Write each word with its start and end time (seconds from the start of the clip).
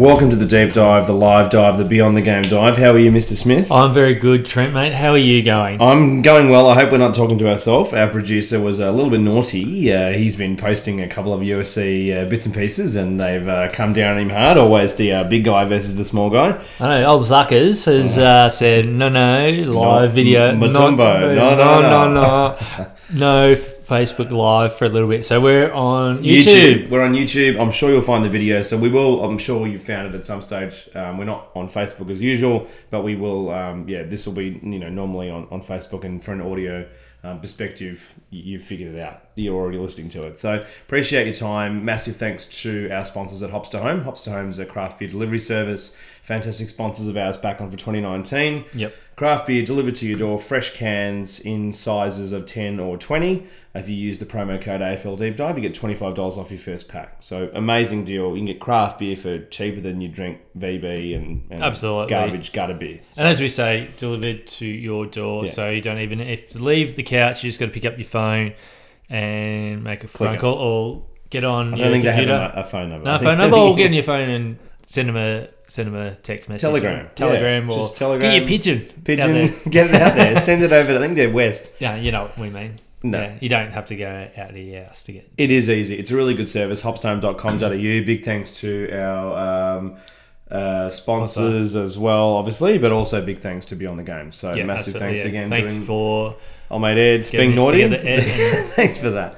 Welcome 0.00 0.30
to 0.30 0.36
the 0.36 0.46
deep 0.46 0.72
dive, 0.72 1.06
the 1.06 1.12
live 1.12 1.50
dive, 1.50 1.76
the 1.76 1.84
beyond 1.84 2.16
the 2.16 2.22
game 2.22 2.40
dive. 2.44 2.78
How 2.78 2.92
are 2.92 2.98
you, 2.98 3.10
Mr. 3.10 3.36
Smith? 3.36 3.70
I'm 3.70 3.92
very 3.92 4.14
good, 4.14 4.46
Trent, 4.46 4.72
mate. 4.72 4.94
How 4.94 5.10
are 5.10 5.18
you 5.18 5.42
going? 5.42 5.78
I'm 5.78 6.22
going 6.22 6.48
well. 6.48 6.68
I 6.68 6.74
hope 6.74 6.90
we're 6.90 6.96
not 6.96 7.14
talking 7.14 7.36
to 7.36 7.50
ourselves. 7.50 7.92
Our 7.92 8.08
producer 8.08 8.58
was 8.62 8.80
a 8.80 8.90
little 8.92 9.10
bit 9.10 9.20
naughty. 9.20 9.92
Uh, 9.92 10.12
he's 10.12 10.36
been 10.36 10.56
posting 10.56 11.02
a 11.02 11.06
couple 11.06 11.34
of 11.34 11.42
USC 11.42 12.16
uh, 12.16 12.26
bits 12.30 12.46
and 12.46 12.54
pieces, 12.54 12.96
and 12.96 13.20
they've 13.20 13.46
uh, 13.46 13.70
come 13.72 13.92
down 13.92 14.16
on 14.16 14.22
him 14.22 14.30
hard. 14.30 14.56
Always 14.56 14.96
the 14.96 15.12
uh, 15.12 15.24
big 15.24 15.44
guy 15.44 15.66
versus 15.66 15.96
the 15.96 16.04
small 16.06 16.30
guy. 16.30 16.58
I 16.80 16.88
know, 17.00 17.04
old 17.10 17.20
Zuckers 17.20 17.84
has 17.84 18.16
uh, 18.16 18.48
said, 18.48 18.86
no, 18.88 19.10
no, 19.10 19.50
live 19.70 20.12
video. 20.12 20.54
Mutombo. 20.56 21.36
not- 21.36 21.56
No, 21.56 21.56
no, 21.56 21.80
no, 21.82 22.06
no. 22.06 22.58
no. 22.78 22.86
No 23.12 23.54
Facebook 23.90 24.30
Live 24.30 24.72
for 24.76 24.84
a 24.84 24.88
little 24.88 25.08
bit. 25.08 25.24
So 25.24 25.40
we're 25.40 25.72
on 25.72 26.22
YouTube. 26.22 26.90
We're 26.90 27.02
on 27.02 27.12
YouTube. 27.12 27.60
I'm 27.60 27.72
sure 27.72 27.90
you'll 27.90 28.00
find 28.00 28.24
the 28.24 28.28
video. 28.28 28.62
So 28.62 28.78
we 28.78 28.88
will. 28.88 29.24
I'm 29.24 29.36
sure 29.36 29.66
you 29.66 29.80
found 29.80 30.14
it 30.14 30.16
at 30.16 30.24
some 30.24 30.42
stage. 30.42 30.88
Um, 30.94 31.18
we're 31.18 31.24
not 31.24 31.50
on 31.56 31.68
Facebook 31.68 32.08
as 32.08 32.22
usual, 32.22 32.68
but 32.90 33.02
we 33.02 33.16
will. 33.16 33.50
Um, 33.50 33.88
yeah, 33.88 34.04
this 34.04 34.26
will 34.26 34.34
be 34.34 34.60
you 34.62 34.78
know 34.78 34.88
normally 34.88 35.28
on, 35.28 35.48
on 35.50 35.60
Facebook 35.60 36.04
and 36.04 36.22
for 36.22 36.32
an 36.32 36.40
audio 36.40 36.88
um, 37.22 37.40
perspective, 37.40 38.14
you, 38.30 38.52
you've 38.52 38.62
figured 38.62 38.94
it 38.94 39.00
out. 39.00 39.24
You're 39.34 39.56
already 39.56 39.78
listening 39.78 40.08
to 40.10 40.22
it. 40.22 40.38
So 40.38 40.64
appreciate 40.86 41.24
your 41.24 41.34
time. 41.34 41.84
Massive 41.84 42.16
thanks 42.16 42.46
to 42.62 42.90
our 42.90 43.04
sponsors 43.04 43.42
at 43.42 43.50
Hops 43.50 43.70
to 43.70 43.80
Home. 43.80 44.02
Hops 44.02 44.22
to 44.24 44.30
Home 44.30 44.48
is 44.50 44.60
a 44.60 44.66
craft 44.66 45.00
beer 45.00 45.08
delivery 45.08 45.40
service. 45.40 45.94
Fantastic 46.22 46.68
sponsors 46.68 47.08
of 47.08 47.16
ours 47.16 47.36
back 47.36 47.60
on 47.60 47.70
for 47.70 47.76
2019. 47.76 48.66
Yep. 48.74 48.94
Craft 49.20 49.48
beer 49.48 49.62
delivered 49.62 49.96
to 49.96 50.06
your 50.06 50.18
door, 50.18 50.38
fresh 50.38 50.70
cans 50.72 51.40
in 51.40 51.72
sizes 51.72 52.32
of 52.32 52.46
10 52.46 52.80
or 52.80 52.96
20. 52.96 53.46
If 53.74 53.86
you 53.86 53.94
use 53.94 54.18
the 54.18 54.24
promo 54.24 54.58
code 54.58 54.80
AFL 54.80 55.18
Deep 55.18 55.36
Dive, 55.36 55.58
you 55.58 55.68
get 55.68 55.78
$25 55.78 56.38
off 56.38 56.50
your 56.50 56.58
first 56.58 56.88
pack. 56.88 57.16
So, 57.20 57.50
amazing 57.52 58.06
deal. 58.06 58.30
You 58.30 58.36
can 58.36 58.46
get 58.46 58.60
craft 58.60 58.98
beer 58.98 59.14
for 59.14 59.44
cheaper 59.44 59.82
than 59.82 60.00
you 60.00 60.08
drink 60.08 60.40
VB 60.58 61.14
and, 61.14 61.44
and 61.50 61.62
Absolutely. 61.62 62.08
garbage 62.08 62.52
gutter 62.52 62.72
beer. 62.72 63.02
So, 63.12 63.20
And 63.20 63.28
as 63.28 63.42
we 63.42 63.50
say, 63.50 63.90
delivered 63.98 64.46
to 64.46 64.66
your 64.66 65.04
door. 65.04 65.44
Yeah. 65.44 65.50
So 65.50 65.68
you 65.68 65.82
don't 65.82 65.98
even 65.98 66.20
have 66.20 66.46
to 66.46 66.64
leave 66.64 66.96
the 66.96 67.02
couch. 67.02 67.44
You 67.44 67.50
just 67.50 67.60
got 67.60 67.66
to 67.66 67.72
pick 67.72 67.84
up 67.84 67.98
your 67.98 68.06
phone 68.06 68.54
and 69.10 69.84
make 69.84 70.02
a 70.02 70.08
phone 70.08 70.36
it. 70.36 70.40
call 70.40 70.54
or 70.54 71.02
get 71.28 71.44
on 71.44 71.74
I 71.74 71.76
your 71.76 71.84
don't 71.88 71.92
think 71.92 72.04
computer. 72.04 72.32
they 72.32 72.38
have 72.38 72.56
a, 72.56 72.60
a 72.60 72.64
phone 72.64 72.88
number. 72.88 73.04
No 73.04 73.18
phone 73.18 73.36
number. 73.36 73.56
Or 73.58 73.76
get 73.76 73.88
on 73.88 73.92
your 73.92 74.02
phone 74.02 74.30
and 74.30 74.58
send 74.86 75.10
them 75.10 75.16
a 75.18 75.48
send 75.70 75.86
them 75.88 75.94
a 75.94 76.14
text 76.16 76.48
message. 76.48 76.62
Telegram. 76.62 77.08
Telegram, 77.14 77.68
Yeah, 77.68 77.74
or 77.74 77.78
just 77.78 77.96
Telegram. 77.96 78.20
Get 78.30 78.38
your 78.38 78.46
pigeon. 78.46 78.80
Pigeon, 79.04 79.46
get 79.70 79.86
it 79.88 79.94
out 79.94 80.14
there. 80.16 80.38
Send 80.40 80.62
it 80.62 80.72
over. 80.72 80.96
I 80.96 80.98
think 80.98 81.16
they're 81.16 81.30
west. 81.30 81.72
Yeah, 81.78 81.96
you 81.96 82.10
know 82.12 82.22
what 82.24 82.38
we 82.38 82.50
mean. 82.50 82.76
No. 83.02 83.18
Yeah, 83.20 83.34
you 83.40 83.48
don't 83.48 83.70
have 83.72 83.86
to 83.86 83.96
go 83.96 84.28
out 84.36 84.50
of 84.50 84.56
your 84.56 84.84
house 84.84 85.02
to 85.04 85.12
get. 85.12 85.30
It 85.38 85.50
is 85.50 85.70
easy. 85.70 85.98
It's 85.98 86.10
a 86.10 86.16
really 86.16 86.34
good 86.34 86.48
service. 86.48 86.82
Hopstohome.com.au. 86.82 87.70
Big 88.06 88.24
thanks 88.24 88.58
to 88.60 88.90
our 88.92 89.78
um, 89.78 89.96
uh, 90.50 90.90
sponsors 90.90 91.76
as 91.76 91.96
well, 91.96 92.30
obviously, 92.34 92.76
but 92.76 92.92
also 92.92 93.24
big 93.24 93.38
thanks 93.38 93.64
to 93.66 93.76
Beyond 93.76 94.00
the 94.00 94.02
Game. 94.02 94.32
So 94.32 94.52
Yeah, 94.52 94.64
massive 94.64 94.94
thanks 94.94 95.20
yeah. 95.20 95.26
again. 95.28 95.48
Thanks 95.48 95.72
doing, 95.72 95.86
for 95.86 96.36
Oh, 96.70 96.78
mate, 96.78 96.98
Ed, 96.98 97.28
being 97.32 97.54
naughty. 97.54 97.82
together, 97.82 98.02
Ed. 98.06 98.20
Thanks 98.76 99.00
for 99.00 99.10
that. 99.10 99.36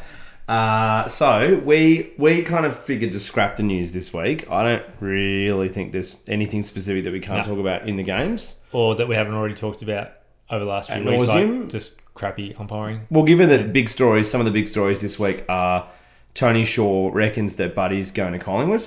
Uh, 0.53 1.09
so 1.09 1.61
we 1.65 2.13
we 2.19 2.43
kind 2.43 2.67
of 2.67 2.77
figured 2.79 3.11
to 3.13 3.19
scrap 3.19 3.57
the 3.57 3.63
news 3.63 3.93
this 3.95 4.13
week. 4.13 4.51
I 4.51 4.63
don't 4.63 4.85
really 5.01 5.69
think 5.69 5.93
there's 5.93 6.21
anything 6.29 6.63
specific 6.63 7.05
that 7.05 7.13
we 7.13 7.21
can't 7.21 7.47
No. 7.47 7.55
talk 7.55 7.59
about 7.61 7.89
in 7.89 7.97
the 7.97 8.03
games. 8.03 8.61
or 8.73 8.95
that 8.97 9.09
we 9.09 9.15
haven't 9.15 9.35
already 9.35 9.55
talked 9.55 9.81
about 9.83 10.11
over 10.51 10.65
the 10.65 10.71
last 10.71 10.91
few 10.91 10.97
Ad 11.01 11.07
weeks, 11.07 11.27
nauseam? 11.27 11.61
like 11.63 11.71
just 11.71 12.01
crappy 12.15 12.55
umpiring. 12.59 13.03
Well, 13.11 13.25
given 13.25 13.49
that 13.49 13.73
big 13.73 13.89
stories, 13.89 14.31
some 14.31 14.41
of 14.41 14.45
the 14.45 14.51
big 14.51 14.69
stories 14.69 15.01
this 15.01 15.19
week 15.19 15.45
are 15.49 15.89
Tony 16.35 16.65
Shaw 16.65 17.11
reckons 17.13 17.57
that 17.57 17.75
Buddy's 17.75 18.11
going 18.11 18.33
to 18.35 18.39
Collingwood. 18.39 18.87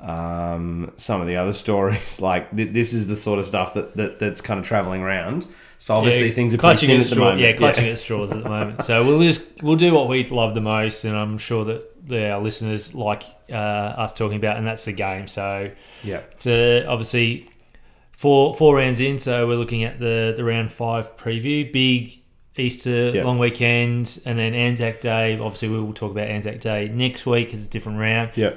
Um, 0.00 0.92
some 0.96 1.22
of 1.22 1.26
the 1.26 1.36
other 1.36 1.52
stories, 1.64 2.20
like 2.20 2.54
th- 2.54 2.72
this, 2.74 2.92
is 2.92 3.06
the 3.08 3.16
sort 3.16 3.38
of 3.38 3.46
stuff 3.46 3.72
that, 3.74 3.96
that 3.96 4.18
that's 4.18 4.40
kind 4.42 4.60
of 4.60 4.66
traveling 4.66 5.00
around. 5.02 5.46
So 5.86 5.94
obviously 5.94 6.26
Yeah, 6.26 6.34
things 6.34 6.52
are 6.52 6.56
clutching 6.56 6.90
at 6.90 6.94
thin 6.94 7.00
at 7.00 7.04
the 7.04 7.10
straw, 7.14 7.24
moment. 7.26 7.40
yeah, 7.42 7.52
clutching 7.52 7.86
at 7.86 7.96
straws 8.00 8.32
at 8.32 8.42
the 8.42 8.48
moment. 8.48 8.82
So 8.82 9.06
we'll 9.06 9.22
just 9.22 9.62
we'll 9.62 9.76
do 9.76 9.94
what 9.94 10.08
we 10.08 10.24
love 10.26 10.52
the 10.52 10.60
most, 10.60 11.04
and 11.04 11.16
I'm 11.16 11.38
sure 11.38 11.64
that 11.64 12.08
the, 12.08 12.28
our 12.32 12.40
listeners 12.40 12.92
like 12.92 13.22
uh, 13.48 13.54
us 13.54 14.12
talking 14.12 14.36
about, 14.36 14.56
and 14.56 14.66
that's 14.66 14.84
the 14.84 14.92
game. 14.92 15.28
So 15.28 15.70
yeah. 16.02 16.22
uh, 16.44 16.90
obviously 16.90 17.48
four 18.10 18.52
four 18.52 18.74
rounds 18.74 18.98
in, 18.98 19.20
so 19.20 19.46
we're 19.46 19.54
looking 19.58 19.84
at 19.84 20.00
the 20.00 20.34
the 20.36 20.42
round 20.42 20.72
five 20.72 21.16
preview. 21.16 21.72
Big 21.72 22.20
Easter 22.56 23.10
Yeah. 23.10 23.22
long 23.22 23.38
weekend, 23.38 24.18
and 24.26 24.36
then 24.36 24.56
Anzac 24.56 25.00
Day. 25.00 25.38
Obviously, 25.38 25.68
we 25.68 25.78
will 25.80 25.92
talk 25.92 26.10
about 26.10 26.26
Anzac 26.26 26.58
Day 26.58 26.88
next 26.88 27.26
week 27.26 27.54
as 27.54 27.64
a 27.64 27.68
different 27.68 28.00
round. 28.00 28.30
Yeah. 28.34 28.54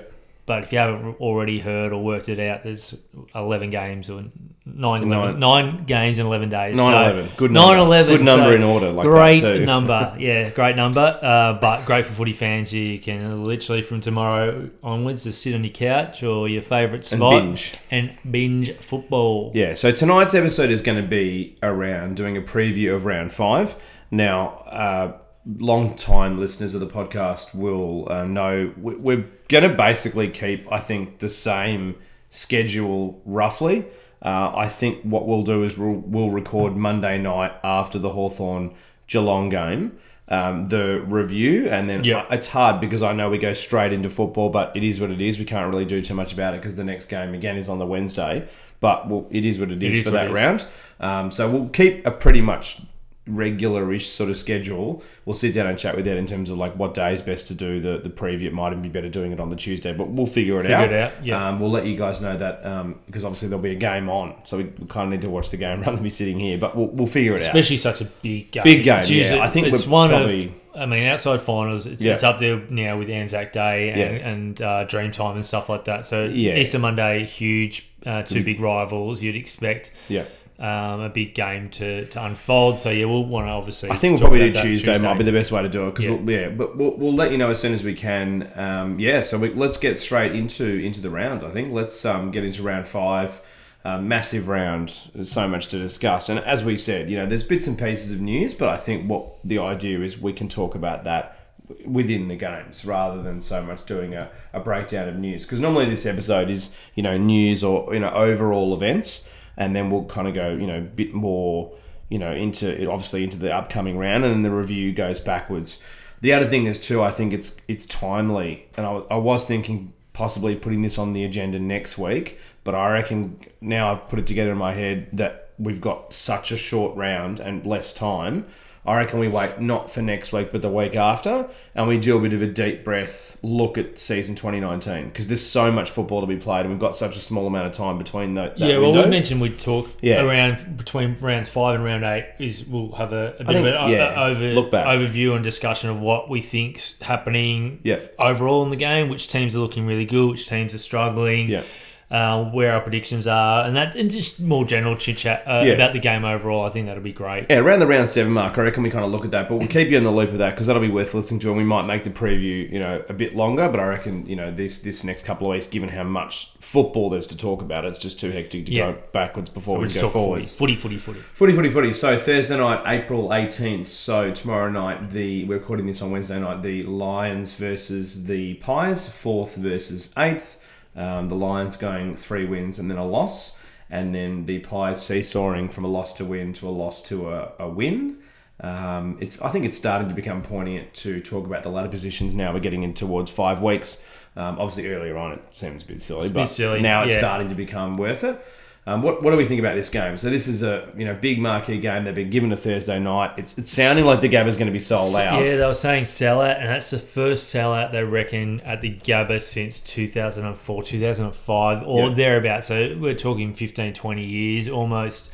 But 0.50 0.64
if 0.64 0.74
you 0.74 0.80
haven't 0.80 1.18
already 1.20 1.60
heard 1.60 1.92
or 1.94 2.04
worked 2.04 2.28
it 2.28 2.40
out, 2.40 2.64
there's 2.64 3.00
11 3.36 3.70
games 3.70 4.10
or 4.10 4.24
nine, 4.66 5.08
Nine. 5.08 5.12
11, 5.12 5.40
nine 5.40 5.84
games 5.86 6.18
in 6.18 6.26
11 6.26 6.50
days. 6.50 6.76
9 6.76 6.92
So- 6.92 6.98
11. 6.98 7.30
Good 7.38 7.52
number. 7.52 7.76
9-11, 7.76 8.08
Good 8.08 8.26
number 8.26 8.46
so 8.46 8.52
in 8.56 8.64
order. 8.64 8.90
Like 8.90 9.06
great 9.06 9.62
number. 9.74 10.16
Yeah, 10.18 10.50
great 10.50 10.76
number. 10.76 11.20
Uh, 11.22 11.54
but 11.54 11.86
great 11.86 12.04
for 12.06 12.14
footy 12.14 12.34
fans. 12.34 12.74
You 12.74 12.98
can 12.98 13.44
literally 13.44 13.84
from 13.84 14.02
tomorrow 14.02 14.72
onwards 14.82 15.26
just 15.26 15.40
sit 15.42 15.54
on 15.54 15.64
your 15.64 15.72
couch 15.74 16.24
or 16.24 16.50
your 16.50 16.64
favourite 16.64 17.10
And 17.12 17.20
spot 17.20 17.32
binge. 17.44 17.74
and 17.92 18.12
binge 18.30 18.72
football. 18.78 19.52
Yeah, 19.54 19.76
so 19.76 19.92
tonight's 19.92 20.34
episode 20.34 20.72
is 20.72 20.82
going 20.82 21.00
to 21.00 21.08
be 21.08 21.58
around 21.62 22.16
doing 22.16 22.38
a 22.38 22.42
preview 22.42 22.96
of 22.96 23.06
round 23.06 23.32
five. 23.32 23.76
Now, 24.10 24.48
uh, 24.66 25.18
long 25.58 25.96
time 25.96 26.40
listeners 26.40 26.76
of 26.76 26.82
the 26.82 26.88
podcast 26.88 27.56
will 27.56 28.08
uh, 28.12 28.26
know 28.26 28.72
we- 28.80 28.96
we're 28.96 29.26
going 29.48 29.68
to 29.70 29.76
basically 29.76 30.30
keep, 30.30 30.72
I 30.72 30.80
think, 30.80 31.20
the 31.20 31.30
same 31.30 31.96
schedule 32.30 33.22
roughly. 33.26 33.86
Uh, 34.22 34.52
I 34.56 34.68
think 34.68 35.02
what 35.04 35.28
we'll 35.28 35.44
do 35.44 35.64
is 35.64 35.78
we'll, 35.78 35.94
we'll 35.94 36.30
record 36.30 36.76
Monday 36.76 37.18
night 37.18 37.54
after 37.64 37.98
the 37.98 38.10
Hawthorn 38.10 38.74
Geelong 39.08 39.50
game. 39.50 39.98
Um, 40.32 40.68
the 40.68 41.02
review 41.08 41.68
and 41.70 41.90
then 41.90 42.04
Yeah. 42.04 42.24
it's 42.30 42.46
hard 42.46 42.80
because 42.80 43.02
I 43.02 43.14
know 43.14 43.32
we 43.32 43.40
go 43.40 43.54
straight 43.54 43.92
into 43.92 44.10
football, 44.10 44.50
but 44.52 44.72
it 44.78 44.84
is 44.84 45.02
what 45.02 45.10
it 45.10 45.20
is. 45.22 45.40
We 45.40 45.46
can't 45.46 45.74
really 45.74 45.86
do 45.86 46.04
too 46.04 46.14
much 46.14 46.34
about 46.34 46.54
it 46.54 46.58
because 46.58 46.76
the 46.76 46.84
next 46.84 47.06
game 47.06 47.34
again 47.34 47.58
is 47.58 47.68
on 47.68 47.80
the 47.80 47.86
Wednesday. 47.88 48.48
But 48.80 49.10
well, 49.10 49.26
it 49.32 49.44
is 49.44 49.58
what 49.60 49.72
it 49.72 49.82
is 49.82 49.98
is 49.98 50.06
for 50.06 50.12
that 50.12 50.32
round. 50.32 50.68
Um, 51.00 51.32
so 51.32 51.50
we'll 51.50 51.70
keep 51.70 52.06
a 52.06 52.12
pretty 52.12 52.42
much 52.42 52.80
regular-ish 53.30 54.08
sort 54.08 54.30
of 54.30 54.38
schedule. 54.38 55.04
We'll 55.26 55.34
sit 55.34 55.54
down 55.54 55.68
and 55.68 55.78
chat 55.78 55.96
with 55.96 56.08
Ed 56.08 56.18
in 56.18 56.28
terms 56.28 56.50
of 56.50 56.58
like 56.58 56.76
what 56.76 56.94
day 56.94 57.14
is 57.14 57.22
best 57.22 57.48
to 57.48 57.54
do 57.54 57.80
the 57.80 57.98
the 57.98 58.10
preview. 58.10 58.44
It 58.44 58.54
might 58.54 58.72
even 58.72 58.82
be 58.82 58.90
better 58.90 59.10
doing 59.10 59.32
it 59.32 59.40
on 59.40 59.50
the 59.50 59.56
Tuesday, 59.56 59.94
but 59.94 60.10
we'll 60.10 60.28
figure 60.28 60.58
it 60.60 60.64
Figure 60.64 60.76
out. 60.76 60.92
it 60.92 60.94
out, 60.94 61.26
yeah. 61.26 61.48
Um, 61.50 61.60
we'll 61.60 61.72
let 61.72 61.86
you 61.86 61.96
guys 61.96 62.20
know 62.22 62.36
that 62.38 62.66
um, 62.66 63.00
because 63.06 63.24
obviously 63.26 63.48
there'll 63.50 63.64
be 63.64 63.72
a 63.72 63.76
game 63.80 64.10
on, 64.10 64.36
so 64.44 64.58
we, 64.58 64.64
kind 64.88 65.06
of 65.06 65.10
need 65.12 65.22
to 65.22 65.30
watch 65.30 65.50
the 65.50 65.58
game 65.58 65.80
rather 65.82 65.94
than 65.96 66.04
be 66.04 66.10
sitting 66.10 66.40
here. 66.40 66.58
But 66.58 66.76
we'll, 66.76 66.88
we'll 66.88 67.08
figure 67.08 67.34
it 67.34 67.44
out. 67.44 67.48
Especially 67.48 67.78
such 67.78 68.02
a 68.02 68.06
big 68.06 68.52
game. 68.52 68.64
Big 68.64 68.84
game, 68.84 69.00
It's 69.00 69.10
yeah. 69.10 69.40
I 69.44 69.48
think 69.48 69.68
it's 69.68 69.86
one 69.88 70.10
probably- 70.10 70.46
of. 70.48 70.52
I 70.76 70.86
mean, 70.86 71.04
outside 71.08 71.42
finals, 71.42 71.88
it's, 71.88 72.04
Yeah. 72.06 72.14
it's 72.14 72.24
up 72.24 72.38
there 72.38 72.62
now 72.70 72.98
with 72.98 73.10
Anzac 73.10 73.52
Day 73.52 73.90
and, 73.90 74.00
Yeah. 74.00 74.30
and 74.30 74.62
uh, 74.62 74.86
Dreamtime 74.86 75.34
and 75.36 75.46
stuff 75.46 75.68
like 75.68 75.86
that. 75.86 76.06
So 76.06 76.26
Yeah. 76.26 76.56
Easter 76.56 76.80
Monday, 76.80 77.26
huge, 77.26 77.90
uh, 78.06 78.22
two 78.22 78.44
big 78.44 78.62
rivals. 78.62 79.22
You'd 79.22 79.36
expect 79.36 79.92
Yeah. 80.08 80.24
Um, 80.60 81.00
a 81.00 81.10
big 81.10 81.34
game 81.34 81.70
to, 81.70 82.06
to 82.08 82.26
unfold. 82.26 82.80
So 82.80 82.90
yeah, 82.90 83.06
we'll 83.06 83.26
want 83.26 83.48
to 83.48 83.52
obviously. 83.52 83.90
I 83.90 83.96
think 83.96 84.20
we'll 84.20 84.30
probably 84.30 84.52
do 84.52 84.54
that 84.54 84.62
Tuesday, 84.62 85.00
Might 85.00 85.18
be 85.18 85.24
the 85.24 85.32
best 85.32 85.52
way 85.52 85.62
to 85.62 85.70
do 85.70 85.88
it 85.88 85.96
because 85.96 86.06
Yeah. 86.06 86.12
yeah. 86.12 86.18
We'll, 86.18 86.36
yeah, 86.36 86.50
but 86.50 86.78
we'll, 86.78 86.92
we'll 86.98 87.16
let 87.16 87.32
you 87.32 87.38
know 87.38 87.50
as 87.50 87.60
soon 87.60 87.74
as 87.74 87.84
we 87.84 87.94
can. 87.94 88.52
Um, 88.56 89.00
yeah, 89.00 89.22
so 89.22 89.38
we, 89.38 89.54
let's 89.54 89.78
get 89.78 89.98
straight 89.98 90.34
into 90.34 90.66
into 90.66 91.00
the 91.00 91.10
round. 91.10 91.44
I 91.44 91.52
think 91.52 91.72
let's 91.72 92.04
um, 92.06 92.32
get 92.32 92.44
into 92.44 92.62
round 92.62 92.88
five. 92.88 93.42
Uh, 93.86 93.98
massive 93.98 94.50
round. 94.50 95.08
There's 95.16 95.32
so 95.32 95.48
much 95.48 95.68
to 95.68 95.80
discuss, 95.80 96.28
and 96.28 96.38
as 96.40 96.66
we 96.66 96.76
said, 96.76 97.10
you 97.10 97.16
know, 97.16 97.26
there's 97.26 97.44
bits 97.44 97.66
and 97.66 97.80
pieces 97.80 98.12
of 98.12 98.20
news, 98.20 98.54
but 98.54 98.68
I 98.68 98.76
think 98.76 99.10
what 99.10 99.42
the 99.46 99.60
idea 99.60 100.02
is 100.02 100.20
we 100.20 100.34
can 100.34 100.50
talk 100.50 100.76
about 100.76 101.06
that 101.06 101.38
within 101.86 102.28
the 102.28 102.36
games 102.36 102.84
rather 102.84 103.22
than 103.22 103.40
so 103.40 103.64
much 103.64 103.86
doing 103.86 104.16
a, 104.16 104.30
a 104.54 104.60
breakdown 104.60 105.08
of 105.08 105.16
news 105.16 105.44
because 105.46 105.60
normally 105.60 105.86
this 105.86 106.04
episode 106.06 106.50
is 106.50 106.72
you 106.96 107.04
know 107.04 107.16
news 107.16 107.64
or 107.64 107.94
you 107.94 108.00
know 108.00 108.10
overall 108.10 108.74
events 108.74 109.28
and 109.60 109.76
then 109.76 109.92
we'll 109.92 110.06
kind 110.06 110.28
of 110.28 110.34
go 110.34 110.50
you 110.50 110.66
know 110.66 110.80
a 110.80 110.82
bit 110.82 111.14
more 111.14 111.72
you 112.10 112.18
know 112.18 112.32
into 112.32 112.90
obviously 112.90 113.24
into 113.24 113.38
the 113.38 113.54
upcoming 113.54 113.98
round 113.98 114.26
and 114.26 114.34
then 114.34 114.42
the 114.42 114.52
review 114.52 114.92
goes 114.92 115.20
backwards. 115.20 115.84
The 116.22 116.34
other 116.34 116.48
thing 116.48 116.66
is 116.66 116.80
too 116.80 117.02
i 117.02 117.12
think 117.12 117.32
it's 117.32 117.56
it's 117.70 117.86
timely 117.86 118.68
and 118.76 118.86
i, 118.86 118.90
I 119.12 119.16
was 119.16 119.46
thinking 119.46 119.94
possibly 120.12 120.54
putting 120.56 120.82
this 120.82 120.98
on 120.98 121.14
the 121.14 121.24
agenda 121.24 121.60
next 121.60 121.98
week 121.98 122.38
but 122.66 122.76
i 122.76 122.92
reckon 122.92 123.40
now 123.62 123.90
i've 123.90 124.10
put 124.10 124.20
it 124.20 124.28
together 124.28 124.52
in 124.52 124.58
my 124.58 124.74
head 124.74 125.08
that 125.14 125.52
we've 125.58 125.80
got 125.80 126.14
such 126.14 126.52
a 126.52 126.58
short 126.58 126.94
round 126.98 127.40
and 127.40 127.66
less 127.66 127.94
time 127.94 128.46
I 128.86 128.96
reckon 128.98 129.20
we 129.20 129.28
wait 129.28 129.60
not 129.60 129.92
for 129.92 130.02
next 130.02 130.32
week, 130.34 130.52
but 130.52 130.62
the 130.62 130.70
week 130.70 130.96
after, 130.96 131.50
and 131.76 131.88
we 131.88 132.00
do 132.00 132.18
a 132.18 132.22
bit 132.22 132.34
of 132.34 132.42
a 132.42 132.48
deep 132.48 132.84
breath 132.84 133.38
look 133.44 133.78
at 133.78 134.00
season 134.00 134.36
2019 134.36 135.10
because 135.10 135.28
there's 135.28 135.46
so 135.46 135.72
much 135.72 135.90
football 135.92 136.22
to 136.22 136.28
be 136.28 136.38
played, 136.38 136.62
and 136.62 136.70
we've 136.70 136.80
got 136.80 136.96
such 136.96 137.16
a 137.16 137.20
small 137.20 137.46
amount 137.46 137.68
of 137.68 137.74
time 137.74 137.98
between 137.98 138.34
the, 138.36 138.44
that 138.50 138.58
Yeah, 138.60 138.78
well, 138.78 138.92
window. 138.94 139.04
we 139.04 139.10
mentioned 139.12 139.42
we'd 139.42 139.60
talk 139.60 139.90
Yeah. 140.02 140.24
around 140.26 140.78
between 140.78 141.16
rounds 141.20 141.50
five 141.50 141.76
and 141.76 141.84
round 141.84 142.04
eight. 142.06 142.26
Is 142.40 142.66
we'll 142.66 142.94
have 142.94 143.12
a, 143.14 143.36
a 143.40 143.44
bit 143.44 143.48
think, 143.48 143.60
of 143.60 143.66
an 143.66 143.92
yeah, 143.92 144.24
over, 144.24 144.50
look 144.54 144.72
back. 144.72 144.86
overview 144.88 145.36
and 145.36 145.44
discussion 145.44 145.90
of 145.90 146.00
what 146.00 146.30
we 146.30 146.42
think's 146.42 147.00
happening 147.02 147.82
Yeah. 147.84 148.00
overall 148.18 148.64
in 148.64 148.70
the 148.70 148.76
game. 148.78 149.10
Which 149.10 149.28
teams 149.28 149.56
are 149.56 149.60
looking 149.60 149.86
really 149.86 150.06
good, 150.06 150.30
which 150.32 150.48
teams 150.48 150.74
are 150.74 150.80
struggling. 150.80 151.50
Yeah. 151.50 151.64
Uh, 152.12 152.44
where 152.46 152.74
our 152.74 152.82
predictions 152.82 153.28
are, 153.28 153.66
and 153.66 153.76
that, 153.76 153.94
and 153.96 154.10
just 154.10 154.40
more 154.40 154.66
general 154.66 154.96
chit 154.96 155.18
chat 155.18 155.44
uh, 155.46 155.62
Yeah. 155.66 155.74
about 155.74 155.94
the 155.94 156.00
game 156.00 156.26
overall. 156.26 156.66
I 156.66 156.70
think 156.70 156.88
that'll 156.88 157.04
be 157.04 157.12
great. 157.14 157.46
Yeah, 157.50 157.58
around 157.60 157.80
the 157.80 157.88
round 157.88 158.10
seven 158.10 158.34
mark, 158.34 158.58
I 158.58 158.62
reckon 158.64 158.82
we 158.84 158.90
kind 158.90 159.06
of 159.06 159.12
look 159.12 159.26
at 159.26 159.32
that, 159.32 159.48
but 159.48 159.58
we'll 159.58 159.68
keep 159.68 159.90
you 159.90 159.98
in 159.98 160.04
the 160.04 160.12
loop 160.12 160.32
of 160.32 160.40
that 160.40 160.52
because 160.52 160.68
that'll 160.68 160.82
be 160.82 160.90
worth 160.90 161.14
listening 161.14 161.40
to, 161.42 161.50
and 161.50 161.58
we 161.58 161.64
might 161.64 161.84
make 161.86 162.04
the 162.04 162.10
preview, 162.10 162.70
you 162.72 162.80
know, 162.80 163.04
a 163.10 163.14
bit 163.14 163.36
longer. 163.36 163.70
But 163.70 163.80
I 163.80 163.86
reckon, 163.86 164.26
you 164.26 164.36
know, 164.36 164.52
this 164.52 164.80
this 164.80 165.04
next 165.04 165.24
couple 165.26 165.48
of 165.48 165.52
weeks, 165.52 165.68
given 165.68 165.90
how 165.90 166.04
much 166.04 166.52
football 166.60 167.10
there's 167.12 167.28
to 167.28 167.38
talk 167.38 167.62
about, 167.62 167.86
it's 167.86 168.00
just 168.00 168.20
too 168.20 168.32
hectic 168.32 168.66
to 168.66 168.72
Yeah. 168.72 168.92
go 168.94 168.98
backwards 169.12 169.50
before 169.50 169.78
We'll 169.78 169.88
we 169.88 169.94
go 169.94 170.10
forwards. 170.10 170.56
footy, 170.58 170.76
footy, 170.76 170.98
footy. 170.98 171.20
Footy, 171.20 171.54
footy, 171.54 171.70
footy. 171.70 171.94
So 171.94 172.18
Thursday 172.18 172.58
night, 172.58 172.82
April 172.88 173.32
eighteenth. 173.34 173.86
So 173.88 174.32
tomorrow 174.32 174.70
night, 174.72 175.12
the 175.12 175.46
we're 175.46 175.58
recording 175.60 175.86
this 175.86 176.02
on 176.02 176.10
Wednesday 176.12 176.40
night. 176.40 176.64
The 176.64 176.82
Lions 176.84 177.54
versus 177.56 178.26
the 178.26 178.56
Pies, 178.56 179.08
fourth 179.08 179.56
versus 179.56 180.12
eighth. 180.18 180.56
Um, 180.96 181.30
the 181.30 181.36
Lions 181.36 181.78
going 181.78 182.16
three 182.16 182.46
wins 182.46 182.80
and 182.80 182.90
then 182.90 182.98
a 182.98 183.06
loss, 183.06 183.60
and 183.90 184.14
then 184.14 184.46
the 184.46 184.60
Pies 184.60 185.06
seesawing 185.06 185.70
from 185.70 185.86
a 185.86 185.88
loss 185.88 186.14
to 186.14 186.26
win 186.26 186.54
to 186.54 186.68
a 186.68 186.72
loss 186.72 187.02
to 187.04 187.32
a, 187.32 187.54
a 187.60 187.70
win. 187.70 188.18
Um, 188.62 189.18
it's 189.22 189.42
I 189.42 189.50
think 189.50 189.66
it's 189.66 189.78
starting 189.78 190.10
to 190.10 190.14
become 190.14 190.42
poignant 190.42 190.94
to 190.96 191.22
talk 191.22 191.46
about 191.46 191.64
the 191.64 191.70
ladder 191.70 191.88
positions 191.90 192.34
now. 192.34 192.54
We're 192.54 192.60
getting 192.60 192.84
in 192.84 192.94
towards 192.94 193.32
five 193.32 193.62
weeks. 193.62 194.02
Um, 194.36 194.60
obviously, 194.60 194.92
earlier 194.92 195.18
on 195.18 195.34
it 195.34 195.44
seems 195.52 195.84
a 195.84 195.86
bit 195.86 196.02
silly, 196.02 196.28
a 196.28 196.30
but 196.30 196.42
bit 196.42 196.48
silly, 196.48 196.82
now 196.82 197.04
it's 197.04 197.14
yeah. 197.14 197.20
starting 197.20 197.48
to 197.50 197.56
become 197.56 197.98
worth 197.98 198.24
it. 198.24 198.46
Um, 198.90 199.04
what, 199.04 199.22
what 199.22 199.30
do 199.30 199.38
we 199.38 199.46
think 199.46 199.60
about 199.60 199.76
this 199.76 199.88
game? 199.88 200.18
So 200.18 200.32
this 200.32 200.48
is 200.48 200.64
a 200.64 200.92
you 200.98 201.06
know 201.06 201.14
big 201.14 201.40
marquee 201.40 201.78
game. 201.80 202.06
They've 202.06 202.16
been 202.16 202.32
given 202.32 202.52
a 202.52 202.58
Thursday 202.58 203.00
night. 203.00 203.34
It's, 203.38 203.56
it's 203.56 203.72
sounding 203.72 204.04
like 204.04 204.20
the 204.22 204.30
Gabba's 204.30 204.58
going 204.58 204.66
to 204.66 204.74
be 204.74 204.80
sold 204.80 205.16
out. 205.16 205.46
Yeah, 205.46 205.58
they 205.58 205.66
were 205.66 205.76
saying 205.76 206.06
sellout, 206.06 206.60
and 206.60 206.70
that's 206.70 206.90
the 206.90 206.98
first 206.98 207.54
sellout 207.54 207.92
they 207.92 208.04
reckon 208.04 208.62
at 208.62 208.82
the 208.82 208.96
Gabba 208.96 209.42
since 209.44 209.80
2004, 209.80 210.82
2005, 210.82 211.84
or 211.84 212.08
Yeah. 212.10 212.16
thereabouts. 212.16 212.66
So 212.68 212.98
we're 213.00 213.14
talking 213.14 213.54
15, 213.54 213.94
20 213.94 214.26
years 214.26 214.68
almost. 214.68 215.32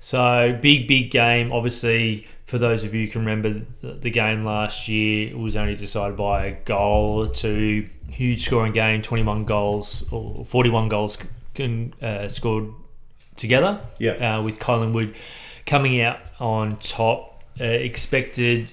So 0.00 0.58
big, 0.60 0.86
big 0.86 1.10
game. 1.10 1.50
Obviously, 1.50 2.26
for 2.44 2.58
those 2.58 2.84
of 2.84 2.94
you 2.94 3.06
who 3.06 3.10
can 3.12 3.20
remember 3.22 3.62
the, 3.80 3.94
the 3.94 4.10
game 4.10 4.44
last 4.44 4.86
year, 4.86 5.30
it 5.30 5.38
was 5.38 5.56
only 5.56 5.76
decided 5.76 6.14
by 6.16 6.44
a 6.44 6.52
goal 6.52 7.26
or 7.26 7.26
two. 7.26 7.88
Huge 8.10 8.44
scoring 8.44 8.72
game, 8.72 9.00
21 9.00 9.44
goals 9.46 10.06
or 10.12 10.44
41 10.44 10.88
goals 10.88 11.16
can, 11.54 11.94
uh, 12.02 12.28
scored 12.28 12.72
together 13.38 13.80
Yeah. 13.98 14.36
uh, 14.38 14.42
with 14.42 14.58
Collingwood 14.58 15.14
coming 15.66 16.00
out 16.00 16.18
on 16.40 16.76
top. 16.76 17.42
Uh, 17.60 17.64
expected 17.64 18.72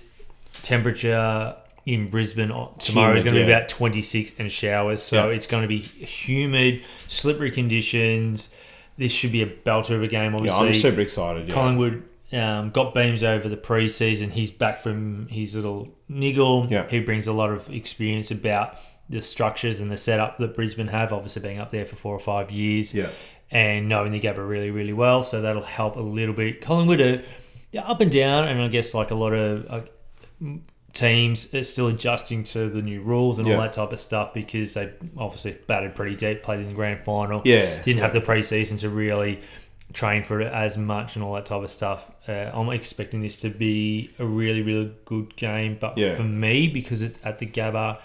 temperature 0.62 1.56
in 1.86 2.08
Brisbane 2.10 2.52
tomorrow 2.80 3.16
is 3.16 3.24
going 3.24 3.36
to 3.36 3.42
be 3.44 3.48
yeah. 3.48 3.58
about 3.58 3.70
26 3.70 4.40
and 4.40 4.52
showers, 4.52 5.02
so 5.04 5.30
Yeah. 5.30 5.36
it's 5.36 5.46
going 5.48 5.62
to 5.62 5.68
be 5.68 5.80
humid, 5.80 6.82
slippery 7.08 7.52
conditions. 7.52 8.54
This 8.98 9.12
should 9.12 9.32
be 9.32 9.42
a 9.44 9.48
belter 9.48 9.92
of 9.92 10.02
a 10.04 10.08
game, 10.08 10.32
Yeah, 10.32 10.38
obviously. 10.38 10.68
I'm 10.70 10.74
super 10.74 11.02
excited. 11.02 11.48
Yeah. 11.48 11.54
Collingwood 11.54 12.04
um, 12.34 12.72
got 12.72 12.94
beams 12.94 13.24
over 13.24 13.48
the 13.48 13.58
preseason. 13.58 14.32
He's 14.32 14.52
back 14.52 14.78
from 14.78 15.28
his 15.28 15.56
little 15.56 15.90
niggle. 16.10 16.68
Yeah. 16.70 16.88
He 16.90 17.00
brings 17.02 17.28
a 17.28 17.34
lot 17.34 17.52
of 17.52 17.70
experience 17.70 18.32
about 18.32 18.80
the 19.08 19.22
structures 19.22 19.80
and 19.80 19.92
the 19.92 19.98
setup 19.98 20.40
that 20.40 20.56
Brisbane 20.56 20.88
have, 20.88 21.14
obviously 21.14 21.42
being 21.44 21.60
up 21.60 21.70
there 21.70 21.86
for 21.86 21.96
four 21.96 22.16
or 22.16 22.20
five 22.20 22.52
years 22.52 22.94
Yeah. 22.96 23.10
And 23.51 23.88
knowing 23.88 24.12
the 24.12 24.19
Gabba 24.19 24.47
really, 24.47 24.71
really 24.71 24.94
well. 24.94 25.24
So 25.24 25.42
that'll 25.42 25.62
help 25.63 25.95
a 25.95 26.01
little 26.01 26.33
bit. 26.36 26.62
Collingwood 26.62 27.01
are 27.01 27.21
yeah, 27.71 27.81
up 27.81 28.00
and 28.01 28.12
down, 28.12 28.47
and 28.47 28.62
I 28.62 28.68
guess 28.69 28.94
like 28.94 29.12
a 29.12 29.15
lot 29.15 29.33
of 29.33 29.65
uh, 29.69 29.81
teams 30.94 31.53
are 31.53 31.63
still 31.63 31.88
adjusting 31.88 32.44
to 32.44 32.69
the 32.69 32.81
new 32.81 33.01
rules 33.01 33.38
and 33.38 33.47
Yeah. 33.47 33.56
all 33.56 33.62
that 33.62 33.74
type 33.74 33.92
of 33.92 34.00
stuff 34.00 34.33
because 34.33 34.74
they 34.75 34.94
obviously 35.18 35.57
batted 35.68 35.94
pretty 35.94 36.15
deep, 36.15 36.42
played 36.42 36.62
in 36.62 36.68
the 36.68 36.74
grand 36.74 37.01
final. 37.01 37.42
Yeah. 37.44 37.81
Didn't 37.81 38.00
have 38.01 38.13
the 38.13 38.21
preseason 38.21 38.80
to 38.80 38.89
really 38.89 39.42
train 39.94 40.24
for 40.24 40.39
it 40.42 40.51
as 40.51 40.77
much 40.77 41.15
and 41.15 41.24
all 41.24 41.33
that 41.33 41.45
type 41.45 41.62
of 41.63 41.69
stuff. 41.71 42.12
Uh, 42.27 42.50
I'm 42.53 42.69
expecting 42.69 43.21
this 43.21 43.36
to 43.42 43.50
be 43.50 44.09
a 44.19 44.25
really, 44.25 44.62
really 44.62 44.92
good 45.03 45.36
game. 45.36 45.77
But 45.80 45.97
Yeah. 45.97 46.15
for 46.15 46.24
me, 46.24 46.68
because 46.69 47.01
it's 47.03 47.19
at 47.25 47.39
the 47.39 47.45
Gabba, 47.45 48.00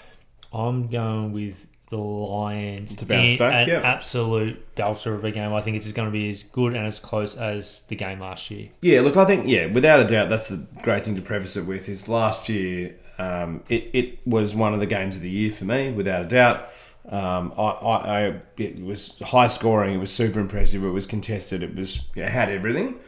I'm 0.52 0.88
going 0.88 1.32
with 1.32 1.66
the 1.90 1.96
Lions 1.96 2.94
To 2.96 3.04
bounce 3.04 3.36
back, 3.36 3.64
an 3.64 3.68
yeah. 3.68 3.80
absolute 3.80 4.74
belter 4.76 5.14
of 5.14 5.24
a 5.24 5.30
game. 5.30 5.52
I 5.52 5.60
think 5.60 5.76
it's 5.76 5.86
just 5.86 5.96
going 5.96 6.08
to 6.08 6.12
be 6.12 6.30
as 6.30 6.44
good 6.44 6.74
and 6.74 6.86
as 6.86 6.98
close 6.98 7.36
as 7.36 7.82
the 7.88 7.96
game 7.96 8.20
last 8.20 8.50
year. 8.50 8.70
Yeah, 8.80 9.00
look, 9.00 9.16
I 9.16 9.24
think 9.24 9.46
yeah, 9.48 9.66
without 9.66 10.00
a 10.00 10.04
doubt, 10.04 10.28
that's 10.28 10.48
the 10.48 10.66
great 10.82 11.04
thing 11.04 11.16
to 11.16 11.22
preface 11.22 11.56
it 11.56 11.66
with. 11.66 11.88
Is 11.88 12.08
last 12.08 12.48
year, 12.48 12.94
um, 13.18 13.64
it 13.68 13.90
it 13.92 14.26
was 14.26 14.54
one 14.54 14.72
of 14.72 14.80
the 14.80 14.86
games 14.86 15.16
of 15.16 15.22
the 15.22 15.30
year 15.30 15.50
for 15.50 15.64
me, 15.64 15.90
without 15.90 16.22
a 16.22 16.28
doubt. 16.28 16.70
Um, 17.08 17.52
I, 17.58 17.62
I, 17.62 17.96
I 18.28 18.40
it 18.56 18.84
was 18.84 19.18
high 19.18 19.48
scoring. 19.48 19.94
It 19.94 19.98
was 19.98 20.12
super 20.12 20.38
impressive. 20.38 20.84
It 20.84 20.90
was 20.90 21.06
contested. 21.06 21.62
It 21.62 21.74
was 21.74 22.02
it 22.14 22.28
had 22.28 22.48
everything. 22.50 23.00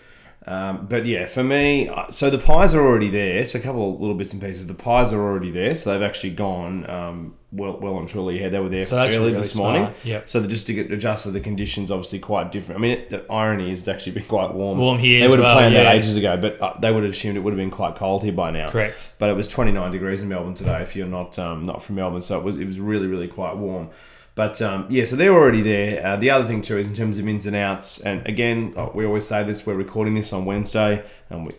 Um, 0.46 0.86
but 0.86 1.06
yeah, 1.06 1.26
for 1.26 1.44
me, 1.44 1.88
uh, 1.88 2.10
so 2.10 2.28
the 2.28 2.38
pies 2.38 2.74
are 2.74 2.84
already 2.84 3.10
there. 3.10 3.44
So 3.44 3.58
a 3.58 3.62
couple 3.62 3.94
of 3.94 4.00
little 4.00 4.16
bits 4.16 4.32
and 4.32 4.42
pieces. 4.42 4.66
The 4.66 4.74
pies 4.74 5.12
are 5.12 5.20
already 5.20 5.50
there, 5.50 5.74
so 5.76 5.92
they've 5.92 6.02
actually 6.02 6.30
gone 6.30 6.88
um, 6.90 7.34
well, 7.52 7.78
well 7.78 7.98
and 7.98 8.08
truly 8.08 8.38
ahead. 8.38 8.50
They 8.50 8.58
were 8.58 8.68
there 8.68 8.84
So 8.84 8.98
early 8.98 9.16
really 9.18 9.32
this 9.34 9.52
smart. 9.52 9.78
morning. 9.78 9.94
Yep. 10.02 10.28
So 10.28 10.44
just 10.44 10.66
to 10.66 10.74
get 10.74 10.90
adjusted 10.90 11.30
the 11.30 11.40
conditions, 11.40 11.92
obviously 11.92 12.18
quite 12.18 12.50
different. 12.50 12.80
I 12.80 12.82
mean, 12.82 12.92
it, 12.92 13.10
the 13.10 13.32
irony 13.32 13.70
is 13.70 13.80
it's 13.80 13.88
actually 13.88 14.12
been 14.12 14.24
quite 14.24 14.52
warm. 14.52 14.78
Warm 14.78 14.98
here 14.98 15.20
They 15.20 15.28
would 15.28 15.38
have 15.38 15.46
well, 15.46 15.58
planned 15.58 15.74
yeah. 15.74 15.84
that 15.84 15.94
ages 15.94 16.16
ago, 16.16 16.36
but 16.36 16.60
uh, 16.60 16.76
they 16.80 16.90
would 16.90 17.04
have 17.04 17.12
assumed 17.12 17.36
it 17.36 17.40
would 17.40 17.52
have 17.52 17.58
been 17.58 17.70
quite 17.70 17.94
cold 17.94 18.24
here 18.24 18.32
by 18.32 18.50
now. 18.50 18.68
Correct. 18.68 19.12
But 19.18 19.30
it 19.30 19.36
was 19.36 19.46
29 19.46 19.92
degrees 19.92 20.22
in 20.22 20.28
Melbourne 20.28 20.54
today. 20.54 20.82
If 20.82 20.96
you're 20.96 21.06
not 21.06 21.38
um, 21.38 21.64
not 21.64 21.84
from 21.84 21.96
Melbourne, 21.96 22.22
so 22.22 22.38
it 22.38 22.44
was 22.44 22.56
it 22.56 22.64
was 22.64 22.80
really 22.80 23.06
really 23.06 23.28
quite 23.28 23.56
warm. 23.56 23.90
But 24.34 24.62
um, 24.62 24.86
yeah, 24.88 25.04
so 25.04 25.16
they're 25.16 25.32
already 25.34 25.60
there. 25.60 26.06
Uh, 26.06 26.16
the 26.16 26.30
other 26.30 26.46
thing 26.46 26.62
too 26.62 26.78
is 26.78 26.86
in 26.86 26.94
terms 26.94 27.18
of 27.18 27.28
ins 27.28 27.44
and 27.46 27.54
outs, 27.56 28.00
and 28.00 28.26
again, 28.26 28.72
uh, 28.76 28.88
we 28.94 29.04
always 29.04 29.26
say 29.26 29.44
this. 29.44 29.66
We're 29.66 29.74
recording 29.74 30.14
this 30.14 30.32
on 30.32 30.46
Wednesday, 30.46 31.04
and 31.28 31.46
we, 31.46 31.52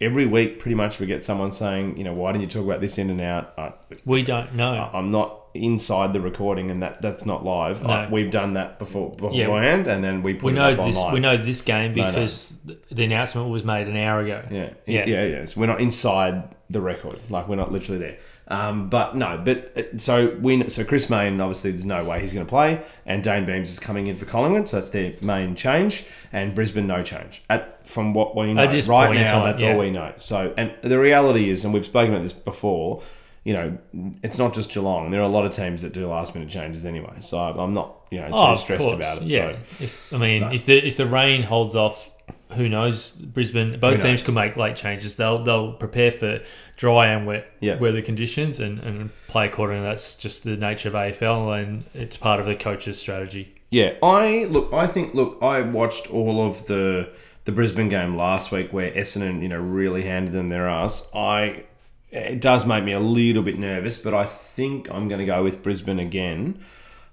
every 0.00 0.26
week 0.26 0.58
pretty 0.58 0.74
much 0.74 1.00
we 1.00 1.06
get 1.06 1.22
someone 1.24 1.52
saying, 1.52 1.96
you 1.96 2.04
know, 2.04 2.12
why 2.12 2.32
didn't 2.32 2.42
you 2.42 2.48
talk 2.48 2.64
about 2.64 2.80
this 2.82 2.98
in 2.98 3.08
and 3.08 3.20
out? 3.22 3.54
Uh, 3.56 3.70
We 4.04 4.22
don't 4.22 4.54
know. 4.54 4.90
I'm 4.92 5.08
not 5.08 5.36
inside 5.54 6.12
the 6.12 6.20
recording, 6.20 6.70
and 6.70 6.82
that 6.82 7.00
that's 7.00 7.24
not 7.24 7.46
live. 7.46 7.82
No. 7.82 7.88
Uh, 7.88 8.08
we've 8.12 8.30
done 8.30 8.52
that 8.52 8.78
before 8.78 9.10
beforehand, 9.12 9.86
and 9.86 10.04
then 10.04 10.22
we 10.22 10.34
put 10.34 10.44
we 10.44 10.52
know 10.52 10.74
this. 10.74 10.98
online. 10.98 11.14
We 11.14 11.20
know 11.20 11.36
this 11.38 11.62
game 11.62 11.94
No, 11.94 12.02
no. 12.02 12.10
because 12.10 12.58
the 12.90 13.04
announcement 13.04 13.48
was 13.48 13.64
made 13.64 13.88
an 13.88 13.96
hour 13.96 14.20
ago. 14.20 14.42
Yeah, 14.50 14.70
Yeah. 14.86 15.06
yeah, 15.06 15.24
yeah. 15.24 15.44
So 15.46 15.60
we're 15.60 15.66
not 15.66 15.80
inside 15.80 16.54
the 16.68 16.82
record, 16.82 17.18
like 17.30 17.48
we're 17.48 17.56
not 17.56 17.72
literally 17.72 17.98
there. 17.98 18.18
Um, 18.50 18.88
but 18.88 19.14
no, 19.14 19.40
but 19.44 19.76
uh, 19.76 19.98
so 19.98 20.34
we 20.40 20.68
so 20.70 20.82
Chris 20.82 21.10
Mayne 21.10 21.38
obviously 21.40 21.70
there's 21.70 21.84
no 21.84 22.02
way 22.02 22.20
he's 22.22 22.32
going 22.32 22.46
to 22.46 22.50
play, 22.50 22.82
and 23.04 23.22
Dane 23.22 23.44
Beams 23.44 23.70
is 23.70 23.78
coming 23.78 24.06
in 24.06 24.16
for 24.16 24.24
Collingwood, 24.24 24.68
so 24.68 24.78
that's 24.78 24.90
their 24.90 25.14
main 25.20 25.54
change, 25.54 26.06
and 26.32 26.54
Brisbane 26.54 26.86
no 26.86 27.02
change. 27.02 27.42
At 27.50 27.86
from 27.86 28.14
what 28.14 28.34
we 28.34 28.54
know 28.54 28.64
right 28.64 29.14
now, 29.14 29.30
time, 29.30 29.44
that's 29.44 29.62
yeah. 29.62 29.72
all 29.72 29.78
we 29.78 29.90
know. 29.90 30.14
So 30.16 30.54
and 30.56 30.72
the 30.80 30.98
reality 30.98 31.50
is, 31.50 31.64
and 31.64 31.74
we've 31.74 31.84
spoken 31.84 32.14
about 32.14 32.22
this 32.22 32.32
before. 32.32 33.02
You 33.44 33.54
know, 33.54 33.78
it's 34.22 34.36
not 34.36 34.52
just 34.52 34.70
Geelong. 34.70 35.10
There 35.10 35.20
are 35.20 35.24
a 35.24 35.28
lot 35.28 35.46
of 35.46 35.52
teams 35.52 35.80
that 35.80 35.94
do 35.94 36.06
last 36.06 36.34
minute 36.34 36.50
changes 36.50 36.84
anyway. 36.84 37.14
So 37.20 37.38
I'm 37.38 37.72
not, 37.72 37.96
you 38.10 38.20
know, 38.20 38.28
too 38.28 38.34
Oh, 38.34 38.54
stressed 38.56 38.86
about 38.86 39.22
it. 39.22 39.22
Yeah. 39.22 39.52
So 39.52 39.84
If, 39.84 40.12
I 40.12 40.18
mean, 40.18 40.40
No. 40.42 40.50
if 40.50 40.66
the 40.66 40.86
if 40.86 40.98
the 40.98 41.06
rain 41.06 41.44
holds 41.44 41.74
off, 41.74 42.10
who 42.52 42.68
knows? 42.68 43.10
Brisbane. 43.12 43.78
Both 43.78 44.02
teams 44.02 44.22
could 44.22 44.34
make 44.34 44.56
late 44.56 44.76
changes. 44.76 45.16
They'll 45.16 45.42
they'll 45.42 45.72
prepare 45.74 46.10
for 46.10 46.40
dry 46.76 47.08
and 47.08 47.26
wet 47.26 47.46
Yeah. 47.60 47.78
weather 47.78 48.02
conditions 48.02 48.58
and, 48.60 48.78
and 48.80 49.10
play 49.26 49.46
accordingly. 49.46 49.84
That's 49.84 50.14
just 50.14 50.44
the 50.44 50.56
nature 50.56 50.88
of 50.88 50.94
AFL, 50.94 51.60
and 51.62 51.84
it's 51.94 52.16
part 52.16 52.40
of 52.40 52.46
the 52.46 52.54
coach's 52.54 52.98
strategy. 52.98 53.54
Yeah, 53.70 53.94
I 54.02 54.44
look. 54.50 54.72
I 54.72 54.86
think. 54.86 55.14
Look, 55.14 55.38
I 55.42 55.60
watched 55.60 56.10
all 56.10 56.46
of 56.46 56.66
the 56.66 57.10
the 57.44 57.52
Brisbane 57.52 57.88
game 57.88 58.16
last 58.16 58.50
week 58.52 58.72
where 58.72 58.90
Essendon, 58.92 59.42
you 59.42 59.48
know, 59.48 59.58
really 59.58 60.02
handed 60.04 60.32
them 60.32 60.48
their 60.48 60.68
ass. 60.68 61.08
I 61.14 61.64
it 62.10 62.40
does 62.40 62.64
make 62.64 62.84
me 62.84 62.92
a 62.92 63.00
little 63.00 63.42
bit 63.42 63.58
nervous, 63.58 63.98
but 63.98 64.14
I 64.14 64.24
think 64.24 64.90
I'm 64.90 65.08
going 65.08 65.18
to 65.18 65.26
go 65.26 65.42
with 65.44 65.62
Brisbane 65.62 65.98
again. 65.98 66.58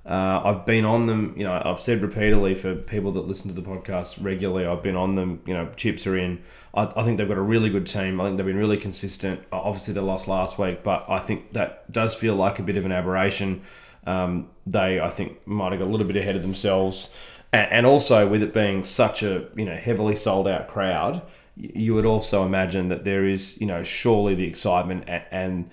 Uh, 0.05 0.39
I've 0.43 0.65
been 0.67 0.85
on 0.85 1.07
them. 1.07 1.33
You 1.35 1.45
know, 1.45 1.61
I've 1.65 1.79
said 1.79 2.01
repeatedly 2.03 2.53
for 2.53 2.75
people 2.75 3.11
that 3.13 3.21
listen 3.21 3.53
to 3.53 3.59
the 3.59 3.67
podcast 3.67 4.23
regularly. 4.23 4.65
I've 4.65 4.83
been 4.83 4.95
on 4.95 5.15
them. 5.15 5.41
You 5.45 5.55
know, 5.55 5.71
chips 5.75 6.05
are 6.05 6.15
in. 6.15 6.43
I, 6.75 6.83
I 6.95 7.03
think 7.03 7.17
they've 7.17 7.27
got 7.27 7.37
a 7.37 7.41
really 7.41 7.69
good 7.69 7.87
team. 7.87 8.21
I 8.21 8.25
think 8.25 8.37
they've 8.37 8.45
been 8.45 8.57
really 8.57 8.77
consistent. 8.77 9.41
Obviously, 9.51 9.95
they 9.95 10.01
lost 10.01 10.27
last 10.27 10.59
week, 10.59 10.83
but 10.83 11.05
I 11.09 11.19
think 11.19 11.53
that 11.53 11.91
does 11.91 12.13
feel 12.13 12.35
like 12.35 12.59
a 12.59 12.63
bit 12.63 12.77
of 12.77 12.85
an 12.85 12.91
aberration. 12.91 13.63
Um, 14.05 14.49
they, 14.67 14.99
I 14.99 15.09
think, 15.09 15.45
might 15.47 15.71
have 15.71 15.79
got 15.79 15.87
a 15.87 15.91
little 15.91 16.05
bit 16.05 16.17
ahead 16.17 16.35
of 16.35 16.43
themselves, 16.43 17.11
and, 17.51 17.71
and 17.71 17.85
also 17.87 18.27
with 18.27 18.43
it 18.43 18.53
being 18.53 18.83
such 18.83 19.23
a 19.23 19.47
you 19.55 19.65
know 19.65 19.75
heavily 19.75 20.15
sold 20.15 20.47
out 20.47 20.67
crowd, 20.67 21.23
you 21.55 21.95
would 21.95 22.05
also 22.05 22.45
imagine 22.45 22.89
that 22.89 23.05
there 23.05 23.25
is 23.25 23.59
you 23.59 23.65
know 23.65 23.81
surely 23.81 24.35
the 24.35 24.45
excitement, 24.45 25.05
and, 25.07 25.23
and 25.31 25.69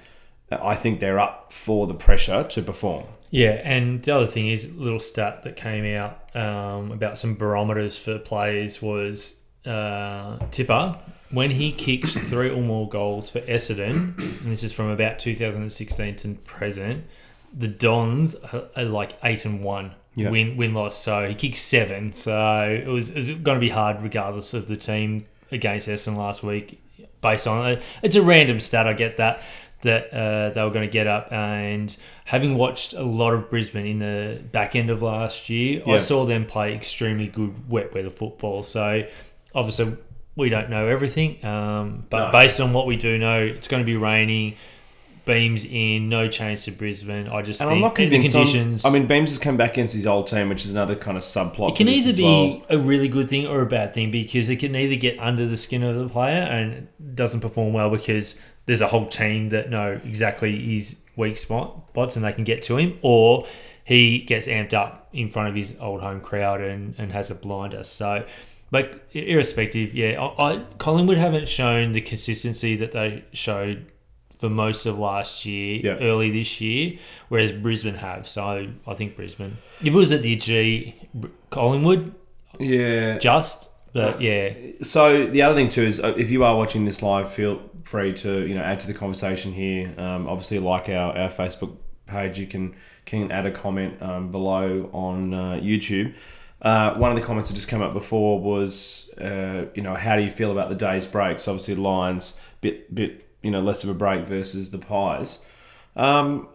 I 0.51 0.75
think 0.75 1.01
they're 1.01 1.21
up 1.21 1.53
for 1.53 1.87
the 1.87 1.95
pressure 1.95 2.43
to 2.45 2.63
perform. 2.63 3.05
Yeah, 3.33 3.61
and 3.65 4.03
the 4.03 4.15
other 4.15 4.27
thing 4.27 4.49
is 4.49 4.71
a 4.71 4.75
little 4.75 5.01
stat 5.01 5.43
that 5.45 5.57
came 5.57 5.87
out 5.97 6.37
um, 6.37 6.93
about 6.93 7.17
some 7.17 7.35
barometers 7.35 7.99
for 7.99 8.19
players 8.19 8.83
was 8.83 9.39
uh, 9.65 10.37
Tipper 10.51 10.99
when 11.31 11.51
he 11.53 11.73
kicks 11.73 12.15
three 12.15 12.51
or 12.51 12.61
more 12.61 12.87
goals 12.91 13.31
for 13.31 13.41
Essendon, 13.41 14.19
and 14.19 14.53
this 14.53 14.63
is 14.63 14.75
from 14.75 14.91
about 14.91 15.19
2016 15.19 16.17
to 16.17 16.35
present. 16.45 17.05
The 17.57 17.69
Dons 17.69 18.35
are- 18.35 18.85
like 18.85 19.15
eight 19.25 19.47
and 19.47 19.65
one 19.65 19.95
win 20.31 20.59
win 20.59 20.75
loss. 20.75 20.99
So 20.99 21.27
he 21.27 21.35
kicked 21.35 21.57
seven. 21.57 22.13
So 22.13 22.83
it 22.85 22.87
was, 22.89 23.09
it 23.09 23.17
was 23.17 23.31
going 23.31 23.57
to 23.57 23.61
be 23.61 23.71
hard 23.71 24.03
regardless 24.03 24.53
of 24.53 24.69
the 24.69 24.77
team 24.77 25.25
against 25.51 25.89
Essendon 25.89 26.19
last 26.19 26.43
week. 26.43 26.81
Based 27.23 27.47
on 27.47 27.67
it, 27.73 27.83
it's 28.03 28.17
a 28.17 28.21
random 28.23 28.59
stat. 28.61 28.87
I 28.87 28.93
get 28.93 29.17
that 29.17 29.41
that 29.83 30.13
uh, 30.13 30.51
they 30.51 30.63
were 30.63 30.71
going 30.71 30.87
to 30.89 30.93
get 30.93 31.07
up. 31.07 31.33
And 31.33 31.95
having 32.25 32.57
watched 32.57 32.93
a 32.95 33.03
lot 33.03 33.35
of 33.35 33.51
Brisbane 33.51 33.87
in 33.87 33.99
the 33.99 34.41
back 34.53 34.75
end 34.75 34.91
of 34.91 35.03
last 35.03 35.49
year, 35.51 35.83
Yeah. 35.87 35.95
I 35.95 35.97
saw 35.99 36.25
them 36.25 36.47
play 36.47 36.75
extremely 36.75 37.29
good 37.29 37.69
wet 37.71 37.95
weather 37.95 38.11
football. 38.11 38.63
So 38.63 39.05
obviously 39.55 39.97
we 40.37 40.49
don't 40.49 40.71
know 40.71 40.87
everything, 40.87 41.45
um, 41.45 42.07
but 42.11 42.27
No. 42.27 42.33
based 42.33 42.61
on 42.61 42.73
what 42.73 42.87
we 42.87 42.97
do 42.97 43.19
know, 43.19 43.41
it's 43.43 43.69
going 43.69 43.83
to 43.83 43.87
be 43.87 43.97
raining. 43.97 44.55
Beams 45.25 45.65
in, 45.65 46.09
no 46.09 46.27
change 46.27 46.65
to 46.65 46.73
Brisbane. 46.73 47.29
I 47.29 47.43
just 47.43 47.61
And 47.61 47.69
think 47.69 47.77
I'm 47.77 47.81
not 47.81 47.95
the 47.95 48.09
convinced. 48.09 48.85
on- 48.85 48.91
I 48.91 48.93
mean, 48.93 49.07
Beams 49.07 49.31
has 49.31 49.39
come 49.39 49.57
back 49.57 49.75
against 49.75 49.95
his 49.95 50.05
old 50.05 50.27
team, 50.27 50.49
which 50.49 50.65
is 50.65 50.73
another 50.73 50.97
kind 50.97 51.17
of 51.17 51.23
subplot. 51.23 51.69
It 51.71 51.77
can 51.77 51.89
either 51.89 52.13
be 52.13 52.25
well. 52.25 52.63
a 52.69 52.77
really 52.79 53.07
good 53.07 53.29
thing 53.31 53.47
or 53.47 53.61
a 53.63 53.67
bad 53.67 53.95
thing 53.95 54.11
because 54.11 54.51
it 54.51 54.57
can 54.57 54.75
either 54.75 54.97
get 54.97 55.17
under 55.21 55.47
the 55.47 55.57
skin 55.57 55.85
of 55.85 55.95
the 55.95 56.09
player 56.09 56.41
and 56.43 56.89
doesn't 57.15 57.39
perform 57.39 57.73
well 57.73 57.89
because 57.89 58.35
there's 58.67 58.81
a 58.81 58.89
whole 58.89 59.07
team 59.07 59.49
that 59.49 59.71
know 59.71 60.01
exactly 60.05 60.59
his 60.75 60.97
weak 61.17 61.37
spot 61.37 61.85
spots 61.91 62.17
and 62.17 62.25
they 62.25 62.33
can 62.33 62.45
get 62.45 62.63
to 62.63 62.77
him, 62.79 62.99
or 63.03 63.47
he 63.85 64.19
gets 64.19 64.47
amped 64.47 64.73
up 64.73 65.09
in 65.13 65.29
front 65.29 65.49
of 65.49 65.55
his 65.55 65.77
old 65.81 66.01
home 66.01 66.21
crowd 66.21 66.61
and, 66.61 66.95
and 66.99 67.13
has 67.13 67.31
a 67.31 67.35
blinder. 67.35 67.85
So, 67.85 68.25
but 68.71 69.07
irrespective, 69.13 69.95
yeah, 69.95 70.19
I, 70.21 70.53
I 70.55 70.65
Collingwood 70.79 71.19
haven't 71.19 71.49
shown 71.49 71.93
the 71.93 72.01
consistency 72.01 72.77
that 72.77 72.93
they 72.93 73.25
showed 73.33 73.87
for 74.39 74.49
most 74.49 74.87
of 74.87 74.99
last 74.99 75.45
year, 75.45 75.81
Yeah. 75.85 76.05
early 76.05 76.31
this 76.31 76.61
year, 76.61 76.99
whereas 77.29 77.53
Brisbane 77.53 77.95
have. 77.97 78.27
So 78.27 78.67
I 78.87 78.95
think 78.95 79.15
Brisbane. 79.17 79.59
If 79.81 79.89
it 79.89 79.93
was 79.95 80.11
at 80.13 80.23
the 80.23 80.35
G, 80.37 80.95
Collingwood, 81.51 82.15
Yeah. 82.59 83.19
just, 83.19 83.69
but 83.93 84.21
yeah, 84.23 84.53
So 84.81 85.27
the 85.27 85.43
other 85.43 85.55
thing 85.55 85.69
too 85.69 85.83
is, 85.83 86.01
uh, 86.01 86.15
if 86.17 86.31
you 86.31 86.43
are 86.45 86.57
watching 86.57 86.87
this 86.87 87.03
live, 87.03 87.31
feel 87.31 87.61
free 87.85 88.13
to 88.15 88.47
you 88.47 88.55
know 88.55 88.63
add 88.63 88.81
to 88.81 88.87
the 88.87 88.95
conversation 88.95 89.53
here. 89.53 89.93
Um, 89.99 90.29
obviously, 90.29 90.59
like 90.59 90.89
our, 90.89 91.17
our 91.17 91.31
Facebook 91.31 91.77
page, 92.07 92.39
you 92.39 92.47
can 92.47 92.75
can 93.05 93.31
add 93.33 93.47
a 93.47 93.51
comment 93.51 94.01
um, 94.03 94.31
below 94.31 94.89
on 94.93 95.35
uh, 95.35 95.39
YouTube. 95.63 96.15
Uh, 96.61 96.95
one 96.95 97.11
of 97.11 97.17
the 97.17 97.23
comments 97.25 97.49
that 97.49 97.57
just 97.57 97.67
came 97.67 97.83
up 97.83 97.93
before 97.93 98.39
was, 98.41 99.11
uh, 99.21 99.65
you 99.75 99.83
know, 99.83 99.95
how 99.97 100.15
do 100.15 100.23
you 100.23 100.31
feel 100.31 100.53
about 100.53 100.69
the 100.69 100.77
day's 100.77 101.07
breaks? 101.07 101.49
Obviously, 101.49 101.75
Lions 101.75 102.39
bit 102.61 102.95
bit 102.95 103.27
you 103.43 103.51
know 103.51 103.61
less 103.61 103.83
of 103.83 103.91
a 103.91 103.95
break 103.95 104.27
versus 104.27 104.71
the 104.71 104.79
Pies. 104.79 105.45
Um, 105.97 106.49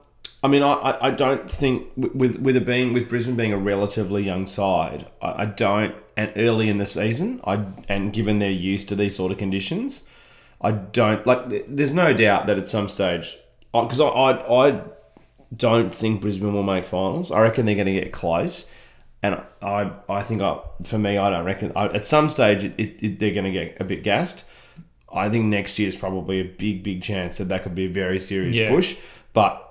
I 0.43 0.47
mean, 0.47 0.61
I, 0.63 0.97
I- 1.01 1.11
don't 1.11 1.49
think 1.51 1.87
with- 1.97 2.13
with 2.13 2.35
with 2.39 2.55
it 2.55 2.65
being 2.65 2.93
with 2.93 3.09
Brisbane 3.09 3.35
being 3.35 3.51
a 3.53 3.57
relatively 3.57 4.23
young 4.23 4.47
side, 4.47 5.07
I, 5.21 5.43
I 5.43 5.45
don't 5.45 5.95
and 6.15 6.31
early 6.35 6.69
in 6.69 6.77
the 6.77 6.85
season, 6.85 7.41
I 7.43 7.65
and 7.89 8.13
given 8.13 8.39
they're 8.39 8.49
used 8.49 8.87
to 8.89 8.95
these 8.95 9.15
sort 9.15 9.31
of 9.31 9.37
conditions, 9.37 10.07
I 10.61 10.71
don't 10.71 11.25
like. 11.27 11.67
There's 11.67 11.93
no 11.93 12.13
doubt 12.13 12.47
that 12.47 12.57
at 12.57 12.67
some 12.67 12.89
stage, 12.89 13.35
because 13.73 13.99
I, 13.99 14.07
I 14.07 14.67
I 14.69 14.81
don't 15.55 15.93
think 15.93 16.21
Brisbane 16.21 16.53
will 16.53 16.63
make 16.63 16.83
finals. 16.83 17.31
I 17.31 17.41
reckon 17.41 17.65
they're 17.65 17.75
going 17.75 17.87
to 17.87 17.93
get 17.93 18.11
close, 18.11 18.69
and 19.21 19.41
I 19.61 19.91
I 20.09 20.23
think 20.23 20.41
I 20.41 20.59
for 20.83 20.97
me 20.97 21.17
I 21.17 21.29
don't 21.29 21.45
reckon 21.45 21.71
I, 21.75 21.85
at 21.87 22.05
some 22.05 22.29
stage 22.29 22.63
it, 22.63 22.73
it, 23.03 23.19
they're 23.19 23.33
going 23.33 23.45
to 23.45 23.51
get 23.51 23.77
a 23.79 23.83
bit 23.83 24.03
gassed. 24.03 24.45
I 25.13 25.29
think 25.29 25.45
next 25.45 25.79
year 25.79 25.87
is 25.87 25.95
probably 25.95 26.39
a 26.41 26.43
big 26.43 26.83
big 26.83 27.01
chance 27.01 27.37
that 27.37 27.49
that 27.49 27.63
could 27.63 27.75
be 27.75 27.85
a 27.85 27.89
very 27.89 28.19
serious 28.19 28.55
Yeah. 28.55 28.69
push, 28.69 28.97
but 29.33 29.66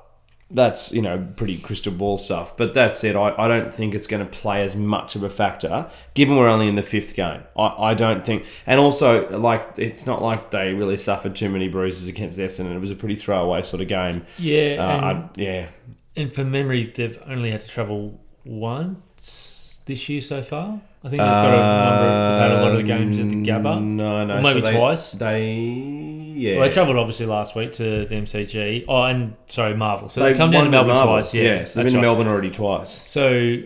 that's 0.50 0.92
you 0.92 1.02
know 1.02 1.26
pretty 1.36 1.58
crystal 1.58 1.92
ball 1.92 2.18
stuff. 2.18 2.56
But 2.56 2.74
that 2.74 2.94
said, 2.94 3.16
I, 3.16 3.34
I 3.36 3.48
don't 3.48 3.72
think 3.74 3.94
it's 3.94 4.06
going 4.06 4.24
to 4.24 4.30
play 4.30 4.62
as 4.62 4.76
much 4.76 5.16
of 5.16 5.22
a 5.22 5.30
factor 5.30 5.90
given 6.14 6.36
we're 6.36 6.48
only 6.48 6.68
in 6.68 6.76
the 6.76 6.82
fifth 6.82 7.14
game. 7.14 7.42
I, 7.56 7.66
I 7.90 7.94
don't 7.94 8.24
think, 8.24 8.44
and 8.66 8.78
also 8.78 9.28
like 9.38 9.66
it's 9.76 10.06
not 10.06 10.22
like 10.22 10.50
they 10.50 10.72
really 10.72 10.96
suffered 10.96 11.34
too 11.34 11.48
many 11.48 11.68
bruises 11.68 12.06
against 12.06 12.38
Essendon. 12.38 12.74
It 12.76 12.80
was 12.80 12.90
a 12.90 12.96
pretty 12.96 13.16
throwaway 13.16 13.62
sort 13.62 13.82
of 13.82 13.88
game. 13.88 14.24
yeah, 14.38 14.76
Uh, 14.78 14.96
and, 14.96 15.04
I, 15.04 15.28
yeah, 15.36 15.68
and 16.14 16.32
for 16.32 16.44
memory, 16.44 16.92
they've 16.94 17.20
only 17.26 17.50
had 17.50 17.60
to 17.62 17.68
travel 17.68 18.20
once 18.44 19.80
this 19.86 20.08
year 20.08 20.20
so 20.20 20.42
far. 20.42 20.80
I 21.04 21.08
think 21.08 21.22
they've 21.22 21.30
got 21.30 21.54
a 21.54 21.90
number. 21.90 22.06
Of, 22.06 22.32
they've 22.32 22.50
had 22.50 22.52
a 22.52 22.62
lot 22.62 22.70
of 22.72 22.76
the 22.78 22.82
games 22.82 23.18
at 23.18 23.28
the 23.28 23.36
Gabba. 23.36 23.76
Um, 23.76 23.96
No, 23.96 24.24
no, 24.24 24.38
Or 24.38 24.42
maybe 24.42 24.60
they, 24.60 24.72
twice. 24.76 25.12
They 25.12 26.25
yeah. 26.36 26.56
Well, 26.58 26.68
they 26.68 26.72
travelled 26.74 26.96
obviously 26.98 27.26
last 27.26 27.54
week 27.56 27.72
to 27.72 28.04
the 28.06 28.14
MCG. 28.14 28.84
Oh, 28.88 29.02
and 29.02 29.34
sorry, 29.46 29.74
Marvel. 29.76 30.08
So 30.08 30.20
They 30.20 30.28
they've 30.28 30.36
come 30.36 30.50
down 30.50 30.64
to 30.64 30.70
Melbourne 30.70 30.96
twice. 30.96 31.32
Yeah, 31.34 31.64
so 31.64 31.80
they've 31.80 31.84
been 31.86 31.92
to 31.94 31.98
right. 31.98 32.02
Melbourne 32.02 32.26
already 32.28 32.50
twice. 32.50 33.02
So 33.06 33.56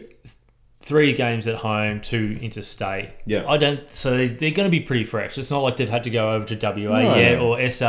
three 0.80 1.12
games 1.12 1.46
at 1.46 1.56
home, 1.56 2.00
two 2.00 2.38
interstate. 2.40 3.10
Yeah. 3.26 3.44
I 3.48 3.56
don't. 3.58 3.88
So 3.92 4.16
they- 4.16 4.28
they're 4.28 4.50
going 4.50 4.66
to 4.66 4.70
be 4.70 4.80
pretty 4.80 5.04
fresh. 5.04 5.36
It's 5.38 5.50
not 5.50 5.60
like 5.62 5.76
they've 5.76 5.88
had 5.88 6.04
to 6.04 6.10
go 6.10 6.32
over 6.34 6.44
to 6.46 6.56
WA 6.56 7.02
No, 7.02 7.14
yet 7.16 7.38
or 7.38 7.60
SA 7.70 7.86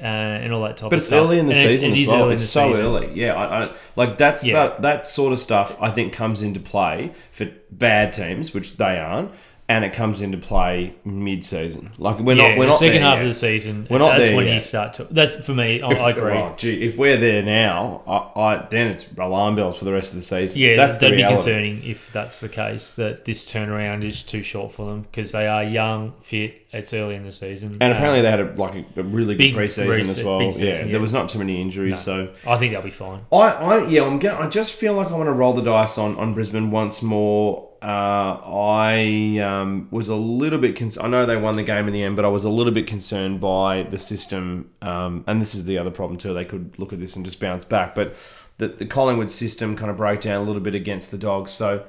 uh, 0.00 0.02
and 0.02 0.52
all 0.52 0.62
that 0.62 0.76
type 0.76 0.90
But 0.90 0.94
of 0.94 0.98
it's 0.98 1.06
stuff. 1.08 1.26
early 1.26 1.38
in 1.38 1.46
the 1.46 1.52
And 1.52 1.60
it's- 1.60 1.72
season 1.74 1.90
it 1.90 1.92
as 1.94 1.98
is 2.00 2.08
well. 2.08 2.20
early 2.20 2.28
in 2.28 2.34
It's 2.34 2.44
so 2.44 2.68
season. 2.72 2.84
early. 2.86 3.10
Yeah, 3.14 3.34
I, 3.34 3.64
I, 3.64 3.70
like 3.96 4.16
that's 4.18 4.46
Yeah. 4.46 4.54
that, 4.54 4.82
that 4.82 5.06
sort 5.06 5.32
of 5.32 5.38
stuff. 5.38 5.76
I 5.80 5.90
think 5.90 6.12
comes 6.12 6.42
into 6.42 6.60
play 6.60 7.12
for 7.30 7.48
bad 7.70 8.12
teams, 8.12 8.54
which 8.54 8.76
they 8.76 8.98
aren't, 8.98 9.30
and 9.66 9.82
it 9.82 9.94
comes 9.94 10.20
into 10.20 10.36
play 10.36 10.94
mid-season. 11.06 11.92
Like 11.96 12.18
we're 12.18 12.34
yeah, 12.34 12.48
not 12.48 12.58
we're 12.58 12.64
the 12.66 12.70
not 12.70 12.78
second 12.78 13.00
half 13.02 13.14
yet. 13.16 13.22
of 13.22 13.28
the 13.28 13.34
season. 13.34 13.86
We're 13.88 13.98
not 13.98 14.18
that's 14.18 14.34
when 14.34 14.46
yet. 14.46 14.54
you 14.56 14.60
start 14.60 14.92
to. 14.94 15.04
That's 15.04 15.44
for 15.46 15.54
me. 15.54 15.80
I, 15.80 15.90
If- 15.90 16.00
I 16.00 16.10
agree. 16.10 16.32
oh, 16.34 16.54
gee, 16.56 16.84
if 16.84 16.98
we're 16.98 17.16
there 17.16 17.42
now, 17.42 18.02
I, 18.06 18.40
I 18.40 18.66
then 18.68 18.88
it's 18.88 19.06
alarm 19.16 19.54
bells 19.54 19.78
for 19.78 19.86
the 19.86 19.92
rest 19.92 20.10
of 20.10 20.16
the 20.16 20.22
season. 20.22 20.60
Yeah, 20.60 20.76
that's 20.76 20.98
that'd 20.98 21.16
be 21.16 21.22
reality. 21.22 21.36
concerning 21.36 21.82
if 21.84 22.12
that's 22.12 22.40
the 22.40 22.48
case. 22.50 22.94
That 22.96 23.24
this 23.24 23.44
turnaround 23.50 24.04
is 24.04 24.22
too 24.22 24.42
short 24.42 24.70
for 24.72 24.86
them 24.90 25.02
because 25.02 25.32
they 25.32 25.46
are 25.46 25.64
young, 25.64 26.12
fit. 26.20 26.60
It's 26.72 26.92
early 26.92 27.14
in 27.14 27.22
the 27.22 27.30
season, 27.30 27.78
And 27.80 27.92
Uh, 27.92 27.94
apparently 27.94 28.20
they 28.22 28.30
had 28.30 28.40
a, 28.40 28.52
like 28.60 28.74
a, 28.96 29.02
really 29.04 29.36
good 29.36 29.54
preseason 29.54 30.00
as 30.00 30.20
well. 30.24 30.40
big 30.40 30.56
yeah, 30.56 30.76
yeah. 30.76 30.84
there 30.90 30.98
was 31.00 31.12
not 31.12 31.28
too 31.28 31.38
many 31.38 31.62
injuries, 31.62 32.04
No. 32.04 32.26
so 32.26 32.28
I 32.50 32.56
think 32.56 32.72
they'll 32.72 32.82
be 32.82 32.90
fine. 32.90 33.20
I, 33.30 33.36
I 33.36 33.86
yeah, 33.86 34.02
I'm 34.04 34.18
going 34.18 34.36
I 34.44 34.48
just 34.48 34.72
feel 34.72 34.94
like 34.94 35.06
I 35.06 35.12
want 35.12 35.28
to 35.28 35.32
roll 35.32 35.52
the 35.52 35.62
dice 35.62 35.98
on, 35.98 36.16
on 36.16 36.34
Brisbane 36.34 36.72
once 36.72 37.00
more. 37.00 37.68
Uh, 37.84 38.40
I 38.46 39.38
um, 39.40 39.88
was 39.90 40.08
a 40.08 40.14
little 40.14 40.58
bit. 40.58 40.74
concerned. 40.74 41.06
I 41.06 41.10
know 41.10 41.26
they 41.26 41.36
won 41.36 41.56
the 41.56 41.62
game 41.62 41.86
in 41.86 41.92
the 41.92 42.02
end, 42.02 42.16
but 42.16 42.24
I 42.24 42.28
was 42.28 42.42
a 42.44 42.48
little 42.48 42.72
bit 42.72 42.86
concerned 42.86 43.42
by 43.42 43.82
the 43.82 43.98
system. 43.98 44.70
Um, 44.80 45.22
and 45.26 45.42
this 45.42 45.54
is 45.54 45.66
the 45.66 45.76
other 45.76 45.90
problem 45.90 46.16
too. 46.16 46.32
They 46.32 46.46
could 46.46 46.78
look 46.78 46.94
at 46.94 46.98
this 46.98 47.14
and 47.14 47.26
just 47.26 47.40
bounce 47.40 47.66
back, 47.66 47.94
but 47.94 48.16
the, 48.56 48.68
the 48.68 48.86
Collingwood 48.86 49.30
system 49.30 49.76
kind 49.76 49.90
of 49.90 49.98
broke 49.98 50.22
down 50.22 50.40
a 50.40 50.44
little 50.44 50.62
bit 50.62 50.74
against 50.74 51.10
the 51.10 51.18
Dogs. 51.18 51.52
So 51.52 51.84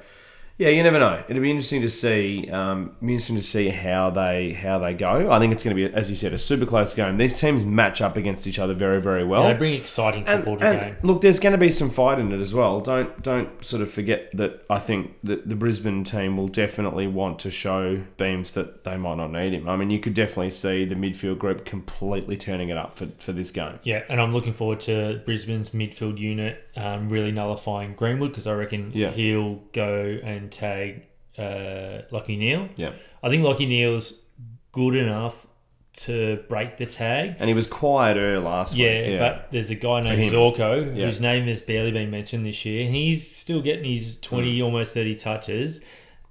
yeah, 0.58 0.70
you 0.70 0.84
never 0.84 1.00
know. 1.00 1.22
It'll 1.28 1.42
be 1.42 1.50
interesting 1.52 1.82
to 1.82 1.90
see. 1.90 2.50
Um, 2.50 2.96
interesting 3.02 3.36
to 3.36 3.42
see 3.42 3.70
how 3.70 4.10
they 4.10 4.54
how 4.54 4.80
they 4.80 4.94
go. 4.94 5.30
I 5.30 5.40
think 5.40 5.52
it's 5.52 5.64
going 5.64 5.76
to 5.76 5.90
be, 5.90 5.94
as 5.94 6.10
you 6.10 6.16
said, 6.16 6.32
a 6.34 6.38
super 6.38 6.66
close 6.66 6.94
game. 6.94 7.18
These 7.18 7.34
teams 7.34 7.66
match 7.66 8.02
up 8.02 8.16
against 8.16 8.48
each 8.48 8.58
other 8.58 8.74
very 8.74 9.02
very 9.02 9.26
well. 9.26 9.44
Yeah, 9.44 9.54
they 9.54 9.58
bring 9.60 9.74
exciting 9.74 10.24
And, 10.26 10.38
football 10.44 10.58
to 10.58 10.64
the 10.66 10.72
game. 10.80 10.96
look, 11.04 11.22
there's 11.22 11.40
going 11.40 11.52
to 11.52 11.58
be 11.58 11.72
some 11.72 11.90
fight 11.90 12.20
in 12.20 12.32
it 12.32 12.40
as 12.40 12.54
well. 12.54 12.80
Don't 12.80 13.22
don't 13.22 13.64
sort 13.66 13.82
of 13.82 13.92
forget 13.92 14.32
that. 14.38 14.66
I 14.70 14.80
think 14.80 15.16
that 15.24 15.50
the 15.50 15.56
Brisbane 15.56 16.04
team 16.06 16.38
will 16.38 16.48
definitely 16.48 17.08
want 17.08 17.40
to 17.40 17.52
show 17.52 18.04
Beams 18.18 18.54
that 18.54 18.86
they 18.86 18.96
might 18.98 19.16
not 19.16 19.32
need 19.32 19.54
him. 19.54 19.68
I 19.68 19.76
mean, 19.76 19.90
you 19.90 20.00
could 20.00 20.14
definitely 20.14 20.52
see 20.52 20.86
the 20.86 20.96
midfield 20.96 21.38
group 21.38 21.66
completely 21.66 22.38
turning 22.38 22.70
it 22.70 22.78
up 22.78 22.98
for, 22.98 23.08
for 23.20 23.34
this 23.34 23.52
game. 23.52 23.80
Yeah, 23.84 24.04
and 24.10 24.22
I'm 24.22 24.32
looking 24.32 24.54
forward 24.54 24.80
to 24.82 25.22
Brisbane's 25.26 25.72
midfield 25.72 26.18
unit 26.18 26.65
um, 26.76 27.06
really 27.06 27.32
nullifying 27.32 27.94
Greenwood 27.96 28.32
because 28.32 28.48
I 28.48 28.54
reckon 28.54 28.92
Yeah. 28.94 29.12
he'll 29.12 29.56
go 29.74 30.18
and 30.24 30.52
tag 30.52 31.04
uh, 31.38 32.02
Lachie 32.12 32.38
Neale. 32.38 32.70
Yeah, 32.76 32.92
I 33.24 33.30
think 33.30 33.44
Lachie 33.44 33.68
Neale's 33.68 34.22
good 34.72 34.96
enough 34.96 35.48
to 35.98 36.44
break 36.50 36.76
the 36.76 36.86
tag. 36.86 37.36
and 37.40 37.48
he 37.48 37.54
was 37.54 37.68
quieter 37.68 38.40
last 38.42 38.76
Yeah, 38.76 39.00
week. 39.00 39.10
Yeah, 39.12 39.20
but 39.20 39.52
there's 39.52 39.70
a 39.70 39.76
guy 39.76 40.02
named. 40.02 40.32
Zorko 40.34 40.86
Yeah. 40.98 41.06
whose 41.06 41.22
name 41.22 41.48
has 41.48 41.62
barely 41.62 41.92
been 41.92 42.12
mentioned 42.12 42.46
this 42.46 42.66
year. 42.66 42.86
He's 42.90 43.30
still 43.34 43.62
getting 43.62 43.86
his 43.90 44.20
20, 44.20 44.58
Hmm. 44.60 44.66
almost 44.66 44.94
30 44.94 45.16
touches. 45.16 45.82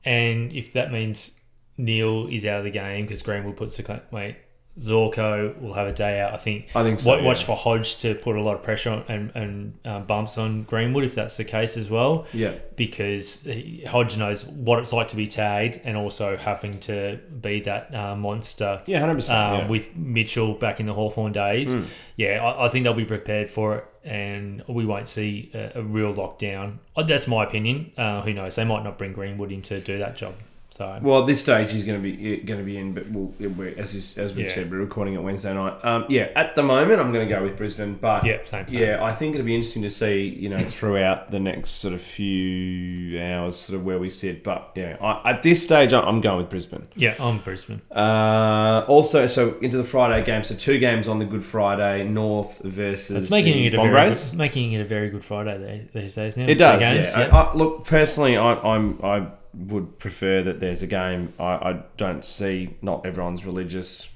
And 0.04 0.52
if 0.52 0.72
that 0.74 0.92
means 0.92 1.40
Neale 1.78 2.28
is 2.28 2.44
out 2.44 2.58
of 2.58 2.64
the 2.64 2.70
game 2.70 3.06
because 3.06 3.22
Greenwood 3.22 3.56
puts 3.56 3.76
the 3.78 4.02
wait, 4.10 4.36
Zorko 4.78 5.60
will 5.60 5.74
have 5.74 5.86
a 5.86 5.92
day 5.92 6.20
out. 6.20 6.34
I 6.34 6.36
think. 6.36 6.70
I 6.74 6.82
think 6.82 7.00
so, 7.00 7.22
Watch 7.22 7.40
yeah. 7.40 7.46
for 7.46 7.56
Hodge 7.56 7.98
to 7.98 8.14
put 8.14 8.36
a 8.36 8.42
lot 8.42 8.56
of 8.56 8.62
pressure 8.62 8.90
on 8.90 9.04
and, 9.08 9.30
and 9.34 9.78
uh, 9.84 10.00
bumps 10.00 10.36
on 10.36 10.64
Greenwood 10.64 11.04
if 11.04 11.14
that's 11.14 11.36
the 11.36 11.44
case 11.44 11.76
as 11.76 11.88
well 11.88 12.26
yeah, 12.32 12.52
because 12.76 13.42
he- 13.42 13.84
Hodge 13.86 14.16
knows 14.16 14.44
what 14.44 14.78
it's 14.80 14.92
like 14.92 15.08
to 15.08 15.16
be 15.16 15.26
tagged 15.26 15.80
and 15.84 15.96
also 15.96 16.36
having 16.36 16.78
to 16.80 17.20
be 17.40 17.60
that 17.60 17.94
uh, 17.94 18.16
monster 18.16 18.82
yeah, 18.86 18.98
hundred 19.00 19.16
percent. 19.16 19.38
um, 19.38 19.58
yeah. 19.60 19.68
with 19.68 19.94
Mitchell 19.96 20.54
back 20.54 20.80
in 20.80 20.86
the 20.86 20.94
Hawthorn 20.94 21.32
days. 21.32 21.74
Yeah, 22.16 22.44
I, 22.44 22.66
I 22.66 22.68
think 22.68 22.84
they'll 22.84 22.94
be 22.94 23.04
prepared 23.04 23.48
for 23.48 23.76
it 23.76 23.84
and 24.04 24.62
we 24.68 24.84
won't 24.84 25.08
see 25.08 25.50
a, 25.54 25.78
a 25.78 25.82
real 25.82 26.12
lockdown. 26.12 26.78
Uh, 26.96 27.02
That's 27.02 27.26
my 27.26 27.44
opinion. 27.44 27.92
Uh, 27.96 28.20
who 28.22 28.32
knows? 28.34 28.56
They 28.56 28.64
might 28.64 28.84
not 28.84 28.98
bring 28.98 29.12
Greenwood 29.12 29.50
in 29.50 29.62
to 29.62 29.80
do 29.80 29.98
that 29.98 30.16
job. 30.16 30.34
So 30.74 30.98
Well, 31.02 31.20
at 31.20 31.26
this 31.28 31.40
stage, 31.40 31.70
he's 31.70 31.84
going 31.84 32.02
to 32.02 32.02
be 32.02 32.36
going 32.38 32.58
to 32.58 32.64
be 32.66 32.76
in, 32.78 32.94
but 32.94 33.08
we'll, 33.08 33.32
we're, 33.50 33.78
as 33.78 33.94
is, 33.94 34.18
as 34.18 34.34
we've 34.34 34.46
Yeah. 34.46 34.54
said, 34.54 34.72
we're 34.72 34.78
recording 34.78 35.14
it 35.14 35.22
Wednesday 35.22 35.54
night. 35.54 35.74
Um, 35.84 36.04
yeah, 36.08 36.30
at 36.34 36.56
the 36.56 36.64
moment, 36.64 37.00
I'm 37.00 37.12
going 37.12 37.28
to 37.28 37.32
go 37.32 37.44
with 37.44 37.56
Brisbane, 37.56 37.94
but 38.00 38.24
yeah, 38.26 38.38
same. 38.42 38.66
same. 38.66 38.80
yeah, 38.82 39.04
I 39.04 39.12
think 39.12 39.36
it'll 39.36 39.46
be 39.46 39.54
interesting 39.54 39.82
to 39.82 39.90
see, 39.90 40.22
you 40.26 40.48
know, 40.48 40.58
throughout 40.58 41.30
the 41.30 41.38
next 41.38 41.70
sort 41.82 41.94
of 41.94 42.00
few 42.02 43.20
hours, 43.22 43.54
sort 43.56 43.78
of 43.78 43.84
where 43.84 44.00
we 44.00 44.10
sit. 44.10 44.42
But 44.42 44.72
yeah, 44.74 44.96
I, 45.00 45.30
at 45.30 45.44
this 45.44 45.62
stage, 45.62 45.92
I'm 45.92 46.20
going 46.20 46.38
with 46.38 46.50
Brisbane. 46.50 46.88
yeah, 46.96 47.14
I'm 47.20 47.38
Brisbane. 47.38 47.80
Uh, 47.94 48.84
also, 48.88 49.28
so 49.28 49.56
into 49.60 49.76
the 49.76 49.84
Friday 49.84 50.24
game, 50.24 50.42
so 50.42 50.56
two 50.56 50.80
games 50.80 51.06
on 51.06 51.20
the 51.20 51.24
Good 51.24 51.44
Friday, 51.44 52.02
North 52.02 52.60
versus 52.64 53.16
It's 53.24 53.30
making 53.30 53.54
the 53.54 53.66
it 53.66 53.74
a 53.74 53.76
very 53.76 53.92
Bombers. 53.92 54.30
good, 54.30 54.38
making 54.38 54.72
it 54.72 54.80
a 54.80 54.84
very 54.84 55.08
good 55.08 55.24
Friday 55.24 55.88
these- 55.94 56.14
days 56.16 56.36
now. 56.36 56.46
It 56.46 56.56
does. 56.56 56.80
games, 56.80 57.12
yeah. 57.16 57.28
I, 57.32 57.42
I, 57.42 57.54
look, 57.54 57.84
personally, 57.86 58.36
I, 58.36 58.54
I'm 58.54 58.98
I 59.04 59.26
would 59.56 59.98
prefer 59.98 60.42
that 60.42 60.60
there's 60.60 60.82
a 60.82 60.86
game. 60.86 61.32
I, 61.38 61.44
I 61.44 61.82
don't 61.96 62.24
see. 62.24 62.76
Not 62.82 63.06
everyone's 63.06 63.44
religious. 63.44 64.08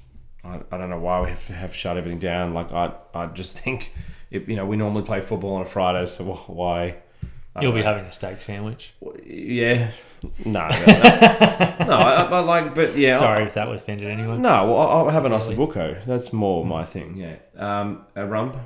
I, 0.44 0.60
I 0.70 0.78
don't 0.78 0.90
know 0.90 0.98
why 0.98 1.20
we 1.22 1.30
have 1.30 1.46
to 1.46 1.52
have 1.52 1.74
shut 1.74 1.96
everything 1.96 2.18
down. 2.18 2.54
Like 2.54 2.72
I 2.72 2.92
I 3.14 3.26
just 3.26 3.58
think, 3.60 3.92
if, 4.30 4.48
you 4.48 4.56
know, 4.56 4.66
we 4.66 4.76
normally 4.76 5.02
play 5.02 5.20
football 5.20 5.54
on 5.54 5.62
a 5.62 5.66
Friday, 5.66 6.06
so 6.06 6.24
why? 6.24 6.96
You'll 7.60 7.72
be 7.72 7.80
know. 7.80 7.86
having 7.86 8.04
a 8.04 8.12
steak 8.12 8.40
sandwich. 8.40 8.94
Yeah. 9.24 9.90
No. 10.44 10.68
No. 10.68 10.68
no 10.68 11.96
I, 11.96 12.28
I 12.30 12.40
like, 12.40 12.74
but 12.74 12.96
yeah. 12.96 13.18
Sorry 13.18 13.42
I, 13.42 13.46
if 13.46 13.54
that 13.54 13.66
would 13.68 13.76
offended 13.76 14.08
anyone. 14.08 14.42
no, 14.42 14.66
well, 14.72 14.88
I'll 14.88 15.08
have 15.08 15.24
an 15.24 15.32
Really? 15.32 15.56
ossobuco. 15.56 16.04
That's 16.06 16.32
more 16.32 16.64
my 16.64 16.84
thing. 16.84 17.16
Yeah. 17.16 17.36
Um, 17.56 18.04
a 18.14 18.26
rump 18.26 18.56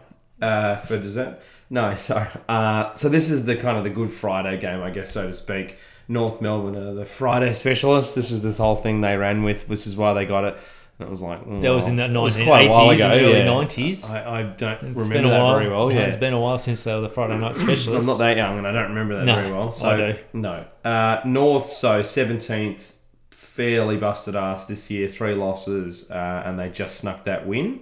uh, 0.40 0.76
for 0.76 0.98
dessert. 0.98 1.40
No, 1.70 1.94
sorry. 1.96 2.28
Uh, 2.48 2.94
so 2.96 3.08
this 3.08 3.30
is 3.30 3.46
the 3.46 3.56
kind 3.56 3.78
of 3.78 3.84
the 3.84 3.90
Good 3.90 4.10
Friday 4.10 4.58
game, 4.58 4.82
I 4.82 4.90
guess, 4.90 5.10
so 5.10 5.26
to 5.26 5.32
speak. 5.32 5.76
North 6.08 6.40
Melbourne 6.40 6.76
are 6.76 6.94
the 6.94 7.04
Friday 7.04 7.54
specialists. 7.54 8.14
This 8.14 8.30
is 8.30 8.42
this 8.42 8.58
whole 8.58 8.76
thing 8.76 9.00
they 9.00 9.16
ran 9.16 9.42
with, 9.42 9.68
which 9.68 9.86
is 9.86 9.96
why 9.96 10.12
they 10.12 10.24
got 10.26 10.44
it. 10.44 10.58
And 10.98 11.08
it 11.08 11.10
was 11.10 11.22
like 11.22 11.44
mm, 11.46 11.60
That 11.62 11.70
was 11.70 11.88
in 11.88 11.96
the 11.96 12.04
it 12.04 12.44
quite 12.44 12.64
a 12.66 12.68
1980s 12.68 12.70
while 12.70 12.90
and 12.90 13.00
ago, 13.00 13.08
early 13.10 13.38
yeah. 13.38 13.46
90s. 13.46 14.10
I, 14.10 14.40
I 14.40 14.42
don't 14.42 14.82
It's 14.82 14.98
remember 14.98 15.30
that 15.30 15.40
while. 15.42 15.54
very 15.58 15.70
well. 15.70 15.90
Yeah, 15.92 16.00
It's 16.00 16.16
been 16.16 16.34
a 16.34 16.40
while 16.40 16.58
since 16.58 16.84
they 16.84 16.94
were 16.94 17.00
the 17.00 17.08
Friday 17.08 17.38
night 17.40 17.56
specialists. 17.56 18.08
I'm 18.08 18.12
not 18.12 18.18
that 18.18 18.36
young, 18.36 18.58
and 18.58 18.66
I 18.66 18.72
don't 18.72 18.90
remember 18.90 19.16
that 19.16 19.24
No, 19.24 19.34
very 19.34 19.50
well. 19.52 19.72
So 19.72 19.88
I 19.90 19.96
do. 19.96 20.18
no, 20.34 20.64
uh, 20.84 21.20
North 21.24 21.66
so 21.66 22.02
seventeenth, 22.02 22.98
fairly 23.30 23.96
busted 23.96 24.36
ass 24.36 24.66
this 24.66 24.90
year, 24.90 25.08
three 25.08 25.34
losses, 25.34 26.10
uh, 26.10 26.42
and 26.44 26.58
they 26.58 26.68
just 26.70 26.98
snuck 26.98 27.24
that 27.24 27.46
win. 27.46 27.80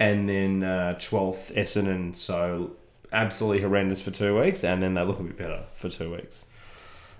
And 0.00 0.28
then 0.28 0.96
twelfth 1.00 1.52
Essendon, 1.56 2.14
so 2.14 2.72
absolutely 3.12 3.62
horrendous 3.62 4.00
for 4.00 4.10
two 4.10 4.38
weeks, 4.38 4.62
and 4.62 4.82
then 4.82 4.94
they 4.94 5.02
look 5.02 5.18
a 5.18 5.22
bit 5.24 5.36
better 5.38 5.64
for 5.72 5.88
two 5.88 6.12
weeks. 6.12 6.44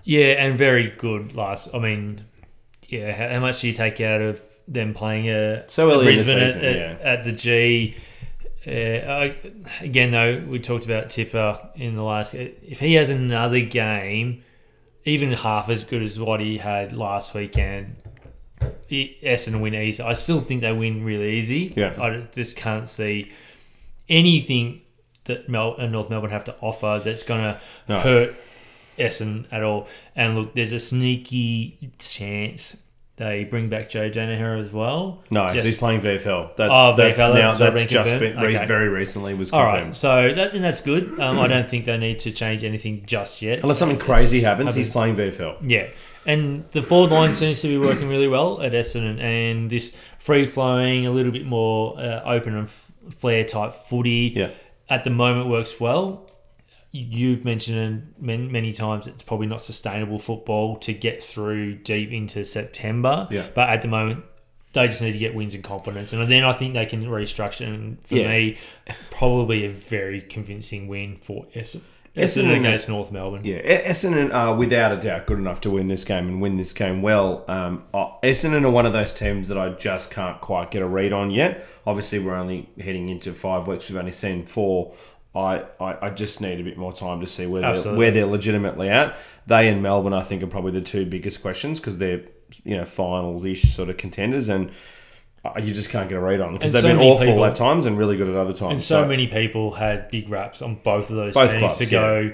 Yeah, 0.03 0.43
and 0.43 0.57
very 0.57 0.89
good 0.97 1.35
last. 1.35 1.69
I 1.73 1.79
mean, 1.79 2.25
yeah. 2.87 3.11
How, 3.11 3.35
how 3.35 3.39
much 3.39 3.61
do 3.61 3.67
you 3.67 3.73
take 3.73 4.01
out 4.01 4.21
of 4.21 4.41
them 4.67 4.93
playing 4.93 5.29
a 5.29 5.69
So 5.69 5.91
early 5.91 5.99
in 5.99 5.99
the 5.99 6.23
Brisbane 6.23 6.49
season, 6.51 6.65
at, 6.65 6.75
yeah. 6.75 6.81
at, 7.01 7.01
at 7.19 7.23
the 7.23 7.31
G? 7.31 7.95
Uh, 8.67 8.71
I, 8.71 9.35
again, 9.81 10.11
though, 10.11 10.43
we 10.47 10.59
talked 10.59 10.85
about 10.85 11.09
Tipper 11.09 11.59
in 11.75 11.95
the 11.95 12.03
last. 12.03 12.33
If 12.35 12.79
he 12.79 12.95
has 12.95 13.09
another 13.09 13.61
game, 13.61 14.43
even 15.05 15.31
half 15.31 15.69
as 15.69 15.83
good 15.83 16.03
as 16.03 16.19
what 16.19 16.39
he 16.39 16.57
had 16.57 16.91
last 16.91 17.33
weekend, 17.33 17.95
Essendon 18.89 19.61
win 19.61 19.75
easy. 19.75 20.03
I 20.03 20.13
still 20.13 20.39
think 20.39 20.61
they 20.61 20.73
win 20.73 21.03
really 21.03 21.37
easy. 21.37 21.73
Yeah. 21.75 21.93
I 22.01 22.27
just 22.33 22.57
can't 22.57 22.87
see 22.87 23.31
anything 24.07 24.81
that 25.25 25.47
Mel- 25.47 25.75
uh, 25.77 25.85
North 25.85 26.09
Melbourne 26.09 26.31
have 26.31 26.43
to 26.45 26.55
offer 26.59 27.01
that's 27.03 27.23
going 27.23 27.41
to 27.41 27.59
No. 27.87 27.99
hurt 27.99 28.35
Essendon 28.99 29.45
at 29.51 29.63
all. 29.63 29.87
And 30.15 30.35
look, 30.35 30.53
there's 30.55 30.71
a 30.73 30.79
sneaky 30.79 31.91
chance 31.99 32.75
they 33.17 33.43
bring 33.43 33.67
back 33.67 33.89
Joe 33.89 34.09
Daniher 34.09 34.57
as 34.61 34.71
well. 34.71 35.23
No, 35.29 35.49
Just- 35.49 35.65
he's 35.65 35.77
playing 35.77 35.99
VFL. 35.99 36.55
That, 36.55 36.69
Oh, 36.71 36.95
that's 36.95 37.17
VFL, 37.17 37.33
now 37.33 37.53
that's 37.53 37.59
that's 37.59 37.91
just 37.91 38.17
been 38.19 38.37
Okay. 38.37 38.65
very 38.65 38.87
recently 38.87 39.33
was 39.33 39.51
confirmed. 39.51 39.87
right, 39.87 39.95
so 39.95 40.31
that 40.33 40.53
and 40.53 40.63
that's 40.63 40.79
good. 40.79 41.09
Um, 41.19 41.37
I 41.37 41.47
don't 41.47 41.69
think 41.69 41.83
they 41.83 41.97
need 41.97 42.19
to 42.19 42.31
change 42.31 42.63
anything 42.63 43.03
just 43.05 43.41
yet. 43.41 43.59
Unless 43.61 43.79
something 43.79 43.97
crazy 43.99 44.37
It's- 44.37 44.49
happens, 44.49 44.73
he's 44.73 44.87
playing 44.87 45.15
VFL. 45.17 45.57
Yeah, 45.67 45.87
and 46.25 46.63
the 46.71 46.81
forward 46.81 47.11
line 47.11 47.35
seems 47.35 47.61
to 47.63 47.67
be 47.67 47.77
working 47.77 48.07
really 48.07 48.29
well 48.29 48.61
at 48.61 48.71
Essendon, 48.71 49.19
and 49.21 49.69
this 49.69 49.93
free 50.17 50.45
flowing, 50.45 51.05
a 51.05 51.11
little 51.11 51.33
bit 51.33 51.45
more 51.45 51.99
uh, 51.99 52.21
open 52.23 52.55
and 52.55 52.67
f- 52.67 52.91
flare 53.11 53.43
type 53.43 53.73
footy 53.73 54.31
Yeah. 54.33 54.47
at 54.89 55.03
the 55.03 55.09
moment 55.09 55.49
works 55.49 55.77
well. 55.77 56.28
You've 56.91 57.45
mentioned 57.45 58.15
many, 58.19 58.47
many 58.47 58.73
times 58.73 59.05
it's 59.05 59.21
probably 59.21 59.45
not 59.45 59.61
sustainable 59.61 60.17
football 60.17 60.75
to 60.77 60.93
get 60.93 61.21
through 61.21 61.75
deep 61.75 62.11
into 62.11 62.43
September. 62.45 63.27
Yeah. 63.29 63.45
But 63.53 63.69
at 63.69 63.83
the 63.83 63.87
moment, 63.87 64.23
they 64.73 64.87
just 64.87 65.01
need 65.01 65.11
to 65.11 65.17
get 65.19 65.35
wins 65.35 65.53
and 65.53 65.63
confidence, 65.63 66.13
and 66.13 66.31
then 66.31 66.43
I 66.43 66.53
think 66.53 66.73
they 66.73 66.85
can 66.87 67.03
restructure. 67.05 67.67
And 67.67 67.97
for 68.07 68.15
Yeah. 68.15 68.27
me, 68.29 68.57
probably 69.11 69.65
a 69.65 69.69
very 69.69 70.19
convincing 70.21 70.87
win 70.87 71.15
for 71.17 71.45
Essendon, 71.55 71.81
Essendon 72.15 72.59
against 72.59 72.89
North 72.89 73.11
Melbourne. 73.11 73.41
Yeah, 73.43 73.61
Essendon 73.87 74.33
are 74.33 74.55
without 74.55 74.91
a 74.91 74.97
doubt 74.97 75.27
good 75.27 75.37
enough 75.37 75.61
to 75.61 75.69
win 75.69 75.87
this 75.87 76.03
game 76.03 76.27
and 76.27 76.41
win 76.41 76.57
this 76.57 76.73
game 76.73 77.01
well. 77.03 77.45
Um, 77.47 77.83
uh, 77.93 78.07
Essendon 78.23 78.63
are 78.63 78.69
one 78.71 78.85
of 78.87 78.93
those 78.93 79.13
teams 79.13 79.47
that 79.47 79.57
I 79.57 79.69
just 79.69 80.09
can't 80.11 80.41
quite 80.41 80.71
get 80.71 80.81
a 80.81 80.87
read 80.87 81.13
on 81.13 81.29
yet. 81.29 81.63
Obviously, 81.85 82.17
we're 82.19 82.35
only 82.35 82.67
heading 82.79 83.09
into 83.09 83.31
five 83.31 83.67
weeks. 83.67 83.89
We've 83.89 83.97
only 83.99 84.11
seen 84.11 84.43
four. 84.45 84.93
I, 85.35 85.63
I, 85.79 86.07
I 86.07 86.09
just 86.09 86.41
need 86.41 86.59
a 86.59 86.63
bit 86.63 86.77
more 86.77 86.91
time 86.91 87.21
to 87.21 87.27
see 87.27 87.45
where 87.45 87.61
they're, 87.61 87.95
where 87.95 88.11
they're 88.11 88.25
legitimately 88.25 88.89
at. 88.89 89.15
They 89.45 89.67
and 89.67 89.83
Melbourne, 89.83 90.13
I 90.13 90.23
think, 90.23 90.41
are 90.41 90.47
probably 90.47 90.71
the 90.71 90.81
two 90.81 91.05
biggest 91.05 91.41
questions 91.41 91.79
because 91.79 91.97
they're 91.97 92.23
you 92.63 92.75
know 92.75 92.85
finals 92.85 93.45
ish 93.45 93.73
sort 93.73 93.89
of 93.89 93.97
contenders, 93.97 94.49
and 94.49 94.71
uh, 95.45 95.53
you 95.61 95.73
just 95.73 95.89
can't 95.89 96.09
get 96.09 96.17
a 96.17 96.21
read 96.21 96.41
on 96.41 96.47
them 96.53 96.57
because 96.57 96.73
they've 96.73 96.81
so 96.81 96.87
been 96.89 96.99
awful 96.99 97.25
people- 97.27 97.45
at 97.45 97.55
times 97.55 97.85
and 97.85 97.97
really 97.97 98.17
good 98.17 98.27
at 98.27 98.35
other 98.35 98.53
times. 98.53 98.71
And 98.71 98.83
so, 98.83 99.05
many 99.05 99.27
people 99.27 99.71
had 99.71 100.09
big 100.09 100.29
raps 100.29 100.61
on 100.61 100.75
both 100.83 101.09
of 101.09 101.15
those 101.15 101.33
Both 101.35 101.51
teams 101.51 101.59
clubs, 101.59 101.77
to 101.77 101.85
go 101.85 102.33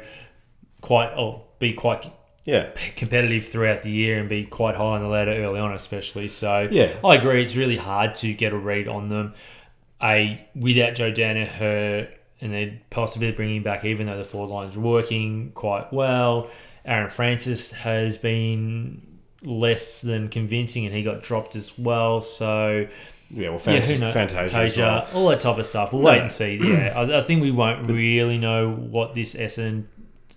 quite, 0.82 1.14
or 1.16 1.44
be 1.60 1.74
quite 1.74 2.10
yeah, 2.46 2.70
competitive 2.96 3.46
throughout 3.46 3.82
the 3.82 3.92
year 3.92 4.20
and 4.20 4.30
be 4.30 4.46
quite 4.46 4.76
high 4.76 4.84
on 4.84 5.02
the 5.02 5.08
ladder 5.08 5.32
early 5.32 5.60
on, 5.60 5.74
especially. 5.74 6.28
So 6.28 6.68
Yeah. 6.72 6.94
I 7.04 7.16
agree. 7.16 7.42
It's 7.42 7.56
really 7.56 7.78
hard 7.78 8.16
to 8.16 8.34
get 8.34 8.54
a 8.54 8.58
read 8.58 8.88
on 8.88 9.10
them. 9.10 9.34
A 10.02 10.46
without 10.56 10.94
Joe 10.94 11.12
Daniher 11.12 12.10
and 12.42 12.54
then 12.54 12.82
possibly 12.90 13.32
bringing 13.32 13.64
back, 13.64 13.86
even 13.86 14.08
though 14.08 14.18
the 14.18 14.24
forward 14.24 14.54
line's 14.54 14.78
working 14.78 15.52
quite 15.54 15.92
well. 15.94 16.50
Aaron 16.84 17.10
Francis 17.10 17.72
has 17.72 18.18
been 18.18 19.02
less 19.44 20.02
than 20.02 20.30
convincing, 20.30 20.86
and 20.86 20.94
he 20.94 21.04
got 21.04 21.24
dropped 21.24 21.56
as 21.56 21.78
well. 21.78 22.22
So 22.22 22.88
yeah. 23.32 23.50
Well, 23.50 23.62
yeah, 23.66 23.80
who 23.80 24.00
knows? 24.00 24.14
Fantasia, 24.14 24.58
as 24.58 24.78
well. 24.78 25.08
All 25.14 25.30
that 25.30 25.40
type 25.40 25.58
of 25.58 25.66
stuff. 25.66 25.94
We'll 25.94 26.04
No, 26.04 26.10
wait 26.10 26.22
and 26.22 26.32
see. 26.32 26.60
Yeah, 26.62 26.94
I, 26.96 27.20
I 27.20 27.22
think 27.24 27.42
we 27.42 27.52
won't 27.52 27.90
really 27.90 28.38
know 28.38 28.70
what 28.70 29.14
this 29.14 29.36
Essendon 29.36 29.86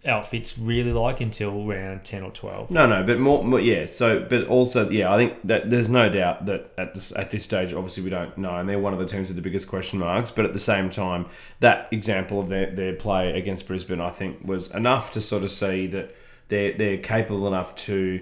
outfit's 0.06 0.56
really 0.58 0.92
like 0.92 1.20
until 1.20 1.64
round 1.64 2.04
ten 2.04 2.22
or 2.22 2.30
twelve. 2.30 2.70
No, 2.70 2.86
no, 2.86 3.04
but 3.04 3.18
more, 3.18 3.44
more, 3.44 3.60
yeah. 3.60 3.86
So, 3.86 4.20
but 4.20 4.46
also, 4.46 4.88
yeah, 4.90 5.12
I 5.12 5.16
think 5.16 5.34
that 5.44 5.70
there's 5.70 5.88
no 5.88 6.08
doubt 6.08 6.46
that 6.46 6.72
at 6.78 6.94
this 6.94 7.12
at 7.12 7.30
this 7.30 7.44
stage, 7.44 7.72
obviously, 7.72 8.04
we 8.04 8.10
don't 8.10 8.36
know, 8.38 8.56
and 8.56 8.68
they're 8.68 8.78
one 8.78 8.92
of 8.92 8.98
the 8.98 9.06
teams 9.06 9.28
with 9.28 9.36
the 9.36 9.42
biggest 9.42 9.68
question 9.68 9.98
marks. 9.98 10.30
But 10.30 10.44
at 10.44 10.52
the 10.52 10.58
same 10.58 10.90
time, 10.90 11.26
that 11.60 11.88
example 11.92 12.40
of 12.40 12.48
their, 12.48 12.70
their 12.70 12.94
play 12.94 13.36
against 13.38 13.66
Brisbane, 13.66 14.00
I 14.00 14.10
think, 14.10 14.38
was 14.44 14.70
enough 14.74 15.10
to 15.12 15.20
sort 15.20 15.42
of 15.42 15.50
see 15.50 15.86
that 15.88 16.14
they're 16.48 16.72
they're 16.76 16.98
capable 16.98 17.46
enough 17.46 17.74
to. 17.76 18.20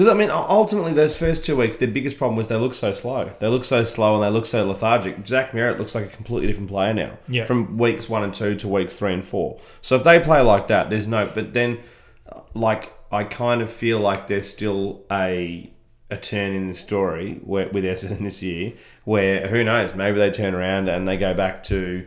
Because 0.00 0.14
I 0.14 0.16
mean, 0.16 0.30
ultimately, 0.30 0.94
those 0.94 1.14
first 1.14 1.44
two 1.44 1.56
weeks, 1.56 1.76
their 1.76 1.86
biggest 1.86 2.16
problem 2.16 2.34
was 2.34 2.48
they 2.48 2.56
look 2.56 2.72
so 2.72 2.90
slow. 2.90 3.30
They 3.38 3.48
look 3.48 3.66
so 3.66 3.84
slow 3.84 4.14
and 4.14 4.24
they 4.24 4.30
look 4.34 4.46
so 4.46 4.66
lethargic. 4.66 5.26
Zach 5.26 5.50
Merrett 5.50 5.78
looks 5.78 5.94
like 5.94 6.06
a 6.06 6.08
completely 6.08 6.46
different 6.46 6.70
player 6.70 6.94
now. 6.94 7.18
Yeah. 7.28 7.44
From 7.44 7.76
weeks 7.76 8.08
one 8.08 8.22
and 8.22 8.32
two 8.32 8.54
to 8.54 8.66
weeks 8.66 8.96
three 8.96 9.12
and 9.12 9.22
four. 9.22 9.60
So 9.82 9.96
if 9.96 10.02
they 10.02 10.18
play 10.18 10.40
like 10.40 10.68
that, 10.68 10.88
there's 10.88 11.06
no. 11.06 11.30
But 11.34 11.52
then, 11.52 11.80
uh, 12.32 12.40
like, 12.54 12.94
I 13.12 13.24
kind 13.24 13.60
of 13.60 13.70
feel 13.70 14.00
like 14.00 14.26
there's 14.26 14.48
still 14.48 15.04
a 15.12 15.70
a 16.10 16.16
turn 16.16 16.54
in 16.54 16.66
the 16.66 16.72
story 16.72 17.38
where, 17.44 17.68
with 17.68 17.84
Essendon 17.84 18.24
this 18.24 18.42
year, 18.42 18.72
where 19.04 19.48
who 19.48 19.62
knows, 19.62 19.94
maybe 19.94 20.16
they 20.16 20.30
turn 20.30 20.54
around 20.54 20.88
and 20.88 21.06
they 21.06 21.18
go 21.18 21.34
back 21.34 21.62
to 21.64 22.06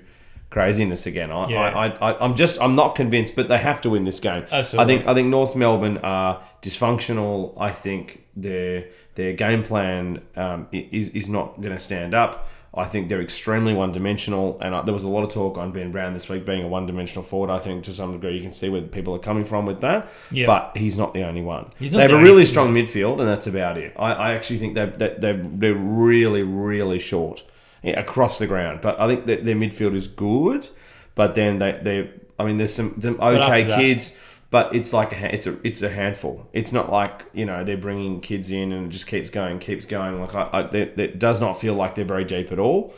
craziness 0.53 1.07
again. 1.07 1.31
I, 1.31 1.49
Yeah. 1.49 1.61
I, 1.61 1.87
I, 1.87 2.11
I, 2.11 2.23
I'm 2.23 2.35
just, 2.35 2.61
I'm 2.61 2.75
not 2.75 2.93
convinced, 2.95 3.35
but 3.35 3.47
they 3.47 3.57
have 3.57 3.81
to 3.81 3.89
win 3.89 4.03
this 4.03 4.19
game. 4.19 4.45
Absolutely. 4.51 4.79
I 4.79 4.97
think, 4.97 5.09
I 5.09 5.13
think 5.15 5.27
North 5.29 5.55
Melbourne 5.55 5.97
are 5.97 6.41
dysfunctional. 6.61 7.53
I 7.59 7.71
think 7.71 8.23
their 8.35 8.85
their 9.15 9.33
game 9.33 9.63
plan 9.63 10.21
um, 10.35 10.67
is 10.71 11.09
is 11.09 11.27
not 11.27 11.59
going 11.61 11.73
to 11.73 11.79
stand 11.79 12.13
up. 12.13 12.47
I 12.75 12.85
think 12.85 13.07
they're 13.07 13.21
extremely 13.21 13.73
one 13.73 13.91
dimensional, 13.91 14.59
and 14.59 14.73
uh, 14.73 14.81
there 14.81 14.95
was 14.95 15.03
a 15.03 15.07
lot 15.07 15.23
of 15.23 15.29
talk 15.29 15.59
on 15.59 15.71
Ben 15.71 15.91
Brown 15.91 16.13
this 16.15 16.27
week 16.27 16.43
being 16.43 16.63
a 16.63 16.67
one 16.67 16.87
dimensional 16.87 17.23
forward. 17.23 17.51
I 17.51 17.59
think 17.59 17.83
to 17.83 17.93
some 17.93 18.13
degree 18.13 18.35
you 18.35 18.41
can 18.41 18.49
see 18.49 18.69
where 18.69 18.81
people 18.81 19.13
are 19.13 19.19
coming 19.19 19.43
from 19.43 19.67
with 19.67 19.81
that, 19.81 20.09
Yeah. 20.31 20.47
but 20.47 20.75
he's 20.75 20.97
not 20.97 21.13
the 21.13 21.23
only 21.23 21.43
one. 21.43 21.67
They 21.79 21.89
have 21.89 22.11
a 22.11 22.21
really 22.21 22.47
strong 22.47 22.73
midfield, 22.73 23.19
and 23.19 23.27
that's 23.27 23.45
about 23.45 23.77
it. 23.77 23.93
I, 23.95 24.13
I 24.13 24.33
actually 24.33 24.57
think 24.57 24.73
they're, 24.73 24.87
they're, 24.87 25.35
they're, 25.35 25.75
really, 25.75 26.41
really 26.41 26.97
short 26.97 27.43
across 27.83 28.39
the 28.39 28.47
ground, 28.47 28.79
but 28.81 28.99
I 28.99 29.07
think 29.07 29.25
that 29.25 29.45
their 29.45 29.55
midfield 29.55 29.95
is 29.95 30.07
good. 30.07 30.69
But 31.15 31.35
then 31.35 31.59
they, 31.59 31.79
they 31.81 32.11
I 32.39 32.45
mean, 32.45 32.57
there's 32.57 32.73
some, 32.73 32.99
some 33.01 33.19
okay 33.21 33.63
that- 33.65 33.77
kids. 33.79 34.17
but 34.49 34.75
it's 34.75 34.93
like 34.93 35.11
a, 35.13 35.33
it's 35.33 35.47
a 35.47 35.57
it's 35.63 35.81
a 35.81 35.89
handful. 35.89 36.47
It's 36.53 36.71
not 36.71 36.91
like 36.91 37.25
you 37.33 37.45
know 37.45 37.63
they're 37.63 37.77
bringing 37.77 38.21
kids 38.21 38.51
in 38.51 38.71
and 38.71 38.87
it 38.87 38.89
just 38.89 39.07
keeps 39.07 39.29
going, 39.29 39.59
keeps 39.59 39.85
going. 39.85 40.19
Like 40.21 40.33
I, 40.35 40.41
I 40.41 40.61
it, 40.69 40.97
it 40.99 41.19
does 41.19 41.39
not 41.41 41.59
feel 41.59 41.73
like 41.75 41.95
they're 41.95 42.05
very 42.05 42.23
deep 42.25 42.51
at 42.51 42.59
all. 42.59 42.93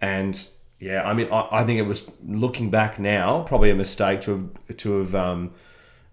And 0.00 0.46
yeah, 0.80 1.02
I 1.02 1.12
mean, 1.12 1.28
I, 1.32 1.48
I 1.50 1.64
think 1.64 1.78
it 1.78 1.82
was 1.86 2.08
looking 2.26 2.70
back 2.70 2.98
now 2.98 3.42
probably 3.42 3.70
a 3.70 3.74
mistake 3.74 4.20
to 4.22 4.30
have 4.68 4.76
to 4.78 5.00
have 5.00 5.14
um, 5.14 5.52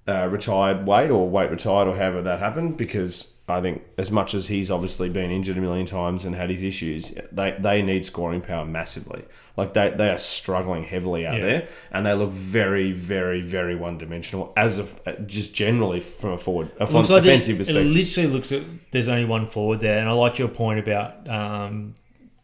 uh, 0.07 0.27
retired 0.27 0.87
Waite 0.87 1.11
or 1.11 1.29
Waite 1.29 1.51
retired 1.51 1.87
or 1.87 1.95
however 1.95 2.21
that 2.23 2.39
happened 2.39 2.75
because 2.77 3.34
I 3.47 3.61
think 3.61 3.83
as 3.99 4.11
much 4.11 4.33
as 4.33 4.47
he's 4.47 4.71
obviously 4.71 5.07
been 5.07 5.29
injured 5.29 5.55
a 5.57 5.61
million 5.61 5.85
times 5.85 6.25
and 6.25 6.33
had 6.35 6.49
his 6.49 6.63
issues, 6.63 7.13
they, 7.31 7.55
they 7.59 7.83
need 7.83 8.03
scoring 8.03 8.41
power 8.41 8.65
massively. 8.65 9.23
Like 9.55 9.75
they, 9.75 9.91
they 9.91 10.09
are 10.09 10.17
struggling 10.17 10.83
heavily 10.83 11.27
out 11.27 11.35
Yeah. 11.35 11.41
there 11.45 11.67
and 11.91 12.05
they 12.07 12.13
look 12.13 12.31
very, 12.31 12.91
very, 12.91 13.41
very 13.41 13.75
one 13.75 13.99
dimensional 13.99 14.51
as 14.57 14.79
of 14.79 14.99
just 15.27 15.53
generally 15.53 15.99
from 15.99 16.31
a 16.31 16.37
forward 16.39 16.71
a 16.79 16.85
looks 16.91 17.11
like 17.11 17.21
offensive 17.21 17.57
it, 17.57 17.57
perspective. 17.59 17.85
It 17.85 17.89
literally 17.89 18.29
looks 18.29 18.51
at 18.51 18.63
there's 18.91 19.07
only 19.07 19.25
one 19.25 19.45
forward 19.45 19.79
there, 19.79 19.99
and 19.99 20.09
I 20.09 20.13
like 20.13 20.39
your 20.39 20.47
point 20.47 20.79
about 20.79 21.29
um, 21.29 21.93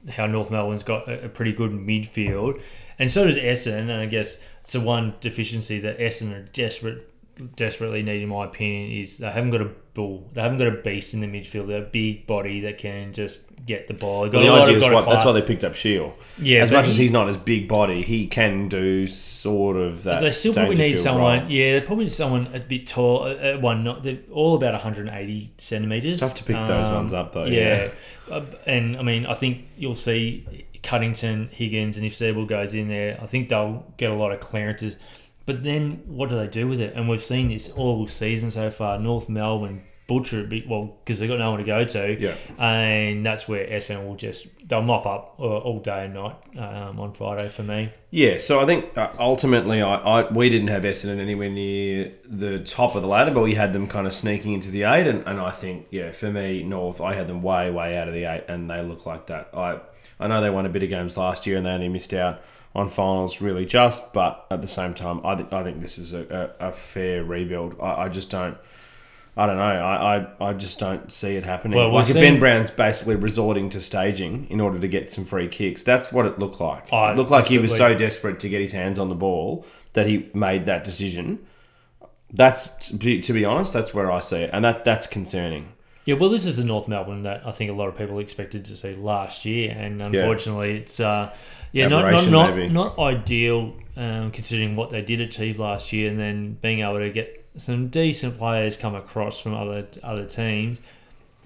how 0.09 0.27
North 0.27 0.51
Melbourne's 0.51 0.83
got 0.83 1.07
a, 1.09 1.25
a 1.25 1.29
pretty 1.29 1.53
good 1.53 1.71
midfield, 1.71 2.61
and 2.99 3.09
so 3.11 3.25
does 3.25 3.37
Essendon. 3.37 3.89
And 3.89 3.93
I 3.93 4.05
guess 4.05 4.39
it's 4.61 4.73
the 4.73 4.81
one 4.81 5.15
deficiency 5.19 5.79
that 5.79 5.97
Essendon 5.99 6.35
are 6.35 6.47
desperate, 6.53 7.10
desperately 7.55 8.03
need, 8.03 8.21
in 8.21 8.29
my 8.29 8.45
opinion, 8.45 8.91
is 8.91 9.17
they 9.17 9.29
haven't 9.29 9.49
got 9.51 9.61
a 9.61 9.69
bull, 9.93 10.29
they 10.33 10.41
haven't 10.41 10.57
got 10.57 10.67
a 10.67 10.71
beast 10.71 11.13
in 11.13 11.21
the 11.21 11.27
midfield. 11.27 11.67
They're 11.67 11.83
a 11.83 11.85
big 11.85 12.27
body 12.27 12.61
that 12.61 12.77
can 12.77 13.13
just 13.13 13.41
get 13.65 13.87
the 13.87 13.93
ball. 13.93 14.27
Got 14.27 14.41
the 14.41 14.49
idea 14.49 14.77
is 14.77 14.83
what, 14.89 15.05
that's 15.05 15.23
why 15.25 15.31
they 15.33 15.41
picked 15.41 15.63
up 15.63 15.75
Shield. 15.75 16.13
Yeah, 16.39 16.61
as 16.61 16.71
much 16.71 16.87
as 16.87 16.95
he's 16.97 17.11
not 17.11 17.27
as 17.29 17.37
big 17.37 17.67
body, 17.67 18.01
he 18.03 18.27
can 18.27 18.67
do 18.69 19.07
sort 19.07 19.77
of 19.77 20.03
that. 20.03 20.21
They 20.21 20.31
still 20.31 20.53
probably 20.53 20.75
need 20.75 20.97
someone. 20.97 21.41
role. 21.41 21.51
Yeah, 21.51 21.79
they 21.79 21.85
probably 21.85 22.05
need 22.05 22.11
someone 22.13 22.47
a 22.53 22.59
bit 22.59 22.87
tall. 22.87 23.23
uh, 23.23 23.29
At 23.35 23.61
one, 23.61 23.83
not 23.83 24.03
they're 24.03 24.19
all 24.31 24.55
about 24.55 24.73
180 24.73 25.53
centimeters. 25.57 26.13
It's 26.13 26.21
tough 26.21 26.35
to 26.35 26.43
pick 26.43 26.55
those 26.67 26.89
ones 26.89 27.13
up, 27.13 27.33
though, 27.33 27.45
Yeah, 27.45 27.89
Uh, 28.29 28.41
and 28.65 28.97
I 28.97 29.03
mean, 29.03 29.25
I 29.25 29.33
think 29.33 29.65
you'll 29.77 29.95
see 29.95 30.65
Cunnington, 30.83 31.49
Higgins, 31.51 31.97
and 31.97 32.05
if 32.05 32.15
Sable 32.15 32.45
goes 32.45 32.73
in 32.73 32.87
there, 32.87 33.19
I 33.21 33.25
think 33.27 33.49
they'll 33.49 33.85
get 33.97 34.09
a 34.09 34.15
lot 34.15 34.31
of 34.31 34.39
clearances. 34.39 34.97
But 35.45 35.63
then, 35.63 36.03
what 36.05 36.29
do 36.29 36.37
they 36.37 36.47
do 36.47 36.67
with 36.67 36.79
it? 36.79 36.93
And 36.95 37.09
we've 37.09 37.23
seen 37.23 37.49
this 37.49 37.69
all 37.71 38.07
season 38.07 38.51
so 38.51 38.69
far. 38.69 38.99
North 38.99 39.27
Melbourne 39.27 39.83
butcher 40.11 40.45
it, 40.51 40.67
well, 40.67 40.97
because 41.03 41.19
they've 41.19 41.29
got 41.29 41.39
no 41.39 41.51
one 41.51 41.59
to 41.59 41.65
go 41.65 41.85
to. 41.85 42.19
Yeah. 42.19 42.35
And 42.57 43.25
that's 43.25 43.47
where 43.47 43.79
SN 43.79 44.05
will 44.05 44.15
just 44.15 44.47
they'll 44.67 44.81
mop 44.81 45.05
up 45.05 45.35
all, 45.37 45.57
all 45.59 45.79
day 45.79 46.05
and 46.05 46.13
night 46.13 46.35
um, 46.57 46.99
on 46.99 47.13
Friday 47.13 47.47
for 47.49 47.63
me. 47.63 47.91
Yeah, 48.09 48.37
so 48.37 48.59
I 48.59 48.65
think 48.65 48.97
uh, 48.97 49.11
ultimately, 49.17 49.81
I, 49.81 49.95
I 49.95 50.31
we 50.31 50.49
didn't 50.49 50.67
have 50.67 50.83
Essendon 50.83 51.19
anywhere 51.19 51.49
near 51.49 52.13
the 52.25 52.59
top 52.59 52.95
of 52.95 53.01
the 53.01 53.07
ladder, 53.07 53.31
but 53.31 53.41
we 53.41 53.55
had 53.55 53.71
them 53.71 53.87
kind 53.87 54.05
of 54.05 54.13
sneaking 54.13 54.53
into 54.53 54.69
the 54.69 54.83
eight, 54.83 55.07
and, 55.07 55.25
and 55.25 55.39
I 55.39 55.51
think 55.51 55.87
yeah, 55.91 56.11
for 56.11 56.29
me, 56.29 56.63
North, 56.63 56.99
I 56.99 57.13
had 57.13 57.27
them 57.27 57.41
way 57.41 57.71
way 57.71 57.97
out 57.97 58.07
of 58.07 58.13
the 58.13 58.25
eight, 58.25 58.43
and 58.49 58.69
they 58.69 58.81
look 58.81 59.05
like 59.05 59.27
that. 59.27 59.49
I 59.53 59.79
I 60.19 60.27
know 60.27 60.41
they 60.41 60.49
won 60.49 60.65
a 60.65 60.69
bit 60.69 60.83
of 60.83 60.89
games 60.89 61.15
last 61.15 61.47
year, 61.47 61.55
and 61.55 61.65
they 61.65 61.71
only 61.71 61.89
missed 61.89 62.13
out 62.13 62.41
on 62.73 62.89
finals 62.89 63.41
really 63.41 63.65
just, 63.65 64.13
but 64.13 64.45
at 64.49 64.61
the 64.61 64.67
same 64.67 64.93
time, 64.93 65.25
I 65.25 65.35
think 65.35 65.51
I 65.53 65.63
think 65.63 65.79
this 65.81 65.97
is 65.97 66.13
a, 66.13 66.53
a, 66.59 66.67
a 66.69 66.71
fair 66.71 67.23
rebuild. 67.23 67.75
I, 67.81 68.03
I 68.03 68.09
just 68.09 68.29
don't. 68.29 68.57
I 69.37 69.45
don't 69.45 69.55
know. 69.55 69.63
I, 69.63 70.17
I, 70.17 70.49
I 70.49 70.53
just 70.53 70.77
don't 70.77 71.09
see 71.09 71.37
it 71.37 71.45
happening. 71.45 71.77
Well, 71.77 71.93
like 71.93 72.13
Ben 72.13 72.37
Brown's 72.37 72.69
basically 72.69 73.15
resorting 73.15 73.69
to 73.69 73.79
staging 73.79 74.45
in 74.49 74.59
order 74.59 74.77
to 74.77 74.87
get 74.89 75.09
some 75.09 75.23
free 75.23 75.47
kicks. 75.47 75.83
That's 75.83 76.11
what 76.11 76.25
it 76.25 76.37
looked 76.37 76.59
like. 76.59 76.89
Oh, 76.91 77.11
it 77.11 77.15
looked 77.15 77.31
like 77.31 77.47
he 77.47 77.57
was 77.57 77.75
so 77.75 77.95
desperate 77.95 78.41
to 78.41 78.49
get 78.49 78.59
his 78.59 78.73
hands 78.73 78.99
on 78.99 79.07
the 79.07 79.15
ball 79.15 79.65
that 79.93 80.05
he 80.05 80.29
made 80.33 80.65
that 80.65 80.83
decision. 80.83 81.45
That's 82.33 82.67
to 82.89 82.97
be, 82.97 83.21
to 83.21 83.31
be 83.31 83.45
honest, 83.45 83.71
that's 83.71 83.93
where 83.93 84.11
I 84.11 84.19
see 84.19 84.41
it, 84.41 84.49
and 84.51 84.65
that 84.65 84.83
that's 84.83 85.07
concerning. 85.07 85.73
Yeah, 86.03 86.15
well, 86.15 86.29
this 86.29 86.45
is 86.45 86.57
the 86.57 86.63
North 86.63 86.87
Melbourne 86.87 87.21
that 87.21 87.45
I 87.45 87.51
think 87.51 87.69
a 87.69 87.73
lot 87.73 87.87
of 87.87 87.97
people 87.97 88.19
expected 88.19 88.65
to 88.65 88.75
see 88.75 88.95
last 88.95 89.45
year, 89.45 89.73
and 89.77 90.01
unfortunately, 90.01 90.77
it's 90.77 90.99
uh, 90.99 91.33
yeah, 91.71 91.87
not 91.87 92.11
not 92.11 92.29
not, 92.29 92.55
maybe. 92.55 92.73
not 92.73 92.99
ideal 92.99 93.73
um, 93.97 94.31
considering 94.31 94.75
what 94.75 94.89
they 94.89 95.01
did 95.01 95.21
achieve 95.21 95.59
last 95.59 95.91
year, 95.93 96.09
and 96.09 96.19
then 96.19 96.57
being 96.61 96.79
able 96.79 96.99
to 96.99 97.09
get 97.09 97.45
some 97.57 97.87
decent 97.87 98.37
players 98.37 98.77
come 98.77 98.95
across 98.95 99.39
from 99.39 99.53
other 99.53 99.87
other 100.03 100.25
teams. 100.25 100.81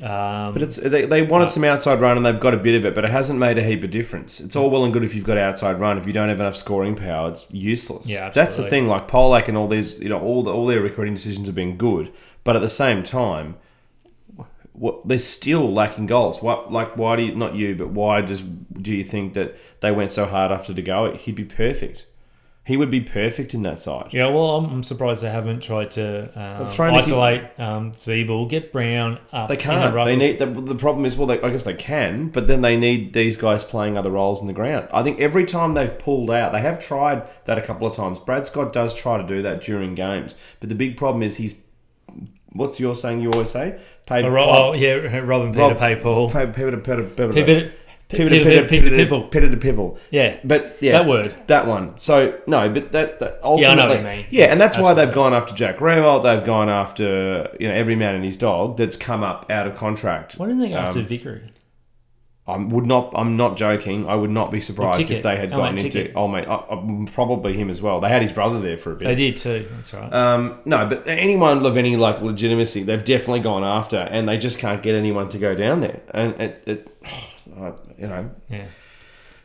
Um, 0.01 0.51
But 0.51 0.61
it's 0.61 0.75
they, 0.75 1.05
they 1.05 1.21
wanted 1.21 1.49
some 1.49 1.63
outside 1.63 2.01
run, 2.01 2.17
and 2.17 2.25
they've 2.25 2.39
got 2.39 2.53
a 2.53 2.57
bit 2.57 2.75
of 2.75 2.85
it, 2.85 2.93
but 2.93 3.05
it 3.05 3.11
hasn't 3.11 3.39
made 3.39 3.57
a 3.57 3.63
heap 3.63 3.81
of 3.83 3.91
difference. 3.91 4.41
It's 4.41 4.55
all 4.55 4.69
well 4.69 4.83
and 4.83 4.91
good 4.91 5.05
if 5.05 5.15
you've 5.15 5.23
got 5.23 5.37
outside 5.37 5.79
run. 5.79 5.97
If 5.97 6.05
you 6.05 6.11
don't 6.11 6.27
have 6.27 6.41
enough 6.41 6.57
scoring 6.57 6.95
power, 6.95 7.29
it's 7.29 7.49
useless. 7.49 8.07
Yeah, 8.07 8.29
that's 8.29 8.57
the 8.57 8.63
thing. 8.63 8.87
Like 8.87 9.07
Polec 9.07 9.47
and 9.47 9.57
all 9.57 9.69
these, 9.69 9.97
you 9.99 10.09
know, 10.09 10.19
all 10.19 10.43
the, 10.43 10.51
all 10.51 10.65
their 10.65 10.81
recruiting 10.81 11.13
decisions 11.13 11.47
have 11.47 11.55
been 11.55 11.77
good, 11.77 12.11
but 12.43 12.57
at 12.57 12.61
the 12.61 12.69
same 12.69 13.03
time, 13.03 13.55
what 14.77 15.07
they're 15.07 15.17
still 15.17 15.71
lacking 15.71 16.05
goals. 16.05 16.41
What 16.41 16.71
like 16.71 16.97
why 16.97 17.15
do 17.15 17.23
you 17.23 17.35
not 17.35 17.55
you, 17.55 17.75
but 17.75 17.89
why 17.89 18.21
does 18.21 18.41
do 18.41 18.93
you 18.93 19.03
think 19.03 19.33
that 19.33 19.55
they 19.81 19.91
went 19.91 20.11
so 20.11 20.25
hard 20.25 20.51
after 20.51 20.73
De 20.73 20.81
Goey? 20.81 21.17
He'd 21.17 21.35
be 21.35 21.45
perfect. 21.45 22.05
He 22.65 22.77
would 22.77 22.89
be 22.89 23.01
perfect 23.01 23.53
in 23.53 23.61
that 23.61 23.79
side. 23.79 24.11
yeah, 24.11 24.25
well, 24.25 24.55
I'm, 24.55 24.65
I'm 24.65 24.81
surprised 24.83 25.21
they 25.21 25.29
haven't 25.29 25.59
tried 25.61 25.91
to 25.91 26.31
um, 26.33 26.65
throw 26.65 26.87
Nicky- 26.87 26.97
isolate 26.97 27.59
um, 27.59 27.91
Ziebell, 27.91 28.49
get 28.49 28.73
Brown 28.73 29.19
up. 29.31 29.49
They 29.49 29.53
in 29.53 29.59
the 29.59 29.63
can't. 29.63 29.93
They 30.05 30.15
need 30.15 30.39
the, 30.39 30.47
the 30.47 30.73
problem 30.73 31.05
is 31.05 31.15
well, 31.15 31.27
they, 31.27 31.39
I 31.41 31.51
guess 31.51 31.63
they 31.63 31.75
can, 31.75 32.29
but 32.29 32.47
then 32.47 32.61
they 32.61 32.75
need 32.75 33.13
these 33.13 33.37
guys 33.37 33.63
playing 33.63 33.99
other 33.99 34.09
roles 34.09 34.41
in 34.41 34.47
the 34.47 34.53
ground. 34.53 34.87
I 34.91 35.03
think 35.03 35.19
every 35.19 35.45
time 35.45 35.75
they've 35.75 35.95
pulled 35.99 36.31
out, 36.31 36.53
they 36.53 36.61
have 36.61 36.79
tried 36.79 37.27
that 37.45 37.59
a 37.59 37.61
couple 37.61 37.85
of 37.85 37.95
times. 37.95 38.17
Brad 38.17 38.47
Scott 38.47 38.73
does 38.73 38.95
try 38.95 39.21
to 39.21 39.27
do 39.27 39.43
that 39.43 39.61
during 39.61 39.93
games, 39.93 40.35
but 40.59 40.69
the 40.69 40.75
big 40.75 40.97
problem 40.97 41.21
is 41.21 41.37
he's 41.37 41.53
what's 42.55 42.79
your 42.79 42.95
saying? 42.95 43.21
You 43.21 43.31
always 43.31 43.49
say 43.51 43.79
pay 44.05 44.23
Oh, 44.23 44.35
oh, 44.35 44.73
yeah, 44.73 44.93
Robin 45.19 45.51
Peter 45.51 45.61
Rob- 45.67 45.77
pay 45.77 45.95
Paul. 45.95 46.29
pay 46.29 46.45
pay 46.47 46.69
to 46.69 46.77
pay 46.77 46.95
to 46.95 47.03
pay 47.03 47.27
to 47.27 47.33
Peter, 47.33 47.73
Pivot 48.07 48.29
Peter, 48.29 48.39
to 48.39 48.67
pivot 48.67 48.69
Peter, 48.69 48.89
to 48.91 48.95
Pipple. 48.95 49.23
pivot 49.29 49.51
to 49.51 49.57
pibble. 49.57 49.97
Yeah, 50.11 50.37
But 50.43 50.77
yeah, 50.79 50.91
that 50.93 51.07
word. 51.07 51.35
that 51.47 51.65
one. 51.65 51.97
So 51.97 52.39
no, 52.45 52.69
but 52.69 52.91
that, 52.91 53.19
that 53.19 53.39
ultimately, 53.43 53.61
Yeah, 53.63 53.71
I 53.71 53.75
know 53.75 53.87
what 53.89 53.97
you 53.97 54.03
mean. 54.05 54.25
Yeah, 54.29 54.45
and 54.45 54.61
that's 54.61 54.77
why 54.77 54.93
they've 54.93 55.07
Absolutely. 55.07 55.15
gone 55.31 55.33
after 55.33 55.53
Jack 55.55 55.77
Riewoldt. 55.79 56.21
They've 56.23 56.45
gone 56.45 56.69
after 56.69 57.49
you 57.59 57.67
know 57.67 57.73
every 57.73 57.95
man 57.95 58.13
and 58.15 58.23
his 58.23 58.37
dog 58.37 58.77
that's 58.77 58.95
come 58.95 59.23
up 59.23 59.49
out 59.49 59.65
of 59.67 59.75
contract. 59.75 60.35
Why 60.37 60.45
didn't 60.45 60.61
they 60.61 60.69
go 60.69 60.75
after 60.75 60.99
Um, 60.99 61.05
Vickery? 61.05 61.41
I 62.47 62.57
would 62.57 62.85
not. 62.85 63.11
I'm 63.15 63.37
not 63.37 63.57
joking. 63.57 64.07
I 64.07 64.13
would 64.15 64.29
not 64.29 64.51
be 64.51 64.61
surprised 64.61 65.09
if 65.09 65.23
they 65.23 65.35
had 65.35 65.51
Oh, 65.51 65.57
gotten 65.57 65.75
mate, 65.75 65.85
into. 65.85 65.97
Ticket. 66.03 66.15
Oh 66.15 66.27
mate, 66.27 66.47
uh, 66.47 66.57
uh, 66.57 67.05
probably 67.11 67.53
him 67.57 67.71
as 67.71 67.81
well. 67.81 67.99
They 67.99 68.09
had 68.09 68.21
his 68.21 68.31
brother 68.31 68.61
there 68.61 68.77
for 68.77 68.91
a 68.91 68.95
bit. 68.95 69.05
They 69.05 69.15
did 69.15 69.37
too. 69.37 69.67
That's 69.71 69.91
right. 69.95 70.13
Um, 70.13 70.59
no, 70.63 70.85
but 70.87 71.07
anyone 71.07 71.65
of 71.65 71.75
any 71.75 71.95
like 71.95 72.21
legitimacy, 72.21 72.83
they've 72.83 73.03
definitely 73.03 73.39
gone 73.39 73.63
after, 73.63 73.97
and 73.97 74.29
they 74.29 74.37
just 74.37 74.59
can't 74.59 74.83
get 74.83 74.93
anyone 74.93 75.27
to 75.29 75.39
go 75.39 75.55
down 75.55 75.81
there. 75.81 76.01
And 76.13 76.39
it, 76.39 76.63
it 76.67 76.97
I- 77.59 77.73
you 77.97 78.07
know. 78.07 78.29
yeah, 78.49 78.65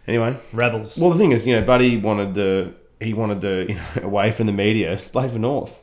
Anyway, 0.07 0.37
rebels. 0.53 0.99
well, 0.99 1.11
the 1.11 1.19
thing 1.19 1.33
is, 1.33 1.47
you 1.47 1.55
know, 1.59 1.65
Buddy 1.65 1.97
wanted 1.97 2.35
the 2.35 2.75
he 3.01 3.15
wanted 3.15 3.41
the 3.41 3.65
you 3.69 3.75
know 3.77 3.85
away 4.03 4.31
from 4.31 4.45
the 4.47 4.53
media, 4.53 4.97
play 4.99 5.29
for 5.29 5.39
North. 5.39 5.83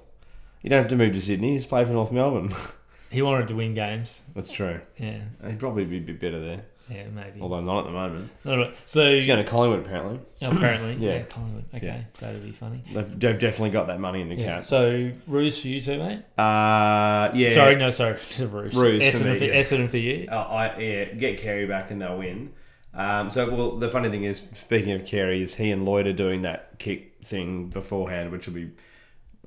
You 0.61 0.69
don't 0.69 0.79
have 0.83 0.89
to 0.89 0.95
move 0.95 1.13
to 1.13 1.21
Sydney. 1.21 1.55
Just 1.57 1.69
play 1.69 1.83
for 1.85 1.93
North 1.93 2.11
Melbourne. 2.11 2.53
he 3.09 3.21
wanted 3.23 3.47
to 3.47 3.55
win 3.55 3.73
games. 3.73 4.21
That's 4.35 4.51
true. 4.51 4.81
Yeah, 4.99 5.21
He'd 5.47 5.59
probably 5.59 5.85
be 5.85 5.97
a 5.97 6.01
bit 6.01 6.19
better 6.19 6.39
there, 6.39 6.65
yeah, 6.89 7.03
maybe. 7.13 7.41
although 7.41 7.61
not 7.61 7.79
at 7.79 7.85
the 7.85 7.91
moment. 7.91 8.29
All 8.45 8.57
right. 8.57 8.75
So 8.85 9.13
He's 9.13 9.25
going 9.25 9.43
to 9.43 9.49
Collingwood 9.49 9.85
apparently. 9.85 10.19
apparently, 10.41 10.93
Yeah. 11.05 11.15
yeah, 11.17 11.23
Collingwood. 11.23 11.65
Okay, 11.75 11.85
Yeah. 11.87 12.01
that'd 12.19 12.43
be 12.43 12.51
funny. 12.51 12.83
They've, 12.93 13.19
they've 13.19 13.39
definitely 13.39 13.71
got 13.71 13.87
that 13.87 13.99
money 13.99 14.21
in 14.21 14.29
the 14.29 14.35
Yeah. 14.35 14.55
cap. 14.55 14.63
So 14.63 15.11
Roos 15.27 15.59
for 15.61 15.67
you 15.67 15.81
too, 15.81 15.97
mate. 15.99 16.23
Uh, 16.37 17.31
yeah. 17.35 17.49
Sorry, 17.49 17.75
no, 17.75 17.91
sorry, 17.91 18.13
Roos. 18.39 18.73
Roos 18.75 18.75
for 18.75 18.87
Essendon 18.99 19.33
me, 19.33 19.37
for, 19.39 19.45
yeah. 19.45 19.55
Essendon 19.59 19.89
for 19.89 19.97
you. 19.97 20.27
Uh, 20.31 20.35
I 20.35 20.79
yeah, 20.79 21.05
get 21.13 21.39
Carey 21.39 21.65
back 21.67 21.91
and 21.91 22.01
they'll 22.01 22.17
win. 22.17 22.51
Um, 22.93 23.29
so 23.29 23.47
well, 23.53 23.77
the 23.77 23.89
funny 23.89 24.09
thing 24.09 24.23
is, 24.23 24.39
speaking 24.55 24.93
of 24.93 25.05
Carey, 25.05 25.41
is 25.43 25.55
he 25.55 25.71
and 25.71 25.85
Lloyd 25.85 26.07
are 26.07 26.13
doing 26.13 26.41
that 26.43 26.79
kick 26.79 27.23
thing 27.23 27.67
beforehand, 27.69 28.31
which 28.31 28.47
will 28.47 28.55
be, 28.55 28.71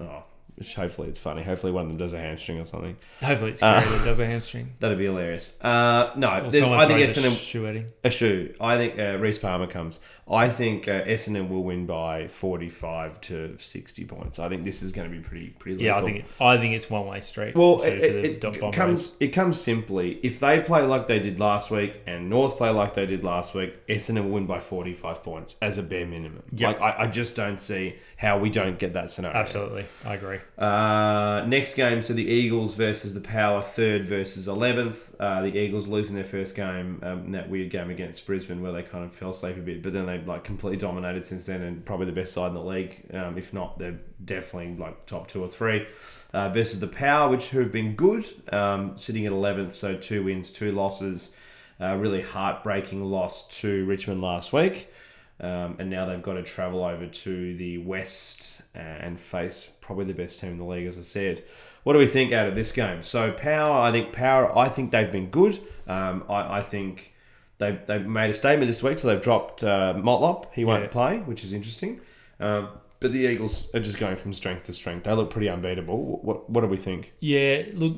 oh, 0.00 0.22
which 0.56 0.74
hopefully 0.74 1.08
it's 1.08 1.18
funny. 1.18 1.42
Hopefully 1.42 1.72
one 1.72 1.84
of 1.84 1.88
them 1.90 1.98
does 1.98 2.12
a 2.12 2.18
hamstring 2.18 2.58
or 2.58 2.64
something. 2.64 2.96
Hopefully 3.22 3.52
it's 3.52 3.62
Uh, 3.62 3.80
that 3.80 4.04
does 4.04 4.18
a 4.18 4.26
hamstring. 4.26 4.72
That'd 4.80 4.98
be 4.98 5.04
hilarious. 5.04 5.54
Uh, 5.60 6.10
no, 6.16 6.28
I 6.28 6.40
think 6.40 7.00
it's 7.00 7.16
a 7.16 7.20
Essendon 7.20 7.38
shoe 7.44 7.84
a 8.04 8.10
shoe. 8.10 8.54
I 8.60 8.76
think 8.76 8.98
uh, 8.98 9.16
Reese 9.18 9.38
Palmer 9.38 9.66
comes. 9.66 10.00
I 10.30 10.48
think 10.48 10.86
uh, 10.86 11.02
Essendon 11.02 11.48
will 11.48 11.64
win 11.64 11.86
by 11.86 12.28
forty-five 12.28 13.20
to 13.22 13.56
sixty 13.58 14.04
points. 14.04 14.38
I 14.38 14.48
think 14.48 14.64
this 14.64 14.82
is 14.82 14.92
going 14.92 15.10
to 15.10 15.16
be 15.16 15.20
pretty 15.20 15.48
pretty. 15.48 15.82
Yeah, 15.82 15.96
I 15.96 16.02
think 16.02 16.24
I 16.40 16.56
think 16.56 16.74
it's 16.74 16.88
one 16.88 17.06
way 17.06 17.20
street. 17.20 17.56
Well, 17.56 17.82
it, 17.82 17.94
it, 17.94 18.44
it 18.44 18.72
comes 18.72 19.12
it 19.18 19.28
comes 19.28 19.60
simply 19.60 20.20
if 20.22 20.38
they 20.38 20.60
play 20.60 20.82
like 20.82 21.08
they 21.08 21.18
did 21.18 21.40
last 21.40 21.70
week 21.70 22.00
and 22.06 22.30
North 22.30 22.56
play 22.56 22.70
like 22.70 22.94
they 22.94 23.06
did 23.06 23.24
last 23.24 23.54
week, 23.54 23.84
Essendon 23.88 24.24
will 24.24 24.30
win 24.30 24.46
by 24.46 24.60
forty 24.60 24.94
five 24.94 25.22
points 25.24 25.56
as 25.60 25.78
a 25.78 25.82
bare 25.82 26.06
minimum. 26.06 26.44
Yep. 26.56 26.80
Like 26.80 26.80
I, 26.80 27.02
I 27.02 27.06
just 27.08 27.34
don't 27.34 27.60
see 27.60 27.96
how 28.16 28.38
we 28.38 28.50
don't 28.50 28.78
get 28.78 28.92
that 28.92 29.10
scenario. 29.10 29.36
Absolutely, 29.36 29.86
I 30.04 30.14
agree. 30.14 30.38
Uh, 30.56 31.44
next 31.48 31.74
game, 31.74 32.02
so 32.02 32.12
the 32.12 32.26
Eagles 32.26 32.74
versus 32.74 33.14
the 33.14 33.20
Power, 33.20 33.62
third 33.62 34.04
versus 34.04 34.46
eleventh. 34.46 35.12
Uh, 35.18 35.42
the 35.42 35.58
Eagles 35.58 35.88
losing 35.88 36.14
their 36.14 36.24
first 36.24 36.54
game, 36.54 37.00
um, 37.02 37.24
in 37.26 37.32
that 37.32 37.50
weird 37.50 37.70
game 37.70 37.90
against 37.90 38.24
Brisbane, 38.26 38.62
where 38.62 38.72
they 38.72 38.82
kind 38.82 39.04
of 39.04 39.12
fell 39.12 39.30
asleep 39.30 39.56
a 39.56 39.60
bit, 39.60 39.82
but 39.82 39.92
then 39.92 40.06
like 40.26 40.44
completely 40.44 40.78
dominated 40.78 41.24
since 41.24 41.46
then, 41.46 41.62
and 41.62 41.85
probably 41.85 42.06
the 42.06 42.12
best 42.12 42.33
side 42.33 42.48
in 42.48 42.54
the 42.54 42.62
league. 42.62 43.04
Um, 43.12 43.38
if 43.38 43.52
not, 43.52 43.78
they're 43.78 44.00
definitely 44.24 44.76
like 44.76 45.06
top 45.06 45.26
two 45.26 45.42
or 45.42 45.48
three. 45.48 45.87
Uh, 46.33 46.48
versus 46.48 46.78
the 46.78 46.87
Power, 46.87 47.28
which 47.28 47.50
have 47.50 47.72
been 47.72 47.96
good, 47.96 48.24
um, 48.52 48.96
sitting 48.96 49.26
at 49.26 49.33
eleventh, 49.33 49.74
so 49.74 49.96
two 49.96 50.24
wins, 50.24 50.50
two 50.50 50.72
losses. 50.72 51.35
Uh, 51.80 51.96
really 51.96 52.20
heartbreaking 52.20 53.02
loss 53.02 53.48
to 53.48 53.87
Richmond 53.87 54.20
last 54.20 54.52
week. 54.52 54.92
Um, 55.40 55.76
and 55.78 55.88
now 55.88 56.04
they've 56.04 56.22
got 56.22 56.35
to 56.35 56.42
travel 56.42 56.85
over 56.85 57.06
to 57.06 57.56
the 57.56 57.78
West 57.78 58.61
and 58.74 59.18
face 59.18 59.70
probably 59.80 60.04
the 60.04 60.12
best 60.12 60.38
team 60.40 60.52
in 60.52 60.59
the 60.59 60.64
league, 60.64 60.87
as 60.87 60.98
I 60.98 61.00
said. 61.00 61.42
What 61.83 61.94
do 61.94 61.98
we 61.98 62.06
think 62.06 62.33
out 62.33 62.46
of 62.46 62.54
this 62.54 62.72
game? 62.72 63.02
So 63.02 63.33
Power, 63.33 63.80
I 63.80 63.90
think 63.90 64.12
Power, 64.12 64.56
I 64.56 64.68
think 64.68 64.90
they've 64.90 65.11
been 65.11 65.30
good. 65.30 65.59
Um, 65.87 66.24
I, 66.28 66.59
I 66.59 66.62
think 66.62 67.14
they've, 67.60 67.78
they've 67.86 68.04
made 68.06 68.30
a 68.30 68.34
statement 68.34 68.68
this 68.68 68.82
week, 68.82 68.98
so 68.98 69.06
they've 69.06 69.22
dropped 69.22 69.62
uh, 69.62 69.94
Motlop. 69.96 70.46
He 70.52 70.64
won't 70.64 70.82
Yeah. 70.82 70.88
play, 70.88 71.18
which 71.18 71.44
is 71.44 71.52
interesting. 71.52 72.00
Um, 72.40 72.68
but 72.98 73.12
the 73.12 73.20
Eagles 73.20 73.72
are 73.74 73.80
just 73.80 73.98
going 73.98 74.16
from 74.16 74.32
strength 74.34 74.64
to 74.64 74.72
strength. 74.74 75.04
They 75.04 75.12
look 75.12 75.30
pretty 75.30 75.48
unbeatable. 75.48 76.18
What 76.22 76.50
what 76.50 76.60
do 76.62 76.66
we 76.66 76.76
think? 76.76 77.12
Yeah, 77.20 77.62
look, 77.74 77.94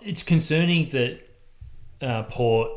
it's 0.00 0.22
concerning 0.22 0.88
that 0.88 1.20
uh, 2.00 2.22
Port 2.24 2.70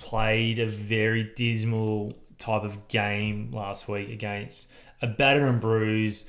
played 0.00 0.58
a 0.58 0.66
very 0.66 1.32
dismal 1.36 2.12
type 2.38 2.62
of 2.62 2.88
game 2.88 3.50
last 3.52 3.88
week 3.88 4.08
against 4.10 4.68
a 5.02 5.06
batter 5.06 5.46
and 5.46 5.60
bruise 5.60 6.24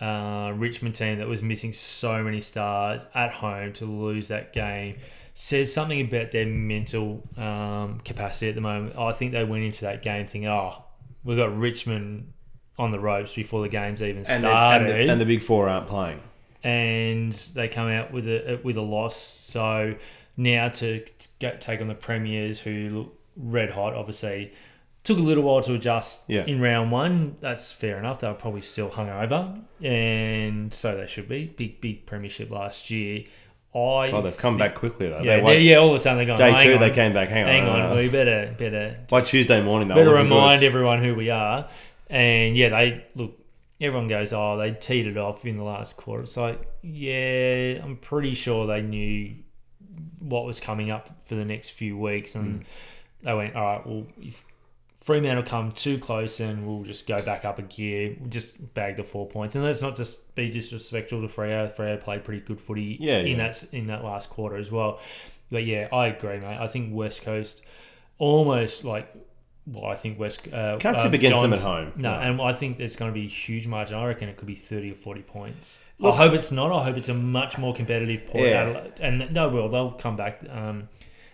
uh, 0.00 0.52
Richmond 0.56 0.94
team 0.94 1.18
that 1.18 1.26
was 1.28 1.42
missing 1.42 1.72
so 1.72 2.22
many 2.22 2.40
stars 2.40 3.04
at 3.14 3.32
home 3.32 3.72
to 3.74 3.84
lose 3.84 4.28
that 4.28 4.52
game. 4.52 4.96
Says 5.40 5.72
something 5.72 6.00
about 6.00 6.32
their 6.32 6.46
mental 6.46 7.22
um, 7.36 8.00
capacity 8.04 8.48
at 8.48 8.56
the 8.56 8.60
moment. 8.60 8.96
I 8.98 9.12
think 9.12 9.30
they 9.30 9.44
went 9.44 9.62
into 9.62 9.82
that 9.84 10.02
game 10.02 10.26
thinking, 10.26 10.48
"Oh, 10.48 10.82
we've 11.22 11.36
got 11.36 11.56
Richmond 11.56 12.32
on 12.76 12.90
the 12.90 12.98
ropes 12.98 13.36
before 13.36 13.62
the 13.62 13.68
game's 13.68 14.02
even 14.02 14.18
And, 14.18 14.26
started." 14.42 14.90
and, 14.90 15.08
the, 15.08 15.12
and 15.12 15.20
the 15.20 15.24
big 15.24 15.40
four 15.40 15.68
aren't 15.68 15.86
playing. 15.86 16.18
and 16.64 17.32
they 17.54 17.68
come 17.68 17.88
out 17.88 18.12
with 18.12 18.26
a 18.26 18.58
with 18.64 18.76
a 18.76 18.82
loss. 18.82 19.14
So 19.16 19.94
now 20.36 20.70
to 20.70 21.04
get, 21.38 21.60
take 21.60 21.80
on 21.80 21.86
the 21.86 21.94
premiers, 21.94 22.58
who 22.58 22.88
look 22.90 23.18
red 23.36 23.70
hot, 23.70 23.94
obviously 23.94 24.50
took 25.04 25.18
a 25.18 25.22
little 25.22 25.44
while 25.44 25.62
to 25.62 25.72
adjust 25.74 26.24
Yeah. 26.26 26.44
in 26.46 26.60
round 26.60 26.90
one. 26.90 27.36
That's 27.40 27.70
fair 27.70 27.96
enough. 27.96 28.18
They 28.18 28.26
were 28.26 28.34
probably 28.34 28.62
still 28.62 28.90
hungover, 28.90 29.60
and 29.84 30.74
so 30.74 30.96
they 30.96 31.06
should 31.06 31.28
be. 31.28 31.46
Big 31.46 31.80
big 31.80 32.06
premiership 32.06 32.50
last 32.50 32.90
year. 32.90 33.22
I 33.78 34.10
Oh, 34.10 34.22
they've 34.22 34.36
come 34.36 34.54
think- 34.54 34.58
back 34.60 34.74
quickly 34.74 35.08
though. 35.08 35.20
Yeah, 35.22 35.40
They 35.44 35.60
yeah. 35.60 35.76
All 35.76 35.90
of 35.90 35.94
a 35.94 35.98
sudden 35.98 36.18
they're 36.18 36.36
going. 36.36 36.52
day 36.52 36.62
two, 36.64 36.74
on, 36.74 36.80
they 36.80 36.90
came 36.90 37.12
back. 37.12 37.28
Hang 37.28 37.44
on, 37.44 37.48
Hang 37.48 37.68
on, 37.68 37.80
uh, 37.92 37.96
we 37.96 38.08
better 38.08 38.54
better 38.58 38.98
by 39.08 39.20
Tuesday 39.20 39.62
morning, 39.62 39.88
they 39.88 39.94
better 39.94 40.12
remind 40.14 40.62
everyone 40.62 41.02
who 41.02 41.14
we 41.14 41.30
are. 41.30 41.68
And 42.10 42.56
yeah, 42.56 42.68
they 42.70 43.04
look. 43.14 43.32
Everyone 43.80 44.08
goes, 44.08 44.32
oh, 44.32 44.56
they 44.58 44.72
teed 44.72 45.06
it 45.06 45.16
off 45.16 45.44
in 45.46 45.56
the 45.56 45.62
last 45.62 45.96
quarter. 45.96 46.24
It's 46.24 46.36
like, 46.36 46.60
yeah, 46.82 47.80
I'm 47.84 47.96
pretty 47.96 48.34
sure 48.34 48.66
they 48.66 48.82
knew 48.82 49.36
what 50.18 50.44
was 50.44 50.58
coming 50.58 50.90
up 50.90 51.10
for 51.24 51.36
the 51.36 51.44
next 51.44 51.70
few 51.70 51.96
weeks, 51.96 52.34
and 52.34 52.64
they 53.22 53.32
went, 53.32 53.54
all 53.54 53.62
right, 53.62 53.86
well, 53.86 54.06
if 54.20 54.42
Fremantle 55.00 55.44
come 55.44 55.72
too 55.72 55.96
close, 55.98 56.40
and 56.40 56.66
we'll 56.66 56.82
just 56.82 57.06
go 57.06 57.22
back 57.24 57.44
up 57.44 57.58
a 57.58 57.62
gear, 57.62 58.16
we'll 58.18 58.28
just 58.30 58.74
bag 58.74 58.96
the 58.96 59.04
four 59.04 59.26
points. 59.28 59.54
And 59.54 59.64
let's 59.64 59.80
not 59.80 59.94
just 59.96 60.34
be 60.34 60.50
disrespectful 60.50 61.20
to 61.22 61.28
Freo. 61.28 61.74
Freo 61.74 62.00
played 62.00 62.24
pretty 62.24 62.40
good 62.40 62.60
footy 62.60 62.96
Yeah, 63.00 63.18
in 63.18 63.38
yeah. 63.38 63.48
that 63.48 63.64
in 63.72 63.86
that 63.86 64.04
last 64.04 64.28
quarter 64.28 64.56
as 64.56 64.70
well. 64.72 65.00
But 65.50 65.64
yeah, 65.64 65.88
I 65.92 66.08
agree, 66.08 66.38
mate. 66.38 66.58
I 66.60 66.66
think 66.66 66.94
West 66.94 67.22
Coast 67.22 67.62
almost 68.18 68.84
like 68.84 69.08
well, 69.66 69.84
I 69.84 69.96
think 69.96 70.18
West 70.18 70.48
uh, 70.50 70.78
Can't 70.78 70.98
tip 70.98 71.12
against 71.12 71.42
them 71.42 71.52
at 71.52 71.58
home. 71.60 71.92
No, 71.96 72.12
No. 72.14 72.18
and 72.20 72.40
I 72.40 72.54
think 72.54 72.78
there's 72.78 72.96
going 72.96 73.10
to 73.10 73.14
be 73.14 73.26
a 73.26 73.28
huge 73.28 73.66
margin. 73.66 73.96
I 73.96 74.06
reckon 74.06 74.28
it 74.30 74.36
could 74.38 74.46
be 74.46 74.54
thirty 74.54 74.90
or 74.90 74.94
forty 74.94 75.22
points. 75.22 75.78
Look- 75.98 76.14
I 76.14 76.16
hope 76.16 76.32
it's 76.32 76.50
not. 76.50 76.72
I 76.72 76.84
hope 76.84 76.96
it's 76.96 77.08
a 77.10 77.14
much 77.14 77.56
more 77.58 77.74
competitive 77.74 78.26
Port 78.26 78.44
Yeah. 78.44 78.62
Adelaide, 78.62 78.92
and 79.00 79.20
they 79.20 79.46
will. 79.46 79.68
They'll 79.68 79.92
come 79.92 80.16
back 80.16 80.40
um, 80.50 80.88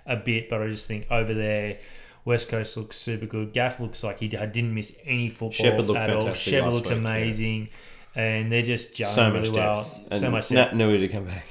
a 0.04 0.16
bit, 0.16 0.48
but 0.48 0.60
I 0.62 0.68
just 0.68 0.86
think 0.88 1.06
over 1.10 1.32
there. 1.32 1.78
West 2.24 2.48
Coast 2.48 2.76
looks 2.76 2.96
super 2.96 3.26
good. 3.26 3.52
Gaff 3.52 3.80
looks 3.80 4.02
like 4.02 4.20
he 4.20 4.28
didn't 4.28 4.74
miss 4.74 4.96
any 5.04 5.28
football 5.28 5.82
looked 5.82 6.00
at 6.00 6.10
all. 6.10 6.22
last 6.22 6.46
looks 6.46 6.90
week, 6.90 6.90
yeah. 6.90 6.96
amazing, 6.96 7.68
and 8.14 8.50
they're 8.50 8.62
just 8.62 8.94
gelling 8.94 9.08
so 9.08 9.32
really 9.32 9.48
much 9.50 9.56
well. 9.56 10.04
And 10.10 10.20
so 10.20 10.30
much 10.30 10.50
Nat 10.50 10.64
depth. 10.64 10.74
Nui 10.74 10.98
to 10.98 11.08
come 11.08 11.26
back. 11.26 11.46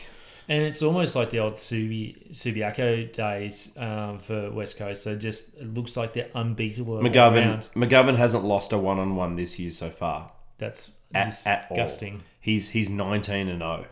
And 0.49 0.63
it's 0.63 0.81
almost 0.81 1.15
like 1.15 1.29
the 1.29 1.39
old 1.39 1.53
Subi 1.53 2.31
Subiaco 2.31 3.13
days 3.13 3.71
um, 3.77 4.17
for 4.17 4.51
West 4.51 4.77
Coast. 4.77 5.03
So 5.03 5.15
just 5.15 5.53
it 5.55 5.73
looks 5.73 5.95
like 5.95 6.13
they're 6.13 6.31
unbeatable. 6.35 6.99
McGovern. 6.99 7.71
McGovern 7.73 8.17
hasn't 8.17 8.43
lost 8.43 8.73
a 8.73 8.77
one 8.77 8.99
on 8.99 9.15
one 9.15 9.35
this 9.35 9.57
year 9.57 9.71
so 9.71 9.89
far. 9.89 10.31
That's 10.57 10.91
At, 11.13 11.27
at 11.47 11.67
all. 11.69 11.75
disgusting. 11.77 12.23
He's 12.41 12.71
he's 12.71 12.89
nineteen 12.89 13.47
and 13.47 13.61
zero. 13.61 13.85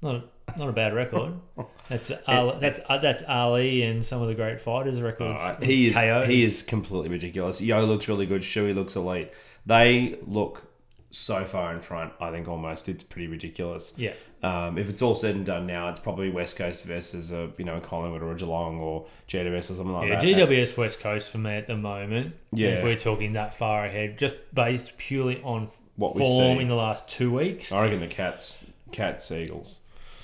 Not 0.00 0.14
a, 0.14 0.22
not 0.56 0.68
a 0.68 0.72
bad 0.72 0.94
record. 0.94 1.34
That's 1.88 2.12
Ali, 2.26 2.58
that's 2.60 2.80
uh, 2.86 2.98
that's 2.98 3.22
Ali 3.26 3.82
and 3.82 4.04
some 4.04 4.20
of 4.20 4.28
the 4.28 4.34
great 4.34 4.60
fighters 4.60 5.00
records. 5.00 5.42
Alright, 5.42 5.62
He 5.62 5.86
is 5.86 5.94
KOs. 5.94 6.28
he 6.28 6.42
is 6.42 6.62
completely 6.62 7.08
ridiculous. 7.08 7.62
Yeo 7.62 7.86
looks 7.86 8.08
really 8.08 8.26
good. 8.26 8.42
Shuey 8.42 8.74
looks 8.74 8.94
elite. 8.94 9.30
They 9.64 10.18
look 10.26 10.64
so 11.10 11.46
far 11.46 11.72
in 11.74 11.80
front. 11.80 12.12
I 12.20 12.30
think 12.30 12.46
almost 12.46 12.90
it's 12.90 13.04
pretty 13.04 13.26
ridiculous. 13.28 13.94
Yeah. 13.96 14.12
Um, 14.42 14.76
if 14.76 14.90
it's 14.90 15.00
all 15.00 15.14
said 15.14 15.34
and 15.34 15.46
done 15.46 15.66
now, 15.66 15.88
it's 15.88 15.98
probably 15.98 16.28
West 16.28 16.56
Coast 16.58 16.84
versus 16.84 17.32
a 17.32 17.50
you 17.56 17.64
know 17.64 17.80
Collingwood 17.80 18.22
or 18.22 18.32
a 18.32 18.36
Geelong 18.36 18.78
or 18.80 19.06
GWS 19.28 19.58
or 19.58 19.62
something 19.62 19.92
like 19.92 20.08
Yeah, 20.10 20.20
that. 20.20 20.22
GWS 20.50 20.76
West 20.76 21.00
Coast 21.00 21.30
for 21.30 21.38
me 21.38 21.52
at 21.52 21.68
the 21.68 21.76
moment. 21.76 22.34
Yeah. 22.52 22.68
If 22.68 22.84
we're 22.84 22.96
talking 22.98 23.32
that 23.32 23.54
far 23.54 23.86
ahead, 23.86 24.18
just 24.18 24.36
based 24.54 24.98
purely 24.98 25.40
on 25.42 25.70
What 25.96 26.18
form 26.18 26.58
in 26.60 26.68
the 26.68 26.74
last 26.74 27.08
two 27.08 27.32
weeks. 27.32 27.72
I 27.72 27.84
reckon 27.84 28.00
the 28.00 28.06
Cats, 28.08 28.58
Cats, 28.92 29.32
Eagles. 29.32 29.78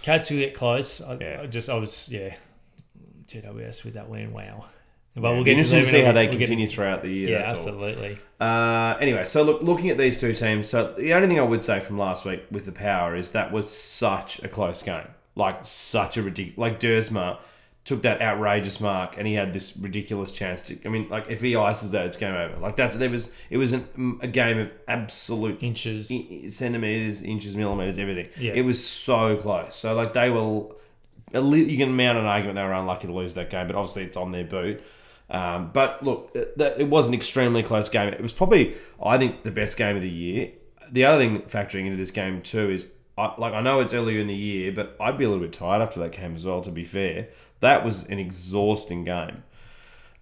Cats 0.04 0.30
will 0.30 0.38
get 0.38 0.52
close. 0.54 1.00
I, 1.00 1.16
Yeah. 1.18 1.40
I 1.42 1.46
just 1.46 1.70
I 1.70 1.74
was 1.74 2.08
yeah, 2.10 2.34
GWS 3.26 3.84
with 3.84 3.94
that 3.94 4.08
win. 4.08 4.32
Wow. 4.34 4.66
But 5.16 5.22
Yeah, 5.28 5.30
we'll 5.34 5.44
get 5.44 5.52
interesting 5.52 5.80
to 5.80 5.86
them 5.86 5.94
see 5.94 6.02
how 6.02 6.12
they 6.12 6.26
we'll 6.28 6.36
continue 6.36 6.64
into- 6.64 6.74
throughout 6.76 7.02
the 7.02 7.08
year. 7.10 7.38
Yeah, 7.38 7.50
absolutely. 7.50 8.18
Uh, 8.40 8.96
anyway, 9.00 9.24
so 9.24 9.42
look, 9.44 9.62
looking 9.62 9.88
at 9.88 9.96
these 9.96 10.20
two 10.20 10.34
teams, 10.34 10.68
so 10.68 10.92
the 10.98 11.14
only 11.14 11.28
thing 11.28 11.38
I 11.38 11.42
would 11.42 11.62
say 11.62 11.80
from 11.80 11.98
last 11.98 12.24
week 12.24 12.42
with 12.50 12.66
the 12.66 12.72
Power 12.72 13.14
is 13.16 13.30
that 13.30 13.50
was 13.52 13.70
such 13.70 14.42
a 14.42 14.48
close 14.48 14.82
game, 14.82 15.06
like 15.36 15.64
such 15.64 16.16
a 16.16 16.22
ridiculous. 16.22 16.58
Like 16.58 16.80
Dersma 16.80 17.38
took 17.84 18.00
that 18.02 18.22
outrageous 18.22 18.80
mark, 18.80 19.16
and 19.18 19.26
he 19.26 19.34
had 19.34 19.52
this 19.52 19.76
ridiculous 19.76 20.30
chance 20.30 20.62
to. 20.62 20.78
I 20.86 20.88
mean, 20.88 21.08
like 21.10 21.28
if 21.28 21.40
he 21.42 21.54
ices 21.54 21.90
that, 21.90 22.06
it's 22.06 22.16
game 22.16 22.34
over. 22.34 22.56
Like 22.58 22.76
that's 22.76 22.96
there 22.96 23.10
was 23.10 23.30
it 23.50 23.58
was 23.58 23.72
an, 23.72 24.18
a 24.22 24.26
game 24.28 24.58
of 24.58 24.70
absolute 24.88 25.62
Inches. 25.62 26.10
i- 26.10 26.48
centimeters, 26.48 27.22
inches, 27.22 27.56
millimeters, 27.56 27.98
everything. 27.98 28.28
Yeah. 28.38 28.52
It 28.54 28.62
was 28.62 28.84
so 28.84 29.36
close. 29.36 29.74
So 29.76 29.94
like 29.94 30.12
they 30.14 30.30
were. 30.30 30.66
You 31.32 31.76
can 31.76 31.96
mount 31.96 32.16
an 32.16 32.26
argument 32.26 32.54
they 32.56 32.62
were 32.62 32.72
unlucky 32.72 33.08
to 33.08 33.12
lose 33.12 33.34
that 33.34 33.50
game, 33.50 33.66
but 33.66 33.74
obviously 33.74 34.04
it's 34.04 34.16
on 34.16 34.30
their 34.30 34.44
boot. 34.44 34.80
Um, 35.28 35.70
but 35.72 36.00
look, 36.04 36.30
it, 36.34 36.54
it 36.78 36.88
was 36.88 37.08
an 37.08 37.14
extremely 37.14 37.62
close 37.64 37.88
game. 37.88 38.12
It 38.12 38.20
was 38.20 38.32
probably, 38.32 38.74
I 39.04 39.18
think, 39.18 39.42
the 39.42 39.50
best 39.50 39.76
game 39.76 39.96
of 39.96 40.02
the 40.02 40.08
year. 40.08 40.52
The 40.92 41.04
other 41.04 41.18
thing 41.24 41.42
factoring 41.42 41.86
into 41.86 41.96
this 41.96 42.12
game 42.12 42.40
too 42.40 42.70
is, 42.70 42.88
I, 43.18 43.34
like, 43.36 43.52
I 43.52 43.62
know 43.62 43.80
it's 43.80 43.92
earlier 43.92 44.20
in 44.20 44.28
the 44.28 44.34
year, 44.34 44.70
but 44.70 44.96
I'd 45.00 45.18
be 45.18 45.24
a 45.24 45.28
little 45.28 45.42
bit 45.42 45.52
tired 45.52 45.82
after 45.82 45.98
that 46.00 46.12
game 46.12 46.36
as 46.36 46.44
well. 46.44 46.60
To 46.62 46.70
be 46.70 46.84
fair, 46.84 47.28
that 47.64 47.84
was 47.84 48.04
an 48.04 48.18
exhausting 48.18 49.04
game. 49.04 49.42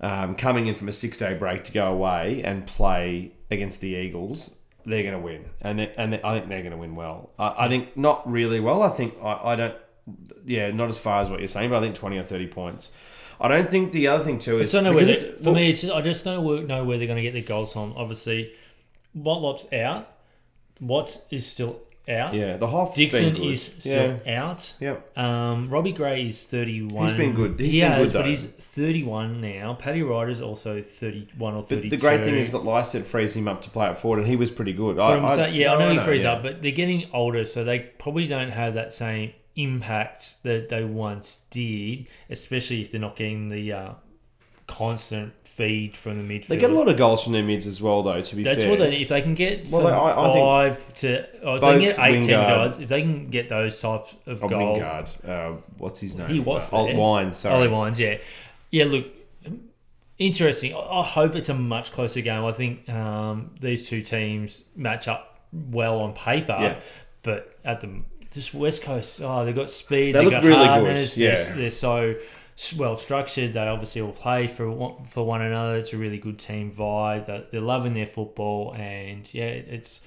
Um, 0.00 0.34
coming 0.34 0.66
in 0.66 0.74
from 0.74 0.88
a 0.88 0.92
six-day 0.92 1.34
break 1.34 1.62
to 1.64 1.72
go 1.72 1.86
away 1.92 2.42
and 2.42 2.66
play 2.66 3.32
against 3.52 3.80
the 3.80 3.90
Eagles, 3.90 4.56
they're 4.84 5.02
going 5.04 5.14
to 5.14 5.20
win, 5.20 5.44
and 5.60 5.78
they, 5.78 5.94
and 5.96 6.12
they, 6.12 6.20
I 6.24 6.34
think 6.34 6.48
they're 6.48 6.62
going 6.62 6.72
to 6.72 6.76
win 6.76 6.96
well. 6.96 7.30
I, 7.38 7.66
I 7.66 7.68
think 7.68 7.96
not 7.96 8.28
really 8.28 8.58
well. 8.58 8.82
I 8.82 8.88
think 8.88 9.14
I, 9.22 9.52
I 9.52 9.56
don't. 9.56 9.76
Yeah, 10.44 10.72
not 10.72 10.88
as 10.88 10.98
far 10.98 11.22
as 11.22 11.30
what 11.30 11.38
you're 11.38 11.46
saying, 11.46 11.70
but 11.70 11.76
I 11.76 11.80
think 11.82 11.94
twenty 11.94 12.18
or 12.18 12.24
thirty 12.24 12.48
points. 12.48 12.90
I 13.40 13.46
don't 13.46 13.70
think 13.70 13.92
the 13.92 14.08
other 14.08 14.24
thing 14.24 14.40
too 14.40 14.58
is 14.58 14.62
just 14.62 14.72
don't 14.72 14.84
know 14.84 14.92
where 14.92 15.06
because 15.06 15.22
it's- 15.22 15.44
for 15.44 15.52
me. 15.52 15.70
It's 15.70 15.82
just, 15.82 15.92
I 15.92 16.00
just 16.02 16.24
don't 16.24 16.66
know 16.66 16.82
where 16.84 16.98
they're 16.98 17.06
going 17.06 17.16
to 17.16 17.22
get 17.22 17.32
their 17.32 17.42
goals 17.42 17.72
from. 17.72 17.92
Obviously, 17.96 18.52
Motlop's 19.16 19.72
out. 19.72 20.08
Watts 20.80 21.26
is 21.30 21.46
still 21.46 21.80
out. 22.08 22.34
Yeah, 22.34 22.56
the 22.56 22.66
half 22.66 22.94
Dixon 22.94 23.32
been 23.32 23.42
good. 23.42 23.50
is 23.52 23.62
still 23.62 24.20
out. 24.26 24.74
yeah. 24.80 24.96
Um, 25.16 25.68
Robbie 25.68 25.92
Gray 25.92 26.26
is 26.26 26.44
31. 26.46 27.06
He's 27.08 27.16
been 27.16 27.34
good. 27.34 27.58
He's 27.60 27.74
he 27.74 27.80
been 27.80 27.92
has, 27.92 28.12
good, 28.12 28.18
but 28.18 28.26
he's 28.26 28.44
31 28.44 29.40
now. 29.40 29.74
Paddy 29.74 30.02
Ryder's 30.02 30.40
also 30.40 30.82
31 30.82 31.54
or 31.54 31.60
But 31.62 31.68
32. 31.68 31.90
the 31.90 31.96
great 31.96 32.24
thing 32.24 32.34
is 32.34 32.50
that 32.50 32.64
Lycett 32.64 33.04
frees 33.06 33.36
him 33.36 33.48
up 33.48 33.62
to 33.62 33.70
play 33.70 33.86
at 33.86 33.98
forward, 33.98 34.18
and 34.20 34.26
he 34.28 34.36
was 34.36 34.50
pretty 34.50 34.72
good. 34.72 34.96
But 34.96 35.02
I, 35.02 35.16
I'm 35.16 35.36
saying, 35.36 35.54
yeah, 35.54 35.74
I 35.74 35.78
know 35.78 35.90
he 35.90 35.98
frees 36.00 36.24
yeah. 36.24 36.32
up, 36.32 36.42
but 36.42 36.62
they're 36.62 36.72
getting 36.72 37.08
older, 37.12 37.44
so 37.44 37.64
they 37.64 37.78
probably 37.80 38.26
don't 38.26 38.50
have 38.50 38.74
that 38.74 38.92
same 38.92 39.32
impact 39.54 40.42
that 40.44 40.68
they 40.70 40.82
once 40.84 41.44
did, 41.50 42.08
especially 42.30 42.82
if 42.82 42.90
they're 42.90 43.00
not 43.00 43.16
getting 43.16 43.48
the 43.48 43.72
uh, 43.72 43.92
constant 44.76 45.32
feed 45.46 45.96
from 45.96 46.16
the 46.26 46.34
midfield. 46.34 46.46
They 46.48 46.56
get 46.56 46.70
a 46.70 46.74
lot 46.74 46.88
of 46.88 46.96
goals 46.96 47.22
from 47.22 47.32
their 47.34 47.42
mids 47.42 47.66
as 47.66 47.80
well, 47.82 48.02
though. 48.02 48.22
To 48.22 48.36
be 48.36 48.42
fair. 48.42 48.52
That's 48.54 48.62
fair, 48.64 48.70
what 48.70 48.78
they 48.78 48.90
need. 48.90 49.02
If 49.02 49.08
they 49.08 49.22
can 49.22 49.34
get 49.34 49.68
Well, 49.70 49.82
some 49.82 49.86
I- 49.86 50.10
I 50.10 50.12
five 50.72 50.94
to, 50.94 51.26
oh, 51.44 51.54
if 51.56 51.60
they 51.60 51.70
can 51.72 51.78
get 51.80 51.98
eight, 51.98 52.22
ten 52.22 52.40
guys, 52.40 52.78
if 52.78 52.88
they 52.88 53.02
can 53.02 53.28
get 53.28 53.48
those 53.48 53.80
types 53.80 54.16
of 54.26 54.42
Oh, 54.42 54.48
goals, 54.48 54.78
Wingard. 54.78 55.28
Uh, 55.28 55.56
what's 55.78 56.00
his 56.00 56.16
name? 56.16 56.28
He 56.28 56.40
was 56.40 56.72
uh, 56.72 56.76
Old 56.78 56.88
there. 56.90 56.96
Wine. 56.96 57.32
Sorry. 57.32 57.54
Ollie 57.54 57.68
Wines, 57.68 58.00
yeah, 58.00 58.16
yeah. 58.70 58.84
Look, 58.84 59.06
interesting. 60.18 60.74
I 60.74 60.78
I 60.78 61.04
hope 61.04 61.34
it's 61.36 61.48
a 61.48 61.54
much 61.54 61.92
closer 61.92 62.20
game. 62.20 62.44
I 62.44 62.52
think 62.52 62.88
um, 62.88 63.50
these 63.60 63.88
two 63.88 64.00
teams 64.02 64.64
match 64.76 65.08
up 65.08 65.40
well 65.52 65.98
on 66.00 66.12
paper, 66.14 66.56
Yeah. 66.58 66.80
but 67.22 67.56
at 67.64 67.80
the 67.80 68.00
just 68.30 68.54
West 68.54 68.82
Coast, 68.82 69.20
oh, 69.22 69.44
they've 69.44 69.54
got 69.54 69.68
speed. 69.70 70.14
They 70.14 70.20
They 70.20 70.24
look 70.24 70.32
got 70.32 70.42
really 70.44 70.94
good, 70.94 71.16
yeah. 71.18 71.34
They're, 71.34 71.54
they're 71.56 71.70
so 71.70 72.14
well 72.76 72.96
structured. 72.96 73.52
They 73.52 73.60
obviously 73.60 74.00
all 74.02 74.12
play 74.12 74.46
for 74.46 74.70
one, 74.70 75.04
for 75.04 75.24
one 75.24 75.42
another. 75.42 75.76
It's 75.76 75.92
a 75.92 75.98
really 75.98 76.18
good 76.18 76.38
team 76.38 76.70
vibe. 76.72 77.26
They're, 77.26 77.44
they're 77.50 77.60
loving 77.60 77.94
their 77.94 78.06
football, 78.06 78.74
and 78.74 79.32
yeah, 79.32 79.44
it's 79.46 80.00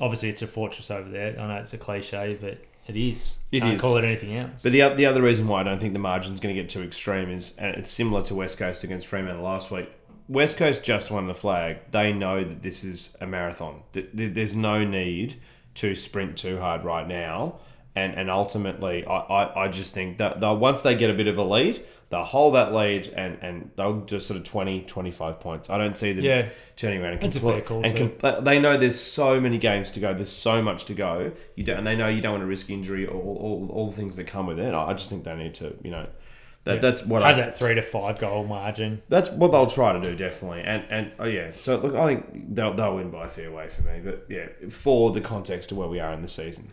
obviously 0.00 0.28
it's 0.28 0.42
a 0.42 0.46
fortress 0.46 0.90
over 0.90 1.08
there. 1.08 1.38
I 1.38 1.46
know 1.48 1.56
it's 1.60 1.72
a 1.72 1.78
cliche, 1.78 2.38
but 2.40 2.58
it 2.86 2.96
is. 2.96 3.36
It 3.52 3.60
Can't 3.60 3.74
is. 3.74 3.80
call 3.80 3.96
it 3.96 4.04
anything 4.04 4.36
else. 4.36 4.62
But 4.62 4.72
the, 4.72 4.88
the 4.94 5.06
other 5.06 5.20
reason 5.22 5.46
why 5.46 5.60
I 5.60 5.64
don't 5.64 5.80
think 5.80 5.92
the 5.92 5.98
margin's 5.98 6.40
going 6.40 6.54
to 6.54 6.60
get 6.60 6.70
too 6.70 6.82
extreme 6.82 7.30
is, 7.30 7.54
and 7.58 7.74
it's 7.76 7.90
similar 7.90 8.22
to 8.22 8.34
West 8.34 8.58
Coast 8.58 8.84
against 8.84 9.06
Fremantle 9.06 9.42
last 9.44 9.70
week. 9.70 9.90
West 10.28 10.56
Coast 10.56 10.84
just 10.84 11.10
won 11.10 11.26
the 11.26 11.34
flag. 11.34 11.78
They 11.90 12.12
know 12.12 12.44
that 12.44 12.62
this 12.62 12.84
is 12.84 13.16
a 13.20 13.26
marathon. 13.26 13.82
Th- 13.92 14.10
th- 14.16 14.34
There's 14.34 14.54
no 14.54 14.84
need 14.84 15.40
to 15.76 15.94
sprint 15.94 16.36
too 16.36 16.58
hard 16.58 16.84
right 16.84 17.06
now. 17.06 17.60
And, 17.98 18.14
and 18.14 18.30
ultimately, 18.30 19.04
I, 19.06 19.16
I, 19.38 19.64
I 19.64 19.68
just 19.68 19.92
think 19.94 20.18
that 20.18 20.40
they'll, 20.40 20.56
once 20.56 20.82
they 20.82 20.94
get 20.94 21.10
a 21.10 21.14
bit 21.14 21.26
of 21.26 21.36
a 21.38 21.42
lead, 21.42 21.84
they'll 22.10 22.22
hold 22.22 22.54
that 22.54 22.72
lead 22.72 23.08
and, 23.08 23.38
and 23.42 23.70
they'll 23.76 24.00
just 24.06 24.26
sort 24.28 24.38
of 24.38 24.44
20, 24.44 24.82
25 24.82 25.40
points. 25.40 25.68
I 25.68 25.76
don't 25.78 25.96
see 25.98 26.12
them 26.12 26.24
Yeah. 26.24 26.48
turning 26.76 27.02
around 27.02 27.22
and 27.22 27.34
fair 27.34 27.60
call, 27.60 27.84
and 27.84 27.96
too. 27.96 28.10
com- 28.20 28.44
they 28.44 28.58
know 28.60 28.76
there's 28.76 28.98
so 29.00 29.40
many 29.40 29.58
games 29.58 29.90
to 29.92 30.00
go. 30.00 30.14
There's 30.14 30.30
so 30.32 30.62
much 30.62 30.84
to 30.86 30.94
go. 30.94 31.32
You 31.56 31.64
don't, 31.64 31.78
and 31.78 31.86
they 31.86 31.96
know 31.96 32.08
you 32.08 32.20
don't 32.20 32.32
want 32.32 32.42
to 32.42 32.46
risk 32.46 32.70
injury 32.70 33.04
or 33.06 33.14
all, 33.20 33.36
all, 33.36 33.68
all 33.72 33.90
the 33.90 33.96
things 33.96 34.16
that 34.16 34.26
come 34.26 34.46
with 34.46 34.58
it. 34.60 34.72
I 34.74 34.92
just 34.94 35.10
think 35.10 35.24
they 35.24 35.34
need 35.36 35.54
to, 35.56 35.74
you 35.82 35.90
know, 35.90 36.06
that, 36.64 36.74
Yeah. 36.76 36.80
that's 36.80 37.04
what 37.04 37.22
I 37.22 37.28
have 37.28 37.36
I, 37.38 37.40
that 37.42 37.58
three 37.58 37.74
to 37.74 37.82
five 37.82 38.18
goal 38.18 38.44
margin. 38.44 39.02
that's 39.08 39.30
what 39.30 39.52
they'll 39.52 39.66
try 39.66 39.92
to 39.92 40.00
do 40.00 40.14
definitely. 40.16 40.62
And 40.62 40.84
and 40.90 41.12
oh 41.18 41.24
yeah, 41.24 41.50
so 41.54 41.76
look, 41.78 41.94
I 41.94 42.06
think 42.14 42.54
they'll 42.54 42.74
they'll 42.74 42.96
win 42.96 43.10
by 43.10 43.24
a 43.24 43.28
fair 43.28 43.50
way 43.50 43.68
for 43.68 43.82
me. 43.82 44.00
But 44.04 44.26
yeah, 44.28 44.46
for 44.70 45.10
the 45.12 45.20
context 45.20 45.72
of 45.72 45.78
where 45.78 45.88
we 45.88 45.98
are 46.00 46.12
in 46.12 46.20
the 46.22 46.28
season, 46.28 46.70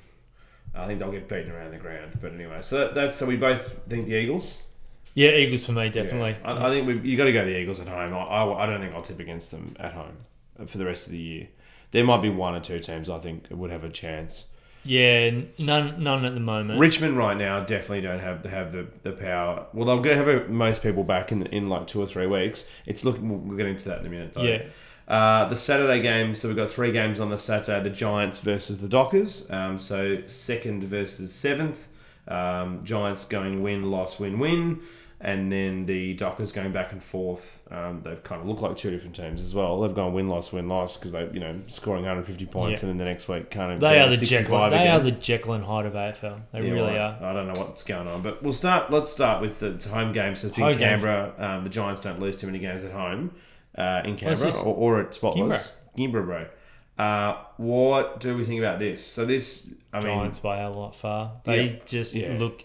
I 0.76 0.88
think 0.88 1.00
they'll 1.00 1.12
get 1.12 1.28
beaten 1.28 1.52
around 1.52 1.72
the 1.72 1.78
ground. 1.78 2.18
But 2.22 2.34
anyway, 2.34 2.58
so 2.62 2.80
that, 2.80 2.96
that's 2.96 3.18
so 3.18 3.26
we 3.26 3.38
both 3.38 3.80
think 3.88 4.06
the 4.06 4.16
Eagles. 4.16 4.62
Yeah, 5.14 5.32
Eagles 5.32 5.66
for 5.66 5.72
me 5.72 5.90
definitely. 5.90 6.38
Yeah. 6.42 6.54
I, 6.54 6.68
I 6.68 6.70
think 6.70 6.88
we've, 6.88 7.06
you 7.06 7.16
got 7.18 7.26
to 7.26 7.32
go 7.32 7.46
the 7.46 7.58
Eagles 7.58 7.80
at 7.80 7.88
home. 7.88 8.14
I, 8.14 8.18
I, 8.18 8.64
I 8.64 8.66
don't 8.66 8.82
think 8.82 8.94
I'll 8.94 9.02
tip 9.02 9.20
against 9.20 9.52
them 9.52 9.76
at 9.80 9.94
home 9.94 10.18
uh, 10.60 10.66
for 10.66 10.78
the 10.78 10.86
rest 10.86 11.06
of 11.08 11.14
the 11.14 11.20
year. 11.20 11.48
There 11.92 12.04
might 12.04 12.22
be 12.22 12.30
one 12.30 12.54
or 12.56 12.60
two 12.60 12.80
teams 12.80 13.10
I 13.10 13.20
think 13.20 13.46
would 13.50 13.72
have 13.72 13.84
a 13.84 13.90
chance. 13.90 14.46
Yeah, 14.84 15.32
none 15.58 16.04
none 16.04 16.26
at 16.26 16.34
the 16.34 16.40
moment. 16.40 16.80
Richmond 16.80 17.18
right 17.18 17.36
now 17.36 17.62
definitely 17.62 18.02
don't 18.02 18.20
have 18.20 18.46
have 18.46 18.72
the, 18.72 18.88
the 19.02 19.14
power. 19.14 19.66
Well, 19.74 19.86
they'll 19.86 20.16
have 20.16 20.50
most 20.50 20.84
people 20.84 21.04
back 21.04 21.32
in 21.32 21.44
in 21.48 21.70
like 21.70 21.88
two 21.88 22.00
or 22.02 22.06
three 22.06 22.28
weeks. 22.28 22.66
It's 22.86 23.04
looking. 23.04 23.48
We'll 23.48 23.58
get 23.58 23.66
into 23.66 23.90
that 23.90 24.02
in 24.02 24.06
a 24.06 24.10
minute 24.10 24.34
though. 24.34 24.44
yeah, 24.44 24.64
Uh, 25.08 25.46
the 25.48 25.56
Saturday 25.56 26.02
games. 26.02 26.40
So 26.40 26.48
we've 26.48 26.58
got 26.58 26.70
three 26.70 26.92
games 26.92 27.20
on 27.20 27.30
the 27.30 27.38
Saturday: 27.38 27.84
the 27.84 27.96
Giants 27.96 28.40
versus 28.40 28.82
the 28.82 28.88
Dockers. 28.88 29.50
Um, 29.52 29.78
so 29.78 30.22
second 30.28 30.84
versus 30.86 31.34
seventh. 31.34 31.88
Um, 32.28 32.84
Giants 32.84 33.24
going 33.24 33.62
win, 33.62 33.92
loss, 33.92 34.20
win, 34.20 34.40
win, 34.40 34.82
and 35.22 35.52
then 35.52 35.86
the 35.86 36.16
Dockers 36.16 36.52
going 36.52 36.72
back 36.72 36.92
and 36.92 37.04
forth. 37.04 37.62
Um, 37.70 38.02
they've 38.04 38.24
kind 38.24 38.42
of 38.42 38.48
looked 38.48 38.62
like 38.62 38.78
two 38.78 38.90
different 38.90 39.16
teams 39.16 39.44
as 39.44 39.54
well. 39.54 39.80
They've 39.82 39.94
gone 39.94 40.12
win, 40.12 40.28
loss, 40.28 40.52
win, 40.52 40.68
loss 40.68 40.98
because 40.98 41.12
they, 41.12 41.30
you 41.34 41.40
know, 41.40 41.56
scoring 41.68 42.02
150 42.02 42.48
points, 42.48 42.82
Yeah. 42.82 42.90
and 42.90 43.00
then 43.00 43.06
the 43.06 43.12
next 43.12 43.28
week 43.28 43.52
kind 43.52 43.74
of 43.74 43.80
they 43.80 44.00
are 44.00 44.10
the 44.10 44.18
Jekyll. 44.26 44.60
They 44.72 44.76
again. 44.78 44.88
are 45.00 45.04
the 45.04 45.12
Jekyll 45.12 45.54
and 45.54 45.64
Hyde 45.64 45.86
of 45.86 45.94
AFL. 45.94 46.42
They 46.52 46.62
Yeah, 46.64 46.72
really 46.72 46.94
well, 46.94 47.18
are. 47.22 47.30
I 47.30 47.34
don't 47.34 47.46
know 47.54 47.60
what's 47.60 47.84
going 47.84 48.08
on, 48.08 48.24
but 48.24 48.42
we'll 48.42 48.54
start. 48.54 48.90
Let's 48.90 49.12
start 49.12 49.40
with 49.40 49.60
the 49.60 49.88
home 49.88 50.14
games. 50.14 50.40
So 50.40 50.48
it's 50.48 50.58
in 50.58 50.64
Home 50.64 50.72
games. 50.72 51.04
Canberra. 51.04 51.34
Um, 51.38 51.64
the 51.64 51.70
Giants 51.70 52.02
don't 52.02 52.20
lose 52.20 52.36
too 52.38 52.48
many 52.48 52.58
games 52.58 52.84
at 52.84 52.92
home 52.92 53.36
uh, 53.78 54.02
in 54.06 54.16
Canberra 54.18 54.54
or, 54.64 54.76
or 54.98 55.02
at 55.02 55.14
Spotless. 55.14 55.74
Canberra, 55.98 56.24
bro. 56.24 56.46
Uh, 56.98 57.44
what 57.58 58.20
do 58.20 58.38
we 58.38 58.46
think 58.46 58.60
about 58.60 58.80
this? 58.80 59.06
So 59.06 59.26
this, 59.26 59.68
I 59.92 59.98
mean, 59.98 60.06
Giants 60.08 60.40
by 60.40 60.60
a 60.60 60.70
lot 60.72 60.96
far. 60.96 61.34
They 61.44 61.64
Yeah. 61.66 61.76
just 61.86 62.16
Yeah. 62.16 62.36
look 62.40 62.64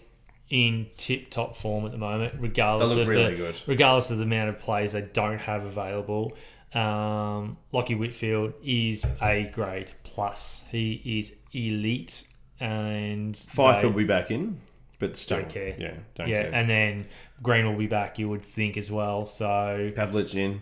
in 0.49 0.87
tip 0.97 1.29
top 1.29 1.55
form 1.55 1.85
at 1.85 1.91
the 1.91 1.97
moment, 1.97 2.35
regardless 2.39 2.91
of 2.91 3.07
really 3.07 3.31
the 3.31 3.37
good. 3.37 3.55
regardless 3.67 4.11
of 4.11 4.17
the 4.17 4.23
amount 4.23 4.49
of 4.49 4.59
players 4.59 4.93
they 4.93 5.01
don't 5.01 5.39
have 5.39 5.63
available. 5.65 6.33
Um, 6.73 7.57
Lachie 7.73 7.97
Whitfield 7.97 8.53
is 8.63 9.05
a 9.21 9.43
grade 9.53 9.91
plus. 10.03 10.63
He 10.71 11.01
is 11.19 11.35
elite 11.53 12.27
and 12.59 13.35
Fyfe 13.35 13.83
will 13.83 13.91
be 13.91 14.03
back 14.05 14.31
in, 14.31 14.59
but 14.99 15.17
still, 15.17 15.39
Don't 15.39 15.49
care. 15.49 15.75
Yeah, 15.77 15.93
don't 16.15 16.27
yeah, 16.29 16.43
care. 16.43 16.53
and 16.53 16.69
then 16.69 17.07
Green 17.41 17.65
will 17.65 17.77
be 17.77 17.87
back. 17.87 18.19
You 18.19 18.29
would 18.29 18.43
think 18.43 18.77
as 18.77 18.89
well. 18.91 19.25
So 19.25 19.91
Pavlich 19.95 20.35
in. 20.35 20.61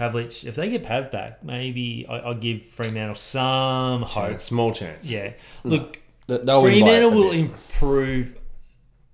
Pavlich, 0.00 0.44
if 0.44 0.54
they 0.54 0.70
get 0.70 0.82
Pav 0.82 1.10
back, 1.10 1.44
maybe 1.44 2.06
I, 2.08 2.18
I'll 2.18 2.34
give 2.34 2.62
Fremantle 2.62 3.14
some 3.16 4.02
hope. 4.02 4.28
Chance, 4.30 4.42
small 4.44 4.72
chance. 4.72 5.10
Yeah, 5.10 5.32
look, 5.64 5.98
Th- 6.26 6.40
they'll 6.42 6.62
Fremantle 6.62 7.10
will 7.10 7.30
bit. 7.30 7.40
improve 7.40 8.36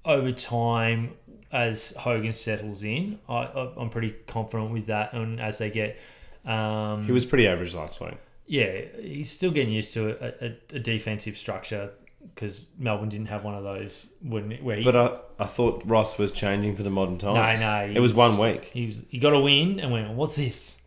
over 0.04 0.30
time 0.32 1.14
as 1.52 1.92
Hogan 1.96 2.32
settles 2.32 2.82
in. 2.82 3.18
I, 3.28 3.34
I, 3.34 3.72
I'm 3.76 3.90
pretty 3.90 4.10
confident 4.26 4.72
with 4.72 4.86
that, 4.86 5.12
and 5.12 5.40
as 5.40 5.58
they 5.58 5.70
get, 5.70 5.98
um, 6.44 7.04
He 7.04 7.12
was 7.12 7.24
pretty 7.24 7.46
average 7.48 7.74
last 7.74 8.00
week. 8.00 8.14
yeah, 8.46 8.82
he's 9.00 9.30
still 9.30 9.50
getting 9.50 9.72
used 9.72 9.92
to 9.94 10.10
a, 10.24 10.46
a, 10.46 10.76
a 10.76 10.78
defensive 10.78 11.36
structure 11.36 11.90
because 12.36 12.66
Melbourne 12.78 13.08
didn't 13.08 13.26
have 13.26 13.42
one 13.44 13.54
of 13.56 13.64
those 13.64 14.06
when 14.22 14.52
where 14.62 14.76
he, 14.76 14.84
But 14.84 14.94
I, 14.94 15.18
I 15.40 15.46
thought 15.46 15.82
Ross 15.86 16.18
was 16.18 16.30
changing 16.30 16.76
for 16.76 16.82
the 16.84 16.90
modern 16.90 17.18
times. 17.18 17.60
no, 17.60 17.86
no. 17.88 17.92
it 17.92 17.98
was 18.00 18.14
one 18.14 18.38
week. 18.38 18.66
he 18.72 18.86
was 18.86 19.02
he 19.08 19.18
got 19.18 19.32
a 19.32 19.40
win 19.40 19.80
and 19.80 19.90
went, 19.90 20.08
what's 20.12 20.36
this? 20.36 20.80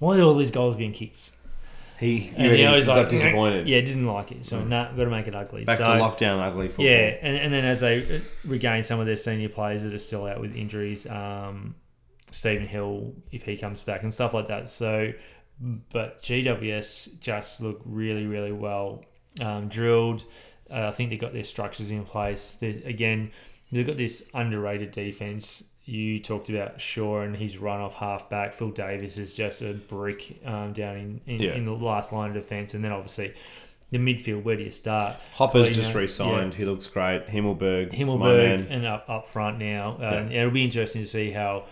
Why 0.00 0.18
are 0.18 0.22
all 0.22 0.34
these 0.34 0.50
goals 0.50 0.76
being 0.76 0.92
kicked? 0.92 1.30
He, 1.98 2.32
And 2.34 2.50
he 2.52 2.64
he 2.64 2.68
was 2.72 2.86
got 2.86 2.96
like, 2.96 3.08
disappointed. 3.16 3.68
Yeah, 3.68 3.80
didn't 3.82 4.06
like 4.06 4.32
it. 4.32 4.44
So 4.46 4.58
Mm. 4.60 4.68
nah, 4.68 4.90
got 4.92 5.04
to 5.04 5.10
make 5.10 5.28
it 5.28 5.34
ugly. 5.34 5.64
Back 5.64 5.78
so, 5.78 5.84
to 5.84 5.90
lockdown 5.90 6.40
ugly 6.40 6.68
football. 6.68 6.86
Yeah, 6.86 7.16
and, 7.20 7.36
and 7.36 7.52
then 7.52 7.64
as 7.66 7.80
they 7.80 8.02
uh, 8.16 8.20
regain 8.46 8.82
some 8.82 9.00
of 9.00 9.06
their 9.06 9.16
senior 9.16 9.50
players 9.50 9.82
that 9.82 9.92
are 9.92 9.98
still 9.98 10.26
out 10.26 10.40
with 10.40 10.56
injuries, 10.56 11.06
um, 11.06 11.74
Stephen 12.30 12.66
Hill, 12.66 13.12
if 13.30 13.42
he 13.42 13.56
comes 13.56 13.82
back 13.82 14.02
and 14.02 14.14
stuff 14.14 14.32
like 14.32 14.46
that. 14.48 14.66
So, 14.68 15.12
but 15.92 16.22
GWS 16.22 17.20
just 17.20 17.60
look 17.60 17.82
really, 17.84 18.26
really 18.26 18.52
well 18.52 19.04
um, 19.42 19.68
drilled. 19.68 20.24
Uh, 20.70 20.88
I 20.88 20.90
think 20.92 21.10
they've 21.10 21.18
got 21.18 21.32
their 21.32 21.44
structures 21.44 21.90
in 21.90 22.04
place. 22.04 22.56
They, 22.60 22.82
again, 22.84 23.30
they've 23.72 23.86
got 23.86 23.96
this 23.96 24.28
underrated 24.34 24.92
defense. 24.92 25.64
You 25.84 26.20
talked 26.20 26.48
about 26.48 26.80
Shaw 26.80 27.22
and 27.22 27.34
his 27.36 27.58
run 27.58 27.80
off 27.80 27.94
half 27.94 28.28
back. 28.30 28.52
Phil 28.52 28.70
Davis 28.70 29.18
is 29.18 29.32
just 29.34 29.60
a 29.62 29.74
brick 29.74 30.40
um, 30.44 30.72
down 30.72 30.96
in, 30.96 31.20
in, 31.26 31.40
Yeah. 31.42 31.54
in 31.54 31.64
the 31.64 31.72
last 31.72 32.12
line 32.12 32.28
of 32.30 32.34
defence. 32.34 32.74
And 32.74 32.84
then 32.84 32.92
obviously 32.92 33.34
the 33.90 33.98
midfield, 33.98 34.44
where 34.44 34.56
do 34.56 34.62
you 34.62 34.70
start? 34.70 35.16
Hopper's 35.32 35.62
Well, 35.62 35.68
you 35.70 35.74
just 35.74 35.94
know, 35.94 36.00
re-signed. 36.00 36.54
He 36.54 36.64
looks 36.64 36.86
great. 36.86 37.26
Himmelberg, 37.26 37.92
Himmelberg 37.92 38.66
and 38.70 38.86
up, 38.86 39.04
up 39.08 39.26
front 39.26 39.58
now. 39.58 39.96
Uh, 40.00 40.04
and 40.04 40.32
it'll 40.32 40.52
be 40.52 40.62
interesting 40.64 41.02
to 41.02 41.08
see 41.08 41.32
how, 41.32 41.64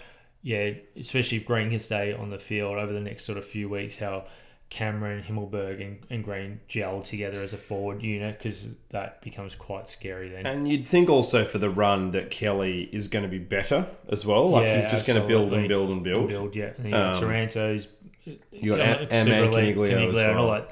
yeah, 0.43 0.71
especially 0.97 1.39
if 1.39 1.45
Green 1.47 1.71
can 1.71 1.79
stay 1.79 2.13
on 2.13 2.31
the 2.31 2.39
field 2.41 2.77
over 2.77 2.93
the 2.93 3.01
next 3.01 3.25
sort 3.25 3.39
of 3.39 3.45
few 3.45 3.69
weeks, 3.69 3.99
how 3.99 4.25
Cameron, 4.71 5.23
Himmelberg, 5.23 5.81
and, 5.81 5.99
and 6.11 6.23
Green 6.23 6.61
gel 6.69 7.01
together 7.01 7.41
as 7.43 7.53
a 7.55 7.57
forward 7.59 8.03
unit 8.03 8.39
because 8.39 8.69
that 8.91 9.23
becomes 9.23 9.55
quite 9.55 9.87
scary 9.89 10.29
then. 10.29 10.47
And 10.47 10.69
you'd 10.69 10.87
think 10.87 11.09
also 11.09 11.45
for 11.45 11.59
the 11.59 11.71
run 11.71 12.11
that 12.11 12.31
Kelly 12.31 12.89
is 12.93 13.09
going 13.09 13.23
to 13.23 13.31
be 13.31 13.39
better 13.39 13.87
as 14.11 14.27
well. 14.27 14.51
Like 14.51 14.67
Yeah, 14.67 14.83
he's 14.83 14.91
just 14.91 15.07
going 15.07 15.21
to 15.21 15.27
build 15.27 15.55
and 15.55 15.69
build 15.69 15.91
and 15.91 16.05
build. 16.05 16.29
build, 16.29 16.55
yeah. 16.55 16.73
And 16.77 16.91
you 16.91 16.95
Um, 16.95 17.15
Taranto's, 17.15 17.89
You 18.53 18.73
got 18.77 18.81
Am- 18.81 19.09
Am- 19.11 19.25
Super 19.25 19.35
and 19.45 19.55
Elite, 19.55 19.77
Coniglio 19.77 20.09
as 20.09 20.15
and 20.21 20.39
all 20.39 20.49
well. 20.49 20.61
that. 20.61 20.71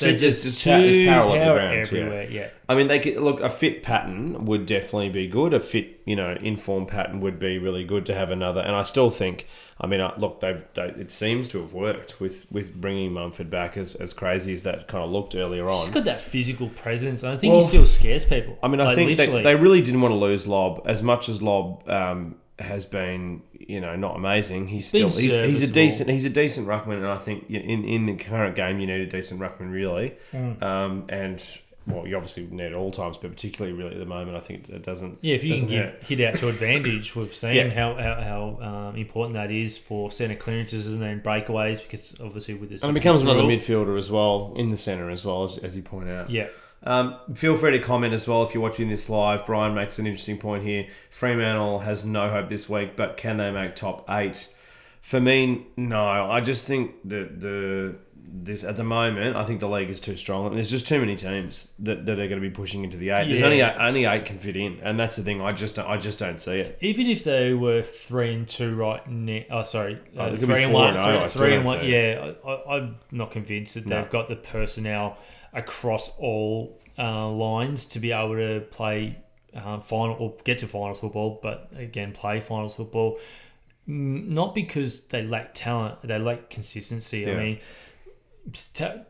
They're 0.00 0.16
just 0.16 0.42
just 0.42 0.64
there's 0.64 0.94
too 0.94 1.06
power 1.06 1.30
on 1.30 1.38
the 1.38 1.44
ground, 1.44 1.78
everywhere. 1.78 2.28
Yeah. 2.30 2.48
I 2.68 2.74
mean, 2.74 2.88
they 2.88 2.98
could 2.98 3.16
look 3.16 3.40
a 3.40 3.50
fit 3.50 3.82
pattern 3.82 4.44
would 4.46 4.66
definitely 4.66 5.10
be 5.10 5.26
good. 5.28 5.52
A 5.54 5.60
fit, 5.60 6.00
you 6.06 6.16
know, 6.16 6.36
informed 6.40 6.88
pattern 6.88 7.20
would 7.20 7.38
be 7.38 7.58
really 7.58 7.84
good 7.84 8.06
to 8.06 8.14
have 8.14 8.30
another. 8.30 8.60
And 8.60 8.74
I 8.74 8.82
still 8.84 9.10
think, 9.10 9.46
I 9.80 9.86
mean, 9.86 10.00
uh, 10.00 10.14
look, 10.16 10.40
they've 10.40 10.62
they, 10.74 10.88
it 10.88 11.10
seems 11.12 11.48
to 11.48 11.60
have 11.60 11.72
worked 11.72 12.20
with 12.20 12.46
with 12.50 12.74
bringing 12.74 13.12
Mumford 13.12 13.50
back 13.50 13.76
as 13.76 13.94
as 13.96 14.12
crazy 14.14 14.54
as 14.54 14.62
that 14.62 14.88
kind 14.88 15.04
of 15.04 15.10
looked 15.10 15.34
earlier 15.34 15.66
He's 15.68 15.88
on. 15.88 15.92
got 15.92 16.04
that 16.04 16.22
physical 16.22 16.68
presence. 16.70 17.24
I 17.24 17.36
think 17.36 17.52
Well, 17.52 17.60
he 17.60 17.66
still 17.68 17.86
scares 17.86 18.24
people. 18.24 18.58
I 18.62 18.68
mean, 18.68 18.80
I 18.80 18.84
Like, 18.86 18.94
think 18.96 19.16
they, 19.16 19.26
literally. 19.26 19.42
they 19.42 19.54
really 19.56 19.82
didn't 19.82 20.00
want 20.00 20.12
to 20.12 20.16
lose 20.18 20.46
Lobb 20.46 20.82
as 20.86 21.02
much 21.02 21.28
as 21.28 21.42
Lobb 21.42 21.88
um, 21.88 22.36
has 22.58 22.86
been, 22.86 23.42
you 23.58 23.80
know, 23.80 23.96
not 23.96 24.16
amazing. 24.16 24.68
He's 24.68 24.88
still 24.88 25.08
he's, 25.08 25.18
he's 25.18 25.70
a 25.70 25.72
decent 25.72 26.10
he's 26.10 26.24
a 26.24 26.30
decent 26.30 26.66
ruckman, 26.66 26.96
and 26.96 27.06
I 27.06 27.18
think 27.18 27.48
in 27.50 27.84
in 27.84 28.06
the 28.06 28.14
current 28.14 28.56
game 28.56 28.78
you 28.78 28.86
need 28.86 29.00
a 29.00 29.06
decent 29.06 29.40
ruckman 29.40 29.72
really. 29.72 30.14
Mm. 30.32 30.62
Um, 30.62 31.04
and 31.08 31.42
well, 31.86 32.06
you 32.06 32.16
obviously 32.16 32.46
need 32.46 32.66
at 32.66 32.74
all 32.74 32.92
times, 32.92 33.18
but 33.18 33.30
particularly 33.30 33.76
really 33.76 33.94
at 33.94 33.98
the 33.98 34.06
moment, 34.06 34.36
I 34.36 34.40
think 34.40 34.68
it 34.68 34.82
doesn't. 34.84 35.18
Yeah, 35.20 35.34
if 35.34 35.42
you 35.42 35.56
can 35.56 35.68
hurt. 35.68 36.02
hit 36.04 36.20
out 36.20 36.34
to 36.34 36.48
advantage, 36.48 37.16
we've 37.16 37.34
seen 37.34 37.56
Yeah. 37.56 37.70
how 37.70 37.94
how, 37.94 38.20
how 38.20 38.58
um, 38.90 38.96
important 38.96 39.34
that 39.34 39.50
is 39.50 39.78
for 39.78 40.10
centre 40.10 40.36
clearances 40.36 40.92
and 40.92 41.02
then 41.02 41.20
breakaways 41.20 41.82
because 41.82 42.20
obviously 42.20 42.54
with 42.54 42.70
this 42.70 42.82
And 42.82 42.90
it 42.90 43.00
becomes 43.00 43.22
another 43.22 43.42
midfielder 43.42 43.98
as 43.98 44.10
well 44.10 44.52
in 44.56 44.70
the 44.70 44.76
centre 44.76 45.10
as 45.10 45.24
well 45.24 45.44
as, 45.44 45.58
as 45.58 45.74
you 45.74 45.82
point 45.82 46.08
out. 46.08 46.30
Yeah, 46.30 46.48
Um, 46.84 47.16
feel 47.34 47.56
free 47.56 47.72
to 47.72 47.78
comment 47.78 48.12
as 48.12 48.26
well 48.26 48.42
if 48.42 48.54
you're 48.54 48.62
watching 48.62 48.88
this 48.88 49.08
live. 49.08 49.46
Brian 49.46 49.74
makes 49.74 49.98
an 49.98 50.06
interesting 50.06 50.38
point 50.38 50.64
here. 50.64 50.86
Fremantle 51.10 51.80
has 51.80 52.04
no 52.04 52.28
hope 52.28 52.48
this 52.48 52.68
week, 52.68 52.96
but 52.96 53.16
can 53.16 53.36
they 53.36 53.50
make 53.50 53.76
top 53.76 54.04
eight? 54.10 54.48
For 55.00 55.20
me, 55.20 55.66
no. 55.76 56.04
I 56.30 56.40
just 56.40 56.66
think 56.66 56.94
that 57.08 57.40
the 57.40 57.96
this 58.34 58.64
at 58.64 58.76
the 58.76 58.84
moment, 58.84 59.36
I 59.36 59.44
think 59.44 59.60
the 59.60 59.68
league 59.68 59.90
is 59.90 60.00
too 60.00 60.16
strong. 60.16 60.46
And 60.46 60.56
there's 60.56 60.70
just 60.70 60.86
too 60.86 60.98
many 60.98 61.16
teams 61.16 61.68
that, 61.80 62.06
that 62.06 62.12
are 62.18 62.28
going 62.28 62.40
to 62.40 62.48
be 62.48 62.50
pushing 62.50 62.82
into 62.82 62.96
the 62.96 63.10
eight. 63.10 63.28
There's 63.28 63.42
only 63.42 63.60
eight, 63.60 63.76
only 63.78 64.04
eight 64.06 64.24
can 64.24 64.38
fit 64.38 64.56
in, 64.56 64.78
and 64.82 64.98
that's 64.98 65.16
the 65.16 65.22
thing. 65.22 65.42
I 65.42 65.52
just 65.52 65.76
don't, 65.76 65.86
I 65.88 65.98
just 65.98 66.18
don't 66.18 66.40
see 66.40 66.58
it. 66.60 66.78
even 66.80 67.08
if 67.08 67.24
they 67.24 67.52
were 67.52 67.82
three 67.82 68.32
and 68.32 68.48
two 68.48 68.74
right 68.74 69.06
now, 69.06 69.40
oh 69.50 69.62
sorry, 69.64 69.98
Oh, 70.16 70.20
uh, 70.22 70.30
be 70.30 70.36
three 70.38 70.62
and 70.64 70.72
one, 70.72 70.96
and 70.96 70.98
oh, 70.98 71.24
three, 71.24 71.54
and 71.56 71.66
one. 71.66 71.84
Yeah, 71.84 72.32
I, 72.44 72.48
I, 72.50 72.76
I'm 72.78 72.96
not 73.10 73.32
convinced 73.32 73.74
that 73.74 73.86
No. 73.86 74.00
they've 74.00 74.10
got 74.10 74.28
the 74.28 74.36
personnel 74.36 75.18
across 75.52 76.16
all 76.18 76.78
uh, 76.98 77.28
lines 77.28 77.84
to 77.86 77.98
be 78.00 78.12
able 78.12 78.34
to 78.36 78.60
play 78.70 79.18
um, 79.54 79.80
final 79.82 80.16
or 80.18 80.34
get 80.44 80.58
to 80.58 80.66
finals 80.66 81.00
football, 81.00 81.38
but 81.42 81.70
again, 81.76 82.12
play 82.12 82.40
finals 82.40 82.76
football. 82.76 83.18
Mm, 83.88 84.28
Not 84.28 84.54
because 84.54 85.02
they 85.02 85.22
lack 85.22 85.54
talent, 85.54 86.02
they 86.02 86.18
lack 86.18 86.50
consistency. 86.50 87.30
I 87.30 87.34
mean, 87.34 87.58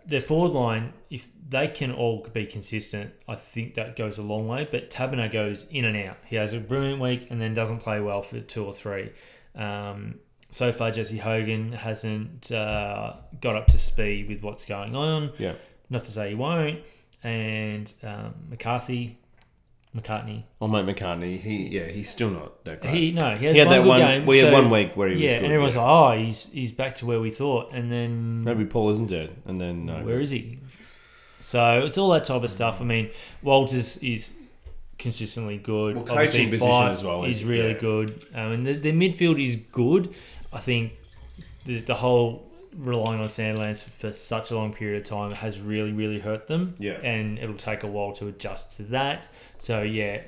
their 0.06 0.20
forward 0.20 0.52
line, 0.52 0.92
if 1.10 1.28
they 1.48 1.68
can 1.68 1.92
all 1.92 2.26
be 2.32 2.46
consistent, 2.46 3.12
I 3.28 3.34
think 3.34 3.74
that 3.74 3.96
goes 3.96 4.18
a 4.18 4.22
long 4.22 4.46
way. 4.48 4.68
But 4.70 4.90
Tabiner 4.90 5.30
goes 5.32 5.66
in 5.70 5.84
and 5.84 5.96
out. 5.96 6.18
He 6.26 6.36
has 6.36 6.52
a 6.52 6.60
brilliant 6.60 7.00
week 7.00 7.28
and 7.30 7.40
then 7.40 7.54
doesn't 7.54 7.78
play 7.78 8.00
well 8.00 8.22
for 8.22 8.40
two 8.40 8.64
or 8.64 8.72
three. 8.74 9.10
Um, 9.54 10.16
so 10.50 10.70
far, 10.70 10.90
Jesse 10.90 11.16
Hogan 11.18 11.72
hasn't 11.72 12.52
uh, 12.52 13.14
got 13.40 13.56
up 13.56 13.68
to 13.68 13.78
speed 13.78 14.28
with 14.28 14.42
what's 14.42 14.64
going 14.66 14.94
on. 14.94 15.32
Yeah. 15.38 15.54
Not 15.92 16.04
to 16.06 16.10
say 16.10 16.30
he 16.30 16.34
won't. 16.34 16.80
And 17.22 17.92
um, 18.02 18.34
McCarthy, 18.50 19.18
McCartney, 19.94 20.42
Oh, 20.60 20.66
mate 20.66 20.86
McCartney, 20.86 21.38
he 21.40 21.68
yeah, 21.68 21.86
he's 21.86 22.10
still 22.10 22.30
not 22.30 22.64
that 22.64 22.80
great. 22.80 22.94
he 22.94 23.12
no, 23.12 23.36
he 23.36 23.44
has 23.46 23.54
he 23.54 23.58
had 23.60 23.68
one 23.68 23.76
that 23.76 23.82
good 23.82 23.88
one. 23.88 24.00
game. 24.00 24.24
we 24.24 24.38
had 24.38 24.52
one 24.52 24.70
week 24.70 24.96
where 24.96 25.08
he 25.08 25.14
was 25.14 25.22
yeah, 25.22 25.34
good. 25.34 25.44
and 25.44 25.52
everyone's 25.52 25.74
yeah. 25.76 25.82
like, 25.82 26.18
oh, 26.18 26.24
he's 26.24 26.50
he's 26.50 26.72
back 26.72 26.94
to 26.96 27.06
where 27.06 27.20
we 27.20 27.30
thought, 27.30 27.72
and 27.72 27.92
then 27.92 28.42
maybe 28.42 28.64
Paul 28.64 28.90
isn't 28.90 29.08
dead, 29.10 29.36
and 29.44 29.60
then 29.60 29.86
no. 29.86 30.02
where 30.02 30.18
is 30.18 30.30
he? 30.30 30.58
So 31.40 31.80
it's 31.80 31.98
all 31.98 32.08
that 32.10 32.24
type 32.24 32.42
of 32.42 32.50
stuff. 32.50 32.80
I 32.80 32.84
mean, 32.84 33.10
Walters 33.42 33.98
is 33.98 34.32
consistently 34.98 35.58
good. 35.58 35.96
Well, 35.96 36.04
Obviously, 36.10 36.44
coaching 36.46 36.50
position 36.58 36.86
as 36.88 37.04
well 37.04 37.24
is- 37.24 37.44
really 37.44 37.72
yeah. 37.72 37.78
good. 37.78 38.26
Um, 38.34 38.52
and 38.52 38.66
the, 38.66 38.72
the 38.74 38.92
midfield 38.92 39.44
is 39.44 39.56
good. 39.70 40.14
I 40.52 40.58
think 40.58 40.96
the, 41.66 41.80
the 41.80 41.96
whole 41.96 42.48
relying 42.76 43.20
on 43.20 43.26
Sandlands 43.28 43.84
for 43.84 44.12
such 44.12 44.50
a 44.50 44.56
long 44.56 44.72
period 44.72 44.98
of 45.02 45.08
time 45.08 45.30
has 45.32 45.60
really, 45.60 45.92
really 45.92 46.18
hurt 46.20 46.46
them. 46.46 46.74
Yeah. 46.78 46.92
And 47.02 47.38
it'll 47.38 47.56
take 47.56 47.82
a 47.82 47.86
while 47.86 48.12
to 48.12 48.28
adjust 48.28 48.76
to 48.78 48.82
that. 48.84 49.28
So, 49.58 49.82
yeah, 49.82 50.22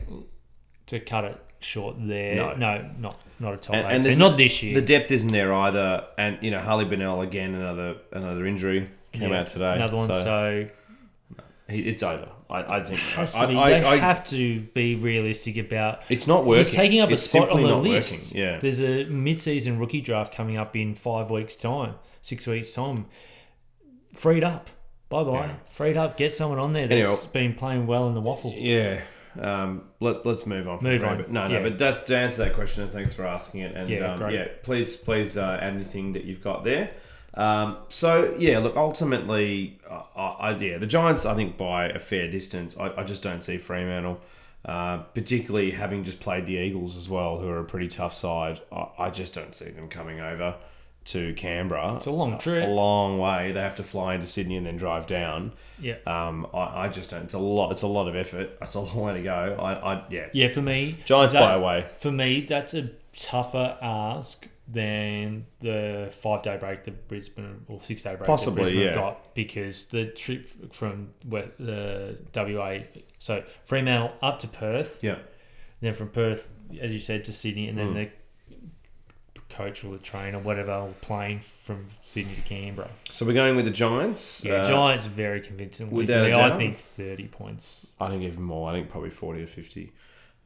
to 0.87 1.01
cut 1.01 1.25
it 1.25 1.39
short 1.61 1.97
there. 1.99 2.35
No. 2.37 2.55
No, 2.55 2.91
not 2.99 3.21
not 3.41 3.55
a 3.55 3.57
top 3.57 3.75
And- 3.75 3.87
and 3.87 4.05
So 4.05 4.13
not 4.13 4.37
this 4.37 4.63
year. 4.63 4.75
The 4.75 4.83
depth 4.83 5.11
isn't 5.11 5.33
there 5.33 5.53
either, 5.53 6.05
and 6.19 6.39
you 6.43 6.51
know 6.51 6.61
Harley 6.61 6.85
Bennell 6.85 7.21
again 7.23 7.55
another 7.55 7.97
another 8.13 8.47
injury 8.47 8.89
came 9.13 9.31
Yeah, 9.33 9.41
out 9.41 9.47
today. 9.49 9.75
Another 9.77 9.97
one. 9.97 10.13
so 10.13 10.23
So, 10.23 10.69
it's 11.69 12.03
over. 12.03 12.29
I, 12.51 12.77
I 12.77 12.85
think 12.85 13.01
I, 13.19 13.23
I- 13.43 13.47
they 13.71 13.87
I- 13.87 13.97
have 13.97 14.23
to 14.27 14.61
be 14.75 14.95
realistic 14.95 15.57
about 15.57 16.03
it's 16.11 16.27
not 16.27 16.45
working. 16.45 16.65
He's 16.65 16.75
taking 16.75 17.01
up 17.01 17.11
it's 17.11 17.25
a 17.25 17.29
spot 17.29 17.49
on 17.51 17.63
the 17.63 17.75
list. 17.75 18.35
Working. 18.35 18.43
Yeah, 18.43 18.59
There's 18.59 18.81
a 18.83 19.05
mid-season 19.07 19.79
rookie 19.79 20.03
draft 20.03 20.35
coming 20.35 20.57
up 20.59 20.77
in 20.77 20.95
five 20.95 21.31
weeks' 21.31 21.57
time, 21.57 21.95
six 22.25 22.47
weeks' 22.47 22.73
time. 22.73 23.07
Freed 24.15 24.43
up. 24.43 24.71
Bye 25.11 25.25
bye. 25.25 25.47
Yeah. 25.47 25.55
Freed 25.69 25.97
up. 25.97 26.17
Get 26.17 26.33
someone 26.33 26.59
on 26.59 26.73
there 26.73 26.89
that's 26.89 27.27
been 27.27 27.55
playing 27.55 27.87
well 27.87 28.09
in 28.09 28.15
the 28.15 28.23
WAFL. 28.23 28.55
yeah. 28.57 29.01
Um, 29.39 29.83
let, 29.99 30.25
let's 30.25 30.47
move 30.47 30.69
on. 30.69 30.79
From 30.79 30.89
Move 30.91 31.05
on. 31.05 31.25
No, 31.29 31.49
no. 31.49 31.55
Yeah. 31.57 31.63
But 31.65 31.77
that's 31.77 32.01
to 32.05 32.17
answer 32.17 32.45
that 32.45 32.55
question, 32.55 32.85
and 32.85 32.93
thanks 32.93 33.13
for 33.13 33.27
asking 33.27 33.63
it. 33.63 33.75
And 33.77 33.89
Yeah, 33.91 34.13
um, 34.13 34.19
great. 34.19 34.35
yeah, 34.35 34.47
please, 34.63 34.95
please 34.97 35.37
uh, 35.37 35.59
add 35.61 35.75
anything 35.75 36.13
that 36.13 36.23
you've 36.25 36.41
got 36.41 36.63
there. 36.63 36.93
Um, 37.37 37.79
so 37.89 38.35
yeah, 38.39 38.61
look, 38.61 38.77
ultimately, 38.77 39.81
uh, 39.91 40.03
I, 40.17 40.23
I, 40.51 40.57
yeah, 40.57 40.79
the 40.79 40.87
Giants, 40.87 41.27
I 41.27 41.35
think 41.35 41.57
by 41.57 41.89
a 41.89 41.99
fair 41.99 42.31
distance, 42.31 42.79
I, 42.79 42.93
I 42.97 43.03
just 43.03 43.25
don't 43.25 43.43
see 43.43 43.57
Fremantle, 43.59 44.21
uh, 44.65 44.99
particularly 44.99 45.73
having 45.73 46.05
just 46.05 46.21
played 46.21 46.47
the 46.47 46.55
Eagles 46.55 46.97
as 46.97 47.09
well, 47.09 47.41
who 47.41 47.49
are 47.49 47.59
a 47.59 47.65
pretty 47.65 47.89
tough 47.89 48.15
side. 48.15 48.61
I, 48.71 48.87
I 48.99 49.11
just 49.11 49.35
don't 49.35 49.53
see 49.55 49.71
them 49.71 49.89
coming 49.89 50.21
over 50.21 50.55
to 51.07 51.35
Canberra. 51.35 51.97
It's 51.97 52.07
a 52.07 52.11
long 52.11 52.39
trip. 52.39 52.67
a 52.67 52.71
long 52.71 53.19
way. 53.19 53.53
They 53.53 53.61
have 53.61 53.75
to 53.77 53.83
fly 53.83 54.15
into 54.15 54.27
Sydney 54.27 54.57
and 54.57 54.67
then 54.67 54.77
drive 54.77 55.07
down. 55.07 55.53
Yeah. 55.79 55.97
Um, 56.07 56.47
I, 56.55 56.85
I 56.85 56.89
just 56.89 57.11
don't. 57.11 57.25
It's 57.25 57.35
a 57.35 57.39
lot. 57.39 57.73
It's 57.73 57.83
a 57.83 57.87
lot 57.87 58.09
of 58.09 58.17
effort. 58.17 58.57
It's 58.63 58.75
a 58.75 58.81
long 58.81 58.97
way 58.97 59.15
to 59.15 59.23
go. 59.23 59.57
I, 59.61 59.95
I 59.95 60.05
yeah. 60.11 60.29
Yeah, 60.33 60.49
for 60.49 60.63
me, 60.63 60.97
Giants 61.05 61.35
that- 61.35 61.41
by 61.41 61.57
way. 61.59 61.87
For 61.99 62.11
me, 62.11 62.41
that's 62.43 62.75
a 62.75 62.91
tougher 63.17 63.77
ask 63.83 64.49
than 64.67 65.45
the 65.61 66.09
five 66.11 66.43
day 66.43 66.57
break 66.57 66.85
the 66.85 66.91
Brisbane 66.91 67.65
or 67.69 67.81
six 67.83 68.03
day 68.03 68.15
break 68.17 68.27
Possibly, 68.27 68.63
Brisbane 68.63 68.81
yeah. 68.81 68.95
got 68.95 69.35
because 69.35 69.87
the 69.87 70.07
trip 70.07 70.73
from 70.73 71.11
where, 71.29 71.51
the 71.59 72.19
WA, 72.35 72.79
so 73.19 73.45
Fremantle 73.67 74.13
up 74.23 74.39
to 74.39 74.49
Perth, 74.49 75.01
Yeah. 75.03 75.19
then 75.81 75.93
from 75.93 76.09
Perth, 76.09 76.51
as 76.81 76.93
you 76.95 76.99
said, 77.01 77.25
to 77.25 77.33
Sydney, 77.35 77.69
and 77.69 77.77
then 77.79 77.89
Mm. 77.91 77.95
the 77.95 78.11
coach 79.57 79.85
or 79.85 79.93
the 79.93 79.99
train 79.99 80.35
or 80.35 80.41
whatever 80.41 80.93
plane 81.01 81.41
from 81.41 81.87
Sydney 82.03 82.35
to 82.35 82.41
Canberra. 82.43 82.91
So 83.11 83.25
we're 83.25 83.33
going 83.35 83.57
with 83.57 83.65
the 83.65 83.71
Giants. 83.71 84.43
Yeah, 84.45 84.55
Uh, 84.55 84.65
Giants 84.65 85.07
very 85.07 85.41
convincingly. 85.41 85.95
without 85.95 86.25
me, 86.27 86.33
I 86.33 86.57
think 86.57 86.77
thirty 86.77 87.29
points. 87.29 87.91
I 88.01 88.09
think 88.09 88.23
even 88.23 88.43
more. 88.43 88.71
I 88.71 88.75
think 88.75 88.89
probably 88.89 89.11
forty 89.11 89.43
or 89.43 89.47
fifty. 89.47 89.93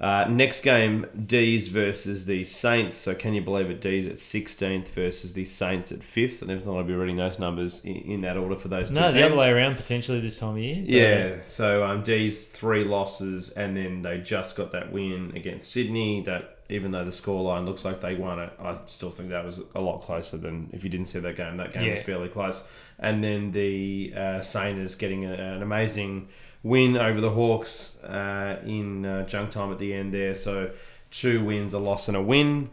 Uh, 0.01 0.25
next 0.31 0.61
game, 0.61 1.05
D's 1.27 1.67
versus 1.67 2.25
the 2.27 2.45
Saints. 2.45 2.97
So 2.97 3.17
can 3.17 3.35
you 3.35 3.41
believe 3.43 3.69
it? 3.69 3.81
D's 3.81 4.07
at 4.07 4.13
16th 4.13 4.91
versus 4.91 5.33
the 5.33 5.45
Saints 5.45 5.91
at 5.91 5.99
5th. 5.99 6.41
And 6.43 6.53
everything 6.53 6.73
I'll 6.73 6.85
be 6.85 6.95
reading 6.95 7.17
those 7.17 7.41
numbers 7.41 7.85
in, 7.85 7.97
in 7.97 8.21
that 8.21 8.37
order 8.37 8.55
for 8.55 8.69
those 8.69 8.91
two 8.91 8.95
No, 8.95 9.11
the 9.11 9.25
other 9.25 9.35
way 9.37 9.51
around 9.51 9.75
potentially 9.75 10.21
this 10.21 10.39
time 10.39 10.51
of 10.51 10.59
year. 10.59 10.77
Yeah, 10.87 11.41
so 11.41 11.83
um, 11.83 12.05
D's 12.05 12.49
three 12.49 12.85
losses, 12.85 13.51
and 13.51 13.77
then 13.77 14.03
they 14.03 14.19
just 14.19 14.55
got 14.55 14.71
that 14.71 14.93
win 14.93 15.33
against 15.35 15.73
Sydney. 15.73 16.23
That 16.23 16.58
even 16.69 16.91
though 16.91 17.05
the 17.05 17.11
scoreline 17.11 17.65
looks 17.65 17.85
like 17.85 18.01
they 18.01 18.15
won 18.15 18.39
it, 18.39 18.53
I 18.61 18.79
still 18.87 19.11
think 19.11 19.31
that 19.31 19.45
was 19.45 19.63
a 19.75 19.81
lot 19.81 20.03
closer 20.03 20.37
than 20.37 20.69
if 20.73 20.85
you 20.85 20.91
didn't 20.91 21.07
see 21.07 21.19
that 21.19 21.37
game. 21.37 21.57
That 21.57 21.73
game 21.73 21.91
was 21.91 22.01
fairly 22.01 22.29
close. 22.29 22.67
And 22.99 23.25
then 23.25 23.53
the 23.53 24.13
uh, 24.15 24.19
Sainers 24.41 24.99
getting 24.99 25.25
a, 25.25 25.33
an 25.33 25.63
amazing 25.63 26.29
win 26.63 26.97
over 26.97 27.21
the 27.21 27.31
Hawks 27.31 27.97
uh, 28.03 28.61
in 28.67 29.07
uh, 29.07 29.25
junk 29.27 29.51
time 29.51 29.73
at 29.73 29.79
the 29.79 29.95
end 29.95 30.13
there. 30.13 30.35
So 30.35 30.71
two 31.11 31.45
wins, 31.45 31.73
a 31.73 31.79
loss, 31.79 32.09
and 32.09 32.17
a 32.17 32.23
win. 32.23 32.71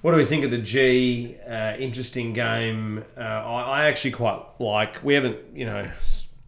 What 0.00 0.10
do 0.10 0.16
we 0.16 0.24
think 0.24 0.44
of 0.44 0.50
the 0.50 0.58
G? 0.58 1.36
Uh, 1.48 1.76
interesting 1.78 2.32
game. 2.32 3.04
Uh, 3.16 3.20
I, 3.20 3.62
I 3.62 3.86
actually 3.86 4.10
quite 4.10 4.42
like. 4.58 5.02
We 5.04 5.14
haven't, 5.14 5.38
you 5.54 5.66
know, 5.66 5.88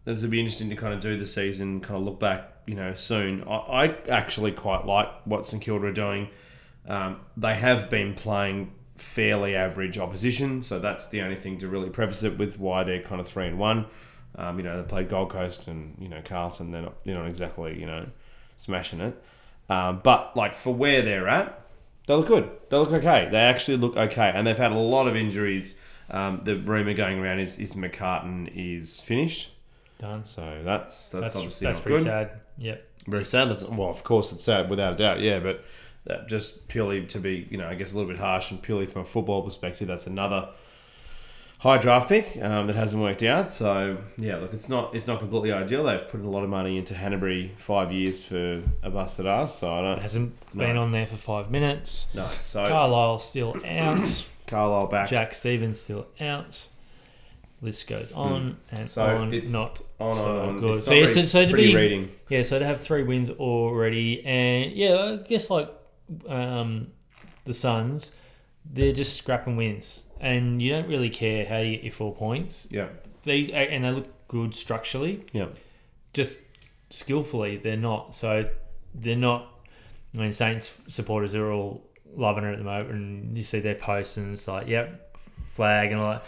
this 0.04 0.20
would 0.22 0.30
be 0.30 0.40
interesting 0.40 0.68
to 0.70 0.76
kind 0.76 0.92
of 0.92 1.00
do 1.00 1.16
the 1.16 1.26
season, 1.26 1.80
kind 1.80 1.96
of 1.96 2.02
look 2.02 2.18
back, 2.18 2.52
you 2.66 2.74
know, 2.74 2.92
soon. 2.94 3.44
I, 3.44 3.56
I 3.56 3.84
actually 4.08 4.52
quite 4.52 4.84
like 4.84 5.08
what 5.24 5.46
St 5.46 5.62
Kilda 5.62 5.86
are 5.86 5.92
doing. 5.92 6.28
Um, 6.88 7.20
they 7.36 7.54
have 7.54 7.90
been 7.90 8.14
playing 8.14 8.72
fairly 8.96 9.54
average 9.56 9.98
opposition, 9.98 10.62
so 10.62 10.78
that's 10.78 11.08
the 11.08 11.20
only 11.22 11.36
thing 11.36 11.58
to 11.58 11.68
really 11.68 11.90
preface 11.90 12.22
it 12.22 12.38
with 12.38 12.58
why 12.58 12.84
they're 12.84 13.02
kind 13.02 13.20
of 13.20 13.26
three 13.26 13.46
and 13.46 13.58
one. 13.58 13.86
Um, 14.36 14.58
you 14.58 14.64
know, 14.64 14.80
they 14.80 14.86
played 14.88 15.08
Gold 15.08 15.30
Coast 15.30 15.66
and 15.68 15.96
you 15.98 16.08
know 16.08 16.20
Carlton. 16.24 16.70
They're 16.70 16.82
not, 16.82 17.04
they're 17.04 17.14
not 17.16 17.26
exactly 17.26 17.78
you 17.78 17.86
know 17.86 18.06
smashing 18.56 19.00
it, 19.00 19.22
um, 19.68 20.00
but 20.02 20.36
like 20.36 20.54
for 20.54 20.74
where 20.74 21.02
they're 21.02 21.28
at, 21.28 21.66
they 22.06 22.14
look 22.14 22.26
good. 22.28 22.50
They 22.68 22.76
look 22.76 22.92
okay. 22.92 23.28
They 23.30 23.38
actually 23.38 23.78
look 23.78 23.96
okay, 23.96 24.30
and 24.34 24.46
they've 24.46 24.56
had 24.58 24.72
a 24.72 24.78
lot 24.78 25.08
of 25.08 25.16
injuries. 25.16 25.78
Um, 26.08 26.40
the 26.44 26.56
rumor 26.56 26.94
going 26.94 27.18
around 27.18 27.40
is 27.40 27.58
is 27.58 27.74
McCartin 27.74 28.50
is 28.54 29.00
finished, 29.00 29.52
Done. 29.98 30.24
so 30.24 30.60
that's 30.64 31.10
that's, 31.10 31.22
That's 31.22 31.36
obviously 31.36 31.64
that's 31.64 31.78
not 31.78 31.82
pretty 31.82 31.96
good. 31.98 32.04
sad. 32.04 32.30
Yep. 32.58 32.88
Very 33.08 33.24
sad. 33.24 33.50
That's 33.50 33.64
well, 33.64 33.88
of 33.88 34.04
course, 34.04 34.32
it's 34.32 34.44
sad 34.44 34.68
without 34.70 34.94
a 34.94 34.96
doubt. 34.96 35.20
Yeah, 35.20 35.40
but 35.40 35.64
that 36.06 36.28
just 36.28 36.68
purely 36.68 37.04
to 37.06 37.18
be, 37.18 37.46
you 37.50 37.58
know, 37.58 37.68
I 37.68 37.74
guess 37.74 37.92
a 37.92 37.96
little 37.96 38.10
bit 38.10 38.18
harsh 38.20 38.50
and 38.50 38.60
purely 38.62 38.86
from 38.86 39.02
a 39.02 39.04
football 39.04 39.42
perspective, 39.42 39.88
that's 39.88 40.06
another 40.06 40.48
high 41.58 41.78
draft 41.78 42.08
pick 42.08 42.36
um, 42.42 42.66
that 42.66 42.76
hasn't 42.76 43.00
worked 43.02 43.22
out. 43.22 43.50
So 43.52 43.98
yeah, 44.18 44.36
look, 44.36 44.52
it's 44.54 44.68
not 44.68 44.94
it's 44.94 45.06
not 45.06 45.18
completely 45.20 45.52
ideal. 45.52 45.84
They've 45.84 46.06
put 46.08 46.20
in 46.20 46.26
a 46.26 46.30
lot 46.30 46.44
of 46.44 46.50
money 46.50 46.76
into 46.78 46.94
Hannebery 46.94 47.56
five 47.58 47.90
years 47.92 48.24
for 48.24 48.62
a 48.82 48.90
busted 48.90 49.26
ass. 49.26 49.58
So 49.58 49.72
I 49.72 49.82
don't 49.82 50.00
Hasn't 50.00 50.34
No. 50.54 50.64
been 50.66 50.76
on 50.76 50.90
there 50.92 51.06
for 51.06 51.16
five 51.16 51.50
minutes. 51.50 52.14
no. 52.14 52.26
So 52.42 52.66
Carlisle 52.66 53.18
still 53.20 53.54
out. 53.66 54.26
Carlisle 54.46 54.86
back. 54.88 55.08
Jack 55.08 55.34
Stevens 55.34 55.80
still 55.80 56.06
out. 56.20 56.68
list 57.62 57.88
goes 57.88 58.12
on 58.12 58.58
and 58.70 58.88
So 58.88 59.04
on, 59.04 59.32
it's 59.34 59.50
not 59.50 59.80
On, 59.98 60.14
so 60.14 60.40
on, 60.40 60.60
good. 60.60 60.72
It's 60.78 60.84
So, 60.84 60.92
not 60.92 61.00
yeah, 61.16 61.24
so 61.24 61.46
to 61.46 61.52
be 61.56 61.74
reading. 61.74 62.10
yeah, 62.28 62.42
so 62.42 62.58
to 62.60 62.64
have 62.66 62.78
three 62.80 63.02
wins 63.02 63.28
already, 63.30 64.24
and 64.24 64.70
yeah, 64.72 64.94
I 65.20 65.26
guess 65.26 65.48
like 65.50 65.68
um, 66.28 66.88
the 67.44 67.54
Suns, 67.54 68.14
they're 68.64 68.92
just 68.92 69.16
scrapping 69.16 69.56
wins, 69.56 70.04
and 70.20 70.60
you 70.62 70.70
don't 70.72 70.88
really 70.88 71.10
care 71.10 71.46
how 71.46 71.58
you 71.58 71.76
get 71.76 71.84
your 71.84 71.92
four 71.92 72.14
points. 72.14 72.68
Yeah, 72.70 72.88
They 73.24 73.50
and 73.52 73.84
they 73.84 73.90
look 73.90 74.08
good 74.28 74.54
structurally, 74.54 75.24
yeah. 75.32 75.46
just 76.12 76.38
skillfully 76.90 77.56
they're 77.56 77.76
not. 77.76 78.14
So 78.14 78.48
they're 78.94 79.16
not. 79.16 79.48
I 80.14 80.18
mean, 80.20 80.32
Saints 80.32 80.76
supporters 80.88 81.34
are 81.34 81.50
all 81.50 81.82
loving 82.14 82.44
it 82.44 82.52
at 82.52 82.58
the 82.58 82.64
moment, 82.64 82.90
and 82.90 83.36
you 83.36 83.44
see 83.44 83.60
their 83.60 83.74
posts, 83.74 84.16
and 84.16 84.32
it's 84.32 84.48
like, 84.48 84.66
yep, 84.68 85.16
flag 85.52 85.92
and 85.92 86.00
all 86.00 86.10
that. 86.12 86.24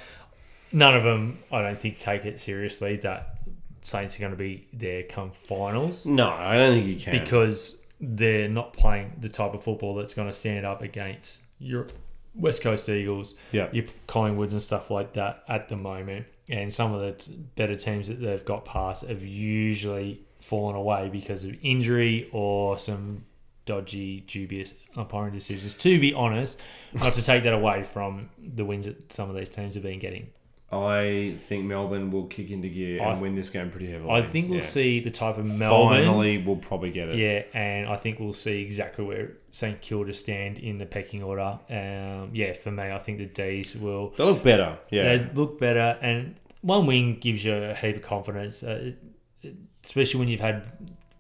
None 0.70 0.94
of 0.94 1.02
them, 1.02 1.38
I 1.50 1.62
don't 1.62 1.78
think, 1.78 1.98
take 1.98 2.26
it 2.26 2.38
seriously 2.38 2.96
that 2.96 3.38
Saints 3.80 4.16
are 4.16 4.20
going 4.20 4.32
to 4.32 4.36
be 4.36 4.66
there 4.74 5.02
come 5.04 5.30
finals 5.30 6.04
No, 6.04 6.28
I 6.28 6.56
don't 6.56 6.74
think 6.74 6.86
you 6.86 6.96
can. 6.96 7.18
because 7.18 7.80
they're 8.01 8.49
not 8.49 8.72
playing 8.72 9.12
the 9.20 9.28
type 9.28 9.55
of 9.55 9.62
football 9.62 9.94
that's 9.94 10.14
going 10.14 10.28
to 10.28 10.34
stand 10.34 10.64
up 10.64 10.82
against 10.82 11.42
your 11.59 11.88
West 12.34 12.62
Coast 12.62 12.88
Eagles, 12.88 13.34
yeah, 13.53 13.68
your 13.72 13.84
Collingwoods 14.07 14.53
and 14.53 14.62
stuff 14.62 14.90
like 14.90 15.14
that 15.14 15.42
at 15.49 15.68
the 15.68 15.76
moment. 15.76 16.26
And 16.49 16.72
some 16.72 16.94
of 16.94 17.01
the 17.01 17.12
t- 17.12 17.38
better 17.57 17.76
teams 17.76 18.09
that 18.09 18.20
they've 18.20 18.44
got 18.44 18.64
past 18.64 19.07
have 19.07 19.24
usually 19.24 20.22
fallen 20.40 20.76
away 20.76 21.09
because 21.11 21.44
of 21.44 21.57
injury 21.62 22.28
or 22.32 22.78
some 22.78 23.24
dodgy, 23.66 24.20
dubious 24.20 24.72
umpiring 24.96 25.34
decisions. 25.34 25.74
To 25.74 26.01
be 26.01 26.14
honest, 26.14 26.61
not 26.94 27.14
to 27.14 27.22
take 27.22 27.42
that 27.42 27.53
away 27.53 27.82
from 27.82 28.30
the 28.38 28.64
wins 28.64 28.86
that 28.86 29.12
some 29.12 29.28
of 29.28 29.36
these 29.36 29.51
teams 29.51 29.74
have 29.74 29.82
been 29.82 29.99
getting. 29.99 30.30
I 30.70 31.34
think 31.38 31.64
Melbourne 31.64 32.10
will 32.10 32.26
kick 32.26 32.50
into 32.50 32.68
gear 32.68 33.00
and 33.00 33.16
I- 33.16 33.20
win 33.20 33.34
this 33.34 33.48
game 33.48 33.70
pretty 33.70 33.90
heavily. 33.90 34.10
I 34.10 34.20
think 34.22 34.50
we'll 34.50 34.58
Yeah. 34.58 34.64
see 34.64 35.00
the 35.00 35.10
type 35.10 35.38
of 35.38 35.46
Melbourne. 35.46 36.04
Finally, 36.04 36.38
we'll 36.38 36.56
probably 36.56 36.90
get 36.90 37.08
it. 37.08 37.16
Yeah, 37.16 37.44
and 37.58 37.88
I 37.88 37.96
think 37.96 38.20
we'll 38.20 38.34
see 38.34 38.60
exactly 38.62 39.02
where 39.04 39.32
St 39.50 39.80
Kilda 39.80 40.12
stand 40.12 40.58
in 40.58 40.76
the 40.76 40.84
pecking 40.84 41.22
order. 41.22 41.58
Um, 41.70 42.30
yeah, 42.34 42.52
for 42.52 42.70
me, 42.70 42.82
I 42.84 42.98
think 42.98 43.16
the 43.18 43.24
D's 43.26 43.74
will. 43.76 44.12
They 44.18 44.24
look 44.24 44.42
better. 44.42 44.76
Yeah, 44.90 45.16
They 45.16 45.24
look 45.34 45.58
better, 45.58 45.96
and 46.02 46.34
one 46.60 46.84
win 46.84 47.18
gives 47.18 47.44
you 47.46 47.54
a 47.54 47.74
heap 47.74 47.96
of 47.96 48.02
confidence, 48.02 48.62
uh, 48.62 48.92
especially 49.82 50.20
when 50.20 50.28
you've 50.28 50.40
had 50.40 50.64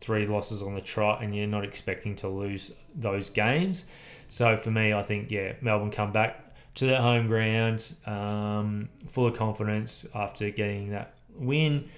three 0.00 0.26
losses 0.26 0.62
on 0.62 0.74
the 0.74 0.80
trot 0.80 1.22
and 1.22 1.34
you're 1.34 1.46
not 1.46 1.64
expecting 1.64 2.14
to 2.16 2.28
lose 2.28 2.76
those 2.94 3.30
games. 3.30 3.84
So 4.28 4.56
for 4.56 4.70
me, 4.70 4.92
I 4.92 5.02
think 5.02 5.30
yeah, 5.30 5.54
Melbourne 5.62 5.90
come 5.90 6.12
back 6.12 6.47
to 6.78 6.86
their 6.86 7.00
home 7.00 7.26
ground, 7.28 7.92
um, 8.06 8.88
full 9.08 9.26
of 9.26 9.34
confidence 9.34 10.06
after 10.14 10.50
getting 10.50 10.90
that 10.90 11.14
win. 11.34 11.88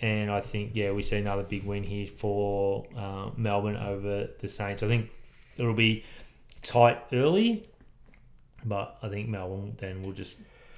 And 0.00 0.30
I 0.30 0.40
think, 0.40 0.72
yeah, 0.74 0.90
we 0.92 1.02
see 1.02 1.16
another 1.18 1.42
big 1.44 1.64
win 1.64 1.82
here 1.84 2.06
for 2.06 2.86
uh, 2.96 3.30
Melbourne 3.36 3.76
over 3.76 4.28
the 4.38 4.48
Saints. 4.48 4.82
I 4.82 4.88
think 4.88 5.10
it'll 5.56 5.72
be 5.72 6.04
tight 6.62 6.98
early, 7.12 7.68
but 8.64 8.96
I 9.02 9.08
think 9.08 9.28
Melbourne 9.28 9.74
then 9.78 10.02
will 10.02 10.12
just 10.12 10.36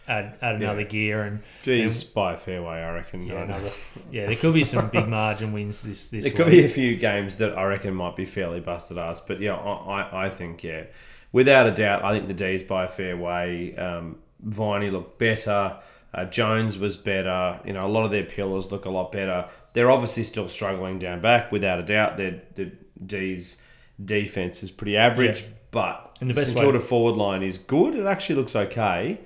add 0.08 0.36
add 0.42 0.56
another 0.56 0.82
Yeah. 0.82 0.86
gear 0.86 1.22
and 1.22 1.42
Geez, 1.64 2.04
by 2.04 2.34
a 2.34 2.36
fair 2.36 2.62
way, 2.62 2.74
I 2.82 2.92
reckon. 2.92 3.24
yeah, 3.24 3.42
another 3.42 3.70
yeah. 4.12 4.26
There 4.26 4.36
could 4.36 4.54
be 4.54 4.62
some 4.64 4.88
big 4.90 5.08
margin 5.08 5.52
wins 5.52 5.82
this 5.82 6.08
this. 6.08 6.24
There 6.26 6.34
could 6.34 6.50
be 6.50 6.64
a 6.64 6.68
few 6.68 6.94
games 6.96 7.38
that 7.38 7.56
I 7.58 7.64
reckon 7.64 7.94
might 7.94 8.14
be 8.16 8.24
fairly 8.26 8.60
busted 8.60 8.98
ass, 8.98 9.20
but 9.20 9.40
yeah, 9.40 9.54
I, 9.56 10.02
I, 10.02 10.26
I 10.26 10.28
think 10.28 10.62
yeah, 10.62 10.84
without 11.32 11.66
a 11.66 11.70
doubt, 11.70 12.04
I 12.04 12.12
think 12.12 12.26
the 12.28 12.34
D's 12.34 12.62
by 12.62 12.84
a 12.84 12.88
fair 12.88 13.16
way. 13.16 13.74
Um, 13.76 14.18
Viney 14.40 14.90
looked 14.90 15.18
better. 15.18 15.78
Uh, 16.14 16.24
Jones 16.24 16.78
was 16.78 16.96
better. 16.96 17.60
You 17.64 17.72
know, 17.74 17.86
a 17.86 17.88
lot 17.88 18.04
of 18.04 18.10
their 18.10 18.24
pillars 18.24 18.72
look 18.72 18.84
a 18.84 18.90
lot 18.90 19.12
better. 19.12 19.48
They're 19.74 19.90
obviously 19.90 20.24
still 20.24 20.48
struggling 20.48 20.98
down 20.98 21.20
back, 21.20 21.52
without 21.52 21.78
a 21.78 21.82
doubt. 21.82 22.16
Their 22.16 22.42
the 22.54 22.72
D's 23.04 23.62
defense 24.02 24.62
is 24.62 24.70
pretty 24.70 24.96
average, 24.96 25.42
Yeah. 25.42 25.46
but 25.70 26.16
And 26.20 26.30
the 26.30 26.34
best 26.34 26.48
St 26.48 26.58
Kilda 26.60 26.80
forward 26.80 27.16
line 27.16 27.42
is 27.42 27.58
good. 27.58 27.94
It 27.94 28.06
actually 28.06 28.36
looks 28.36 28.56
okay, 28.56 29.20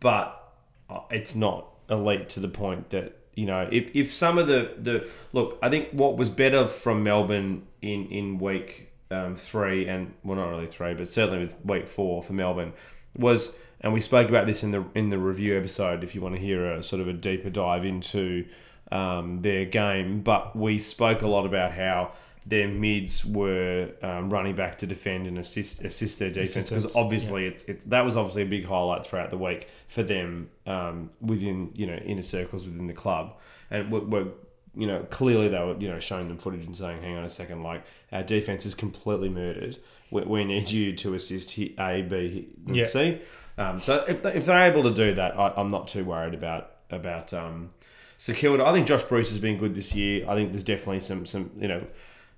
but 0.00 0.52
uh, 0.90 1.00
it's 1.10 1.34
not 1.34 1.68
elite 1.90 2.28
to 2.30 2.40
the 2.40 2.48
point 2.48 2.90
that 2.90 3.16
you 3.34 3.44
know 3.46 3.68
if, 3.70 3.94
if 3.94 4.12
some 4.14 4.38
of 4.38 4.46
the 4.46 4.74
the 4.78 5.08
look 5.32 5.58
I 5.62 5.68
think 5.68 5.90
what 5.90 6.16
was 6.16 6.30
better 6.30 6.66
from 6.66 7.02
Melbourne 7.02 7.62
in 7.80 8.06
in 8.06 8.38
week 8.38 8.91
um, 9.12 9.36
three 9.36 9.86
and 9.86 10.14
well 10.22 10.36
not 10.36 10.48
really 10.48 10.66
three 10.66 10.94
but 10.94 11.08
certainly 11.08 11.44
with 11.44 11.56
week 11.64 11.86
four 11.86 12.22
for 12.22 12.32
Melbourne 12.32 12.72
was 13.16 13.58
and 13.80 13.92
we 13.92 14.00
spoke 14.00 14.28
about 14.28 14.46
this 14.46 14.62
in 14.62 14.70
the 14.70 14.84
in 14.94 15.10
the 15.10 15.18
review 15.18 15.56
episode 15.56 16.02
if 16.02 16.14
you 16.14 16.20
want 16.20 16.34
to 16.34 16.40
hear 16.40 16.72
a 16.72 16.82
sort 16.82 17.00
of 17.00 17.08
a 17.08 17.12
deeper 17.12 17.50
dive 17.50 17.84
into 17.84 18.46
um, 18.90 19.40
their 19.40 19.64
game 19.64 20.22
but 20.22 20.56
we 20.56 20.78
spoke 20.78 21.22
a 21.22 21.28
lot 21.28 21.46
about 21.46 21.72
how 21.72 22.12
their 22.44 22.66
mids 22.66 23.24
were 23.24 23.90
um, 24.02 24.28
running 24.28 24.54
back 24.54 24.78
to 24.78 24.86
defend 24.86 25.26
and 25.26 25.38
assist 25.38 25.82
assist 25.84 26.18
their 26.18 26.30
defense 26.30 26.70
because 26.70 26.96
obviously 26.96 27.46
it's, 27.46 27.62
it's 27.64 27.84
that 27.84 28.04
was 28.04 28.16
obviously 28.16 28.42
a 28.42 28.46
big 28.46 28.66
highlight 28.66 29.06
throughout 29.06 29.30
the 29.30 29.38
week 29.38 29.68
for 29.86 30.02
them 30.02 30.50
um, 30.66 31.10
within 31.20 31.70
you 31.76 31.86
know 31.86 31.94
inner 31.96 32.22
circles 32.22 32.66
within 32.66 32.88
the 32.88 32.94
club. 32.94 33.36
And 33.70 33.92
we're, 33.92 34.00
we're 34.00 34.26
you 34.74 34.86
know 34.86 35.00
clearly 35.10 35.48
they 35.48 35.58
were 35.58 35.76
you 35.78 35.88
know 35.88 36.00
showing 36.00 36.28
them 36.28 36.38
footage 36.38 36.64
and 36.64 36.76
saying 36.76 37.02
hang 37.02 37.16
on 37.16 37.24
a 37.24 37.28
second 37.28 37.62
like 37.62 37.84
our 38.10 38.22
defense 38.22 38.64
is 38.64 38.74
completely 38.74 39.28
murdered 39.28 39.76
we, 40.10 40.22
we 40.22 40.44
need 40.44 40.70
you 40.70 40.94
to 40.94 41.14
assist 41.14 41.58
A 41.58 42.02
B 42.02 42.48
and 42.66 42.76
Yeah. 42.76 42.84
C 42.86 43.20
um, 43.58 43.78
so 43.80 44.04
if, 44.08 44.22
they, 44.22 44.34
if 44.34 44.46
they're 44.46 44.70
able 44.70 44.82
to 44.84 44.94
do 44.94 45.14
that 45.14 45.38
I, 45.38 45.52
I'm 45.56 45.68
not 45.68 45.88
too 45.88 46.04
worried 46.04 46.34
about 46.34 46.70
about 46.90 47.32
um, 47.32 47.70
Kilda. 48.18 48.64
I 48.64 48.72
think 48.72 48.86
Josh 48.86 49.02
Bruce 49.02 49.30
has 49.30 49.40
been 49.40 49.58
good 49.58 49.74
this 49.74 49.94
year. 49.94 50.24
I 50.28 50.34
think 50.36 50.52
there's 50.52 50.64
definitely 50.64 51.00
some 51.00 51.26
some 51.26 51.50
you 51.58 51.68
know 51.68 51.84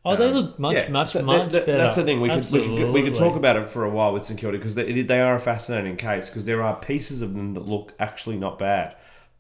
Oh, 0.07 0.17
they 0.17 0.29
um, 0.29 0.35
look 0.35 0.59
much, 0.59 0.75
yeah, 0.77 0.89
much, 0.91 1.11
so 1.11 1.23
much 1.23 1.53
that- 1.53 1.53
that- 1.53 1.67
better. 1.67 1.79
That's 1.79 1.97
the 1.97 2.05
thing. 2.05 2.21
We 2.21 2.29
could, 2.29 2.45
we, 2.53 2.77
could, 2.77 2.91
we 2.93 3.03
could 3.03 3.15
talk 3.15 3.37
about 3.37 3.57
it 3.57 3.67
for 3.69 3.85
a 3.85 3.91
while 3.91 4.13
with 4.13 4.23
St 4.23 4.39
Kilda 4.39 4.59
because 4.59 4.75
they, 4.75 5.01
they 5.01 5.21
are 5.21 5.37
a 5.37 5.41
fascinating 5.41 5.97
case 5.97 6.29
because 6.29 6.45
there 6.45 6.63
are 6.63 6.77
pieces 6.77 7.23
of 7.23 7.33
them 7.35 7.55
that 7.55 7.67
look 7.67 7.95
actually 7.99 8.37
not 8.37 8.59
bad, 8.59 8.97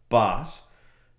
but 0.09 0.47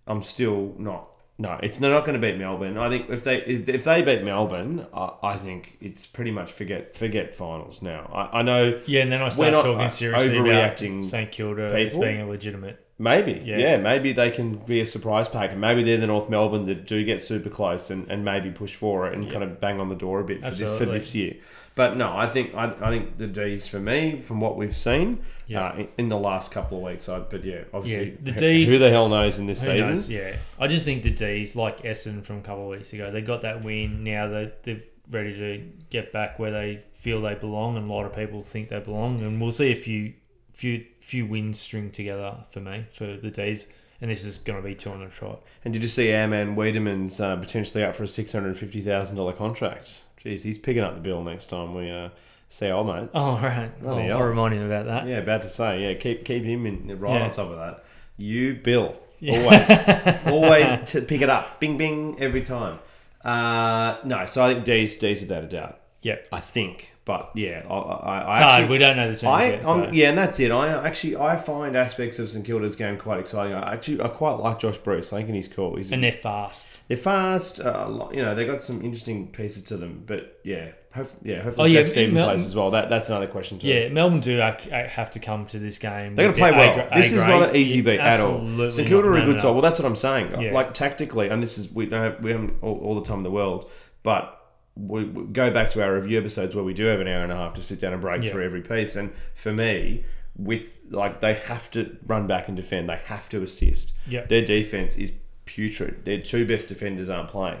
I'm 0.06 0.22
still 0.24 0.74
not. 0.78 1.10
No, 1.38 1.58
it's 1.62 1.76
they're 1.76 1.90
not 1.90 2.06
going 2.06 2.18
to 2.18 2.26
beat 2.26 2.38
Melbourne. 2.38 2.78
I 2.78 2.88
think 2.88 3.10
if 3.10 3.24
they 3.24 3.38
if, 3.42 3.84
they 3.84 4.02
beat 4.02 4.24
Melbourne, 4.24 4.86
I, 4.94 5.12
I 5.22 5.36
think 5.36 5.76
it's 5.80 6.06
pretty 6.06 6.30
much 6.30 6.50
forget 6.50 6.96
forget 6.96 7.34
finals 7.34 7.82
now. 7.82 8.10
I, 8.12 8.38
I 8.38 8.42
know 8.42 8.80
Yeah, 8.86 9.02
and 9.02 9.12
then 9.12 9.20
I 9.20 9.28
start 9.28 9.52
talking 9.52 9.80
uh, 9.80 9.90
seriously 9.90 10.38
about 10.38 10.78
St 10.78 11.30
Kilda 11.30 11.78
as 11.78 11.96
being 11.96 12.22
a 12.22 12.26
legitimate. 12.26 12.82
Maybe, 12.98 13.42
Yeah. 13.44 13.58
yeah. 13.58 13.76
maybe 13.76 14.14
they 14.14 14.30
can 14.30 14.56
be 14.56 14.80
a 14.80 14.86
surprise 14.86 15.28
pack, 15.28 15.52
and 15.52 15.60
maybe 15.60 15.82
they're 15.82 15.98
the 15.98 16.06
North 16.06 16.30
Melbourne 16.30 16.64
that 16.64 16.86
do 16.86 17.04
get 17.04 17.22
super 17.22 17.50
close 17.50 17.90
and, 17.90 18.10
and 18.10 18.24
maybe 18.24 18.50
push 18.50 18.74
for 18.74 19.06
it 19.06 19.12
and 19.12 19.30
kind 19.30 19.44
of 19.44 19.60
bang 19.60 19.78
on 19.80 19.90
the 19.90 19.94
door 19.94 20.20
a 20.20 20.24
bit 20.24 20.42
for 20.42 20.50
this, 20.50 20.78
for 20.78 20.86
this 20.86 21.14
year. 21.14 21.34
But 21.76 21.96
no, 21.96 22.16
I 22.16 22.26
think 22.28 22.54
I, 22.54 22.72
I 22.80 22.88
think 22.90 23.18
the 23.18 23.26
D's 23.28 23.68
for 23.68 23.78
me 23.78 24.18
from 24.20 24.40
what 24.40 24.56
we've 24.56 24.74
seen 24.74 25.22
Yeah. 25.46 25.66
uh, 25.68 25.76
in, 25.76 25.88
in 25.98 26.08
the 26.08 26.16
last 26.18 26.50
couple 26.50 26.78
of 26.78 26.84
weeks. 26.84 27.08
I, 27.08 27.18
but 27.20 27.44
yeah, 27.44 27.64
obviously, 27.72 28.10
Yeah, 28.10 28.16
the 28.22 28.30
who- 28.32 28.36
Ds- 28.38 28.68
who 28.70 28.78
the 28.78 28.90
hell 28.90 29.08
knows 29.10 29.38
in 29.38 29.46
this 29.46 29.60
season? 29.60 29.90
knows? 29.90 30.08
Yeah, 30.08 30.36
I 30.58 30.66
just 30.66 30.84
think 30.86 31.02
the 31.04 31.10
D's 31.10 31.54
like 31.54 31.84
Essen 31.84 32.22
from 32.22 32.38
a 32.38 32.40
couple 32.40 32.64
of 32.64 32.70
weeks 32.70 32.92
ago. 32.94 33.10
They 33.12 33.20
got 33.20 33.42
that 33.42 33.62
win. 33.62 34.02
Now 34.02 34.26
that 34.28 34.62
they're 34.64 34.80
ready 35.10 35.36
to 35.36 35.64
get 35.90 36.12
back 36.12 36.38
where 36.38 36.50
they 36.50 36.82
feel 36.92 37.20
they 37.20 37.34
belong, 37.34 37.76
and 37.76 37.88
a 37.88 37.92
lot 37.92 38.06
of 38.06 38.12
people 38.14 38.42
think 38.42 38.70
they 38.70 38.80
belong. 38.80 39.20
And 39.20 39.40
we'll 39.40 39.52
see 39.52 39.70
a 39.70 39.76
few, 39.76 40.14
few, 40.50 40.84
few 40.98 41.26
wins 41.26 41.60
string 41.60 41.90
together 41.90 42.38
for 42.50 42.60
me 42.60 42.86
for 42.90 43.18
the 43.18 43.30
D's. 43.30 43.68
And 44.00 44.10
this 44.10 44.24
is 44.24 44.38
going 44.38 44.60
to 44.62 44.66
be 44.66 44.74
two 44.74 44.90
on 44.90 45.02
a 45.02 45.08
trot. 45.08 45.42
And 45.64 45.72
did 45.74 45.82
you 45.82 45.88
see 45.88 46.12
our 46.14 46.26
man 46.26 46.56
Wiedemann's 46.56 47.20
uh, 47.20 47.36
potentially 47.36 47.84
up 47.84 47.94
for 47.94 48.04
a 48.04 48.08
six 48.08 48.32
hundred 48.32 48.56
fifty 48.58 48.80
thousand 48.80 49.16
dollar 49.16 49.32
contract? 49.34 50.02
Jeez, 50.26 50.42
he's 50.42 50.58
picking 50.58 50.82
up 50.82 50.94
the 50.94 51.00
bill 51.00 51.22
next 51.22 51.46
time 51.46 51.74
we 51.74 51.90
uh, 51.90 52.08
see 52.48 52.68
old 52.70 52.86
mate. 52.88 53.08
Oh, 53.14 53.20
all 53.30 53.38
right. 53.40 53.70
I'll, 53.86 53.98
I'll 54.12 54.22
remind 54.22 54.54
him 54.54 54.64
about 54.66 54.86
that. 54.86 55.06
Yeah, 55.06 55.18
about 55.18 55.42
to 55.42 55.48
say, 55.48 55.82
yeah, 55.82 55.94
keep 55.94 56.24
keep 56.24 56.42
him 56.42 56.66
in 56.66 56.98
right 56.98 57.18
Yeah. 57.18 57.24
on 57.24 57.30
top 57.30 57.50
of 57.50 57.56
that. 57.58 57.84
You, 58.16 58.54
Bill, 58.54 58.96
Yeah. 59.20 59.40
always, 59.40 60.26
always 60.26 60.90
to 60.92 61.02
pick 61.02 61.20
it 61.20 61.30
up, 61.30 61.60
bing 61.60 61.76
bing 61.78 62.16
every 62.20 62.42
time. 62.42 62.78
Uh, 63.24 63.96
no, 64.04 64.26
so 64.26 64.44
I 64.44 64.54
think 64.54 64.64
D's 64.64 64.96
D's 64.96 65.20
without 65.20 65.44
a 65.44 65.48
doubt. 65.48 65.78
Yeah. 66.02 66.16
I 66.30 66.40
think, 66.40 66.92
but 67.04 67.30
yeah, 67.34 67.62
I, 67.68 67.74
I, 67.74 68.18
I 68.18 68.30
It's 68.30 68.38
hard. 68.38 68.52
actually, 68.52 68.68
We 68.70 68.78
don't 68.78 68.96
know 68.96 69.10
the 69.10 69.16
team. 69.16 69.28
I, 69.30 69.44
yet. 69.50 69.64
So. 69.64 69.90
Yeah, 69.92 70.08
and 70.10 70.18
that's 70.18 70.38
it. 70.40 70.50
I 70.52 70.86
actually 70.86 71.16
I 71.16 71.36
find 71.36 71.76
aspects 71.76 72.18
of 72.18 72.30
St 72.30 72.44
Kilda's 72.44 72.76
game 72.76 72.96
quite 72.98 73.20
exciting. 73.20 73.54
I 73.54 73.72
actually 73.74 74.00
I 74.00 74.08
quite 74.08 74.32
like 74.34 74.58
Josh 74.60 74.76
Bruce. 74.78 75.12
I 75.12 75.22
think 75.22 75.34
he's 75.34 75.48
cool. 75.48 75.76
He's 75.76 75.90
and 75.92 76.02
they're 76.04 76.12
fast. 76.12 76.80
they're 76.88 76.96
fast. 76.96 77.60
Uh, 77.60 78.08
you 78.12 78.22
know, 78.22 78.34
they 78.34 78.44
got 78.46 78.62
some 78.62 78.82
interesting 78.82 79.28
pieces 79.28 79.62
to 79.64 79.76
them. 79.76 80.04
But 80.06 80.38
yeah, 80.44 80.72
hope, 80.94 81.10
yeah, 81.22 81.38
Oh, 81.38 81.42
hopefully 81.42 81.70
yeah, 81.72 81.80
Jack 81.80 81.88
Stephen 81.88 82.14
Melton- 82.14 82.36
plays 82.36 82.46
as 82.46 82.54
well. 82.54 82.70
That 82.70 82.88
that's 82.90 83.08
another 83.08 83.26
question 83.28 83.58
too. 83.58 83.68
Yeah, 83.68 83.88
Melbourne 83.88 84.20
do 84.20 84.36
have 84.38 85.10
to 85.12 85.18
come 85.18 85.46
to 85.46 85.58
this 85.58 85.78
game. 85.78 86.14
They're 86.14 86.32
going 86.32 86.34
to 86.34 86.40
play 86.40 86.50
well. 86.52 86.88
A 86.90 86.94
this 86.94 87.12
A 87.12 87.16
is 87.16 87.24
not 87.24 87.50
an 87.50 87.56
easy 87.56 87.80
beat 87.80 87.98
at 88.00 88.20
all. 88.20 88.70
St 88.70 88.86
Kilda 88.86 89.08
are 89.08 89.16
a 89.16 89.24
good 89.24 89.40
side. 89.40 89.50
Well, 89.52 89.62
that's 89.62 89.78
what 89.78 89.86
I'm 89.86 89.96
saying. 89.96 90.40
Yeah. 90.40 90.52
Like 90.52 90.74
tactically, 90.74 91.28
and 91.28 91.42
this 91.42 91.56
is 91.58 91.72
we 91.72 91.86
don't 91.86 92.00
have, 92.02 92.22
we 92.22 92.30
haven't 92.32 92.54
all, 92.62 92.78
all 92.80 92.94
the 92.94 93.02
time 93.06 93.18
in 93.18 93.22
the 93.24 93.30
world, 93.30 93.70
but 94.02 94.35
we, 94.76 95.04
we 95.04 95.24
go 95.32 95.50
back 95.50 95.70
to 95.70 95.82
our 95.82 95.94
review 95.94 96.18
episodes 96.18 96.54
where 96.54 96.64
we 96.64 96.74
do 96.74 96.84
have 96.86 97.00
an 97.00 97.08
hour 97.08 97.22
and 97.22 97.32
a 97.32 97.36
half 97.36 97.54
to 97.54 97.62
sit 97.62 97.80
down 97.80 97.92
and 97.92 98.02
break 98.02 98.22
Yeah. 98.22 98.30
through 98.32 98.44
every 98.44 98.60
piece. 98.62 98.94
And 98.96 99.12
for 99.34 99.52
me, 99.52 100.04
with 100.36 100.78
like 100.90 101.20
they 101.20 101.32
have 101.34 101.70
to 101.70 101.96
run 102.06 102.26
back 102.26 102.48
and 102.48 102.56
defend. 102.56 102.88
They 102.88 103.00
have 103.06 103.28
to 103.30 103.42
assist. 103.42 103.94
Yeah. 104.06 104.26
Their 104.26 104.44
defense 104.44 104.96
is 104.98 105.12
putrid. 105.46 106.04
Their 106.04 106.20
two 106.20 106.46
best 106.46 106.68
defenders 106.68 107.08
aren't 107.08 107.28
playing, 107.30 107.60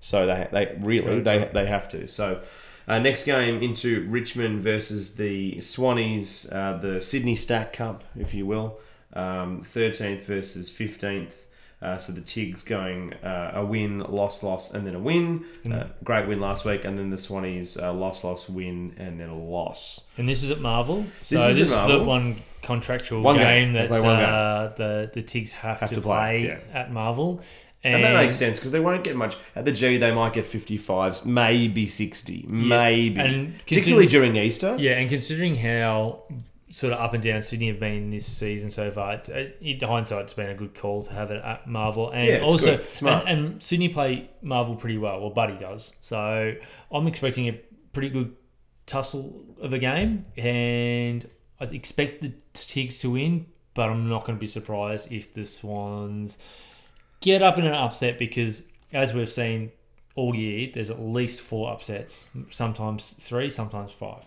so 0.00 0.26
they 0.26 0.48
they 0.50 0.76
really 0.80 1.20
they 1.20 1.48
they 1.52 1.66
have 1.66 1.88
to. 1.90 2.08
So. 2.08 2.42
Uh, 2.86 2.98
next 2.98 3.24
game 3.24 3.62
into 3.62 4.06
Richmond 4.10 4.62
versus 4.62 5.14
the 5.14 5.54
Swannies, 5.54 6.46
uh, 6.54 6.76
the 6.76 7.00
Sydney 7.00 7.34
Stack 7.34 7.72
Cup, 7.72 8.04
if 8.14 8.34
you 8.34 8.44
will. 8.44 8.78
Um, 9.14 9.62
13th 9.64 10.20
versus 10.20 10.70
15th. 10.70 11.43
Uh, 11.84 11.98
so 11.98 12.12
the 12.12 12.20
Tigs 12.22 12.62
going 12.62 13.12
uh, 13.22 13.52
a 13.54 13.64
win, 13.64 13.98
loss, 14.00 14.42
loss, 14.42 14.72
and 14.72 14.86
then 14.86 14.94
a 14.94 14.98
win. 14.98 15.44
Uh, 15.70 15.84
great 16.02 16.26
win 16.26 16.40
last 16.40 16.64
week, 16.64 16.84
and 16.84 16.98
then 16.98 17.10
the 17.10 17.16
Swannies 17.16 17.80
uh, 17.80 17.92
loss, 17.92 18.24
loss, 18.24 18.48
win, 18.48 18.94
and 18.96 19.20
then 19.20 19.28
a 19.28 19.38
loss. 19.38 20.06
And 20.16 20.28
this 20.28 20.42
is 20.42 20.50
at 20.50 20.60
Marvel. 20.60 21.04
So 21.22 21.36
is 21.48 21.58
this 21.58 21.70
is 21.70 21.86
the 21.86 22.02
one 22.02 22.36
contractual 22.62 23.20
One 23.20 23.36
game, 23.36 23.72
game. 23.74 23.88
That 23.88 23.90
one 23.90 24.06
uh, 24.06 24.72
the 24.76 25.10
the 25.12 25.22
Tigs 25.22 25.52
have, 25.52 25.80
Have 25.80 25.90
to, 25.90 25.96
to 25.96 26.00
play, 26.00 26.46
play, 26.46 26.72
at 26.72 26.90
Marvel. 26.90 27.42
And, 27.84 28.02
that 28.02 28.14
makes 28.14 28.38
sense 28.38 28.58
because 28.58 28.72
they 28.72 28.80
won't 28.80 29.04
get 29.04 29.14
much. 29.14 29.36
At 29.54 29.66
the 29.66 29.72
G, 29.72 29.98
they 29.98 30.10
might 30.10 30.32
get 30.32 30.46
55s, 30.46 31.26
maybe 31.26 31.86
60, 31.86 32.46
maybe. 32.48 33.20
And 33.20 33.58
Particularly 33.58 34.06
during 34.06 34.36
Easter. 34.36 34.74
Yeah, 34.78 34.92
and 34.92 35.10
considering 35.10 35.56
how 35.56 36.22
sort 36.74 36.92
of 36.92 36.98
up 36.98 37.14
and 37.14 37.22
down 37.22 37.40
Sydney 37.40 37.68
have 37.68 37.78
been 37.78 38.10
this 38.10 38.26
season 38.26 38.68
so 38.68 38.90
far, 38.90 39.14
it, 39.14 39.28
it, 39.28 39.58
in 39.60 39.88
hindsight, 39.88 40.24
it's 40.24 40.34
been 40.34 40.50
a 40.50 40.54
good 40.54 40.74
call 40.74 41.02
to 41.02 41.12
have 41.12 41.30
it 41.30 41.42
at 41.42 41.68
Marvel. 41.68 42.10
And 42.10 42.28
Yeah, 42.28 42.40
also. 42.40 42.80
And, 43.00 43.28
and 43.28 43.62
Sydney 43.62 43.88
play 43.88 44.30
Marvel 44.42 44.74
pretty 44.74 44.98
well. 44.98 45.20
Well, 45.20 45.30
Buddy 45.30 45.56
does. 45.56 45.94
So 46.00 46.54
I'm 46.90 47.06
expecting 47.06 47.48
a 47.48 47.60
pretty 47.92 48.08
good 48.08 48.34
tussle 48.86 49.44
of 49.60 49.72
a 49.72 49.78
game, 49.78 50.24
and 50.36 51.28
I 51.60 51.64
expect 51.66 52.22
the 52.22 52.34
Tigs 52.54 52.98
to 52.98 53.10
win. 53.12 53.46
But 53.74 53.90
I'm 53.90 54.08
not 54.08 54.24
going 54.24 54.36
to 54.36 54.40
be 54.40 54.46
surprised 54.46 55.10
if 55.12 55.32
the 55.32 55.44
Swans 55.44 56.38
get 57.20 57.42
up 57.42 57.58
in 57.58 57.66
an 57.66 57.74
upset 57.74 58.18
because, 58.18 58.68
as 58.92 59.12
we've 59.14 59.30
seen 59.30 59.72
all 60.14 60.34
year, 60.34 60.70
there's 60.72 60.90
at 60.90 61.00
least 61.00 61.40
four 61.40 61.72
upsets, 61.72 62.26
sometimes 62.50 63.14
three, 63.18 63.50
sometimes 63.50 63.90
five. 63.92 64.24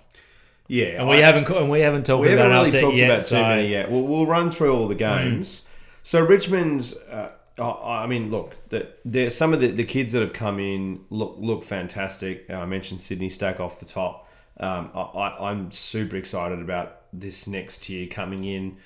Yeah. 0.68 0.99
And 0.99 1.09
we 1.09 1.18
I- 1.18 1.22
haven't 1.26 1.49
and 1.49 1.70
we 1.70 1.80
haven't 1.82 2.05
talked 2.05 2.22
we 2.22 2.34
about 2.34 2.51
haven't 2.51 2.57
an 2.57 2.63
really 2.74 2.80
talked 2.82 2.97
yet. 2.97 3.09
about 3.09 3.22
so 3.22 3.36
Mm. 3.36 3.39
too 3.39 3.47
many 3.55 3.68
yet. 3.70 3.91
We'll, 3.91 4.03
we'll 4.03 4.26
run 4.26 4.51
through 4.51 4.74
all 4.76 4.88
the 4.88 4.95
games. 4.95 5.63
So 6.03 6.20
Richmond's, 6.22 6.93
uh, 6.93 7.32
I 7.59 8.03
I 8.03 8.07
mean, 8.07 8.30
look, 8.32 8.55
the, 8.70 9.30
some 9.30 9.53
of 9.53 9.59
the, 9.61 9.68
the 9.72 9.84
kids 9.84 10.13
that 10.13 10.22
have 10.22 10.34
come 10.34 10.59
in 10.59 11.01
look 11.09 11.36
look 11.39 11.63
fantastic. 11.63 12.45
Uh, 12.49 12.53
I 12.55 12.65
mentioned 12.65 13.01
Sydney 13.01 13.30
Stack 13.30 13.59
off 13.59 13.80
the 13.80 13.86
top. 13.86 14.28
Um, 14.59 14.89
I, 14.95 15.36
I'm 15.39 15.72
super 15.72 16.15
excited 16.15 16.59
about 16.59 17.01
this 17.13 17.47
next 17.47 17.88
year 17.89 18.07
coming 18.07 18.43
in, 18.43 18.78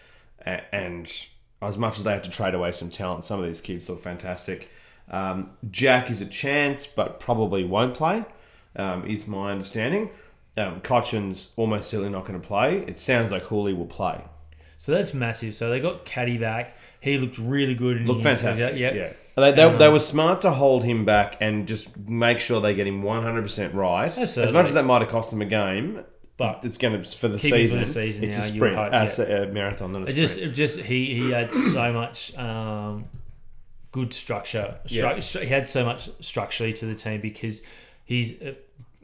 and 0.46 1.12
as 1.62 1.78
much 1.78 1.98
as 1.98 2.04
they 2.04 2.12
have 2.12 2.24
to 2.24 2.30
trade 2.32 2.54
away 2.54 2.72
some 2.72 2.90
talent, 2.90 3.24
some 3.24 3.40
of 3.40 3.46
these 3.46 3.62
kids 3.62 3.88
look 3.90 4.02
fantastic. 4.02 4.70
Um, 5.10 5.52
Jack 5.70 6.10
is 6.10 6.22
a 6.22 6.26
chance, 6.26 6.86
but 6.88 7.20
probably 7.20 7.64
won't 7.64 7.94
play. 7.94 8.26
Um, 8.76 9.06
is 9.06 9.28
my 9.28 9.52
understanding. 9.52 10.10
Um, 10.58 10.82
Cotchin's 10.82 11.54
almost 11.56 11.90
certainly 11.90 12.12
not 12.12 12.26
going 12.26 12.40
to 12.40 12.46
play. 12.46 12.80
It 12.88 12.98
sounds 12.98 13.32
like 13.32 13.44
Houli 13.46 13.76
will 13.76 13.86
play. 13.86 14.22
so 14.78 14.92
that's 14.92 15.14
massive. 15.14 15.56
So 15.56 15.70
they 15.70 15.80
got 15.80 16.04
Caddy 16.06 16.38
back. 16.38 16.76
He 17.00 17.18
looked 17.18 17.38
really 17.40 17.74
good. 17.74 17.98
In 17.98 18.06
Look 18.06 18.18
his, 18.18 18.42
fantastic. 18.42 18.78
Yeah. 18.78 18.94
Yeah. 18.94 19.14
They, 19.38 19.52
they, 19.54 19.78
they 19.78 19.88
were 19.90 20.00
smart 20.00 20.42
to 20.42 20.52
hold 20.52 20.84
him 20.84 21.06
back 21.06 21.38
and 21.40 21.68
just 21.68 21.98
make 21.98 22.40
sure 22.40 22.60
they 22.62 22.76
get 22.76 22.86
him 22.86 23.02
100% 23.02 23.74
right. 23.74 24.16
As 24.18 24.52
much 24.52 24.68
as 24.68 24.74
that 24.74 24.84
might 24.86 25.02
have 25.02 25.10
cost 25.10 25.32
them 25.32 25.42
a 25.42 25.46
game, 25.46 26.04
But 26.38 26.66
it's 26.66 26.78
going 26.78 27.02
to, 27.02 27.08
for 27.18 27.28
the 27.30 27.36
him 27.36 27.40
for 27.40 27.48
season, 27.48 27.80
the 27.80 27.86
season 27.86 28.24
it's 28.26 28.38
now, 28.38 28.44
a 28.44 28.48
sprint, 28.48 28.76
hope, 28.76 28.94
uh, 28.94 29.08
yeah. 29.18 29.26
a 29.44 29.48
marathon, 29.48 29.94
not 29.94 30.00
a 30.00 30.06
it 30.12 30.28
sprint. 30.28 30.54
just 30.54 30.76
just 30.78 30.80
he 30.88 31.14
he 31.20 31.32
had 31.32 31.50
so 31.52 31.94
much 31.94 32.38
um, 32.38 33.06
good 33.92 34.14
structure. 34.14 34.80
Stru- 34.86 35.18
stru- 35.18 35.42
he 35.44 35.48
had 35.48 35.68
so 35.68 35.86
much 35.86 36.10
structurally 36.20 36.74
to 36.74 36.86
the 36.86 36.96
team 36.96 37.22
because 37.22 37.64
he's 38.04 38.40
a 38.42 38.56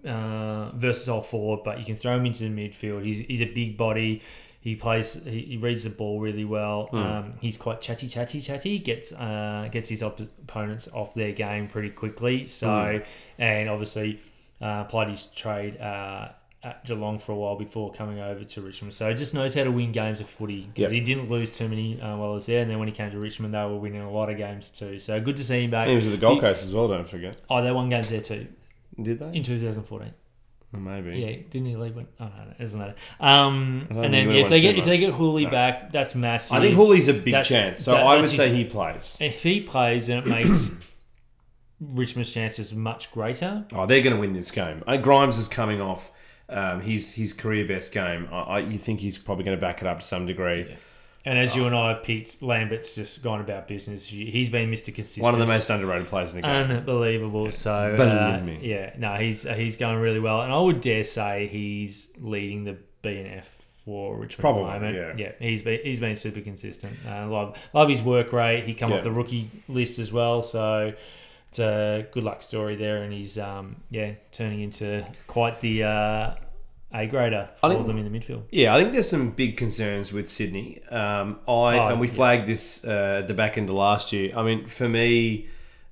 uh, 0.07 0.71
versatile 0.75 1.21
forward, 1.21 1.61
but 1.63 1.79
you 1.79 1.85
can 1.85 1.95
throw 1.95 2.15
him 2.15 2.25
into 2.25 2.43
the 2.43 2.49
midfield. 2.49 3.03
He's 3.03 3.19
he's 3.19 3.41
a 3.41 3.45
big 3.45 3.77
body. 3.77 4.21
He 4.59 4.75
plays. 4.75 5.13
He, 5.23 5.41
he 5.41 5.57
reads 5.57 5.83
the 5.85 5.89
ball 5.91 6.19
really 6.19 6.43
well. 6.43 6.87
Hmm. 6.91 6.97
Um, 6.97 7.31
he's 7.39 7.55
quite 7.57 7.79
chatty, 7.79 8.07
chatty, 8.07 8.41
chatty. 8.41 8.79
Gets 8.79 9.13
uh, 9.13 9.69
gets 9.71 9.89
his 9.89 10.03
op- 10.03 10.19
opponents 10.19 10.89
off 10.93 11.13
their 11.13 11.31
game 11.31 11.67
pretty 11.67 11.89
quickly. 11.91 12.45
So, 12.47 12.99
Hmm. 13.37 13.41
and 13.41 13.69
obviously, 13.69 14.19
uh, 14.59 14.83
played 14.85 15.09
his 15.09 15.27
trade 15.27 15.79
uh, 15.79 16.29
at 16.63 16.83
Geelong 16.85 17.17
for 17.19 17.31
a 17.31 17.35
while 17.35 17.55
before 17.55 17.93
coming 17.93 18.19
over 18.19 18.43
to 18.43 18.61
Richmond. 18.61 18.93
So, 18.93 19.07
he 19.07 19.15
just 19.15 19.33
knows 19.33 19.53
how 19.53 19.63
to 19.63 19.71
win 19.71 19.93
games 19.93 20.19
of 20.19 20.27
footy 20.27 20.63
because 20.73 20.91
Yep. 20.91 20.91
he 20.91 20.99
didn't 20.99 21.29
lose 21.29 21.49
too 21.51 21.69
many 21.69 22.01
uh, 22.01 22.17
while 22.17 22.29
he 22.31 22.35
was 22.35 22.45
there. 22.47 22.61
And 22.61 22.69
then 22.69 22.79
when 22.79 22.87
he 22.89 22.93
came 22.93 23.11
to 23.11 23.19
Richmond, 23.19 23.53
they 23.53 23.59
were 23.63 23.77
winning 23.77 24.01
a 24.01 24.11
lot 24.11 24.29
of 24.29 24.37
games 24.37 24.69
too. 24.69 24.99
So, 24.99 25.21
good 25.21 25.37
to 25.37 25.45
see 25.45 25.63
him 25.63 25.71
back. 25.71 25.87
And 25.87 25.91
he 25.91 25.95
was 25.97 26.07
at 26.07 26.11
the 26.11 26.17
Gold 26.17 26.35
He- 26.35 26.41
Coast 26.41 26.63
as 26.65 26.73
well, 26.73 26.89
don't 26.89 27.07
forget. 27.07 27.37
Oh, 27.49 27.63
they 27.63 27.71
won 27.71 27.89
games 27.89 28.09
there 28.09 28.19
too 28.21 28.47
Did 29.01 29.19
they? 29.19 29.37
in 29.37 29.43
2014. 29.43 30.13
Maybe. 30.73 31.17
Yeah, 31.19 31.31
didn't 31.49 31.65
he 31.67 31.75
leave? 31.77 31.95
When, 31.95 32.07
oh, 32.19 32.25
no, 32.25 32.51
it 32.51 32.59
doesn't 32.59 32.79
matter. 32.79 32.95
Um, 33.21 33.87
and 33.89 34.13
then 34.13 34.27
we 34.27 34.39
if 34.41 34.49
they 34.49 34.59
get 34.59 34.77
if 34.77 34.83
they 34.85 34.97
get 34.97 35.13
Houli 35.13 35.43
No. 35.45 35.49
back, 35.49 35.91
that's 35.93 36.13
massive. 36.13 36.57
I 36.57 36.61
think 36.61 36.75
Houli's 36.75 37.07
a 37.07 37.13
big 37.13 37.25
That's- 37.31 37.47
chance, 37.47 37.81
so 37.83 37.91
that- 37.91 38.05
I 38.05 38.17
would 38.17 38.27
say 38.27 38.53
he 38.53 38.65
plays. 38.65 39.15
if 39.21 39.41
he 39.43 39.61
plays, 39.61 40.07
then 40.07 40.17
it 40.19 40.27
makes 40.27 40.71
Richmond's 41.79 42.33
chances 42.33 42.73
much 42.73 43.11
greater. 43.11 43.65
Oh, 43.71 43.85
they're 43.85 44.01
going 44.01 44.15
to 44.15 44.19
win 44.19 44.33
this 44.33 44.51
game. 44.51 44.83
Uh, 44.87 44.97
Grimes 44.97 45.37
is 45.37 45.47
coming 45.47 45.79
off 45.79 46.11
um, 46.49 46.81
his 46.81 47.13
his 47.13 47.33
career 47.33 47.65
best 47.67 47.91
game. 47.93 48.27
I, 48.31 48.39
I, 48.39 48.59
you 48.59 48.77
think 48.77 48.99
he's 48.99 49.17
probably 49.17 49.45
going 49.45 49.57
to 49.57 49.61
back 49.61 49.81
it 49.81 49.87
up 49.87 49.99
to 50.01 50.05
some 50.05 50.25
degree. 50.25 50.75
And 51.27 51.37
as 51.37 51.55
you 51.55 51.65
and 51.65 51.75
I 51.75 51.89
have 51.89 52.03
picked, 52.03 52.41
Lambert's 52.41 52.95
just 52.95 53.21
gone 53.21 53.41
about 53.41 53.67
business. 53.67 54.07
He's 54.07 54.49
been 54.49 54.71
Mr. 54.71 54.95
Consistent. 54.95 55.23
One 55.23 55.33
of 55.33 55.39
the 55.39 55.45
most 55.45 55.69
underrated 55.69 56.07
players 56.07 56.33
in 56.33 56.41
the 56.41 56.47
game. 56.47 56.71
unbelievable. 56.71 57.51
So 57.51 57.95
Believe 57.97 58.13
uh, 58.13 58.39
me. 58.45 58.59
yeah, 58.61 58.93
no, 58.97 59.15
he's 59.15 59.43
he's 59.43 59.75
going 59.75 59.99
really 59.99 60.19
well, 60.21 60.41
and 60.41 60.51
I 60.53 60.59
would 60.59 60.79
dare 60.81 61.03
say 61.03 61.47
he's 61.47 62.13
leading 62.17 62.63
the 62.63 62.77
BNF 63.03 63.43
for 63.83 64.17
Richmond 64.17 64.41
Probably, 64.41 64.63
at 64.71 64.79
the 64.79 64.85
moment. 64.85 65.19
yeah. 65.19 65.31
he's 65.39 65.61
been 65.63 65.79
he's 65.83 65.99
been 65.99 66.15
super 66.15 66.41
consistent. 66.41 66.97
Uh, 67.07 67.27
love 67.27 67.57
love 67.73 67.89
his 67.89 68.01
work 68.01 68.31
rate. 68.33 68.63
He 68.63 68.73
come 68.73 68.89
Yeah. 68.91 68.97
off 68.97 69.03
the 69.03 69.11
rookie 69.11 69.49
list 69.67 69.99
as 69.99 70.11
well, 70.13 70.41
so 70.41 70.93
it's 71.49 71.59
a 71.59 72.07
good 72.11 72.23
luck 72.23 72.41
story 72.41 72.75
there, 72.77 73.03
and 73.03 73.11
he's 73.11 73.37
um 73.37 73.75
yeah 73.89 74.13
turning 74.31 74.61
into 74.61 75.05
quite 75.27 75.59
the 75.59 75.83
uh, 75.83 76.35
A 76.93 77.05
grader 77.05 77.49
for 77.55 77.69
think- 77.69 77.85
them 77.85 77.97
in 77.97 78.11
the 78.11 78.17
midfield. 78.19 78.43
Yeah, 78.49 78.73
I 78.73 78.79
think 78.79 78.93
there's 78.93 79.09
some 79.09 79.31
big 79.31 79.57
concerns 79.57 80.13
with 80.13 80.29
Sydney. 80.29 80.81
Um, 80.89 81.39
I 81.47 81.77
Oh, 81.77 81.87
and 81.89 81.99
we 81.99 82.07
yeah. 82.07 82.13
flagged 82.13 82.47
this 82.47 82.83
uh, 82.85 83.19
at 83.21 83.27
the 83.27 83.33
back 83.33 83.57
end 83.57 83.69
of 83.69 83.75
last 83.75 84.13
year. 84.13 84.31
I 84.35 84.41
mean, 84.43 84.65
for 84.65 84.87
me, 84.87 85.47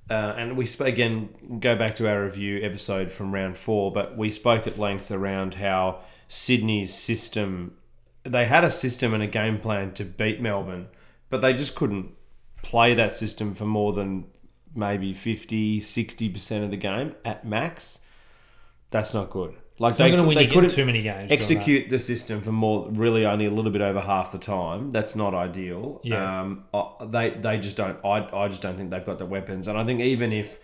uh, 0.08 0.34
and 0.38 0.56
we 0.56 0.64
sp- 0.64 0.88
again 0.88 1.58
go 1.60 1.76
back 1.76 1.96
to 1.96 2.08
our 2.08 2.24
review 2.24 2.60
episode 2.64 3.12
from 3.12 3.32
round 3.34 3.56
four, 3.58 3.92
but 3.92 4.16
we 4.16 4.30
spoke 4.30 4.66
at 4.66 4.78
length 4.78 5.10
around 5.10 5.54
how 5.54 6.00
Sydney's 6.28 6.94
system. 6.94 7.76
They 8.24 8.46
had 8.46 8.64
a 8.64 8.70
system 8.70 9.12
and 9.14 9.22
a 9.22 9.26
game 9.26 9.58
plan 9.58 9.92
to 9.94 10.04
beat 10.04 10.40
Melbourne, 10.40 10.86
but 11.28 11.40
they 11.42 11.52
just 11.52 11.74
couldn't 11.76 12.12
play 12.62 12.94
that 12.94 13.12
system 13.12 13.52
for 13.54 13.66
more 13.66 13.92
than 13.92 14.24
maybe 14.74 15.12
50, 15.12 15.78
60% 15.80 16.64
of 16.64 16.70
the 16.70 16.76
game 16.76 17.14
at 17.24 17.46
max. 17.46 18.00
That's 18.90 19.12
not 19.14 19.30
good. 19.30 19.54
Like 19.78 19.90
It's 19.90 19.98
not 19.98 20.06
going 20.08 20.22
to 20.22 20.26
win 20.28 20.36
they 20.38 20.46
couldn't- 20.46 20.70
too 20.70 20.86
many 20.86 21.02
games. 21.02 21.30
execute 21.30 21.90
the 21.90 21.98
system 21.98 22.40
for 22.40 22.52
more 22.52 22.88
really 22.90 23.26
only 23.26 23.44
a 23.46 23.50
little 23.50 23.70
bit 23.70 23.82
over 23.82 24.00
half 24.00 24.32
the 24.32 24.38
time 24.38 24.90
that's 24.90 25.14
not 25.14 25.34
ideal 25.34 26.00
Yeah. 26.02 26.40
um 26.42 26.64
they 27.10 27.30
they 27.30 27.58
just 27.58 27.76
don't 27.76 27.98
I, 28.04 28.26
I 28.44 28.48
just 28.48 28.62
don't 28.62 28.76
think 28.76 28.90
they've 28.90 29.04
got 29.04 29.18
the 29.18 29.26
weapons 29.26 29.68
and 29.68 29.76
i 29.78 29.84
think 29.84 30.00
even 30.00 30.32
if 30.32 30.58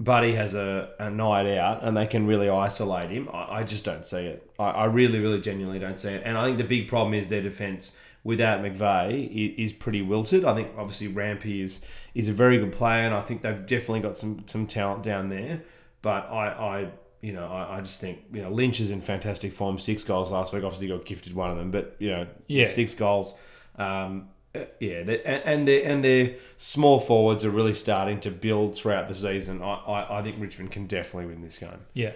buddy 0.00 0.34
has 0.34 0.54
a, 0.54 0.90
a 0.98 1.10
night 1.10 1.46
out 1.58 1.84
and 1.84 1.96
they 1.96 2.06
can 2.06 2.26
really 2.26 2.48
isolate 2.48 3.10
him 3.10 3.28
i, 3.32 3.58
I 3.58 3.62
just 3.62 3.84
don't 3.84 4.04
see 4.04 4.24
it 4.26 4.50
I, 4.58 4.70
I 4.70 4.84
really 4.86 5.20
really 5.20 5.40
genuinely 5.40 5.78
don't 5.78 5.98
see 5.98 6.10
it 6.10 6.22
and 6.24 6.36
i 6.36 6.44
think 6.44 6.58
the 6.58 6.64
big 6.64 6.88
problem 6.88 7.14
is 7.14 7.28
their 7.28 7.42
defense 7.42 7.96
without 8.24 8.60
McVeigh 8.62 9.54
is 9.56 9.72
pretty 9.72 10.02
wilted. 10.02 10.44
I 10.44 10.54
think 10.54 10.68
obviously 10.76 11.08
Rampy 11.08 11.62
is 11.62 11.80
is 12.14 12.28
a 12.28 12.32
very 12.32 12.58
good 12.58 12.70
player, 12.70 13.06
and 13.06 13.14
I 13.14 13.22
think 13.22 13.40
they've 13.40 13.64
definitely 13.64 14.00
got 14.00 14.18
some 14.18 14.42
some 14.46 14.66
talent 14.66 15.02
down 15.02 15.30
there. 15.30 15.62
But 16.02 16.30
I, 16.30 16.48
I 16.48 16.88
you 17.20 17.32
know, 17.32 17.46
I, 17.46 17.78
I 17.78 17.80
just 17.80 18.00
think 18.00 18.20
you 18.32 18.42
know 18.42 18.50
Lynch 18.50 18.80
is 18.80 18.90
in 18.90 19.00
fantastic 19.00 19.52
form. 19.52 19.78
Six 19.78 20.04
goals 20.04 20.30
last 20.32 20.52
week. 20.52 20.64
Obviously 20.64 20.88
got 20.88 21.04
gifted 21.04 21.34
one 21.34 21.50
of 21.50 21.56
them, 21.56 21.70
but 21.70 21.96
you 21.98 22.10
know, 22.10 22.26
Yeah. 22.46 22.66
six 22.66 22.94
goals. 22.94 23.34
Um, 23.76 24.28
uh, 24.54 24.60
yeah, 24.80 25.02
they, 25.04 25.22
and 25.22 25.42
and 25.44 25.68
their 25.68 25.84
and 25.86 26.02
their 26.04 26.34
small 26.56 26.98
forwards 26.98 27.44
are 27.44 27.50
really 27.50 27.74
starting 27.74 28.18
to 28.20 28.30
build 28.30 28.74
throughout 28.74 29.06
the 29.08 29.14
season. 29.14 29.62
I, 29.62 29.74
I, 29.74 30.18
I 30.18 30.22
think 30.22 30.36
Richmond 30.40 30.70
can 30.72 30.86
definitely 30.86 31.26
win 31.32 31.42
this 31.42 31.58
game. 31.58 31.78
Yeah. 31.94 32.12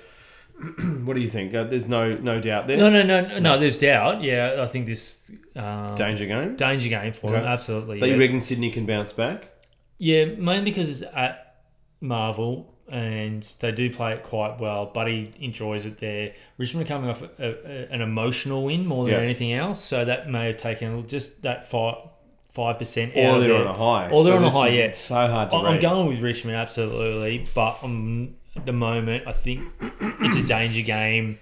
What 1.04 1.14
do 1.14 1.20
you 1.20 1.28
think? 1.28 1.52
Uh, 1.54 1.64
there's 1.64 1.88
no 1.88 2.12
no 2.14 2.40
doubt 2.40 2.66
there. 2.66 2.76
No, 2.76 2.88
no, 2.88 3.02
no, 3.02 3.20
no, 3.22 3.38
no. 3.40 3.58
There's 3.58 3.76
doubt. 3.78 4.22
Yeah, 4.22 4.58
I 4.60 4.66
think 4.66 4.86
this 4.86 5.30
um, 5.56 5.94
Danger 5.96 6.26
game. 6.26 6.54
danger 6.56 6.88
game 6.88 7.12
for 7.12 7.26
Okay. 7.26 7.36
them. 7.36 7.44
Absolutely. 7.46 7.98
But 8.00 8.08
yeah. 8.08 8.14
you 8.14 8.20
reckon 8.20 8.40
Sydney 8.40 8.70
can 8.70 8.86
bounce 8.86 9.12
back? 9.12 9.48
Yeah, 9.98 10.24
mainly 10.26 10.70
because 10.70 11.02
it's 11.02 11.10
at 11.14 11.56
Marvel. 12.00 12.73
And 12.88 13.42
they 13.60 13.72
do 13.72 13.90
play 13.90 14.12
it 14.12 14.22
quite 14.22 14.60
well. 14.60 14.86
Buddy 14.86 15.32
enjoys 15.40 15.86
it 15.86 15.98
there. 15.98 16.32
Richmond 16.58 16.86
are 16.86 16.88
coming 16.88 17.10
off 17.10 17.22
a, 17.22 17.28
a, 17.38 17.92
an 17.92 18.00
emotional 18.02 18.64
win 18.64 18.86
more 18.86 19.04
than 19.04 19.14
Yeah. 19.14 19.20
anything 19.20 19.52
else, 19.52 19.82
so 19.82 20.04
that 20.04 20.28
may 20.30 20.46
have 20.48 20.56
taken 20.58 21.06
just 21.06 21.42
that 21.42 21.68
five 21.70 21.96
five 22.52 22.78
percent 22.78 23.12
Or 23.16 23.40
they're 23.40 23.54
on 23.56 23.66
a 23.66 23.72
high. 23.72 24.10
Or 24.10 24.22
they're 24.22 24.36
on 24.36 24.44
a 24.44 24.50
high, 24.50 24.68
yeah. 24.68 24.92
So 24.92 25.14
hard 25.14 25.50
to 25.50 25.56
I- 25.56 25.60
I'm 25.66 25.72
rate. 25.74 25.82
going 25.82 26.06
with 26.08 26.20
Richmond 26.20 26.56
absolutely, 26.56 27.46
but 27.54 27.78
um, 27.82 28.36
at 28.54 28.64
the 28.66 28.72
moment 28.72 29.26
I 29.26 29.32
think 29.32 29.62
it's 29.80 30.36
a 30.36 30.42
danger 30.46 30.82
game. 30.82 31.38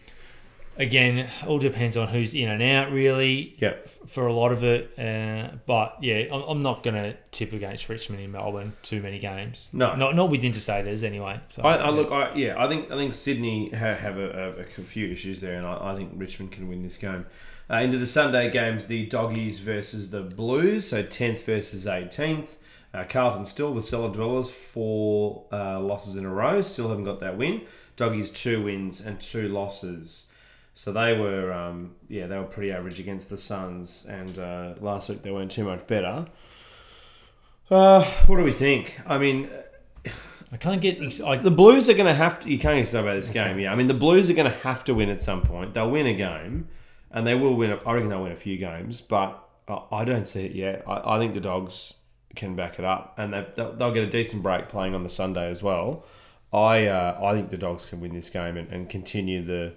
Again, 0.79 1.29
all 1.47 1.59
depends 1.59 1.99
on 1.99 2.09
who's 2.09 2.35
in 2.35 2.49
and 2.49 2.63
out, 2.63 2.91
really. 2.91 3.55
Yeah. 3.59 3.75
For 4.07 4.27
a 4.27 4.33
lot 4.33 4.53
of 4.53 4.65
it, 4.65 4.99
uh, 4.99 5.57
but 5.67 5.99
yeah, 6.01 6.25
I'm, 6.33 6.43
I'm 6.43 6.63
not 6.63 6.83
going 6.83 6.95
to 6.95 7.15
tip 7.31 7.53
against 7.53 7.91
Richmond 7.91 8.23
in 8.23 8.33
Melbourne 8.33 8.73
too 8.83 9.03
many 9.03 9.19
games. 9.19 9.69
No. 9.75 9.95
not 9.95 10.17
not 10.17 10.31
with 10.31 10.43
interstaters 10.43 11.05
anyway. 11.05 11.41
So 11.49 11.63
I, 11.63 11.77
I 11.77 11.91
look, 11.91 12.11
I, 12.11 12.35
yeah, 12.35 12.63
I 12.63 12.69
think 12.69 12.91
I 12.91 12.97
think 12.97 13.13
Sydney 13.13 13.69
have, 13.71 13.99
have 13.99 14.17
a, 14.17 14.57
a, 14.59 14.61
a 14.63 14.65
few 14.65 15.09
issues 15.09 15.43
there, 15.43 15.57
and 15.57 15.67
I, 15.67 15.91
I 15.91 15.95
think 15.95 16.13
Richmond 16.15 16.53
can 16.53 16.69
win 16.69 16.83
this 16.83 16.97
game. 16.97 17.27
Uh, 17.71 17.77
into 17.77 17.99
the 17.99 18.07
Sunday 18.07 18.51
games, 18.51 18.87
the 18.87 19.07
Doggies 19.07 19.59
versus 19.61 20.11
the 20.11 20.23
Blues, 20.23 20.89
so 20.89 21.03
tenth 21.03 21.45
versus 21.45 21.87
eighteenth. 21.87 22.57
Uh, 22.95 23.05
Carlton 23.09 23.45
still 23.45 23.75
the 23.75 23.83
cellar 23.83 24.11
dwellers, 24.11 24.51
four 24.51 25.45
uh, 25.53 25.81
losses 25.81 26.17
in 26.17 26.25
a 26.25 26.31
row, 26.31 26.61
still 26.63 26.89
haven't 26.89 27.05
got 27.05 27.21
that 27.21 27.37
win. 27.37 27.63
Doggies 27.97 28.31
two 28.31 28.63
wins 28.65 29.01
and 29.01 29.21
two 29.21 29.49
losses. 29.49 30.29
So 30.75 30.93
they 30.93 31.19
were, 31.19 31.53
um, 31.53 31.97
yeah, 32.09 32.27
they 32.27 32.39
were 32.39 32.45
pretty 32.45 32.73
average 32.73 32.99
against 32.99 33.29
the 33.29 33.37
Suns, 33.37 34.07
and 34.09 34.39
uh, 34.39 34.75
last 34.81 35.09
week 35.09 35.23
they 35.23 35.31
weren't 35.31 35.51
too 35.51 35.65
much 35.65 35.87
better. 35.87 36.27
Uh, 37.71 38.05
what 38.27 38.37
do 38.37 38.45
we 38.45 38.53
think? 38.53 38.99
I 39.07 39.19
mean, 39.19 39.51
I 40.51 40.57
can't 40.59 40.81
get. 40.81 41.03
ex- 41.03 41.21
I, 41.21 41.37
the 41.37 41.51
Blues 41.51 41.89
are 41.89 41.95
going 41.95 42.07
to 42.07 42.15
have 42.15 42.41
to. 42.41 42.51
You 42.51 42.59
can't 42.59 42.77
get 42.77 42.83
excited 42.83 43.05
about 43.07 43.15
this 43.15 43.29
game. 43.31 43.59
Yeah, 43.59 43.73
I 43.73 43.75
mean 43.75 43.87
the 43.87 43.95
Blues 43.95 44.29
are 44.31 44.35
going 44.35 44.51
to 44.51 44.59
have 44.59 44.85
to 44.85 44.95
win 44.95 45.09
at 45.09 45.23
some 45.23 45.43
point. 45.43 45.75
They'll 45.75 45.91
win 45.91 46.07
a 46.07 46.15
game, 46.15 46.69
and 47.11 47.27
they 47.27 47.35
will 47.35 47.55
win. 47.55 47.73
A, 47.73 47.77
I 47.87 47.95
reckon 47.95 48.09
they'll 48.09 48.23
win 48.23 48.33
a 48.33 48.37
few 48.37 48.57
games, 48.57 49.01
but 49.01 49.43
I, 49.69 49.83
I 49.91 50.05
don't 50.05 50.27
see 50.27 50.45
it 50.45 50.53
yet. 50.53 50.85
I, 50.87 51.17
I 51.17 51.19
think 51.19 51.35
the 51.35 51.41
Dogs 51.41 51.95
can 52.35 52.57
back 52.57 52.79
it 52.79 52.85
up, 52.85 53.15
and 53.19 53.33
they, 53.33 53.47
they'll, 53.57 53.73
they'll 53.75 53.93
get 53.93 54.05
a 54.05 54.11
decent 54.11 54.43
break 54.43 54.69
playing 54.69 54.95
on 54.95 55.03
the 55.03 55.09
Sunday 55.09 55.51
as 55.51 55.63
well. 55.63 56.05
I 56.53 56.87
uh, 56.87 57.19
I 57.23 57.33
think 57.33 57.51
the 57.51 57.59
Dogs 57.59 57.87
can 57.87 58.01
win 58.01 58.13
this 58.13 58.29
game 58.29 58.57
and, 58.57 58.71
and 58.71 58.89
continue 58.89 59.43
the 59.43 59.75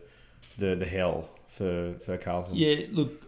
the 0.58 0.76
the 0.76 0.86
hell 0.86 1.30
for 1.48 1.96
for 2.06 2.18
Carlton. 2.18 2.56
yeah, 2.56 2.86
look. 2.92 3.24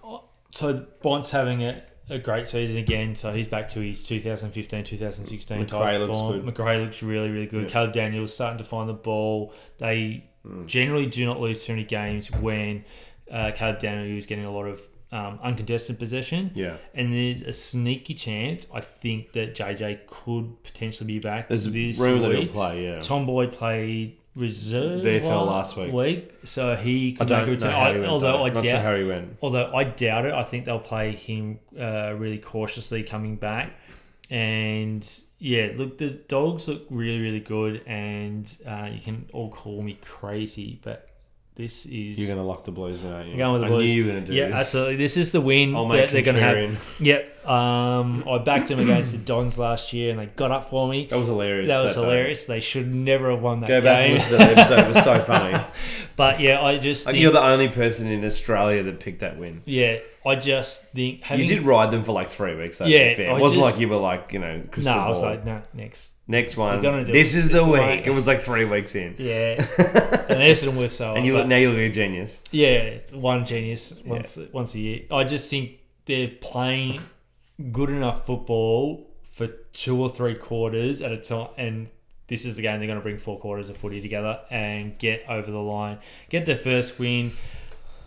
So 0.51 0.85
Bont's 1.03 1.31
having 1.31 1.63
a, 1.63 1.83
a 2.09 2.17
great 2.17 2.47
season 2.47 2.77
again. 2.77 3.15
So 3.15 3.33
he's 3.33 3.47
back 3.47 3.67
to 3.69 3.79
his 3.81 4.07
2015, 4.07 4.83
2016 4.83 5.57
McRae 5.57 5.67
type 5.67 5.99
looks 5.99 6.17
form. 6.17 6.41
good. 6.41 6.55
McRae 6.55 6.81
looks 6.81 7.03
really, 7.03 7.29
really 7.29 7.45
good. 7.45 7.63
Yeah. 7.63 7.69
Caleb 7.69 7.93
Daniels 7.93 8.33
starting 8.33 8.57
to 8.57 8.63
find 8.63 8.89
the 8.89 8.93
ball. 8.93 9.53
They 9.77 10.29
generally 10.65 11.05
do 11.05 11.25
not 11.25 11.39
lose 11.39 11.65
too 11.65 11.73
many 11.73 11.83
games 11.83 12.31
when 12.31 12.85
uh, 13.31 13.51
Caleb 13.53 13.79
Daniels 13.79 14.19
is 14.19 14.25
getting 14.25 14.45
a 14.45 14.51
lot 14.51 14.65
of 14.65 14.81
um, 15.11 15.39
uncontested 15.43 15.99
possession. 15.99 16.51
Yeah. 16.55 16.77
And 16.93 17.13
there's 17.13 17.41
a 17.41 17.53
sneaky 17.53 18.13
chance, 18.13 18.67
I 18.73 18.81
think, 18.81 19.33
that 19.33 19.55
JJ 19.55 20.07
could 20.07 20.63
potentially 20.63 21.07
be 21.07 21.19
back 21.19 21.49
There's 21.49 21.65
a 21.65 21.69
this 21.69 21.99
room 21.99 22.21
that 22.21 22.31
he'll 22.31 22.47
play. 22.47 22.85
Yeah. 22.85 23.01
Tom 23.01 23.25
Boyd 23.25 23.51
played 23.51 24.17
reserve 24.37 25.03
They 25.03 25.19
fell 25.19 25.45
last 25.45 25.75
week. 25.77 26.31
so 26.43 26.75
he 26.75 27.17
I 27.19 27.25
could 27.25 27.29
make 27.29 27.39
a 27.39 27.45
don't 27.45 27.45
know 27.47 27.51
return. 27.51 27.71
how 27.71 27.79
he 27.91 27.95
I, 27.95 27.99
went. 27.99 28.05
although 28.11 28.31
though. 28.37 28.45
I 28.45 28.49
Not 28.49 28.61
sure 28.63 28.71
doubt, 28.73 28.83
how 28.83 28.95
he 28.95 29.03
went. 29.03 29.37
although 29.41 29.75
I 29.75 29.83
doubt 29.83 30.25
it, 30.25 30.33
I 30.33 30.43
think 30.43 30.65
they'll 30.65 30.79
play 30.79 31.11
him 31.13 31.59
uh, 31.79 32.13
really 32.17 32.37
cautiously 32.37 33.03
coming 33.03 33.35
back. 33.35 33.73
And 34.29 35.07
yeah, 35.39 35.71
look, 35.75 35.97
the 35.97 36.09
dogs 36.09 36.67
look 36.67 36.85
really, 36.89 37.19
really 37.21 37.39
good, 37.39 37.81
and 37.87 38.53
uh, 38.67 38.89
you 38.93 38.99
can 38.99 39.29
all 39.33 39.49
call 39.49 39.81
me 39.81 39.97
crazy, 40.01 40.79
but 40.83 41.09
this 41.57 41.85
is 41.87 42.19
You're 42.19 42.27
going 42.27 42.37
to 42.37 42.43
lock 42.43 42.63
the 42.65 42.71
Blues, 42.71 43.03
aren't 43.03 43.25
you? 43.27 43.33
I'm 43.33 43.37
going 43.39 43.53
with 43.53 43.61
the 43.61 43.67
I 43.67 43.69
Blues. 43.71 43.89
knew 43.91 43.97
you 43.97 44.05
were 44.05 44.11
going 44.11 44.23
to 44.25 44.31
do 44.31 44.37
yeah, 44.37 44.47
this. 44.49 44.55
absolutely. 44.57 44.95
This 44.97 45.17
is 45.17 45.31
the 45.31 45.41
win 45.41 45.75
I'll 45.75 45.87
that 45.87 45.95
make 45.95 46.11
they're 46.11 46.21
going 46.21 46.35
to 46.35 46.41
have. 46.41 46.95
Yep. 46.99 47.47
Um, 47.47 48.23
I 48.29 48.37
backed 48.39 48.67
them 48.67 48.79
against 48.79 49.13
the 49.13 49.17
Dons 49.17 49.57
last 49.57 49.91
year, 49.93 50.11
and 50.11 50.19
they 50.19 50.27
got 50.27 50.51
up 50.51 50.65
for 50.65 50.87
me. 50.87 51.05
That 51.07 51.17
was 51.17 51.27
hilarious. 51.27 51.69
That 51.69 51.81
was 51.81 51.95
day. 51.95 52.01
hilarious. 52.01 52.45
They 52.45 52.59
should 52.59 52.93
never 52.93 53.31
have 53.31 53.41
won 53.41 53.61
that 53.61 53.67
Go 53.67 53.81
back 53.81 54.05
and 54.05 54.07
game. 54.09 54.17
listen 54.17 54.31
to 54.31 54.37
that 54.37 54.57
episode. 54.57 54.79
It 54.79 54.95
was 54.95 55.03
so 55.03 55.19
funny. 55.23 55.63
But 56.17 56.39
yeah, 56.41 56.61
I 56.61 56.77
just 56.79 57.05
Like 57.05 57.13
think, 57.13 57.21
you're 57.21 57.31
the 57.31 57.41
only 57.43 57.69
person 57.69 58.07
in 58.11 58.25
Australia 58.25 58.83
that 58.83 58.99
picked 58.99 59.19
that 59.21 59.37
win. 59.37 59.61
yeah, 59.65 59.99
I 60.25 60.35
just 60.35 60.91
think 60.91 61.23
having 61.23 61.47
you 61.47 61.55
did 61.55 61.65
ride 61.65 61.91
them 61.91 62.03
for 62.03 62.11
like 62.11 62.27
three 62.29 62.55
weeks. 62.55 62.79
Though, 62.79 62.85
Yeah, 62.85 63.13
fair. 63.15 63.31
I 63.31 63.37
it 63.37 63.41
wasn't 63.41 63.61
just- 63.63 63.73
like 63.75 63.79
you 63.81 63.87
were 63.87 63.97
like 63.97 64.33
you 64.33 64.39
know 64.39 64.57
no, 64.57 64.63
crystal 64.71 64.93
I 64.95 65.07
was 65.09 65.21
ball. 65.21 65.29
like, 65.29 65.45
no, 65.45 65.61
next. 65.73 66.11
Next 66.27 66.57
one. 66.57 66.81
gonna 66.81 67.05
do 67.05 67.13
This 67.13 67.33
it. 67.35 67.37
is 67.37 67.49
the 67.49 67.59
It's 67.59 67.67
week. 67.67 67.81
like- 67.81 68.07
It 68.07 68.09
was 68.09 68.27
like 68.27 68.41
three 68.41 68.65
weeks 68.65 68.95
in, 68.95 69.15
Yeah, 69.17 69.51
and 69.57 70.41
Essendon 70.41 70.75
were 70.75 70.89
so. 70.89 71.15
and 71.15 71.25
you 71.25 71.31
but- 71.33 71.37
look 71.39 71.47
now 71.47 71.55
you 71.57 71.69
look 71.69 71.77
a 71.79 71.89
genius. 71.89 72.41
Yeah, 72.51 72.95
one 73.13 73.45
genius 73.45 74.01
once 74.05 74.37
once 74.51 74.75
a 74.75 74.79
year. 74.79 75.01
I 75.11 75.23
just 75.23 75.49
think 75.49 75.77
they're 76.05 76.27
playing 76.41 76.99
good 77.71 77.89
enough 77.91 78.25
football 78.25 79.07
for 79.31 79.47
two 79.71 80.01
or 80.01 80.09
three 80.09 80.35
quarters 80.35 81.01
at 81.01 81.11
a 81.11 81.17
time, 81.17 81.49
and 81.57 81.89
this 82.27 82.45
is 82.45 82.55
the 82.55 82.61
game 82.61 82.79
they're 82.79 82.87
going 82.87 82.99
to 82.99 83.03
bring 83.03 83.17
four 83.17 83.39
quarters 83.39 83.69
of 83.69 83.77
footy 83.77 84.01
together 84.01 84.39
and 84.49 84.97
get 84.97 85.25
over 85.29 85.49
the 85.49 85.57
line, 85.61 85.99
get 86.29 86.45
their 86.45 86.57
first 86.57 86.99
win. 86.99 87.31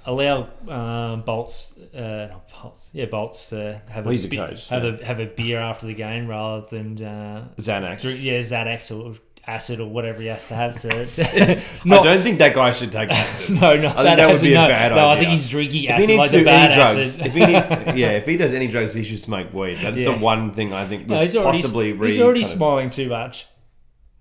Allow 0.07 0.49
um, 0.67 1.23
Bolts, 1.23 1.77
uh, 1.95 2.29
not 2.31 2.49
Bolts, 2.63 2.91
yeah, 2.95 3.05
Bolts 3.05 3.51
to 3.51 3.83
have 3.89 4.07
Well, 4.07 4.15
a 4.15 4.29
be- 4.29 4.37
coach, 4.39 4.69
have 4.69 4.83
yeah. 4.83 4.91
a 4.99 5.05
have 5.05 5.21
a 5.21 5.27
beer 5.27 5.59
after 5.61 5.87
the 5.87 5.95
game 5.95 6.27
rather 6.27 6.67
than 6.67 7.03
uh, 7.05 7.49
Xanax. 7.59 8.01
drink, 8.01 8.23
yeah, 8.23 8.39
Xanax 8.39 8.91
or 8.97 9.15
acid 9.47 9.79
or 9.79 9.89
whatever 9.91 10.21
he 10.23 10.29
has 10.29 10.47
to 10.47 10.55
have 10.55 10.77
to. 10.81 10.89
I 11.85 12.01
don't 12.03 12.23
think 12.23 12.39
that 12.39 12.55
guy 12.55 12.73
should 12.73 12.93
take 12.93 13.11
acid. 13.11 13.57
no, 13.61 13.77
no, 13.77 13.89
I 13.89 14.03
think 14.05 14.17
that 14.17 14.31
would 14.33 14.41
be 14.41 14.53
a 14.55 14.63
no. 14.63 14.69
bad 14.69 14.93
No, 14.93 15.09
I 15.11 15.17
think 15.19 15.29
he's 15.31 15.49
drinking 15.49 15.85
if 15.85 15.91
acid 15.91 16.09
he 16.09 16.17
needs 16.17 16.33
like 16.33 16.39
to 16.41 16.45
bad 16.47 16.73
drugs, 16.73 17.19
acid. 17.19 17.27
if 17.27 17.33
he 17.35 17.41
need, 17.41 17.99
yeah, 17.99 18.11
if 18.13 18.27
he 18.27 18.37
does 18.39 18.55
any 18.55 18.69
drugs, 18.69 18.95
he 18.95 19.03
should 19.03 19.21
smoke 19.21 19.53
weed. 19.53 19.75
That's 19.83 19.99
Yeah. 19.99 20.13
the 20.13 20.19
one 20.19 20.53
thing 20.53 20.73
I 20.73 20.87
think 20.87 21.03
would 21.03 21.15
no, 21.15 21.21
he's 21.21 21.37
already, 21.37 21.59
possibly 21.61 21.97
he's 21.97 22.19
already 22.21 22.41
of- 22.41 22.47
smiling 22.47 22.89
too 22.89 23.11
much. 23.11 23.47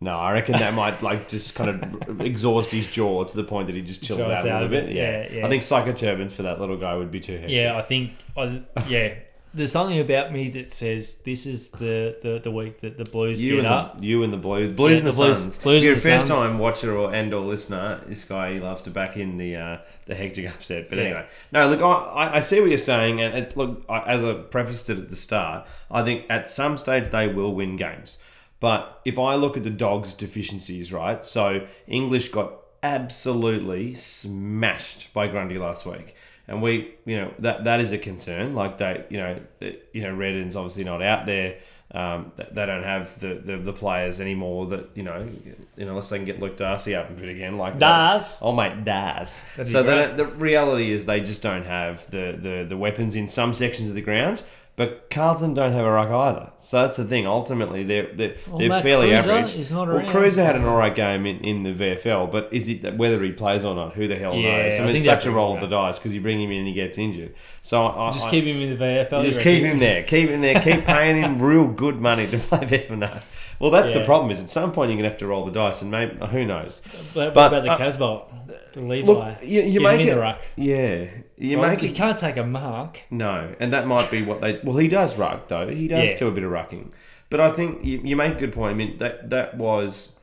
No, 0.02 0.16
I 0.16 0.32
reckon 0.32 0.54
that 0.54 0.74
might 0.76 1.02
like 1.04 1.28
just 1.28 1.56
kind 1.56 1.70
of 2.08 2.22
exhaust 2.22 2.72
his 2.72 2.89
jaw 2.89 3.24
to 3.26 3.36
the 3.36 3.43
point 3.43 3.68
that 3.68 3.76
he 3.76 3.82
just 3.82 4.02
chills 4.04 4.20
Chills 4.20 4.30
out 4.32 4.45
a 4.45 4.52
out 4.54 4.62
little 4.64 4.70
bit. 4.82 4.95
Yeah. 4.95 5.24
yeah, 5.24 5.34
yeah. 5.39 5.45
I 5.45 5.50
think 5.50 5.62
psychoturbans 5.64 6.32
for 6.32 6.43
that 6.43 6.60
little 6.62 6.78
guy 6.78 6.95
would 6.95 7.12
be 7.12 7.20
too 7.20 7.38
heavy. 7.38 7.54
Yeah, 7.54 7.76
I 7.78 7.82
think, 7.82 8.12
I, 8.38 8.62
yeah. 8.88 9.16
There's 9.52 9.72
something 9.72 10.00
about 10.00 10.32
me 10.32 10.47
that 10.52 10.72
says 10.72 11.16
this 11.26 11.47
is 11.47 11.72
the, 11.72 12.16
the, 12.22 12.39
the 12.41 12.52
week 12.52 12.82
that 12.82 12.97
the 13.00 13.04
Blues 13.04 13.41
You 13.41 13.56
get 13.58 13.66
up. 13.66 14.00
the 14.00 14.06
you 14.06 14.22
and 14.24 14.32
the 14.32 14.38
Blues, 14.38 14.72
Blues 14.72 14.91
Yeah, 14.91 14.97
and 15.00 15.08
the, 15.08 15.12
the 15.12 15.18
Blues- 15.18 15.39
Suns. 15.41 15.58
Blues 15.58 15.78
If 15.78 15.84
you're 15.86 15.93
and 15.93 16.02
the 16.02 16.08
first 16.08 16.28
Suns. 16.28 16.39
time 16.39 16.60
watcher 16.60 16.95
or 16.95 17.14
and 17.14 17.34
or 17.34 17.41
listener, 17.41 18.00
this 18.08 18.24
guy 18.26 18.54
he 18.54 18.60
loves 18.60 18.84
to 18.84 18.91
back 18.91 19.18
in 19.18 19.38
the 19.38 19.56
uh, 19.56 19.78
the 20.06 20.14
hectic 20.14 20.47
upset. 20.54 20.88
But 20.88 21.00
Yeah. 21.00 21.04
anyway, 21.06 21.28
no, 21.52 21.68
look, 21.68 21.82
I, 21.82 21.86
I- 21.86 22.36
I 22.38 22.39
see 22.41 22.62
what 22.62 22.70
you're 22.70 22.78
saying, 22.78 23.22
and 23.22 23.36
it, 23.36 23.58
look, 23.58 23.84
I, 23.89 24.02
as 24.02 24.24
I 24.24 24.34
prefaced 24.34 24.89
it 24.91 25.00
at 25.00 25.10
the 25.10 25.16
start, 25.16 25.68
I 25.89 26.04
think 26.04 26.26
at 26.30 26.47
some 26.47 26.78
stage 26.78 27.10
they 27.10 27.28
will 27.28 27.54
win 27.56 27.76
games. 27.76 28.20
But 28.60 29.01
if 29.05 29.18
I 29.18 29.36
look 29.36 29.55
at 29.57 29.64
the 29.64 29.70
Dogs' 29.70 30.14
deficiencies, 30.14 30.91
right? 30.91 31.24
So 31.24 31.66
English 31.88 32.30
got 32.30 32.53
absolutely 32.84 33.93
smashed 33.93 35.14
by 35.14 35.28
Grundy 35.28 35.57
last 35.57 35.86
week. 35.86 36.16
And 36.47 36.62
we, 36.62 36.95
you 37.05 37.16
know, 37.18 37.34
that 37.39 37.66
that 37.66 37.80
is 37.80 37.91
a 37.91 37.97
concern. 37.97 38.55
Like 38.55 38.78
they, 38.80 39.03
you 39.10 39.18
know, 39.18 39.39
it- 39.60 39.88
you 39.93 40.01
know, 40.01 40.14
Redden's 40.14 40.55
obviously 40.55 40.84
not 40.84 41.01
out 41.01 41.26
there. 41.26 41.57
Um, 41.91 42.32
they 42.38 42.66
don't 42.68 42.84
have 42.84 43.20
the, 43.20 43.34
the, 43.43 43.57
the 43.57 43.74
players 43.74 44.22
anymore 44.22 44.68
that 44.68 44.89
you 44.93 45.01
know, 45.01 45.28
you 45.76 45.86
know, 45.86 45.89
unless 45.89 46.10
they 46.10 46.18
can 46.18 46.26
get 46.26 46.39
Luke 46.39 46.55
Darcy 46.55 46.93
up 46.95 47.10
and 47.10 47.20
fit 47.20 47.30
again. 47.30 47.57
Like 47.57 47.80
Das. 47.80 48.41
Oh 48.43 48.51
mate, 48.51 48.84
Das. 48.84 49.39
That'd 49.55 49.70
So 49.72 49.84
the 50.16 50.26
reality 50.26 50.91
is 50.91 51.05
they 51.07 51.20
just 51.20 51.41
don't 51.41 51.66
have 51.66 52.10
the, 52.12 52.38
the, 52.39 52.66
the 52.68 52.78
weapons 52.78 53.16
in 53.16 53.28
some 53.28 53.53
sections 53.55 53.89
of 53.89 53.95
the 53.95 54.01
ground. 54.01 54.43
But 54.80 55.09
Carlton 55.09 55.53
don't 55.55 55.73
have 55.73 55.84
a 55.84 55.91
ruck 55.91 56.09
either. 56.09 56.53
So 56.55 56.82
that's 56.84 56.95
the 56.95 57.03
thing. 57.03 57.27
Ultimately, 57.27 57.84
they're 57.84 58.13
they're, 58.13 58.36
Well, 58.47 58.59
they're 58.59 58.69
Matt 58.69 58.82
fairly 58.82 59.09
Kreuzer 59.09 59.27
average. 59.27 59.55
is 59.55 59.73
not 59.73 59.89
well. 59.89 59.99
Kreuzer 60.05 60.45
had 60.45 60.55
an 60.55 60.63
alright 60.63 60.95
game 60.95 61.25
in, 61.25 61.39
in 61.41 61.63
the 61.63 61.73
VFL, 61.73 62.32
but 62.32 62.47
is 62.53 62.69
it 62.69 62.95
whether 62.95 63.21
he 63.21 63.34
plays 63.34 63.65
or 63.65 63.75
not? 63.75 63.95
Who 63.95 64.07
the 64.07 64.15
hell 64.15 64.34
Yeah, 64.36 64.69
knows? 64.69 64.80
I 64.80 64.84
I 64.84 64.86
mean, 64.86 64.95
it's 64.95 65.03
such 65.03 65.25
a 65.25 65.32
roll 65.32 65.55
of 65.55 65.59
the 65.59 65.67
dice 65.67 65.99
because 65.99 66.13
you 66.15 66.21
bring 66.21 66.41
him 66.41 66.49
in 66.51 66.59
and 66.59 66.67
he 66.69 66.73
gets 66.73 66.97
injured. 66.97 67.36
So 67.61 67.88
I, 67.88 68.11
Just 68.13 68.27
I, 68.27 68.32
keep 68.32 68.45
him 68.45 68.61
in 68.61 68.69
the 68.77 68.82
VFL. 68.82 69.25
just 69.25 69.41
keep 69.41 69.63
him 69.65 69.80
there. 69.80 70.03
Keep 70.03 70.30
him 70.30 70.39
there. 70.39 70.61
Keep 70.61 70.86
paying 70.86 71.17
him 71.21 71.41
real 71.41 71.67
good 71.67 71.99
money 71.99 72.25
to 72.27 72.38
play 72.38 72.59
VFL. 72.88 73.21
Well, 73.59 73.71
that's 73.71 73.91
the 73.91 74.05
problem. 74.05 74.32
Is 74.32 74.41
at 74.41 74.49
some 74.49 74.71
point 74.71 74.91
you're 74.91 74.97
gonna 74.97 75.09
have 75.09 75.17
to 75.17 75.27
roll 75.27 75.43
the 75.43 75.51
dice, 75.51 75.82
and 75.82 75.91
maybe 75.91 76.15
who 76.27 76.45
knows. 76.45 76.82
But, 77.13 77.34
But, 77.34 77.51
what 77.51 77.59
about 77.59 77.63
the 77.63 77.71
uh, 77.71 77.77
Casboult? 77.77 78.71
The 78.71 78.80
Levi. 78.80 79.05
Look, 79.11 79.38
you, 79.43 79.61
you 79.63 79.80
Get 79.80 79.82
make 79.82 79.99
him 79.99 80.07
it. 80.07 80.11
in 80.11 80.15
the 80.15 80.21
ruck. 80.21 80.41
Yeah, 80.55 81.05
you 81.39 81.57
Well, 81.57 81.69
make 81.69 81.79
he 81.81 81.87
it. 81.87 81.95
can't 81.95 82.17
take 82.17 82.37
a 82.37 82.43
mark. 82.45 83.01
No, 83.09 83.55
and 83.59 83.71
that 83.73 83.87
might 83.87 84.11
be 84.11 84.21
what 84.23 84.41
they. 84.41 84.59
Well, 84.63 84.77
he 84.77 84.87
does 84.87 85.17
ruck 85.17 85.47
though. 85.47 85.67
He 85.67 85.87
does 85.87 86.11
Yeah. 86.11 86.17
do 86.17 86.27
a 86.27 86.31
bit 86.31 86.43
of 86.43 86.51
rucking, 86.51 86.89
but 87.29 87.39
I 87.39 87.49
think 87.49 87.83
you, 87.83 87.99
you 88.03 88.15
make 88.15 88.33
a 88.33 88.39
good 88.39 88.53
point. 88.53 88.71
I 88.71 88.73
mean 88.75 88.97
that 88.97 89.29
that 89.29 89.55
was 89.57 90.15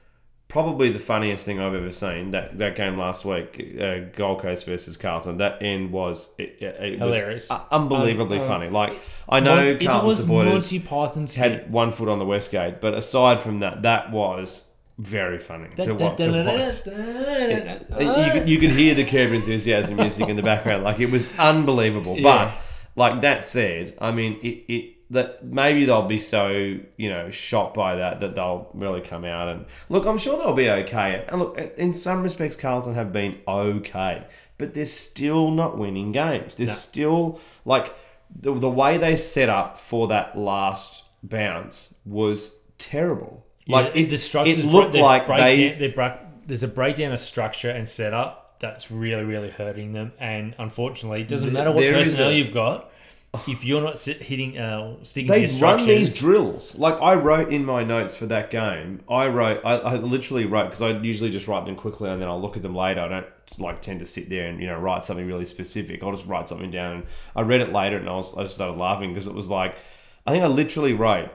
probably 0.49 0.91
the 0.91 0.99
funniest 1.01 1.45
thing 1.45 1.59
I've 1.59 1.75
ever 1.75 1.91
seen. 1.91 2.31
That 2.31 2.57
that 2.59 2.77
game 2.77 2.97
last 2.99 3.25
week, 3.25 3.77
uh, 3.81 3.97
Gold 4.15 4.41
Coast 4.43 4.65
versus 4.67 4.97
Carlton. 4.97 5.39
That 5.39 5.61
end 5.63 5.91
was 5.91 6.35
it, 6.39 6.59
it, 6.61 6.77
it 6.81 7.01
was 7.01 7.17
Hilarious. 7.17 7.51
u- 7.51 7.57
unbelievably 7.73 8.37
Um, 8.37 8.43
um, 8.43 8.49
funny. 8.49 8.69
Like 8.71 9.01
I 9.29 9.41
know 9.41 9.57
Mon- 9.57 9.79
Carlton 9.79 10.05
it 10.05 10.53
was 10.55 10.67
supporters 10.69 11.35
had 11.37 11.73
one 11.73 11.91
foot 11.91 12.09
on 12.09 12.19
the 12.19 12.27
west 12.27 12.51
gate, 12.53 12.81
but 12.81 12.95
aside 12.95 13.41
from 13.41 13.59
that, 13.61 13.83
that 13.83 14.13
was 14.13 14.65
very 14.99 15.39
funny 15.39 15.69
to 15.77 15.95
watch. 15.95 16.17
to 16.17 16.31
watch. 16.31 16.87
you, 18.27 18.33
could, 18.33 18.49
you 18.49 18.59
could 18.59 18.71
hear 18.71 18.95
the 18.95 19.05
curb 19.05 19.33
enthusiasm 19.33 19.97
music 19.97 20.29
in 20.29 20.37
the 20.37 20.43
background, 20.43 20.85
like 20.85 21.01
it 21.01 21.11
was 21.11 21.29
unbelievable. 21.39 22.17
Yeah. 22.17 22.23
But 22.23 22.59
like 22.97 23.21
that 23.23 23.45
said, 23.45 23.95
I 24.01 24.11
mean, 24.11 24.39
it, 24.43 24.73
it 24.73 24.93
that 25.11 25.45
maybe 25.45 25.85
they'll 25.85 26.03
be 26.09 26.19
so 26.19 26.49
you 26.51 27.09
know 27.09 27.31
shocked 27.31 27.75
by 27.75 27.97
that 27.97 28.21
that 28.21 28.35
they'll 28.35 28.69
really 28.75 29.01
come 29.01 29.25
out 29.25 29.49
and 29.49 29.67
look. 29.89 30.07
I'm 30.07 30.19
sure 30.19 30.39
they'll 30.39 30.55
be 30.55 30.69
okay. 30.71 31.25
And 31.29 31.41
look, 31.41 31.59
in 31.77 31.95
some 31.95 32.23
respects, 32.23 32.57
Carlton 32.57 32.95
have 32.95 33.13
been 33.13 33.39
okay, 33.47 34.25
but 34.59 34.75
they're 34.75 34.85
still 34.85 35.51
not 35.51 35.79
winning 35.79 36.13
games. 36.13 36.57
They're 36.57 36.67
No. 36.67 36.73
still 36.73 37.41
like 37.65 37.95
the, 38.35 38.53
the 38.55 38.71
way 38.71 38.99
they 38.99 39.15
set 39.17 39.49
up 39.49 39.79
for 39.79 40.09
that 40.09 40.37
last 40.37 41.05
bounce 41.23 41.95
was 42.05 42.61
terrible. 42.79 43.46
Like 43.69 43.95
Yeah, 43.95 44.03
it, 44.03 44.09
the 44.11 44.19
structures 44.19 44.65
it 44.65 44.69
looked 44.69 44.95
like 44.95 45.27
they 45.27 45.73
they 45.73 45.89
bra- 45.89 46.19
there's 46.47 46.63
a 46.63 46.69
breakdown 46.69 47.13
of 47.13 47.21
structure 47.21 47.71
and 47.71 47.89
setup 47.89 48.59
that's 48.61 48.91
really 48.91 49.25
really 49.25 49.51
hurting 49.51 49.93
them. 49.93 50.13
And 50.19 50.55
unfortunately, 50.59 51.23
it 51.23 51.29
doesn't 51.29 51.53
There- 51.53 51.65
matter 51.65 51.73
what 51.73 51.83
personnel 51.83 52.31
a- 52.31 52.33
you've 52.35 52.55
got. 52.55 52.91
If 53.47 53.65
you're 53.67 53.83
not 53.83 53.99
sit, 53.99 54.23
hitting, 54.23 54.57
uh, 54.57 54.95
sticking 55.03 55.29
to 55.29 55.35
they 55.35 55.47
your 55.47 55.61
run 55.61 55.85
these 55.85 56.17
drills. 56.17 56.79
Like 56.79 56.95
I 57.03 57.17
wrote 57.17 57.53
in 57.53 57.67
my 57.67 57.85
notes 57.85 58.17
for 58.17 58.25
that 58.27 58.49
game, 58.49 59.01
I 59.11 59.29
wrote, 59.29 59.61
I, 59.63 59.75
I 59.75 59.95
literally 59.97 60.47
wrote 60.47 60.67
because 60.71 60.81
I 60.81 60.91
usually 61.01 61.29
just 61.29 61.47
write 61.47 61.67
them 61.67 61.77
quickly 61.77 62.09
and 62.09 62.23
then 62.23 62.29
I'll 62.31 62.41
look 62.41 62.57
at 62.57 62.63
them 62.63 62.75
later. 62.75 63.01
I 63.03 63.09
don't 63.09 63.27
like 63.59 63.83
tend 63.83 64.01
to 64.01 64.07
sit 64.07 64.31
there 64.31 64.47
and 64.49 64.59
you 64.59 64.67
know 64.69 64.79
write 64.79 65.05
something 65.05 65.27
really 65.27 65.45
specific. 65.45 66.03
I'll 66.03 66.13
just 66.13 66.27
write 66.27 66.49
something 66.49 66.71
down. 66.71 66.93
And 66.93 67.03
I 67.35 67.43
read 67.43 67.61
it 67.61 67.73
later 67.75 67.99
and 67.99 68.09
I 68.09 68.15
was 68.15 68.35
I 68.39 68.45
just 68.45 68.55
started 68.55 68.79
laughing 68.81 69.11
because 69.13 69.27
it 69.27 69.35
was 69.35 69.51
like, 69.51 69.75
I 70.27 70.31
think 70.31 70.43
I 70.43 70.47
literally 70.47 70.95
wrote. 70.95 71.29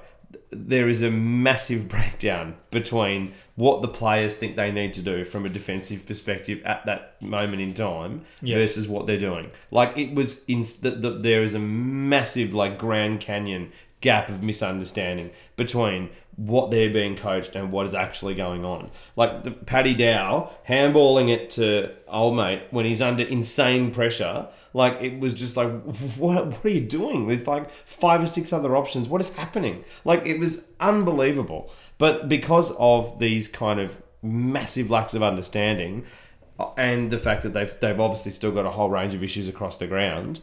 There 0.51 0.87
is 0.89 1.01
a 1.01 1.09
massive 1.11 1.87
breakdown 1.95 2.55
between 2.71 3.33
what 3.55 3.81
the 3.81 3.87
players 3.87 4.37
think 4.37 4.55
they 4.55 4.71
need 4.71 4.93
to 4.95 5.01
do 5.01 5.23
from 5.23 5.45
a 5.45 5.49
defensive 5.49 6.05
perspective 6.05 6.61
at 6.63 6.85
that 6.85 7.21
moment 7.21 7.61
in 7.61 7.73
time 7.73 8.25
Yes. 8.41 8.57
versus 8.57 8.87
what 8.87 9.07
they're 9.07 9.19
doing. 9.19 9.51
Like 9.71 9.97
it 9.97 10.13
was 10.15 10.43
in 10.45 10.61
the, 10.81 10.91
the, 10.91 11.09
there 11.11 11.43
is 11.43 11.53
a 11.53 11.59
massive 11.59 12.53
like 12.53 12.77
Grand 12.77 13.19
Canyon 13.19 13.71
gap 14.01 14.29
of 14.29 14.43
misunderstanding 14.43 15.29
between 15.55 16.09
what 16.47 16.71
they're 16.71 16.89
being 16.89 17.15
coached 17.15 17.55
and 17.55 17.71
what 17.71 17.85
is 17.85 17.93
actually 17.93 18.33
going 18.33 18.65
on. 18.65 18.89
Like 19.15 19.43
the 19.43 19.51
Paddy 19.51 19.93
Dow 19.93 20.49
handballing 20.67 21.29
it 21.29 21.51
to 21.51 21.93
old 22.07 22.35
mate 22.35 22.63
when 22.71 22.83
he's 22.83 22.99
under 22.99 23.23
insane 23.23 23.91
pressure. 23.91 24.47
Like 24.73 24.99
it 25.01 25.19
was 25.19 25.35
just 25.35 25.55
like, 25.55 25.69
what, 26.17 26.47
what 26.47 26.65
are 26.65 26.69
you 26.69 26.81
doing? 26.81 27.27
There's 27.27 27.45
like 27.45 27.69
five 27.69 28.23
or 28.23 28.25
six 28.25 28.51
other 28.51 28.75
options. 28.75 29.07
What 29.07 29.21
is 29.21 29.31
happening? 29.33 29.85
Like 30.03 30.25
it 30.25 30.39
was 30.39 30.67
unbelievable. 30.79 31.71
But 31.99 32.27
because 32.27 32.75
of 32.79 33.19
these 33.19 33.47
kind 33.47 33.79
of 33.79 34.01
massive 34.23 34.89
lacks 34.89 35.13
of 35.13 35.21
understanding, 35.21 36.05
uh, 36.57 36.71
and 36.75 37.11
the 37.11 37.19
fact 37.19 37.43
that 37.43 37.53
they've 37.53 37.79
they've 37.81 37.99
obviously 37.99 38.31
still 38.31 38.51
got 38.51 38.65
a 38.65 38.71
whole 38.71 38.89
range 38.89 39.13
of 39.13 39.23
issues 39.23 39.47
across 39.47 39.77
the 39.77 39.85
ground. 39.85 40.41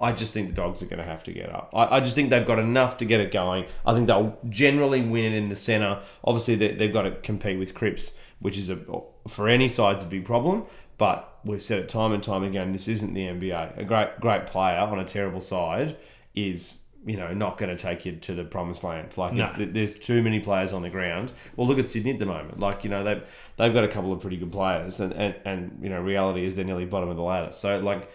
I 0.00 0.12
just 0.12 0.34
think 0.34 0.48
the 0.48 0.54
dogs 0.54 0.82
are 0.82 0.86
going 0.86 0.98
to 0.98 1.04
have 1.04 1.22
to 1.24 1.32
get 1.32 1.50
up. 1.50 1.70
I, 1.74 1.96
I 1.96 2.00
just 2.00 2.14
think 2.14 2.30
they've 2.30 2.46
got 2.46 2.58
enough 2.58 2.96
to 2.98 3.04
get 3.04 3.20
it 3.20 3.30
going. 3.32 3.66
I 3.86 3.94
think 3.94 4.06
they'll 4.06 4.38
generally 4.48 5.02
win 5.02 5.24
it 5.24 5.32
in 5.36 5.48
the 5.48 5.56
centre. 5.56 6.00
Obviously, 6.24 6.54
they, 6.54 6.72
they've 6.74 6.92
got 6.92 7.02
to 7.02 7.12
compete 7.12 7.58
with 7.58 7.74
Cripps, 7.74 8.14
which 8.40 8.56
is 8.58 8.70
a 8.70 8.78
for 9.28 9.48
any 9.48 9.68
side's 9.68 10.02
a 10.02 10.06
big 10.06 10.24
problem. 10.24 10.64
But 10.96 11.38
we've 11.44 11.62
said 11.62 11.80
it 11.80 11.88
time 11.88 12.12
and 12.12 12.22
time 12.22 12.44
again. 12.44 12.72
This 12.72 12.88
isn't 12.88 13.14
the 13.14 13.22
NBA. 13.26 13.78
A 13.78 13.84
great 13.84 14.20
great 14.20 14.46
player 14.46 14.78
on 14.78 14.98
a 14.98 15.04
terrible 15.04 15.40
side 15.40 15.96
is 16.34 16.78
you 17.06 17.16
know 17.16 17.34
not 17.34 17.58
going 17.58 17.76
to 17.76 17.82
take 17.82 18.06
you 18.06 18.12
to 18.16 18.34
the 18.34 18.44
promised 18.44 18.84
land. 18.84 19.16
Like 19.16 19.32
No. 19.32 19.52
if 19.58 19.72
there's 19.72 19.94
too 19.94 20.22
many 20.22 20.40
players 20.40 20.72
on 20.72 20.82
the 20.82 20.90
ground. 20.90 21.32
Well, 21.56 21.66
look 21.66 21.78
at 21.78 21.88
Sydney 21.88 22.12
at 22.12 22.18
the 22.18 22.26
moment. 22.26 22.60
Like 22.60 22.84
you 22.84 22.90
know 22.90 23.02
they've 23.04 23.22
they've 23.56 23.74
got 23.74 23.84
a 23.84 23.88
couple 23.88 24.12
of 24.12 24.20
pretty 24.20 24.36
good 24.36 24.52
players, 24.52 25.00
and 25.00 25.12
and, 25.12 25.34
and 25.44 25.78
you 25.82 25.90
know 25.90 26.00
reality 26.00 26.44
is 26.46 26.54
they're 26.56 26.64
nearly 26.64 26.84
bottom 26.86 27.08
of 27.08 27.16
the 27.16 27.22
ladder. 27.22 27.52
So 27.52 27.78
like. 27.78 28.08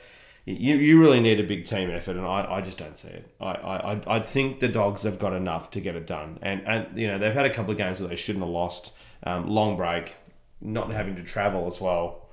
You, 0.52 0.76
you 0.78 1.00
really 1.00 1.20
need 1.20 1.40
a 1.40 1.44
big 1.44 1.66
team 1.66 1.92
effort, 1.92 2.16
and 2.18 2.26
I, 2.26 2.56
I 2.56 2.62
just 2.62 2.78
don't 2.78 2.98
see 2.98 3.10
it. 3.10 3.30
I, 3.40 3.52
I, 3.52 4.02
I- 4.18 4.20
think 4.22 4.60
the 4.60 4.68
Dogs 4.68 5.04
have 5.04 5.20
got 5.20 5.34
enough 5.34 5.70
to 5.72 5.80
get 5.82 5.96
it 5.96 6.08
done, 6.08 6.40
and 6.42 6.62
and 6.68 6.98
you 6.98 7.08
know 7.08 7.20
they've 7.20 7.34
had 7.34 7.46
a 7.46 7.54
couple 7.54 7.72
of 7.72 7.78
games 7.78 8.00
where 8.00 8.10
they 8.10 8.16
shouldn't 8.16 8.44
have 8.44 8.52
lost. 8.54 8.94
Um, 9.24 9.48
long 9.50 9.76
break, 9.78 10.16
not 10.62 10.90
having 10.92 11.16
to 11.18 11.24
travel 11.24 11.68
as 11.68 11.80
well. 11.82 12.30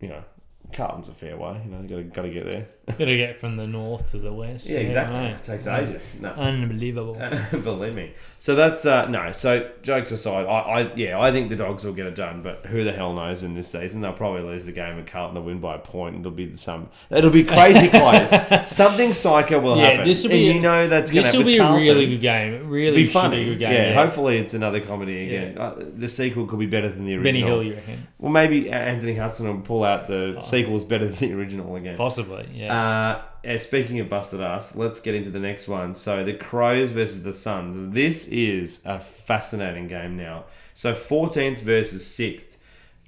You 0.00 0.08
know, 0.08 0.24
Carlton's 0.72 1.08
a 1.08 1.12
fair 1.12 1.36
way. 1.36 1.60
You 1.64 1.70
know, 1.70 1.82
got 1.82 1.96
to 1.96 2.02
got 2.04 2.22
to 2.22 2.30
get 2.30 2.44
there. 2.44 2.68
got 2.98 2.98
to 2.98 3.16
get 3.16 3.38
from 3.38 3.56
the 3.56 3.66
north 3.66 4.10
to 4.10 4.18
the 4.18 4.32
west. 4.32 4.68
Yeah, 4.68 4.78
exactly. 4.78 5.14
Know. 5.16 5.26
It 5.26 5.42
takes 5.42 5.66
ages. 5.68 6.16
No. 6.20 6.30
Unbelievable. 6.30 7.14
Believe 7.52 7.94
me. 7.94 8.12
So 8.38 8.56
that's 8.56 8.84
uh, 8.84 9.06
no. 9.08 9.30
So 9.32 9.70
jokes 9.82 10.10
aside, 10.10 10.46
I, 10.46 10.80
I 10.80 10.94
yeah, 10.96 11.20
I 11.20 11.30
think 11.30 11.48
the 11.48 11.54
dogs 11.56 11.84
will 11.84 11.92
get 11.92 12.06
it 12.06 12.16
done. 12.16 12.42
But 12.42 12.66
who 12.66 12.82
the 12.82 12.92
hell 12.92 13.12
knows 13.12 13.44
in 13.44 13.54
this 13.54 13.68
season? 13.68 14.00
They'll 14.00 14.12
probably 14.12 14.42
lose 14.42 14.66
the 14.66 14.72
game 14.72 14.98
at 14.98 15.06
Carlton 15.06 15.36
to 15.36 15.40
win 15.40 15.60
by 15.60 15.76
a 15.76 15.78
point. 15.78 16.18
It'll 16.18 16.32
be 16.32 16.56
some. 16.56 16.88
It'll 17.10 17.30
be 17.30 17.44
crazy 17.44 17.88
close. 17.90 18.30
Something 18.70 19.12
psycho 19.12 19.60
will 19.60 19.76
Yeah, 19.76 19.90
happen. 19.90 20.08
this 20.08 20.24
will 20.24 20.32
and 20.32 20.38
be 20.40 20.44
you 20.46 20.58
a- 20.58 20.60
know 20.60 20.88
that's 20.88 21.10
going 21.12 21.22
to 21.24 21.28
This 21.28 21.36
will 21.36 21.44
be 21.44 21.60
with 21.60 21.70
a 21.70 21.92
really 21.94 22.06
good 22.06 22.20
game. 22.20 22.68
Really 22.68 23.04
Be 23.04 23.06
funny. 23.06 23.36
Be 23.36 23.42
a 23.42 23.44
good 23.52 23.58
game. 23.60 23.72
yeah, 23.72 23.88
yeah. 23.90 23.94
hopefully 23.94 24.38
it's 24.38 24.54
another 24.54 24.80
comedy 24.80 25.26
again. 25.26 25.56
Uh, 25.56 25.74
the 25.96 26.08
sequel 26.08 26.46
could 26.46 26.58
be 26.58 26.66
better 26.66 26.88
than 26.88 27.04
the 27.06 27.14
original. 27.14 27.22
Benny 27.32 27.40
Hill, 27.42 27.62
you 27.62 27.74
reckon? 27.74 28.06
Well, 28.18 28.32
maybe 28.32 28.70
Anthony 28.70 29.14
Hudson 29.14 29.46
will 29.46 29.60
pull 29.60 29.84
out 29.84 30.08
the 30.08 30.40
sequel's 30.42 30.84
better 30.84 31.06
than 31.06 31.28
the 31.30 31.34
original 31.36 31.76
again. 31.76 31.96
Possibly. 31.96 32.48
Yeah. 32.52 32.71
Uh, 32.72 33.22
yeah, 33.44 33.58
speaking 33.58 34.00
of 34.00 34.08
busted 34.08 34.40
ass, 34.40 34.76
let's 34.76 35.00
get 35.00 35.14
into 35.14 35.30
the 35.30 35.40
next 35.40 35.68
one. 35.68 35.92
So 35.92 36.24
the 36.24 36.32
Crows 36.32 36.90
versus 36.90 37.22
the 37.22 37.32
Suns. 37.32 37.92
This 37.92 38.28
is 38.28 38.80
a 38.84 38.98
fascinating 38.98 39.88
game 39.88 40.16
now. 40.16 40.44
So 40.74 40.94
14th 40.94 41.58
versus 41.58 42.02
6th. 42.04 42.56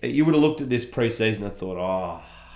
You 0.03 0.25
would 0.27 0.35
have 0.35 0.43
looked 0.43 0.61
at 0.61 0.69
this 0.69 0.85
preseason 0.85 1.43
and 1.43 1.53
thought, 1.53 1.79
oh, 1.79 2.15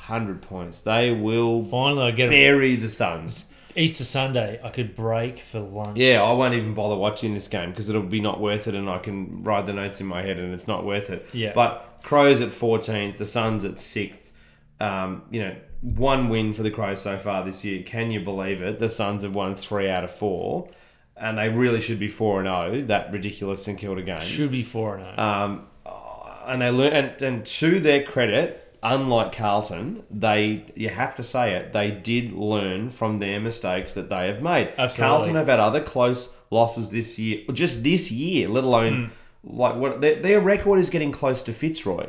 100 0.08 0.42
points. 0.42 0.82
They 0.82 1.12
will 1.12 1.64
Finally, 1.64 2.02
I 2.08 2.10
get 2.10 2.26
it. 2.26 2.30
bury 2.32 2.76
the 2.76 2.88
Suns. 2.88 3.52
Easter 3.74 4.04
Sunday, 4.04 4.60
I 4.62 4.70
could 4.70 4.94
break 4.94 5.38
for 5.38 5.60
lunch. 5.60 5.96
Yeah, 5.98 6.22
I 6.24 6.32
won't 6.32 6.54
even 6.54 6.74
bother 6.74 6.96
watching 6.96 7.32
this 7.32 7.48
game 7.48 7.70
because 7.70 7.88
it'll 7.88 8.02
be 8.02 8.20
not 8.20 8.40
worth 8.40 8.66
it 8.68 8.74
and 8.74 8.90
I 8.90 8.98
can 8.98 9.42
write 9.44 9.66
the 9.66 9.72
notes 9.72 10.00
in 10.00 10.06
my 10.06 10.20
head 10.20 10.38
and 10.38 10.52
it's 10.52 10.66
not 10.66 10.84
worth 10.84 11.10
it. 11.10 11.26
Yeah. 11.32 11.52
But 11.54 12.00
Crows 12.02 12.40
at 12.40 12.50
14th, 12.50 13.16
the 13.18 13.26
Suns 13.26 13.64
at 13.64 13.76
6th. 13.76 14.32
Um, 14.80 15.22
you 15.30 15.40
know, 15.40 15.56
one 15.80 16.28
win 16.28 16.52
for 16.52 16.62
the 16.62 16.70
Crows 16.70 17.02
so 17.02 17.18
far 17.18 17.44
this 17.44 17.64
year. 17.64 17.82
Can 17.82 18.10
you 18.10 18.20
believe 18.20 18.60
it? 18.62 18.78
The 18.78 18.88
Suns 18.88 19.22
have 19.22 19.34
won 19.34 19.54
three 19.54 19.88
out 19.88 20.04
of 20.04 20.10
four. 20.10 20.70
And 21.16 21.36
they 21.36 21.48
really 21.48 21.80
should 21.80 21.98
be 21.98 22.06
4 22.06 22.44
and 22.44 22.76
0, 22.76 22.86
that 22.86 23.10
ridiculous 23.10 23.64
St 23.64 23.76
Kilda 23.76 24.02
game. 24.02 24.20
Should 24.20 24.52
be 24.52 24.62
4 24.62 24.98
and 24.98 25.16
0. 25.16 25.26
Um, 25.26 25.66
and 26.46 26.62
they 26.62 26.70
learn, 26.70 26.92
and, 26.92 27.22
and 27.22 27.46
to 27.46 27.80
their 27.80 28.04
credit, 28.04 28.76
unlike 28.82 29.32
Carlton, 29.32 30.04
they 30.10 30.64
you 30.74 30.88
have 30.88 31.14
to 31.16 31.22
say 31.22 31.54
it, 31.54 31.72
they 31.72 31.90
did 31.90 32.32
learn 32.32 32.90
from 32.90 33.18
their 33.18 33.40
mistakes 33.40 33.94
that 33.94 34.08
they 34.08 34.28
have 34.28 34.42
made. 34.42 34.72
Absolutely. 34.78 34.96
Carlton 34.98 35.34
have 35.34 35.48
had 35.48 35.60
other 35.60 35.82
close 35.82 36.34
losses 36.50 36.90
this 36.90 37.18
year, 37.18 37.42
just 37.52 37.82
this 37.82 38.10
year, 38.10 38.48
let 38.48 38.64
alone 38.64 39.10
like 39.44 39.76
what 39.76 40.00
their, 40.00 40.16
their 40.16 40.40
record 40.40 40.78
is 40.78 40.90
getting 40.90 41.12
close 41.12 41.42
to 41.42 41.52
Fitzroy. 41.52 42.08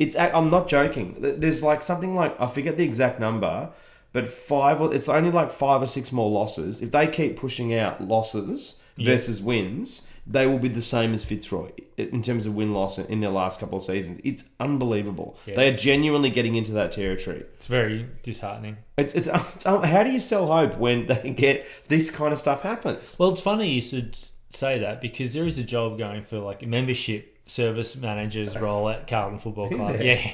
It's 0.00 0.16
I'm 0.16 0.48
not 0.50 0.66
joking. 0.66 1.14
There's 1.18 1.62
like 1.62 1.82
something 1.82 2.16
like 2.16 2.34
I 2.40 2.46
forget 2.46 2.76
the 2.78 2.84
exact 2.84 3.20
number, 3.20 3.70
but 4.12 4.26
five. 4.26 4.80
or 4.80 4.92
It's 4.92 5.08
only 5.08 5.30
like 5.30 5.50
five 5.50 5.82
or 5.82 5.86
six 5.86 6.10
more 6.10 6.30
losses. 6.30 6.80
If 6.80 6.90
they 6.90 7.06
keep 7.06 7.36
pushing 7.36 7.74
out 7.74 8.00
losses 8.00 8.80
versus 8.98 9.42
wins, 9.42 10.08
they 10.26 10.46
will 10.46 10.58
be 10.58 10.68
the 10.68 10.82
same 10.82 11.12
as 11.12 11.24
Fitzroy 11.24 11.70
in 11.96 12.22
terms 12.22 12.46
of 12.46 12.54
win 12.54 12.72
loss 12.72 12.98
in 12.98 13.20
their 13.20 13.30
last 13.30 13.60
couple 13.60 13.76
of 13.76 13.84
seasons. 13.84 14.20
It's 14.24 14.44
unbelievable. 14.58 15.36
They 15.44 15.68
are 15.68 15.72
genuinely 15.72 16.30
getting 16.30 16.54
into 16.54 16.72
that 16.72 16.92
territory. 16.92 17.44
It's 17.54 17.66
very 17.66 18.06
disheartening. 18.22 18.78
It's, 18.96 19.14
it's, 19.14 19.26
it's 19.54 19.66
um, 19.66 19.82
how 19.82 20.02
do 20.02 20.10
you 20.10 20.20
sell 20.20 20.46
hope 20.46 20.78
when 20.78 21.06
they 21.08 21.30
get 21.30 21.66
this 21.88 22.10
kind 22.10 22.32
of 22.32 22.38
stuff 22.38 22.62
happens? 22.62 23.16
Well, 23.18 23.30
it's 23.32 23.40
funny 23.40 23.70
you 23.70 23.82
should 23.82 24.16
say 24.50 24.78
that 24.78 25.00
because 25.00 25.34
there 25.34 25.46
is 25.46 25.58
a 25.58 25.64
job 25.64 25.98
going 25.98 26.22
for 26.22 26.38
like 26.38 26.62
a 26.62 26.66
membership 26.66 27.36
service 27.50 27.96
manager's 27.96 28.56
role 28.56 28.88
at 28.88 29.06
Carlton 29.06 29.38
Football 29.38 29.68
Club. 29.70 29.92
there? 29.94 30.02
Yeah. 30.04 30.30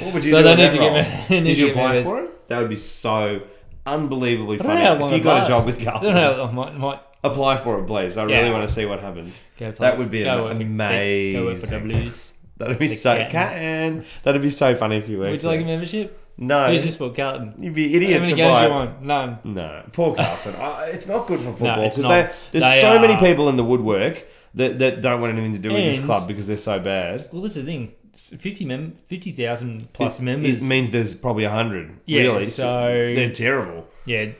What 0.00 0.14
would 0.14 0.24
you 0.24 0.30
So 0.30 0.38
do 0.38 0.42
they 0.44 0.52
in 0.52 0.56
need 0.58 0.64
that 0.64 0.72
to 0.72 0.78
get 0.78 0.88
role? 0.88 1.02
me- 1.02 1.24
they 1.28 1.40
need 1.40 1.46
Did 1.48 1.54
to 1.54 1.60
you 1.60 1.66
get 1.68 1.76
apply 1.76 2.04
for 2.04 2.22
it? 2.24 2.46
That 2.48 2.58
would 2.60 2.68
be 2.68 2.76
so 2.76 3.40
unbelievably 3.84 4.56
I 4.56 4.58
don't 4.58 4.66
funny. 4.66 4.80
know 4.80 4.86
how 4.86 4.94
If 4.94 5.00
long 5.00 5.10
you 5.10 5.16
it 5.16 5.22
got 5.22 5.30
a 5.30 5.38
lasts. 5.38 5.48
job 5.50 5.66
with 5.66 5.80
I 5.80 5.84
don't 5.84 5.92
Carlton, 6.02 6.14
know. 6.14 6.44
I 6.44 6.50
might, 6.52 6.74
might 6.76 7.00
apply 7.24 7.56
for 7.56 7.78
it, 7.80 7.86
please. 7.86 8.16
I 8.16 8.24
really 8.24 8.34
Yeah. 8.36 8.52
want 8.52 8.68
to 8.68 8.72
see 8.72 8.84
what 8.84 9.00
happens. 9.00 9.44
go 9.58 9.72
for 9.72 9.78
That 9.82 9.98
would 9.98 10.10
be 10.10 10.24
go 10.24 10.44
work 10.44 10.56
for- 10.56 10.62
amazing. 10.62 11.40
Go 11.40 11.46
work 11.46 11.58
for 11.58 11.66
W's. 11.70 12.34
That'd 12.58 12.78
be 12.78 12.88
The 12.88 12.94
so 12.94 13.14
cat. 13.16 13.30
can. 13.30 14.04
That'd 14.22 14.40
be 14.42 14.50
so 14.50 14.74
funny 14.74 14.96
if 14.96 15.08
you 15.08 15.18
were. 15.18 15.30
Would 15.30 15.42
you 15.42 15.48
like 15.48 15.60
a 15.60 15.64
membership? 15.64 16.22
No, 16.38 16.70
Who's 16.70 16.84
this 16.84 16.96
for? 16.96 17.10
Carlton. 17.12 17.54
you'd 17.58 17.74
be 17.74 17.86
an 17.86 17.90
How 17.92 17.96
idiot 17.96 18.20
many 18.20 18.32
to 18.32 18.36
games 18.36 18.56
buy. 18.56 18.66
you 18.66 18.72
want? 18.72 19.02
None. 19.02 19.38
No, 19.44 19.82
poor 19.92 20.14
Carlton. 20.14 20.54
I, 20.56 20.86
it's 20.92 21.08
not 21.08 21.26
good 21.26 21.40
for 21.40 21.50
football 21.52 21.84
it's 21.84 21.96
because 21.96 22.10
not. 22.10 22.32
there's 22.52 22.64
They 22.64 22.80
so 22.82 22.98
many 22.98 23.14
are- 23.14 23.20
people 23.20 23.48
in 23.48 23.56
the 23.56 23.64
woodwork 23.64 24.22
that, 24.56 24.78
that 24.80 25.00
don't 25.00 25.20
want 25.20 25.32
anything 25.32 25.52
to 25.54 25.58
do 25.58 25.68
with 25.72 25.84
this 25.84 25.98
And- 25.98 26.06
club 26.06 26.26
because 26.28 26.46
they're 26.46 26.56
so 26.56 26.78
bad. 26.80 27.28
Well, 27.32 27.42
that's 27.42 27.54
the 27.54 27.62
thing. 27.62 27.92
It's 28.12 28.30
Fifty 28.34 28.64
mem, 28.64 28.94
fifty 29.06 29.30
thousand 29.30 29.92
plus 29.92 30.18
it, 30.18 30.22
members. 30.22 30.62
It 30.64 30.68
means 30.68 30.90
there's 30.90 31.14
probably 31.14 31.44
a 31.44 31.50
hundred. 31.50 31.98
Yeah, 32.06 32.22
really. 32.22 32.44
so- 32.44 33.12
they're 33.14 33.30
terrible. 33.32 33.86
yeah. 34.06 34.30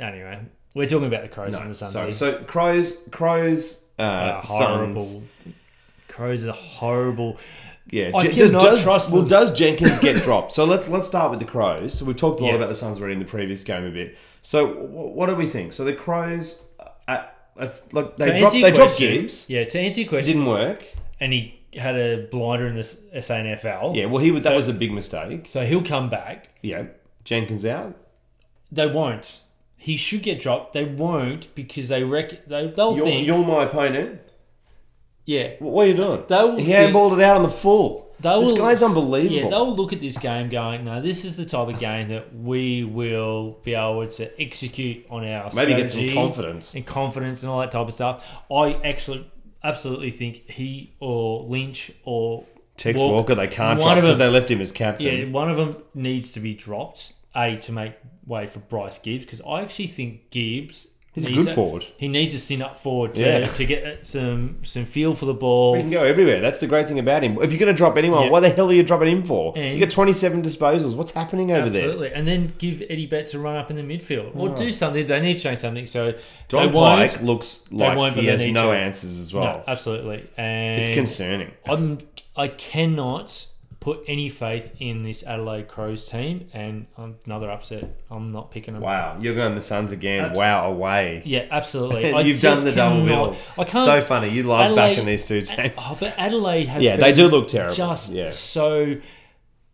Anyway, 0.00 0.38
we're 0.74 0.86
talking 0.88 1.06
about 1.06 1.22
the 1.22 1.28
Crows 1.28 1.56
and 1.58 1.70
the 1.70 1.74
Suns. 1.74 1.92
so, 1.92 2.02
here. 2.02 2.12
so 2.12 2.34
crows, 2.44 2.96
crows, 3.12 3.84
uh, 3.98 4.02
Uh, 4.02 4.40
horrible. 4.42 5.02
Suns. 5.02 5.24
Crows 6.08 6.44
are 6.46 6.52
horrible. 6.52 7.38
Yeah, 7.90 8.10
I 8.14 8.22
Je- 8.22 8.32
cannot 8.32 8.62
does, 8.62 8.82
trust 8.82 9.12
well, 9.12 9.22
them. 9.22 9.28
does 9.28 9.52
Jenkins 9.58 9.98
get 9.98 10.22
dropped? 10.22 10.52
So 10.52 10.64
let's 10.64 10.88
let's 10.88 11.06
start 11.06 11.30
with 11.30 11.38
the 11.40 11.44
Crows. 11.44 11.94
So 11.98 12.04
we've 12.04 12.16
talked 12.16 12.40
a 12.40 12.44
lot 12.44 12.50
Yeah. 12.50 12.56
about 12.56 12.68
the 12.70 12.74
Suns 12.74 12.98
already 12.98 13.14
in 13.14 13.18
the 13.18 13.24
previous 13.24 13.62
game 13.64 13.84
a 13.84 13.90
bit. 13.90 14.16
So 14.42 14.66
what 14.66 15.26
do 15.28 15.34
we 15.34 15.46
think? 15.46 15.72
So 15.72 15.84
the 15.84 15.92
Crows, 15.92 16.62
uh, 17.08 17.24
it's 17.58 17.92
like 17.92 18.16
they 18.16 18.36
dropped 18.38 18.52
they 18.54 18.70
dropped 18.72 18.98
Gibbs. 18.98 19.48
Yeah, 19.48 19.64
to 19.64 19.78
answer 19.78 20.00
your 20.00 20.06
It 20.06 20.08
question, 20.08 20.32
didn't 20.38 20.46
work. 20.48 20.84
and 21.20 21.32
he 21.32 21.60
had 21.76 21.96
a 21.96 22.26
blinder 22.30 22.66
in 22.66 22.74
the 22.74 22.80
S- 22.80 23.02
SANFL. 23.14 23.96
Yeah, 23.96 24.06
well, 24.06 24.22
he 24.22 24.30
was 24.30 24.44
that 24.44 24.50
So- 24.50 24.56
was 24.56 24.68
a 24.68 24.72
big 24.74 24.92
mistake. 24.92 25.46
So 25.46 25.64
he'll 25.64 25.82
come 25.82 26.08
back. 26.10 26.48
Yeah, 26.62 26.84
Jenkins 27.24 27.64
out. 27.64 27.96
They 28.70 28.86
won't. 28.86 29.40
He 29.76 29.96
should 29.96 30.22
get 30.22 30.40
dropped. 30.40 30.72
They 30.72 30.84
won't 30.84 31.54
because 31.54 31.88
they 31.88 32.02
rec- 32.04 32.46
they 32.46 32.66
they'll 32.68 32.96
You're, 32.96 33.06
think. 33.06 33.26
you're 33.26 33.44
my 33.44 33.64
opponent. 33.64 34.20
yeah, 35.26 35.52
What 35.58 35.84
are 35.84 35.88
you 35.90 35.94
doing? 35.96 36.22
They 36.28 36.34
will 36.36 36.56
he 36.56 36.64
think- 36.66 36.94
handballed 36.94 37.18
it 37.18 37.22
out 37.24 37.36
on 37.36 37.42
the 37.42 37.48
full. 37.50 38.03
They 38.20 38.40
this 38.40 38.50
will- 38.52 38.58
guy's 38.58 38.82
unbelievable. 38.82 39.36
yeah, 39.36 39.48
they'll 39.48 39.74
look 39.74 39.92
at 39.92 40.00
this 40.00 40.16
game 40.18 40.48
going, 40.48 40.84
no, 40.84 41.00
this 41.02 41.24
is 41.24 41.36
the 41.36 41.44
type 41.44 41.68
of 41.68 41.78
game 41.78 42.08
that 42.08 42.34
we 42.34 42.84
will 42.84 43.58
be 43.64 43.74
able 43.74 44.06
to 44.06 44.40
execute 44.40 45.04
on 45.10 45.26
our 45.26 45.50
Maybe 45.54 45.74
get 45.74 45.90
some 45.90 46.08
confidence. 46.10 46.74
and 46.74 46.86
confidence 46.86 47.42
and 47.42 47.50
all 47.50 47.60
that 47.60 47.70
type 47.72 47.86
of 47.86 47.92
stuff. 47.92 48.24
I 48.50 48.74
actually 48.84 49.30
absolutely 49.62 50.10
think 50.10 50.48
he 50.50 50.92
or 51.00 51.42
Lynch 51.44 51.90
or 52.04 52.44
Tex 52.76 52.98
Walk- 53.00 53.12
Walker, 53.12 53.34
they 53.34 53.46
can't 53.48 53.78
one 53.80 53.86
drop 53.88 53.98
of 53.98 54.02
because 54.04 54.18
they 54.18 54.28
left 54.28 54.50
him 54.50 54.60
as 54.60 54.72
captain. 54.72 55.18
Yeah, 55.18 55.24
one 55.32 55.50
of 55.50 55.56
them 55.56 55.76
needs 55.94 56.30
to 56.32 56.40
be 56.40 56.54
dropped. 56.54 57.12
A 57.36 57.56
to 57.56 57.72
make 57.72 57.94
way 58.26 58.46
for 58.46 58.60
Bryce 58.60 58.98
Gibbs 58.98 59.24
because 59.24 59.40
I 59.40 59.62
actually 59.62 59.88
think 59.88 60.30
Gibbs. 60.30 60.88
He's 61.14 61.26
a 61.26 61.32
good 61.32 61.50
forward. 61.50 61.86
He 61.96 62.08
needs 62.08 62.34
to 62.34 62.40
stand 62.40 62.62
up 62.62 62.76
forward 62.76 63.14
to, 63.14 63.22
Yeah. 63.22 63.46
to 63.46 63.64
get 63.64 64.04
some 64.04 64.56
some 64.62 64.84
feel 64.84 65.14
for 65.14 65.26
the 65.26 65.34
ball. 65.34 65.76
He 65.76 65.82
can 65.82 65.90
go 65.90 66.02
everywhere. 66.02 66.40
That's 66.40 66.58
the 66.58 66.66
great 66.66 66.88
thing 66.88 66.98
about 66.98 67.22
him. 67.22 67.38
If 67.40 67.52
you're 67.52 67.60
going 67.60 67.72
to 67.72 67.76
drop 67.76 67.96
anyone, 67.96 68.24
Yeah. 68.24 68.30
why 68.30 68.40
the 68.40 68.50
hell 68.50 68.68
are 68.68 68.72
you 68.72 68.82
dropping 68.82 69.08
him 69.08 69.22
for? 69.22 69.52
And- 69.56 69.74
you 69.78 69.80
got 69.86 69.92
27 69.92 70.42
disposals. 70.42 70.96
What's 70.96 71.12
happening 71.12 71.52
over 71.52 71.70
there? 71.70 71.84
Absolutely, 71.84 72.12
and 72.12 72.26
then 72.26 72.54
give 72.58 72.82
Eddie 72.90 73.06
Betts 73.06 73.32
a 73.32 73.38
run 73.38 73.56
up 73.56 73.70
in 73.70 73.76
the 73.76 73.82
midfield 73.82 74.34
or 74.34 74.50
oh. 74.50 74.56
do 74.56 74.72
something. 74.72 75.06
They 75.06 75.20
need 75.20 75.36
to 75.36 75.42
change 75.42 75.58
something. 75.58 75.86
So 75.86 76.14
Don. 76.48 76.72
Pyke 76.72 77.22
looks 77.22 77.64
like 77.70 77.96
won't, 77.96 78.16
he 78.16 78.26
has 78.26 78.44
no 78.46 78.72
to. 78.72 78.76
answers 78.76 79.18
as 79.18 79.32
well. 79.32 79.44
No, 79.44 79.64
absolutely, 79.68 80.28
and 80.36 80.80
it's 80.80 80.92
concerning. 80.92 81.52
I'm 81.66 81.98
I 82.36 82.48
cannot 82.48 83.46
put 83.84 84.02
any 84.06 84.30
faith 84.30 84.74
in 84.80 85.02
this 85.02 85.22
Adelaide 85.22 85.68
Crows 85.68 86.08
team, 86.08 86.48
and 86.54 86.86
another 87.26 87.50
upset. 87.50 87.84
I'm 88.10 88.28
not 88.28 88.50
picking 88.50 88.72
them. 88.72 88.82
Wow, 88.82 89.18
you're 89.20 89.34
going 89.34 89.54
the 89.54 89.60
Suns 89.60 89.92
again. 89.92 90.24
Abs- 90.24 90.38
wow, 90.38 90.70
away. 90.70 91.20
Yeah, 91.26 91.46
absolutely. 91.50 92.08
You've 92.26 92.40
done 92.40 92.64
the 92.64 92.72
double 92.72 93.04
bill. 93.04 93.36
I 93.58 93.64
can't. 93.64 93.84
So 93.84 94.00
funny. 94.00 94.30
You 94.30 94.44
love 94.44 94.62
Adelaide- 94.62 94.94
backing 94.94 95.06
these 95.06 95.28
two 95.28 95.42
oh, 95.46 95.54
teams. 95.54 95.74
Oh, 95.78 95.96
but 96.00 96.14
Adelaide 96.16 96.68
have 96.68 96.80
Yeah, 96.80 96.96
they 96.96 97.12
do 97.12 97.28
look 97.28 97.48
terrible. 97.48 97.74
Just 97.74 98.10
Yeah. 98.10 98.30
so. 98.30 98.96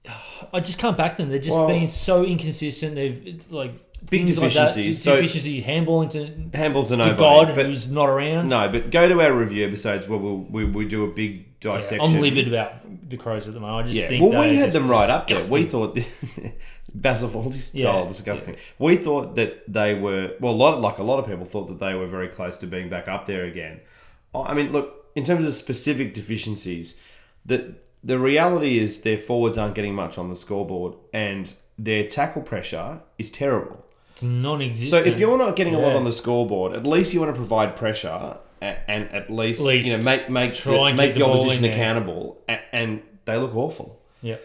I 0.52 0.58
just 0.58 0.80
can't 0.80 0.96
back 0.96 1.16
them. 1.16 1.28
They're 1.28 1.38
just 1.38 1.56
Well- 1.56 1.68
being 1.68 1.86
so 1.86 2.24
inconsistent. 2.24 2.96
They've 2.96 3.46
like 3.50 3.74
Big 4.11 4.24
things 4.24 4.40
like 4.40 4.52
that. 4.54 4.68
deficiencies. 4.68 4.86
Just 4.96 5.04
So- 5.04 5.16
deficiency, 5.16 5.61
handball 5.61 6.02
into 6.02 6.32
Handball 6.52 6.82
to 6.82 6.88
to 6.90 6.96
nobody. 6.96 7.16
God 7.16 7.54
but 7.54 7.66
who's 7.66 7.88
not 7.88 8.08
around. 8.08 8.48
no, 8.48 8.68
but 8.68 8.90
go 8.90 9.08
to 9.08 9.20
our 9.20 9.32
review 9.32 9.64
episodes 9.64 10.08
where 10.08 10.18
we'll, 10.18 10.38
we 10.38 10.64
we 10.64 10.84
do 10.84 11.04
a 11.04 11.12
big 11.12 11.46
Yeah. 11.62 11.98
I'm 12.00 12.20
livid 12.20 12.48
about 12.48 13.08
the 13.08 13.16
Crows 13.16 13.46
at 13.48 13.54
the 13.54 13.61
moment. 13.61 13.84
I 13.84 13.92
just 13.92 14.00
Yeah, 14.00 14.08
think 14.08 14.32
well, 14.32 14.40
we 14.40 14.56
had 14.56 14.72
them 14.72 14.88
right 14.88 15.11
up 15.11 15.26
there. 15.26 15.38
We 15.50 15.64
thought 15.64 15.98
Basil 16.94 17.28
Fawlty 17.28 17.61
style 17.61 18.02
Yeah, 18.02 18.08
disgusting. 18.08 18.56
We 18.78 18.96
thought 18.96 19.34
that 19.34 19.70
they 19.70 19.94
were 19.94 20.34
well, 20.40 20.52
a 20.52 20.54
lot 20.54 20.80
like 20.80 20.98
a 20.98 21.02
lot 21.02 21.18
of 21.18 21.26
people 21.26 21.44
thought 21.44 21.68
that 21.68 21.78
they 21.78 21.94
were 21.94 22.06
very 22.06 22.28
close 22.28 22.56
to 22.58 22.66
being 22.66 22.88
back 22.88 23.08
up 23.08 23.26
there 23.26 23.44
again. 23.44 23.80
I 24.34 24.54
mean, 24.54 24.72
look 24.72 25.06
in 25.14 25.24
terms 25.24 25.44
of 25.44 25.54
specific 25.54 26.14
deficiencies, 26.14 27.00
the 27.44 27.74
the 28.02 28.18
reality 28.18 28.78
is 28.78 29.02
their 29.02 29.18
forwards 29.18 29.58
aren't 29.58 29.74
getting 29.74 29.94
much 29.94 30.16
on 30.16 30.30
the 30.30 30.36
scoreboard, 30.36 30.94
and 31.12 31.52
their 31.78 32.06
tackle 32.06 32.42
pressure 32.42 33.00
is 33.18 33.30
terrible. 33.30 33.84
It's 34.12 34.22
non-existent. 34.22 35.04
So 35.04 35.08
if 35.08 35.18
you're 35.18 35.38
not 35.38 35.56
getting 35.56 35.74
a 35.74 35.78
lot 35.78 35.94
on 35.94 36.04
the 36.04 36.12
scoreboard, 36.12 36.74
at 36.74 36.86
least 36.86 37.12
you 37.14 37.20
want 37.20 37.32
to 37.32 37.36
provide 37.36 37.76
pressure 37.76 38.38
and, 38.61 38.78
and 38.88 39.08
at 39.12 39.30
least, 39.30 39.61
Least 39.62 39.88
you 39.90 39.96
know 39.96 40.02
make 40.04 40.28
make 40.30 40.54
try 40.54 40.72
the, 40.74 40.80
and 40.82 40.96
make 40.96 41.12
the, 41.14 41.20
the 41.20 41.26
opposition 41.26 41.64
accountable, 41.64 42.40
and, 42.48 42.61
and 42.72 43.02
they 43.24 43.36
look 43.36 43.54
awful. 43.56 43.98
yeah, 44.22 44.36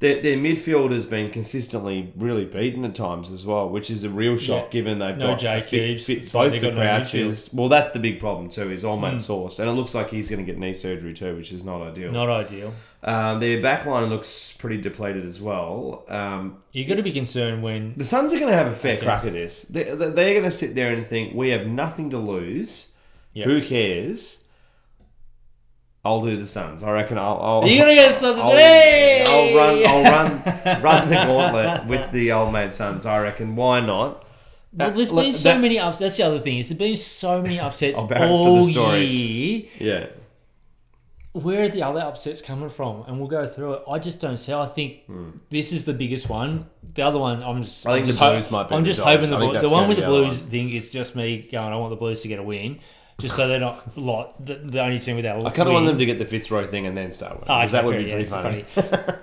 Their, 0.00 0.20
their 0.22 0.36
midfield 0.36 0.92
has 0.92 1.06
been 1.06 1.30
consistently 1.30 2.12
really 2.16 2.44
beaten 2.44 2.84
at 2.84 2.94
times 2.94 3.32
as 3.32 3.44
well, 3.44 3.68
which 3.68 3.90
is 3.90 4.04
a 4.04 4.10
real 4.10 4.36
shock 4.36 4.64
Yeah. 4.66 4.70
given 4.70 4.98
they've 5.00 5.16
No 5.16 5.28
got 5.28 5.38
Jay 5.40 5.60
fit, 5.60 6.00
fit, 6.00 6.32
both 6.32 6.52
the 6.52 6.60
got 6.60 6.74
no 6.74 6.80
Crouches. 6.80 7.50
well, 7.52 7.68
that's 7.68 7.90
the 7.90 7.98
big 7.98 8.20
problem 8.20 8.48
too. 8.48 8.70
Is 8.70 8.84
Old 8.84 9.00
Man 9.00 9.14
Mm. 9.16 9.20
Sauce, 9.20 9.58
and 9.58 9.68
it 9.68 9.72
looks 9.72 9.94
like 9.94 10.10
he's 10.10 10.28
going 10.30 10.44
to 10.44 10.46
get 10.50 10.58
knee 10.58 10.74
surgery 10.74 11.14
too, 11.14 11.34
which 11.36 11.50
is 11.52 11.64
not 11.64 11.82
ideal. 11.82 12.12
not 12.12 12.28
ideal. 12.28 12.72
Um, 13.02 13.38
their 13.38 13.58
backline 13.62 14.08
looks 14.08 14.52
pretty 14.58 14.76
depleted 14.80 15.24
as 15.24 15.40
well. 15.40 16.04
Um, 16.08 16.58
You 16.72 16.84
got 16.84 16.96
to 16.96 17.02
be 17.04 17.12
concerned 17.12 17.62
when 17.62 17.94
the 17.96 18.04
Suns 18.04 18.32
are 18.32 18.38
going 18.38 18.50
to 18.50 18.56
have 18.56 18.66
a 18.66 18.74
fair 18.74 18.96
crack 18.98 19.24
at 19.24 19.32
this. 19.32 19.62
They- 19.62 19.84
they're 19.84 20.34
going 20.34 20.42
to 20.42 20.50
sit 20.50 20.74
there 20.74 20.92
and 20.92 21.06
think 21.06 21.32
we 21.34 21.50
have 21.50 21.66
nothing 21.66 22.10
to 22.10 22.18
lose. 22.18 22.92
Yep. 23.34 23.46
Who 23.46 23.62
cares? 23.62 24.44
I'll 26.04 26.22
do 26.22 26.36
the 26.36 26.46
Suns. 26.46 26.82
I 26.82 26.92
reckon 26.92 27.18
I'll. 27.18 27.38
I'll 27.42 27.66
You're 27.66 27.80
gonna 27.84 27.94
get 27.94 28.14
Suns. 28.16 28.38
I'll, 28.38 28.52
Hey! 28.52 29.24
I'll 29.26 29.56
run. 29.56 29.86
I'll 29.86 30.02
run. 30.74 30.82
run 30.82 31.08
the 31.08 31.14
gauntlet 31.14 31.86
with 31.86 32.10
the 32.12 32.32
old 32.32 32.52
man 32.52 32.70
Suns. 32.70 33.04
I 33.04 33.20
reckon. 33.20 33.56
Why 33.56 33.80
not? 33.80 34.24
Well, 34.72 34.88
Uh, 34.88 34.90
there's 34.92 35.12
look, 35.12 35.24
been 35.24 35.34
so 35.34 35.50
that- 35.50 35.60
many 35.60 35.78
ups. 35.78 35.98
That's 35.98 36.16
the 36.16 36.22
other 36.22 36.40
thing. 36.40 36.58
Is 36.58 36.68
there's 36.68 36.78
been 36.78 36.96
so 36.96 37.42
many 37.42 37.58
upsets 37.66 37.98
I'll 37.98 38.06
bear 38.06 38.18
it 38.18 38.20
for 38.20 38.26
the 38.28 38.32
all 38.34 38.64
story. 38.64 39.04
year. 39.04 39.64
Yeah. 39.78 40.06
Where 41.32 41.64
are 41.64 41.68
the 41.68 41.82
other 41.82 42.00
upsets 42.00 42.40
coming 42.42 42.68
from? 42.70 43.04
And 43.06 43.18
we'll 43.18 43.28
go 43.28 43.46
through 43.46 43.74
it. 43.74 43.82
I 43.88 43.98
just 43.98 44.20
don't 44.20 44.38
see. 44.38 44.52
I 44.52 44.66
think 44.66 45.02
this 45.50 45.72
is 45.72 45.84
the 45.84 45.92
biggest 45.92 46.28
one. 46.28 46.66
The 46.94 47.02
other 47.02 47.18
one, 47.18 47.42
I'm 47.42 47.62
just. 47.62 47.84
Hmm. 47.84 47.90
I 47.90 47.92
think 47.94 48.02
I'm 48.04 48.06
just 48.06 48.18
the 48.18 48.24
ho- 48.24 48.32
Blues 48.32 48.50
might 48.50 48.68
be 48.68 48.74
I'm 48.74 48.82
the 48.82 48.86
just 48.86 49.00
Dogs. 49.00 49.10
hoping 49.10 49.30
the, 49.30 49.36
I 49.36 49.40
think 49.40 49.52
Blu- 49.52 49.60
the 49.68 49.74
one 49.74 49.88
with 49.88 49.96
the 49.98 50.02
the 50.04 50.08
Blues 50.08 50.38
thing 50.38 50.70
is 50.70 50.88
just 50.90 51.16
me 51.16 51.46
going. 51.52 51.72
I 51.72 51.76
want 51.76 51.90
the 51.90 51.96
Blues 51.96 52.22
to 52.22 52.28
get 52.28 52.38
a 52.38 52.42
win, 52.42 52.78
just 53.20 53.34
so 53.34 53.48
they're 53.48 53.58
not 53.58 53.96
lot 53.98 54.44
the, 54.44 54.54
the 54.54 54.80
only 54.80 54.98
team 54.98 55.16
without. 55.16 55.44
I 55.44 55.50
kind 55.50 55.68
of 55.68 55.74
want 55.74 55.86
them 55.86 55.98
to 55.98 56.06
get 56.06 56.18
the 56.18 56.24
Fitzroy 56.24 56.68
thing 56.68 56.86
and 56.86 56.96
then 56.96 57.10
start 57.10 57.34
winning. 57.34 57.48
Ah, 57.48 57.60
Because 57.60 57.72
that 57.72 57.84
would 57.84 57.98
be 57.98 58.04
yeah, 58.04 58.14
pretty 58.14 58.24
funny. 58.30 58.64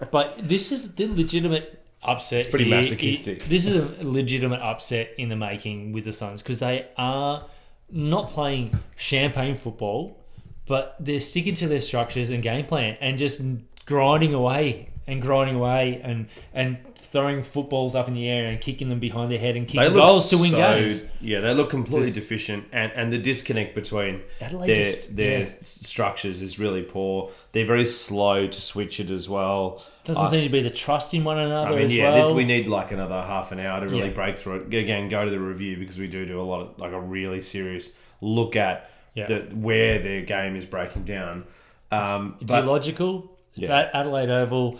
but 0.11 0.35
this 0.37 0.71
is 0.71 0.95
the 0.95 1.07
legitimate 1.07 1.81
upset. 2.03 2.41
It's 2.41 2.49
pretty 2.49 2.69
masochistic. 2.69 3.45
this 3.45 3.65
is 3.65 3.99
a 3.99 4.05
legitimate 4.07 4.61
upset 4.61 5.11
in 5.17 5.29
the 5.29 5.35
making 5.35 5.93
with 5.93 6.03
the 6.03 6.13
Suns 6.13 6.41
because 6.41 6.59
they 6.59 6.87
are 6.97 7.45
not 7.89 8.31
playing 8.31 8.77
champagne 8.97 9.55
football, 9.55 10.19
but 10.67 10.97
they're 10.99 11.19
sticking 11.19 11.53
to 11.55 11.67
their 11.67 11.79
structures 11.79 12.29
and 12.31 12.43
game 12.43 12.65
plan 12.65 12.97
and 12.99 13.17
just 13.17 13.41
grinding 13.85 14.33
away 14.33 14.89
and 15.07 15.21
grinding 15.21 15.55
away 15.55 16.01
and 16.03 16.27
and 16.53 16.77
throwing 16.95 17.43
footballs 17.43 17.93
up 17.93 18.07
in 18.07 18.13
the 18.15 18.27
air 18.27 18.47
and 18.47 18.59
kicking 18.59 18.89
them 18.89 18.99
behind 18.99 19.31
their 19.31 19.37
head 19.37 19.55
and 19.55 19.67
kicking 19.67 19.93
goals 19.93 20.29
to 20.31 20.37
win 20.37 20.51
so- 20.51 20.57
games. 20.57 21.03
Yeah, 21.21 21.41
they 21.41 21.53
look 21.53 21.69
completely 21.69 22.05
Just- 22.11 22.15
deficient, 22.15 22.65
and, 22.71 22.91
and 22.93 23.13
the 23.13 23.17
disconnect 23.19 23.75
between 23.75 24.23
Adelaide 24.41 24.67
their 24.67 24.75
just- 24.83 25.15
their 25.15 25.39
yeah. 25.41 25.45
structures 25.63 26.41
is 26.41 26.57
really 26.57 26.81
poor. 26.81 27.29
They're 27.51 27.65
very 27.65 27.85
slow 27.85 28.47
to 28.47 28.61
switch 28.61 28.99
it 28.99 29.09
as 29.11 29.29
well. 29.29 29.79
Doesn't 30.03 30.23
I- 30.23 30.29
seem 30.29 30.43
to 30.43 30.49
be 30.49 30.61
the 30.61 30.69
trust 30.71 31.13
in 31.13 31.23
one 31.23 31.37
another 31.37 31.67
I 31.73 31.75
mean, 31.75 31.85
as 31.85 31.95
yeah, 31.95 32.11
well. 32.13 32.27
this, 32.29 32.35
we 32.35 32.45
need 32.45 32.67
like 32.67 32.91
another 32.91 33.21
half 33.21 33.51
an 33.51 33.59
hour 33.59 33.81
to 33.81 33.85
really 33.87 34.07
Yeah. 34.07 34.13
break 34.13 34.37
through 34.37 34.55
it. 34.57 34.73
Again, 34.73 35.07
go 35.07 35.23
to 35.23 35.29
the 35.29 35.39
review 35.39 35.77
because 35.77 35.99
we 35.99 36.07
do 36.07 36.25
do 36.25 36.41
a 36.41 36.43
lot 36.43 36.61
of 36.61 36.79
like 36.79 36.91
a 36.93 36.99
really 36.99 37.41
serious 37.41 37.91
look 38.21 38.55
at 38.55 38.89
Yeah. 39.13 39.27
the, 39.27 39.35
where 39.55 39.99
their 39.99 40.21
game 40.21 40.55
is 40.55 40.65
breaking 40.65 41.03
down. 41.03 41.43
Um, 41.91 42.37
It's 42.41 42.51
but 42.51 42.63
illogical. 42.63 43.31
It's 43.55 43.69
Adelaide 43.69 44.29
Oval. 44.31 44.79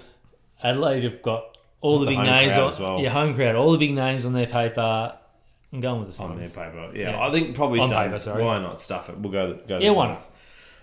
Adelaide 0.69 1.03
have 1.03 1.21
got 1.21 1.57
all 1.81 1.99
the, 1.99 2.05
The 2.05 2.11
big 2.11 2.19
names 2.19 2.57
on 2.57 2.73
well. 2.79 2.99
yeah, 2.99 3.09
home 3.09 3.33
crowd, 3.33 3.55
all 3.55 3.71
the 3.71 3.77
big 3.77 3.93
names 3.93 4.25
on 4.25 4.33
their 4.33 4.47
paper. 4.47 5.13
I'm 5.73 5.81
going 5.81 5.99
with 6.03 6.15
the 6.17 6.23
on 6.23 6.37
their 6.37 6.45
paper, 6.47 6.91
yeah, 6.95 7.11
Yeah. 7.11 7.19
I 7.27 7.31
think 7.31 7.55
probably 7.55 7.79
On 7.81 7.87
Suns. 7.89 8.05
paper, 8.07 8.17
sorry. 8.17 8.43
Why 8.43 8.59
not 8.59 8.79
stuff 8.81 9.09
it? 9.09 9.17
We'll 9.17 9.31
go 9.31 9.59
go. 9.67 9.77
Yeah, 9.79 9.89
the 9.89 9.95
why 9.95 10.15
Suns. 10.15 10.31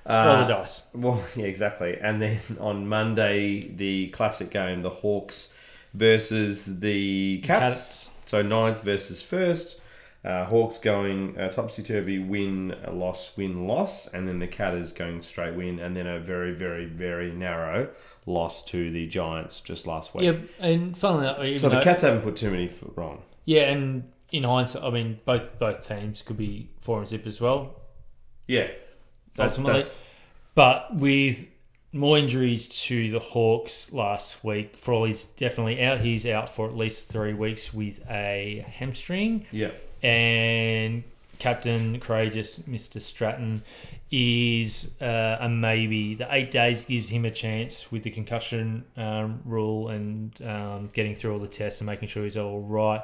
Roll 0.06 0.16
Uh, 0.16 0.44
the 0.46 0.54
dice. 0.54 0.86
Well, 0.94 1.24
yeah, 1.36 1.44
exactly. 1.46 1.96
And 2.00 2.20
then 2.20 2.38
on 2.60 2.88
Monday, 2.88 3.68
the 3.68 4.08
classic 4.08 4.50
game, 4.50 4.82
the 4.82 4.90
Hawks 4.90 5.54
versus 5.94 6.80
the 6.80 7.40
Cats. 7.44 7.60
Cats. 7.60 8.10
So 8.26 8.42
ninth 8.42 8.82
versus 8.82 9.22
first. 9.22 9.80
Uh, 10.24 10.44
Hawks 10.44 10.78
going 10.78 11.36
uh, 11.36 11.48
topsy 11.48 11.82
turvy, 11.82 12.18
win, 12.20 12.76
loss, 12.92 13.36
win, 13.36 13.66
loss, 13.66 14.06
and 14.06 14.28
then 14.28 14.38
the 14.38 14.46
Catters 14.46 14.92
going 14.92 15.20
straight 15.22 15.54
win, 15.54 15.80
and 15.80 15.96
then 15.96 16.06
a 16.06 16.20
very, 16.20 16.52
very, 16.54 16.86
very 16.86 17.32
narrow 17.32 17.88
loss 18.24 18.64
to 18.66 18.90
the 18.92 19.08
Giants 19.08 19.60
just 19.60 19.84
last 19.84 20.14
week. 20.14 20.24
Yeah, 20.24 20.36
and 20.60 20.96
funnily 20.96 21.26
enough, 21.26 21.60
So 21.60 21.68
the 21.68 21.80
Cats 21.80 22.02
haven't 22.02 22.22
put 22.22 22.36
too 22.36 22.50
many 22.52 22.68
foot 22.68 22.92
wrong. 22.94 23.22
yeah, 23.44 23.62
and 23.70 24.04
in 24.30 24.44
hindsight, 24.44 24.84
I 24.84 24.90
mean, 24.90 25.18
both 25.24 25.58
both 25.58 25.86
teams 25.86 26.22
could 26.22 26.36
be 26.36 26.70
four 26.78 26.98
and 27.00 27.08
zip 27.08 27.26
as 27.26 27.40
well. 27.40 27.80
Yeah, 28.46 28.70
that's, 29.36 29.58
Ultimately. 29.58 29.80
that's 29.82 30.04
But 30.54 30.94
with 30.96 31.46
more 31.92 32.16
injuries 32.16 32.68
to 32.86 33.10
the 33.10 33.18
Hawks 33.18 33.92
last 33.92 34.44
week, 34.44 34.76
Frawley's 34.76 35.24
definitely 35.24 35.82
out. 35.82 36.00
He's 36.00 36.24
out 36.26 36.48
for 36.48 36.68
at 36.68 36.76
least 36.76 37.10
three 37.10 37.34
weeks 37.34 37.74
with 37.74 38.00
a 38.08 38.64
hamstring. 38.78 39.46
yeah. 39.50 39.72
And 40.02 41.04
captain 41.38 41.98
courageous 41.98 42.60
Mr. 42.60 43.00
Stratton 43.00 43.62
is 44.12 44.92
uh, 45.00 45.38
a 45.40 45.48
maybe. 45.48 46.14
The 46.14 46.28
eight 46.30 46.50
days 46.50 46.84
gives 46.84 47.08
him 47.08 47.24
a 47.24 47.30
chance 47.30 47.90
with 47.90 48.02
the 48.02 48.10
concussion 48.10 48.84
um, 48.96 49.40
rule 49.44 49.88
and 49.88 50.40
um, 50.42 50.88
getting 50.92 51.14
through 51.14 51.32
all 51.32 51.38
the 51.38 51.48
tests 51.48 51.80
and 51.80 51.86
making 51.86 52.08
sure 52.08 52.24
he's 52.24 52.36
all 52.36 52.60
right. 52.60 53.02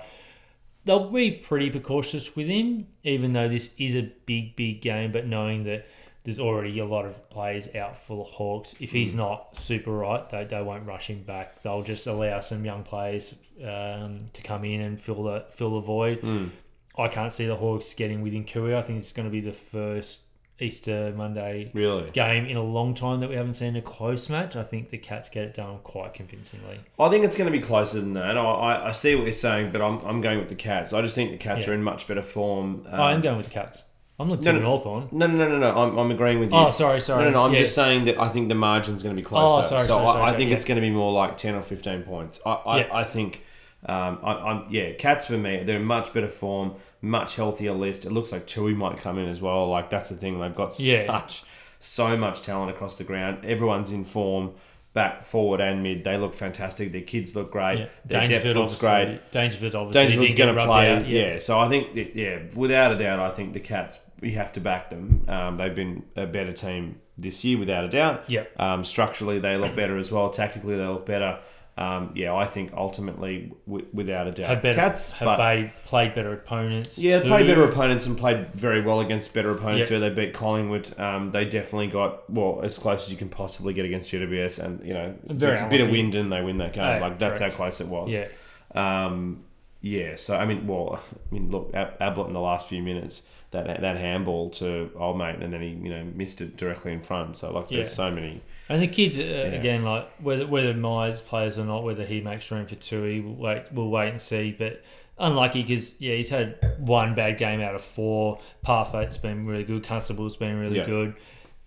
They'll 0.85 1.11
be 1.11 1.33
pretty 1.33 1.71
precautious 1.71 2.37
with 2.37 2.47
him, 2.47 2.87
even 3.03 3.33
though 3.33 3.49
this 3.49 3.75
is 3.79 3.95
a 3.95 4.13
big, 4.27 4.55
big 4.55 4.83
game. 4.83 5.13
But 5.13 5.27
knowing 5.27 5.65
that 5.65 5.87
there's 6.25 6.39
already 6.39 6.79
a 6.79 6.85
lot 6.85 7.07
of 7.07 7.29
players 7.31 7.75
out 7.75 7.97
for 7.97 8.19
the 8.19 8.31
Hawks, 8.31 8.75
if 8.79 8.93
he's 8.93 9.15
not 9.15 9.57
super 9.57 9.93
right, 9.93 10.29
they, 10.29 10.45
they 10.45 10.63
won't 10.63 10.87
rush 10.87 11.09
him 11.09 11.23
back. 11.23 11.63
They'll 11.63 11.83
just 11.83 12.07
allow 12.07 12.41
some 12.41 12.65
young 12.65 12.83
players 12.83 13.35
um, 13.65 14.27
to 14.35 14.43
come 14.43 14.65
in 14.65 14.81
and 14.83 15.01
fill 15.01 15.25
the 15.25 15.47
fill 15.51 15.75
the 15.75 15.81
void. 15.81 16.21
Mm. 16.21 16.51
I 16.99 17.09
can't 17.09 17.33
see 17.33 17.47
the 17.47 17.57
Hawks 17.57 17.95
getting 17.95 18.23
within 18.23 18.45
Kui. 18.45 18.75
I 18.75 18.83
think 18.83 18.99
it's 18.99 19.13
going 19.13 19.27
to 19.27 19.33
be 19.33 19.41
the 19.41 19.53
first 19.53 20.21
Easter 20.61 21.13
Monday 21.17 21.71
Really? 21.73 22.11
game 22.11 22.45
in 22.47 22.57
a 22.57 22.63
long 22.63 22.93
time 22.95 23.21
that 23.21 23.29
we 23.29 23.37
haven't 23.37 23.55
seen 23.55 23.77
a 23.77 23.83
close 23.83 24.29
match. 24.29 24.57
I 24.57 24.65
think 24.65 24.89
the 24.89 24.99
Cats 24.99 25.29
get 25.29 25.45
it 25.45 25.55
done 25.55 25.79
quite 25.85 26.15
convincingly. 26.15 26.81
I 26.99 27.09
think 27.09 27.25
it's 27.25 27.37
going 27.37 27.51
to 27.51 27.57
be 27.57 27.65
closer 27.65 28.01
than 28.01 28.15
that. 28.15 28.37
I, 28.37 28.89
I, 28.89 28.93
see 28.93 29.15
what 29.15 29.25
you're 29.25 29.33
saying, 29.33 29.71
but 29.71 29.81
I'm, 29.81 29.99
I'm 30.01 30.21
going 30.21 30.39
with 30.41 30.49
the 30.49 30.57
Cats. 30.57 30.93
I 30.93 31.01
just 31.03 31.15
think 31.15 31.31
the 31.31 31.37
Cats 31.37 31.65
Yeah. 31.65 31.71
are 31.71 31.75
in 31.75 31.83
much 31.85 32.09
better 32.09 32.23
form. 32.23 32.87
Um, 32.91 33.01
I 33.01 33.13
am 33.13 33.21
going 33.21 33.37
with 33.37 33.47
the 33.47 33.53
Cats. 33.53 33.85
I'm 34.21 34.29
not 34.29 34.39
no, 34.39 34.53
Tim 34.53 34.61
no. 34.63 34.67
Hawthorn. 34.67 35.09
No, 35.13 35.29
no, 35.29 35.37
no, 35.37 35.49
no, 35.49 35.59
no. 35.59 35.81
I'm, 35.81 35.97
I'm 35.97 36.11
agreeing 36.11 36.41
with 36.41 36.51
you. 36.51 36.59
Oh, 36.59 36.71
sorry, 36.73 37.01
sorry. 37.01 37.23
No, 37.27 37.31
no, 37.31 37.35
no. 37.35 37.45
I'm 37.45 37.53
Yeah. 37.53 37.61
just 37.61 37.77
saying 37.77 38.07
that 38.07 38.19
I 38.19 38.29
think 38.29 38.49
the 38.49 38.57
margin's 38.57 39.05
going 39.05 39.15
to 39.15 39.23
be 39.23 39.25
closer. 39.25 39.65
Oh, 39.65 39.69
sorry, 39.69 39.83
so 39.83 39.95
sorry, 39.95 40.07
I, 40.09 40.13
sorry, 40.13 40.23
I 40.25 40.37
think 40.37 40.51
yeah. 40.51 40.57
it's 40.57 40.65
going 40.65 40.75
to 40.75 40.81
be 40.81 40.91
more 40.91 41.13
like 41.13 41.37
10 41.39 41.55
or 41.55 41.63
15 41.63 42.03
points. 42.03 42.41
I, 42.45 42.51
I. 42.51 43.01
I 43.03 43.05
think, 43.05 43.45
um, 43.87 44.19
I, 44.25 44.33
I'm 44.33 44.67
yeah, 44.71 44.95
Cats 44.95 45.29
for 45.29 45.39
me, 45.39 45.63
they're 45.63 45.77
in 45.77 45.85
much 45.85 46.13
better 46.13 46.29
form, 46.29 46.75
much 47.01 47.37
healthier 47.37 47.73
list. 47.73 48.05
It 48.05 48.13
looks 48.13 48.33
like 48.33 48.47
Tuohy 48.47 48.75
might 48.77 48.99
come 48.99 49.19
in 49.19 49.29
as 49.29 49.41
well. 49.41 49.69
Like, 49.69 49.91
that's 49.91 50.09
the 50.09 50.17
thing. 50.17 50.41
They've 50.41 50.55
got 50.55 50.79
Yeah. 50.81 51.07
such, 51.07 51.45
so 51.81 52.17
much 52.17 52.43
talent 52.43 52.71
across 52.71 52.99
the 52.99 53.05
ground. 53.05 53.45
Everyone's 53.45 53.91
in 53.91 54.05
form. 54.05 54.53
Back, 54.95 55.23
forward, 55.23 55.61
and 55.61 55.83
mid, 55.83 56.03
they 56.03 56.17
look 56.17 56.35
fantastic. 56.35 56.91
Their 56.91 57.03
kids 57.03 57.37
look 57.37 57.53
great. 57.53 57.79
Yeah. 57.81 57.87
Their 58.07 58.27
depth 58.27 58.47
looks 58.57 58.81
great. 58.81 59.21
Dangerfield 59.31 59.75
obviously. 59.77 60.03
Dangerfield's 60.09 60.35
going 60.39 60.57
to 60.57 60.65
play, 60.67 60.91
out, 60.91 61.07
yeah. 61.07 61.39
So 61.39 61.61
I 61.61 61.69
think, 61.69 61.89
yeah, 62.15 62.39
without 62.57 62.91
a 62.93 62.99
doubt, 62.99 63.21
I 63.21 63.31
think 63.31 63.53
the 63.53 63.61
Cats 63.61 63.99
we 64.21 64.33
have 64.33 64.51
to 64.53 64.61
back 64.61 64.91
them. 64.91 65.25
Um, 65.29 65.57
they've 65.57 65.75
been 65.75 66.03
a 66.17 66.27
better 66.27 66.53
team 66.53 66.97
this 67.17 67.45
year, 67.45 67.59
without 67.59 67.85
a 67.85 67.89
doubt. 67.89 68.25
Yep. 68.29 68.59
Um, 68.61 68.83
structurally, 68.83 69.39
they 69.39 69.57
look 69.57 69.77
better 69.77 69.97
as 69.99 70.11
well. 70.11 70.31
Tactically, 70.31 70.77
they 70.77 70.87
look 70.87 71.07
better. 71.07 71.39
Um, 71.79 72.11
yeah, 72.17 72.35
I 72.35 72.45
think 72.45 72.73
ultimately, 72.77 73.53
w- 73.69 73.87
without 73.93 74.27
a 74.27 74.33
doubt, 74.33 74.49
Have 74.49 74.63
better, 74.63 74.75
Cats. 74.81 75.13
have 75.13 75.27
but 75.27 75.37
played, 75.37 75.73
played 75.85 76.15
better 76.17 76.33
opponents. 76.33 76.99
yeah, 76.99 77.21
too. 77.21 77.29
played 77.29 77.47
better 77.47 77.63
opponents 77.63 78.05
and 78.07 78.19
played 78.19 78.53
very 78.53 78.81
well 78.81 78.99
against 78.99 79.33
better 79.33 79.53
opponents 79.53 79.81
Yep. 79.81 79.89
too. 79.89 80.01
They 80.01 80.11
beat 80.11 80.35
Collingwood. 80.35 80.99
Um, 80.99 81.31
they 81.31 81.45
definitely 81.45 81.87
got 81.87 82.29
well 82.29 82.63
as 82.65 82.77
close 82.77 83.05
as 83.07 83.13
you 83.13 83.17
can 83.17 83.29
possibly 83.29 83.75
get 83.75 83.85
against 83.85 84.11
GWS, 84.11 84.59
and 84.59 84.85
you 84.85 84.93
know, 84.93 85.15
a 85.29 85.35
bit 85.35 85.81
of 85.81 85.89
wind 85.91 86.17
and 86.17 86.33
they 86.33 86.43
win 86.43 86.59
that 86.59 86.73
game. 86.73 86.83
Yeah, 86.85 86.99
like 86.99 87.19
that's 87.21 87.39
correct. 87.39 87.55
how 87.55 87.57
close 87.57 87.81
it 87.81 87.87
was. 87.87 88.13
Yeah. 88.13 88.27
Um, 88.75 89.45
yeah, 89.81 90.17
so 90.17 90.37
I 90.37 90.45
mean, 90.47 90.67
well, 90.67 90.99
I 91.31 91.35
mean, 91.35 91.51
look, 91.51 91.71
Ab- 91.75 91.95
Ablett 92.01 92.27
in 92.27 92.33
the 92.33 92.41
last 92.41 92.67
few 92.69 92.83
minutes 92.83 93.23
that 93.53 93.81
that 93.81 93.97
handball 93.97 94.51
to 94.51 94.91
old 94.97 95.17
mate, 95.17 95.37
and 95.41 95.53
then 95.53 95.63
he 95.63 95.69
you 95.69 95.91
know 95.91 96.05
missed 96.15 96.41
it 96.41 96.57
directly 96.57 96.93
in 96.93 97.01
front. 97.03 97.37
So 97.37 97.53
like, 97.53 97.69
there's 97.69 97.89
Yeah. 97.89 97.95
so 97.95 98.11
many. 98.11 98.43
And 98.69 98.83
the 98.83 98.87
kids, 98.89 99.19
uh, 99.19 99.51
again, 99.55 99.83
like 99.85 100.09
whether 100.21 100.47
whether 100.47 100.75
Myers 100.75 101.21
plays 101.23 101.59
or 101.59 101.65
not, 101.65 101.85
whether 101.85 102.05
he 102.05 102.21
makes 102.21 102.51
room 102.51 102.67
for 102.67 102.75
Tuohy, 102.77 103.25
we'll 103.25 103.35
wait, 103.35 103.65
we'll 103.73 103.89
wait 103.91 104.11
and 104.11 104.21
see. 104.21 104.55
But 104.59 104.83
unlucky 105.19 105.63
because 105.63 106.01
yeah, 106.01 106.15
he's 106.15 106.31
had 106.31 106.59
one 106.79 107.15
bad 107.15 107.39
game 107.39 107.61
out 107.61 107.75
of 107.75 107.83
four. 107.83 108.41
Parfitt's 108.63 109.17
been 109.19 109.47
really 109.47 109.65
good. 109.65 109.85
Constable's 109.85 110.37
been 110.37 110.59
really 110.59 110.79
Yeah. 110.79 110.85
good. 110.85 111.15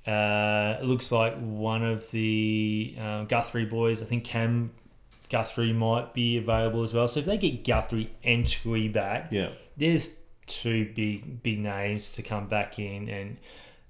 Uh, 0.05 0.77
it 0.81 0.85
looks 0.85 1.11
like 1.11 1.37
one 1.39 1.83
of 1.83 2.09
the 2.11 2.95
um, 2.99 3.25
Guthrie 3.27 3.65
boys, 3.65 4.01
I 4.01 4.05
think 4.05 4.23
Cam 4.23 4.71
Guthrie 5.29 5.73
might 5.73 6.13
be 6.13 6.37
available 6.37 6.83
as 6.83 6.93
well. 6.93 7.07
So 7.07 7.19
if 7.19 7.25
they 7.25 7.37
get 7.37 7.63
Guthrie 7.63 8.11
and 8.23 8.43
Tuohy 8.45 8.91
back, 8.91 9.27
Yeah, 9.31 9.49
there's 9.77 10.17
two 10.47 10.91
big 10.95 11.41
big 11.43 11.59
names 11.59 12.13
to 12.13 12.23
come 12.23 12.47
back 12.47 12.77
in 12.79 13.09
and 13.09 13.37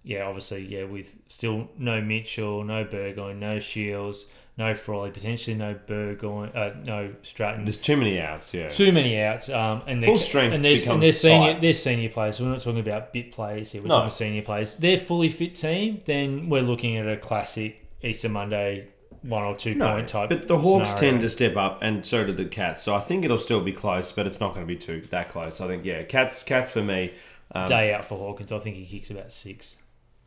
yeah 0.03 0.23
obviously 0.25 0.65
yeah 0.65 0.83
with 0.83 1.15
still 1.27 1.69
no 1.77 2.01
Mitchell 2.01 2.63
no 2.63 2.83
Burgoyne 2.83 3.39
no 3.39 3.57
Shiels 3.59 4.25
no 4.57 4.73
Frawley 4.75 5.11
potentially 5.11 5.55
no 5.55 5.75
Burgoyne 5.85 6.49
uh, 6.55 6.73
no 6.83 7.13
Stratton 7.21 7.65
there's 7.65 7.77
too 7.77 7.95
many 7.97 8.19
outs. 8.19 8.53
Yeah, 8.53 8.67
too 8.67 8.91
many 8.91 9.19
outs 9.21 9.49
um 9.49 9.83
and 9.87 10.03
Full 10.03 10.17
strength 10.17 10.53
and 10.55 10.65
and 10.65 11.01
they're 11.03 11.13
senior 11.13 11.53
tight. 11.53 11.61
they're 11.61 11.73
senior 11.73 12.09
players 12.09 12.39
we're 12.41 12.47
not 12.49 12.61
talking 12.61 12.79
about 12.79 13.13
bit 13.13 13.31
players 13.31 13.71
here 13.71 13.81
we're 13.81 13.87
No. 13.89 13.95
talking 13.95 14.09
senior 14.09 14.41
players 14.41 14.75
they're 14.75 14.97
fully 14.97 15.29
fit 15.29 15.55
team 15.55 16.01
then 16.05 16.49
we're 16.49 16.61
looking 16.63 16.97
at 16.97 17.07
a 17.07 17.17
classic 17.17 17.85
Easter 18.03 18.29
Monday 18.29 18.87
one 19.21 19.43
or 19.43 19.55
two 19.55 19.75
no, 19.75 19.87
point 19.93 20.07
type 20.07 20.29
but 20.29 20.47
the 20.47 20.57
Hawks 20.57 20.89
scenario. 20.89 21.11
tend 21.11 21.21
to 21.21 21.29
step 21.29 21.55
up, 21.55 21.77
and 21.83 22.03
so 22.03 22.25
do 22.25 22.33
the 22.33 22.45
Cats. 22.45 22.81
So 22.81 22.95
I 22.95 22.99
think 23.01 23.23
it'll 23.23 23.37
still 23.37 23.61
be 23.61 23.71
close, 23.71 24.11
but 24.11 24.25
it's 24.25 24.39
not 24.39 24.55
going 24.55 24.65
to 24.65 24.67
be 24.67 24.75
too 24.75 24.99
that 25.11 25.29
close. 25.29 25.61
I 25.61 25.67
think 25.67 25.85
yeah, 25.85 26.01
Cats, 26.01 26.41
Cats 26.41 26.71
for 26.71 26.81
me. 26.81 27.13
Um, 27.53 27.67
day 27.67 27.93
out 27.93 28.03
for 28.05 28.17
Hawkins 28.17 28.51
I 28.51 28.57
think 28.57 28.77
he 28.77 28.85
kicks 28.87 29.11
about 29.11 29.31
six 29.31 29.75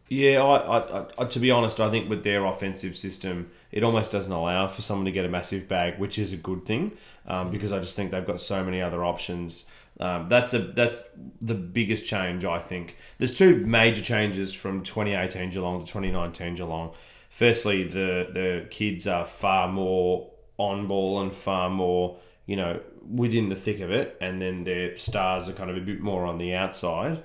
Yeah, 0.09 0.43
I, 0.43 0.79
I, 0.79 1.07
I, 1.19 1.25
to 1.25 1.39
be 1.39 1.51
honest, 1.51 1.81
I 1.81 1.91
think 1.91 2.11
with 2.11 2.25
their 2.25 2.45
offensive 2.45 2.97
system, 2.97 3.51
it 3.73 3.83
almost 3.83 4.13
doesn't 4.13 4.33
allow 4.33 4.69
for 4.69 4.83
someone 4.83 5.07
to 5.07 5.13
get 5.13 5.25
a 5.25 5.31
massive 5.31 5.67
bag, 5.67 5.99
which 5.99 6.19
is 6.19 6.33
a 6.33 6.37
good 6.37 6.67
thing, 6.67 6.93
um, 7.27 7.51
because 7.51 7.73
I 7.73 7.79
just 7.79 7.97
think 7.97 8.11
they've 8.11 8.25
got 8.25 8.41
so 8.41 8.63
many 8.63 8.83
other 8.83 9.03
options. 9.03 9.65
Um, 9.99 10.29
that's 10.29 10.53
a 10.53 10.59
that's 10.59 11.09
the 11.41 11.55
biggest 11.55 12.05
change 12.05 12.45
I 12.45 12.59
think. 12.59 12.97
There's 13.19 13.37
two 13.37 13.65
major 13.65 14.03
changes 14.03 14.53
from 14.53 14.83
2018 14.83 15.51
Geelong 15.51 15.81
to 15.81 15.87
2019 15.87 16.57
Geelong. 16.57 16.93
Firstly, 17.31 17.85
the 17.85 18.29
the 18.33 18.67
kids 18.71 19.07
are 19.07 19.25
far 19.25 19.69
more 19.69 20.31
on 20.59 20.87
ball 20.87 21.21
and 21.21 21.33
far 21.33 21.71
more 21.71 22.19
you 22.47 22.57
know 22.57 22.81
within 23.09 23.49
the 23.49 23.57
thick 23.57 23.81
of 23.81 23.91
it, 23.91 24.17
and 24.21 24.43
then 24.43 24.65
their 24.65 24.97
stars 24.99 25.49
are 25.49 25.53
kind 25.53 25.71
of 25.71 25.77
a 25.77 25.81
bit 25.81 26.01
more 26.01 26.27
on 26.27 26.39
the 26.39 26.55
outside. 26.55 27.23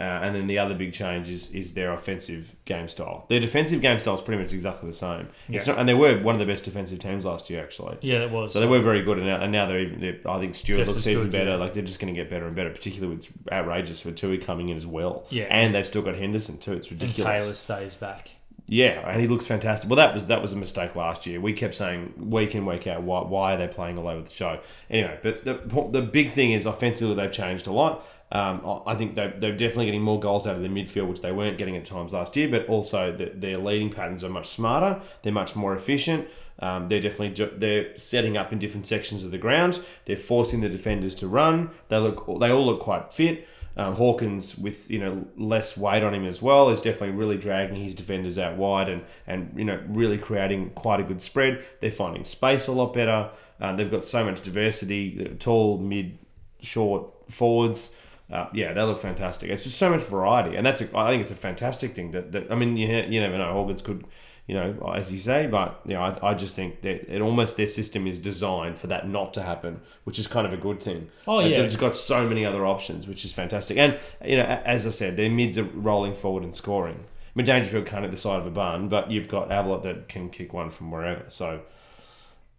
Uh, 0.00 0.02
and 0.04 0.34
then 0.36 0.46
the 0.46 0.58
other 0.58 0.74
big 0.74 0.92
change 0.92 1.28
is, 1.28 1.50
is 1.50 1.72
their 1.72 1.92
offensive 1.92 2.54
game 2.66 2.88
style. 2.88 3.26
Their 3.28 3.40
defensive 3.40 3.80
game 3.80 3.98
style 3.98 4.14
is 4.14 4.20
pretty 4.20 4.40
much 4.40 4.52
exactly 4.52 4.88
the 4.88 4.92
same. 4.96 5.28
It's 5.48 5.66
Yeah. 5.66 5.72
not, 5.72 5.80
and 5.80 5.88
they 5.88 5.94
were 5.94 6.18
one 6.20 6.36
of 6.36 6.38
the 6.38 6.46
best 6.46 6.62
defensive 6.62 7.00
teams 7.00 7.24
last 7.24 7.50
year, 7.50 7.62
actually. 7.62 7.96
yeah 8.00 8.18
it 8.18 8.30
was 8.30 8.52
So 8.52 8.60
they 8.60 8.66
were 8.66 8.80
very 8.80 9.02
good, 9.02 9.18
and 9.18 9.26
now, 9.26 9.40
and 9.42 9.50
now 9.50 9.66
they're 9.66 9.80
even. 9.80 10.00
They're, 10.00 10.18
I 10.30 10.38
think 10.38 10.54
Stewart 10.54 10.80
Just 10.86 10.92
looks 10.94 11.06
even 11.08 11.24
good, 11.24 11.32
better. 11.32 11.50
yeah. 11.50 11.56
Like 11.56 11.74
they're 11.74 11.82
just 11.82 11.98
going 11.98 12.14
to 12.14 12.20
get 12.20 12.30
better 12.30 12.46
and 12.46 12.54
better. 12.54 12.70
Particularly 12.70 13.16
with 13.16 13.26
outrageous 13.50 14.04
with 14.04 14.14
Tuohy 14.16 14.40
coming 14.40 14.68
in 14.68 14.76
as 14.76 14.86
well. 14.86 15.26
Yeah. 15.30 15.44
and 15.50 15.74
they've 15.74 15.86
still 15.86 16.02
got 16.02 16.14
Henderson 16.14 16.58
too. 16.58 16.74
It's 16.74 16.90
ridiculous. 16.92 17.18
and. 17.18 17.26
Taylor 17.42 17.54
stays 17.54 17.94
back 17.96 18.30
Yeah, 18.68 19.00
and 19.10 19.20
he 19.20 19.26
looks 19.26 19.46
fantastic. 19.46 19.88
Well, 19.90 19.96
that 19.96 20.14
was 20.14 20.28
that 20.28 20.42
was 20.42 20.52
a 20.52 20.56
mistake 20.56 20.94
last 20.94 21.26
year. 21.26 21.40
We 21.40 21.54
kept 21.54 21.74
saying 21.74 22.12
week 22.18 22.54
in 22.54 22.66
week 22.66 22.86
out, 22.86 23.02
why, 23.02 23.22
why 23.22 23.54
are 23.54 23.56
they 23.56 23.66
playing 23.66 23.98
all 23.98 24.06
over 24.06 24.22
the 24.22 24.30
show? 24.30 24.60
Anyway, 24.90 25.18
but 25.22 25.44
the 25.44 25.54
the 25.90 26.02
big 26.02 26.30
thing 26.30 26.52
is 26.52 26.66
offensively 26.66 27.14
they've 27.16 27.32
changed 27.32 27.66
a 27.66 27.72
lot. 27.72 28.06
Um, 28.30 28.82
I 28.86 28.94
think 28.94 29.14
they're, 29.14 29.34
they're 29.38 29.56
definitely 29.56 29.86
getting 29.86 30.02
more 30.02 30.20
goals 30.20 30.46
out 30.46 30.56
of 30.56 30.62
the 30.62 30.68
midfield, 30.68 31.08
which 31.08 31.22
they 31.22 31.32
weren't 31.32 31.56
getting 31.56 31.76
at 31.76 31.84
times 31.84 32.12
last 32.12 32.36
year. 32.36 32.48
But 32.48 32.66
also 32.66 33.10
the, 33.10 33.32
their 33.34 33.58
leading 33.58 33.90
patterns 33.90 34.22
are 34.22 34.28
much 34.28 34.48
smarter. 34.48 35.00
They're 35.22 35.32
much 35.32 35.56
more 35.56 35.74
efficient. 35.74 36.28
Um, 36.60 36.88
they're 36.88 37.00
definitely 37.00 37.46
they're 37.56 37.96
setting 37.96 38.36
up 38.36 38.52
in 38.52 38.58
different 38.58 38.86
sections 38.86 39.24
of 39.24 39.30
the 39.30 39.38
ground. 39.38 39.80
They're 40.06 40.16
forcing 40.16 40.60
the 40.60 40.68
defenders 40.68 41.14
to 41.16 41.28
run. 41.28 41.70
They 41.88 41.98
look 41.98 42.26
they 42.40 42.50
all 42.50 42.66
look 42.66 42.80
quite 42.80 43.12
fit. 43.12 43.46
Um, 43.76 43.94
Hawkins, 43.94 44.58
with 44.58 44.90
you 44.90 44.98
know 44.98 45.28
less 45.36 45.76
weight 45.76 46.02
on 46.02 46.12
him 46.12 46.26
as 46.26 46.42
well, 46.42 46.68
is 46.68 46.80
definitely 46.80 47.14
really 47.14 47.38
dragging 47.38 47.80
his 47.80 47.94
defenders 47.94 48.36
out 48.36 48.56
wide 48.56 48.88
and 48.88 49.04
and 49.24 49.52
you 49.56 49.64
know 49.64 49.80
really 49.86 50.18
creating 50.18 50.70
quite 50.70 50.98
a 50.98 51.04
good 51.04 51.22
spread. 51.22 51.64
They're 51.80 51.92
finding 51.92 52.24
space 52.24 52.66
a 52.66 52.72
lot 52.72 52.92
better. 52.92 53.30
Uh, 53.60 53.76
they've 53.76 53.90
got 53.90 54.04
so 54.04 54.24
much 54.24 54.42
diversity: 54.42 55.36
tall, 55.38 55.78
mid, 55.78 56.18
short 56.60 57.30
forwards. 57.30 57.94
Uh, 58.30 58.46
yeah, 58.52 58.74
they 58.74 58.82
look 58.82 58.98
fantastic. 58.98 59.50
It's 59.50 59.64
just 59.64 59.78
so 59.78 59.90
much 59.90 60.02
variety, 60.02 60.56
and 60.56 60.66
that's 60.66 60.82
a, 60.82 60.98
I 60.98 61.08
think 61.08 61.22
it's 61.22 61.30
a 61.30 61.36
fantastic 61.36 61.94
thing. 61.94 62.10
That, 62.10 62.32
that 62.32 62.50
I 62.52 62.54
mean, 62.56 62.76
you, 62.76 62.86
you 62.86 63.20
never 63.20 63.38
know. 63.38 63.52
Hawkins 63.54 63.80
could, 63.80 64.06
you 64.46 64.54
know, 64.54 64.92
as 64.94 65.10
you 65.10 65.18
say, 65.18 65.46
but 65.46 65.80
you 65.86 65.94
know, 65.94 66.02
I, 66.02 66.30
I 66.30 66.34
just 66.34 66.54
think 66.54 66.82
that 66.82 67.10
it 67.10 67.22
almost 67.22 67.56
their 67.56 67.68
system 67.68 68.06
is 68.06 68.18
designed 68.18 68.76
for 68.76 68.86
that 68.88 69.08
not 69.08 69.32
to 69.34 69.42
happen, 69.42 69.80
which 70.04 70.18
is 70.18 70.26
kind 70.26 70.46
of 70.46 70.52
a 70.52 70.58
good 70.58 70.80
thing. 70.80 71.08
Oh, 71.26 71.40
yeah. 71.40 71.56
they've 71.56 71.68
just 71.68 71.80
got 71.80 71.94
so 71.94 72.28
many 72.28 72.44
other 72.44 72.66
options, 72.66 73.08
which 73.08 73.24
is 73.24 73.32
fantastic. 73.32 73.78
And 73.78 73.98
you 74.22 74.36
know, 74.36 74.44
as 74.44 74.86
I 74.86 74.90
said, 74.90 75.16
their 75.16 75.30
mids 75.30 75.56
are 75.56 75.64
rolling 75.64 76.14
forward 76.14 76.42
and 76.42 76.54
scoring. 76.54 77.04
I 77.04 77.30
mean, 77.34 77.46
Dangerfield 77.46 77.86
can't 77.86 78.02
hit 78.02 78.10
the 78.10 78.18
side 78.18 78.40
of 78.40 78.46
a 78.46 78.50
bun, 78.50 78.88
but 78.88 79.10
you've 79.10 79.28
got 79.28 79.50
Ablett 79.50 79.84
that 79.84 80.08
can 80.08 80.28
kick 80.28 80.52
one 80.52 80.68
from 80.68 80.90
wherever. 80.90 81.24
So, 81.28 81.62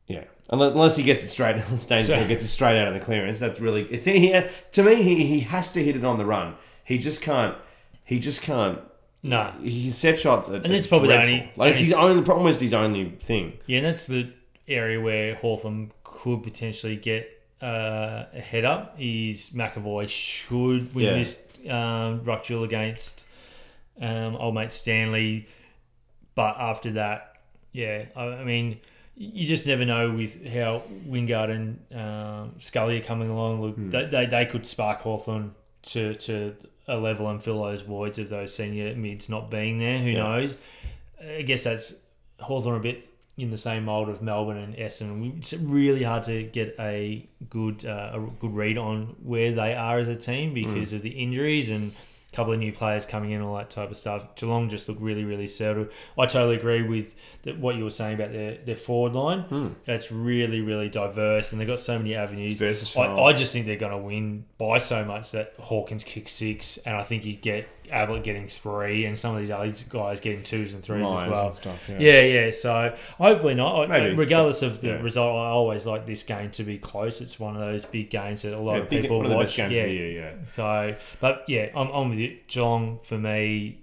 yeah, 0.10 0.26
unless, 0.49 0.72
unless 0.73 0.95
he 0.98 1.03
gets 1.03 1.23
it 1.23 1.27
straight, 1.30 1.56
unless 1.65 1.86
Dangerfield 1.86 2.27
gets 2.27 2.44
it 2.44 2.48
straight 2.48 2.77
out 2.81 2.90
of 2.90 2.94
the 2.94 2.99
clearance, 2.99 3.40
that's 3.40 3.61
really 3.61 3.84
it's 3.84 4.03
he, 4.06 4.38
to 4.73 4.84
me. 4.84 4.95
He, 5.02 5.26
he 5.26 5.40
has 5.41 5.72
to 5.72 5.81
hit 5.84 5.95
it 5.95 6.03
on 6.03 6.18
the 6.18 6.26
run. 6.26 6.56
He 6.84 6.98
just 6.98 7.22
can't. 7.22 7.56
He 8.03 8.19
just 8.19 8.41
can't. 8.41 8.80
no 9.23 9.53
He 9.61 9.91
set 9.91 10.19
shots, 10.19 10.49
are, 10.49 10.56
And 10.56 10.73
that's 10.73 10.88
probably 10.88 11.10
the 11.10 11.22
only- 11.22 11.52
like 11.56 11.72
it's 11.73 11.81
his 11.81 11.94
only 11.94 12.30
almost 12.30 12.60
his 12.60 12.73
only 12.73 13.11
thing. 13.22 13.60
Yeah, 13.68 13.77
and 13.77 13.86
that's 13.86 14.07
the 14.07 14.34
area 14.68 14.99
where 14.99 15.36
Hawthorn 15.36 15.91
could 16.03 16.44
potentially 16.44 16.95
get 16.98 17.30
uh, 17.61 18.26
a 18.34 18.41
head 18.41 18.65
up. 18.65 18.95
Is 18.99 19.52
McEvoy 19.52 20.10
should 20.10 20.94
win 20.95 21.06
Yeah. 21.06 21.14
this 21.14 21.44
um, 21.69 22.23
ruck 22.23 22.44
duel 22.44 22.64
against 22.64 23.26
um, 24.02 24.36
old 24.38 24.56
mate 24.56 24.72
Stanley, 24.72 25.48
but 26.34 26.56
after 26.57 26.91
that, 26.94 27.36
yeah, 27.73 28.06
I, 28.15 28.23
I 28.23 28.44
mean, 28.44 28.80
you 29.22 29.46
just 29.46 29.68
never 29.68 29.84
know 29.84 30.12
with 30.12 30.48
how 30.48 30.82
Wingard 31.08 31.50
and 31.52 32.00
um, 32.00 32.54
Scully 32.58 32.98
are 33.00 33.04
coming 33.04 33.30
along. 33.30 33.62
Look, 33.62 33.76
Hmm. 33.76 33.90
they, 33.90 34.06
they, 34.06 34.26
they 34.26 34.46
could 34.46 34.66
spark 34.66 35.02
Hawthorn 35.02 35.54
to, 35.84 36.16
to 36.16 36.56
a 36.88 36.96
level 36.98 37.28
and 37.30 37.44
fill 37.44 37.62
those 37.64 37.82
voids 37.82 38.18
of 38.18 38.30
those 38.30 38.54
senior 38.56 38.96
mids 38.96 39.28
not 39.28 39.52
being 39.52 39.78
there. 39.80 40.00
Who 40.00 40.12
Yeah. 40.12 40.24
knows? 40.24 40.58
I 41.22 41.41
guess 41.41 41.66
that's 41.66 41.96
Hawthorn 42.40 42.78
a 42.78 42.80
bit 42.80 43.10
in 43.38 43.52
the 43.52 43.58
same 43.58 43.84
mold 43.86 44.08
of 44.08 44.22
Melbourne 44.22 44.58
and 44.58 44.74
Essendon. 44.76 45.38
It's 45.40 45.54
really 45.54 46.04
hard 46.04 46.24
to 46.24 46.44
get 46.44 46.76
a 46.80 47.28
good 47.50 47.86
uh, 47.86 48.12
a 48.14 48.20
good 48.40 48.54
read 48.54 48.78
on 48.78 49.16
where 49.22 49.52
they 49.52 49.74
are 49.74 49.98
as 50.00 50.08
a 50.08 50.16
team 50.16 50.54
because 50.54 50.94
of 50.94 51.02
the 51.02 51.10
injuries 51.12 51.70
and 51.70 51.94
a 52.31 52.35
couple 52.35 52.53
of 52.53 52.60
new 52.60 52.72
players 52.72 53.06
coming 53.06 53.31
in, 53.31 53.41
all 53.41 53.56
that 53.57 53.69
type 53.69 53.89
of 53.89 53.97
stuff. 53.97 54.35
Geelong 54.35 54.69
just 54.69 54.88
look 54.88 54.97
really, 54.99 55.23
really 55.23 55.47
settled. 55.47 55.89
I 56.18 56.26
totally 56.26 56.57
agree 56.57 56.84
with 56.84 57.15
the, 57.41 57.53
what 57.53 57.76
you 57.76 57.84
were 57.84 57.89
saying 57.89 58.15
about 58.15 58.31
their, 58.31 58.57
their 58.57 58.76
forward 58.76 59.15
line. 59.15 59.41
Hmm. 59.41 59.68
It's 59.88 60.11
really, 60.11 60.61
really 60.61 60.89
diverse 60.89 61.51
and 61.51 61.60
they've 61.60 61.68
got 61.68 61.80
so 61.80 61.97
many 61.97 62.15
avenues. 62.15 62.51
I, 63.18 63.23
I 63.23 63.34
just 63.34 63.51
think 63.53 63.65
they're 63.65 63.77
going 63.77 63.91
to 63.91 63.97
win 63.97 64.45
by 64.57 64.77
so 64.77 65.03
much 65.03 65.31
that 65.31 65.53
Hawkins 65.60 66.03
kicks 66.03 66.31
six, 66.34 66.77
and 66.80 66.95
I 66.95 67.03
think 67.03 67.26
you 67.26 67.34
get 67.34 67.68
Ablett 67.91 68.24
getting 68.24 68.48
three, 68.48 69.06
and 69.06 69.18
some 69.18 69.36
of 69.36 69.41
these 69.41 69.49
other 69.52 69.74
guys 69.90 70.20
getting 70.20 70.44
twos 70.44 70.74
and 70.74 70.84
threes 70.84 71.07
Lions 71.07 71.22
as 71.24 71.32
well. 71.32 71.52
stuff. 71.53 71.90
Yeah. 71.90 71.98
Yeah, 71.99 72.22
yeah. 72.22 72.52
So 72.52 72.95
hopefully 73.18 73.56
not. 73.56 73.90
Maybe. 73.90 74.16
Regardless 74.16 74.61
of 74.61 74.82
the 74.82 74.88
Yeah. 74.90 75.02
result, 75.02 75.36
I 75.36 75.49
always 75.49 75.86
like 75.86 76.06
this 76.06 76.24
game 76.24 76.52
to 76.52 76.64
be 76.64 76.78
close. 76.78 77.22
It's 77.22 77.40
one 77.40 77.56
of 77.56 77.61
those 77.61 77.86
big 77.86 78.10
games 78.10 78.44
that 78.44 78.53
a 78.53 78.60
lot 78.60 78.76
Yeah, 78.76 78.82
of 78.84 78.90
big- 78.90 79.02
people 79.03 79.22
the 79.24 79.30
watch. 79.30 79.45
best 79.48 79.57
games 79.57 79.74
yeah. 79.76 79.82
of 79.82 79.88
the 79.90 79.94
year. 79.95 80.11
Yeah. 80.11 80.32
So, 80.48 80.95
but 81.20 81.44
yeah, 81.48 81.70
I'm, 81.76 81.90
I'm 81.91 82.10
with 82.10 82.20
you. 82.20 82.38
Geelong 82.48 82.99
for 82.99 83.18
me, 83.18 83.80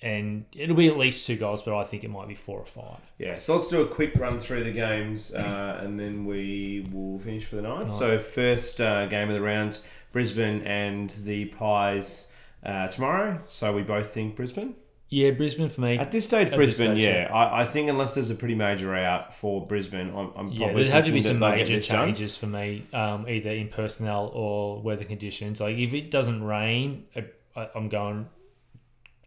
and 0.00 0.44
it'll 0.54 0.76
be 0.76 0.86
at 0.86 0.96
least 0.96 1.26
two 1.26 1.36
goals, 1.36 1.62
but 1.64 1.76
I 1.76 1.82
think 1.82 2.04
it 2.04 2.10
might 2.10 2.28
be 2.28 2.36
four 2.36 2.60
or 2.60 2.64
five. 2.66 3.10
Yeah, 3.18 3.38
so 3.38 3.56
let's 3.56 3.66
do 3.66 3.82
a 3.82 3.86
quick 3.88 4.12
run 4.14 4.38
through 4.38 4.62
the 4.64 4.70
games 4.70 5.34
uh, 5.34 5.80
and 5.82 5.98
then 5.98 6.24
we 6.24 6.86
will 6.92 7.18
finish 7.18 7.44
for 7.46 7.56
the 7.56 7.62
night. 7.62 7.90
So, 7.90 8.18
first 8.20 8.80
uh, 8.80 9.06
game 9.06 9.28
of 9.28 9.34
the 9.34 9.40
round 9.42 9.80
Brisbane 10.12 10.62
and 10.62 11.10
the 11.24 11.46
Pies 11.46 12.30
uh, 12.64 12.88
tomorrow. 12.88 13.40
So, 13.46 13.74
we 13.74 13.82
both 13.82 14.10
think 14.10 14.36
Brisbane. 14.36 14.74
Yeah, 15.10 15.30
Brisbane 15.30 15.70
for 15.70 15.80
me. 15.80 15.96
At 15.96 16.12
this 16.12 16.26
stage, 16.26 16.46
At 16.46 16.50
this 16.50 16.56
Brisbane, 16.56 16.96
stage, 16.96 17.02
yeah. 17.02 17.30
I, 17.32 17.62
I 17.62 17.64
think 17.64 17.88
unless 17.88 18.14
there's 18.14 18.28
a 18.28 18.34
pretty 18.34 18.54
major 18.54 18.94
out 18.94 19.34
for 19.34 19.66
Brisbane, 19.66 20.12
I'm, 20.14 20.30
I'm 20.36 20.48
Yeah, 20.48 20.66
probably 20.66 20.82
there'd 20.82 20.94
have 20.94 21.06
to 21.06 21.12
be 21.12 21.20
some 21.20 21.40
that 21.40 21.48
they'll 21.48 21.56
get 21.56 21.68
major 21.68 21.74
this 21.76 21.88
done. 21.88 22.08
changes 22.08 22.36
for 22.36 22.46
me, 22.46 22.86
um, 22.92 23.26
either 23.26 23.50
in 23.50 23.68
personnel 23.68 24.30
or 24.34 24.82
weather 24.82 25.06
conditions. 25.06 25.62
Like 25.62 25.78
if 25.78 25.94
it 25.94 26.10
doesn't 26.10 26.44
rain, 26.44 27.06
I, 27.16 27.70
I'm 27.74 27.88
going 27.88 28.28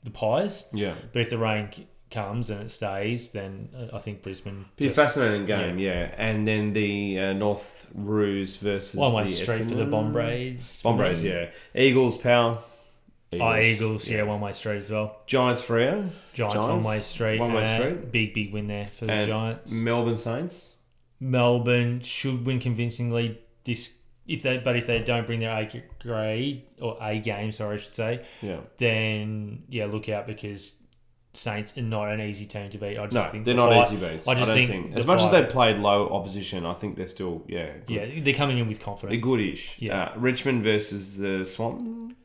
the 0.04 0.12
Pies. 0.12 0.66
Yeah. 0.72 0.94
But 1.14 1.22
if 1.24 1.32
the 1.32 1.40
rain 1.40 1.70
comes 2.12 2.52
and 2.52 2.62
it 2.62 2.70
stays, 2.70 3.32
then 3.32 3.70
uh, 3.76 3.96
I 3.96 4.00
think 4.00 4.22
Brisbane. 4.22 4.66
Be 4.76 4.86
a 4.86 4.92
fascinating 4.92 5.48
game, 5.48 5.80
yeah. 5.80 6.14
And 6.16 6.48
then 6.48 6.74
the 6.74 7.20
uh, 7.20 7.34
North 7.34 7.90
Roos 7.96 8.58
versus 8.58 8.96
One 8.96 9.14
way 9.14 9.26
straight 9.26 9.62
for 9.64 9.76
the 9.76 9.86
Bombrays. 9.86 10.84
Bombrays, 10.84 11.24
yeah. 11.24 11.50
Eagles, 11.74 12.20
Power. 13.38 13.56
Oh, 13.56 13.60
Eagles, 13.60 14.10
yeah, 14.10 14.24
one 14.24 14.42
way 14.42 14.52
straight 14.52 14.80
as 14.80 14.90
well. 14.92 15.22
Giants, 15.26 15.62
Freo. 15.62 16.10
Giants, 16.34 16.54
Giants, 16.56 16.56
one 16.58 16.84
way 16.84 16.98
straight. 17.00 17.40
one 17.40 17.54
way 17.54 17.66
straight. 17.78 18.12
Big, 18.12 18.34
big 18.34 18.52
win 18.52 18.68
there 18.68 18.88
for 18.88 19.06
the 19.06 19.14
And 19.14 19.28
Giants. 19.30 19.72
Melbourne 19.74 20.18
Saints. 20.18 20.74
Melbourne 21.20 22.02
should 22.02 22.46
win 22.46 22.60
convincingly. 22.60 23.40
This, 23.64 23.94
if 24.28 24.42
they, 24.42 24.58
but 24.58 24.76
if 24.76 24.88
they 24.88 25.00
don't 25.04 25.26
bring 25.28 25.40
their 25.40 25.52
A 25.52 25.84
grade 26.00 26.64
or 26.82 26.98
A 27.02 27.20
game, 27.20 27.52
sorry, 27.52 27.76
I 27.76 27.78
should 27.78 27.96
say, 27.96 28.26
Yeah. 28.42 28.58
then 28.78 29.64
yeah, 29.70 29.86
look 29.86 30.10
out 30.10 30.28
because 30.28 30.76
Saints 31.34 31.78
are 31.78 31.82
not 31.84 32.10
an 32.10 32.20
easy 32.20 32.46
team 32.46 32.70
to 32.72 32.78
beat. 32.78 32.98
I 32.98 33.06
just 33.06 33.14
No, 33.14 33.24
think 33.32 33.46
they're 33.46 33.54
the 33.54 33.66
not 33.66 33.70
fight- 33.88 33.94
easy 33.94 34.06
beats. 34.06 34.28
I 34.28 34.32
I, 34.32 34.36
just 34.36 34.48
don't 34.48 34.56
think 34.58 34.70
think, 34.70 34.98
as 34.98 35.06
much 35.08 35.22
as 35.22 35.32
they've 35.32 35.50
played 35.50 35.78
low 35.78 36.10
opposition, 36.10 36.66
I 36.66 36.74
think 36.74 36.98
they're 36.98 37.08
still 37.08 37.44
yeah. 37.48 37.70
Good. 37.88 37.90
Yeah, 38.16 38.24
they're 38.24 38.34
coming 38.34 38.58
in 38.58 38.68
with 38.68 38.82
confidence. 38.82 39.14
they're 39.14 39.22
goodish. 39.22 39.78
Yeah. 39.80 40.04
Uh, 40.04 40.20
Richmond 40.20 40.64
versus 40.64 41.18
the 41.18 41.46
Swans. 41.46 42.16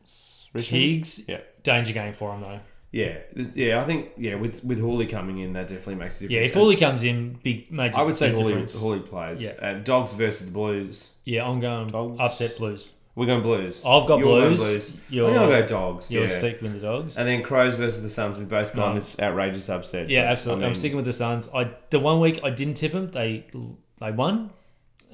Richmond? 0.57 0.83
Tiggs, 0.83 1.25
Yeah. 1.29 1.41
danger 1.63 1.93
game 1.93 2.13
for 2.13 2.35
him 2.35 2.41
though. 2.41 2.61
Yeah, 2.93 3.19
yeah. 3.55 3.83
I 3.83 3.85
think 3.85 4.11
yeah. 4.17 4.37
With 4.37 4.65
with 4.65 4.79
Houli 4.81 5.09
coming 5.11 5.39
in, 5.39 5.53
that 5.55 5.67
definitely 5.69 5.97
makes 5.97 6.19
a 6.21 6.29
difference. 6.29 6.33
Yeah, 6.35 6.41
if 6.43 6.55
Houli 6.55 6.79
comes 6.79 7.03
in, 7.03 7.39
big 7.43 7.71
major. 7.71 7.89
Difference. 7.91 7.97
I 7.99 8.03
would 8.03 8.17
say 8.17 8.33
Houli, 8.33 8.49
difference. 8.49 8.83
Houli 8.83 9.05
plays. 9.05 9.43
Yeah. 9.43 9.51
Uh, 9.69 9.75
Dogs 9.81 10.13
versus 10.15 10.47
the 10.47 10.53
Blues. 10.53 11.11
Yeah, 11.25 11.47
I'm 11.47 11.61
going 11.61 11.89
Dogs. 11.89 12.17
upset 12.21 12.57
Blues. 12.57 12.91
We're 13.15 13.27
going 13.27 13.43
Blues. 13.43 13.85
I've 13.85 14.07
got 14.07 14.19
You're 14.21 14.29
going 14.41 14.57
Blues. 14.57 14.59
Blues. 14.59 14.97
You're, 15.09 15.27
I 15.27 15.31
think 15.31 15.41
I'll 15.43 15.49
go 15.49 15.67
Dogs. 15.67 16.11
you're 16.11 16.25
yeah. 16.25 16.29
stick 16.29 16.61
with 16.63 16.75
the 16.75 16.79
dogs. 16.81 17.17
And 17.19 17.27
then 17.27 17.43
Crows 17.43 17.75
versus 17.75 18.03
the 18.03 18.11
Suns. 18.11 18.37
We've 18.39 18.49
both 18.49 18.75
gone 18.75 18.91
No. 18.91 18.95
this 18.97 19.19
outrageous 19.19 19.69
upset. 19.71 20.09
yeah, 20.11 20.23
absolutely. 20.25 20.65
I 20.65 20.67
I'm 20.67 20.71
mean, 20.73 20.79
sticking 20.79 20.97
with 20.97 21.07
the 21.07 21.13
Suns. 21.15 21.49
I 21.55 21.71
the 21.91 21.99
one 21.99 22.21
week 22.21 22.41
I 22.45 22.51
didn't 22.51 22.75
tip 22.75 22.93
them. 22.93 23.09
They 23.09 23.47
they 24.01 24.13
won. 24.13 24.51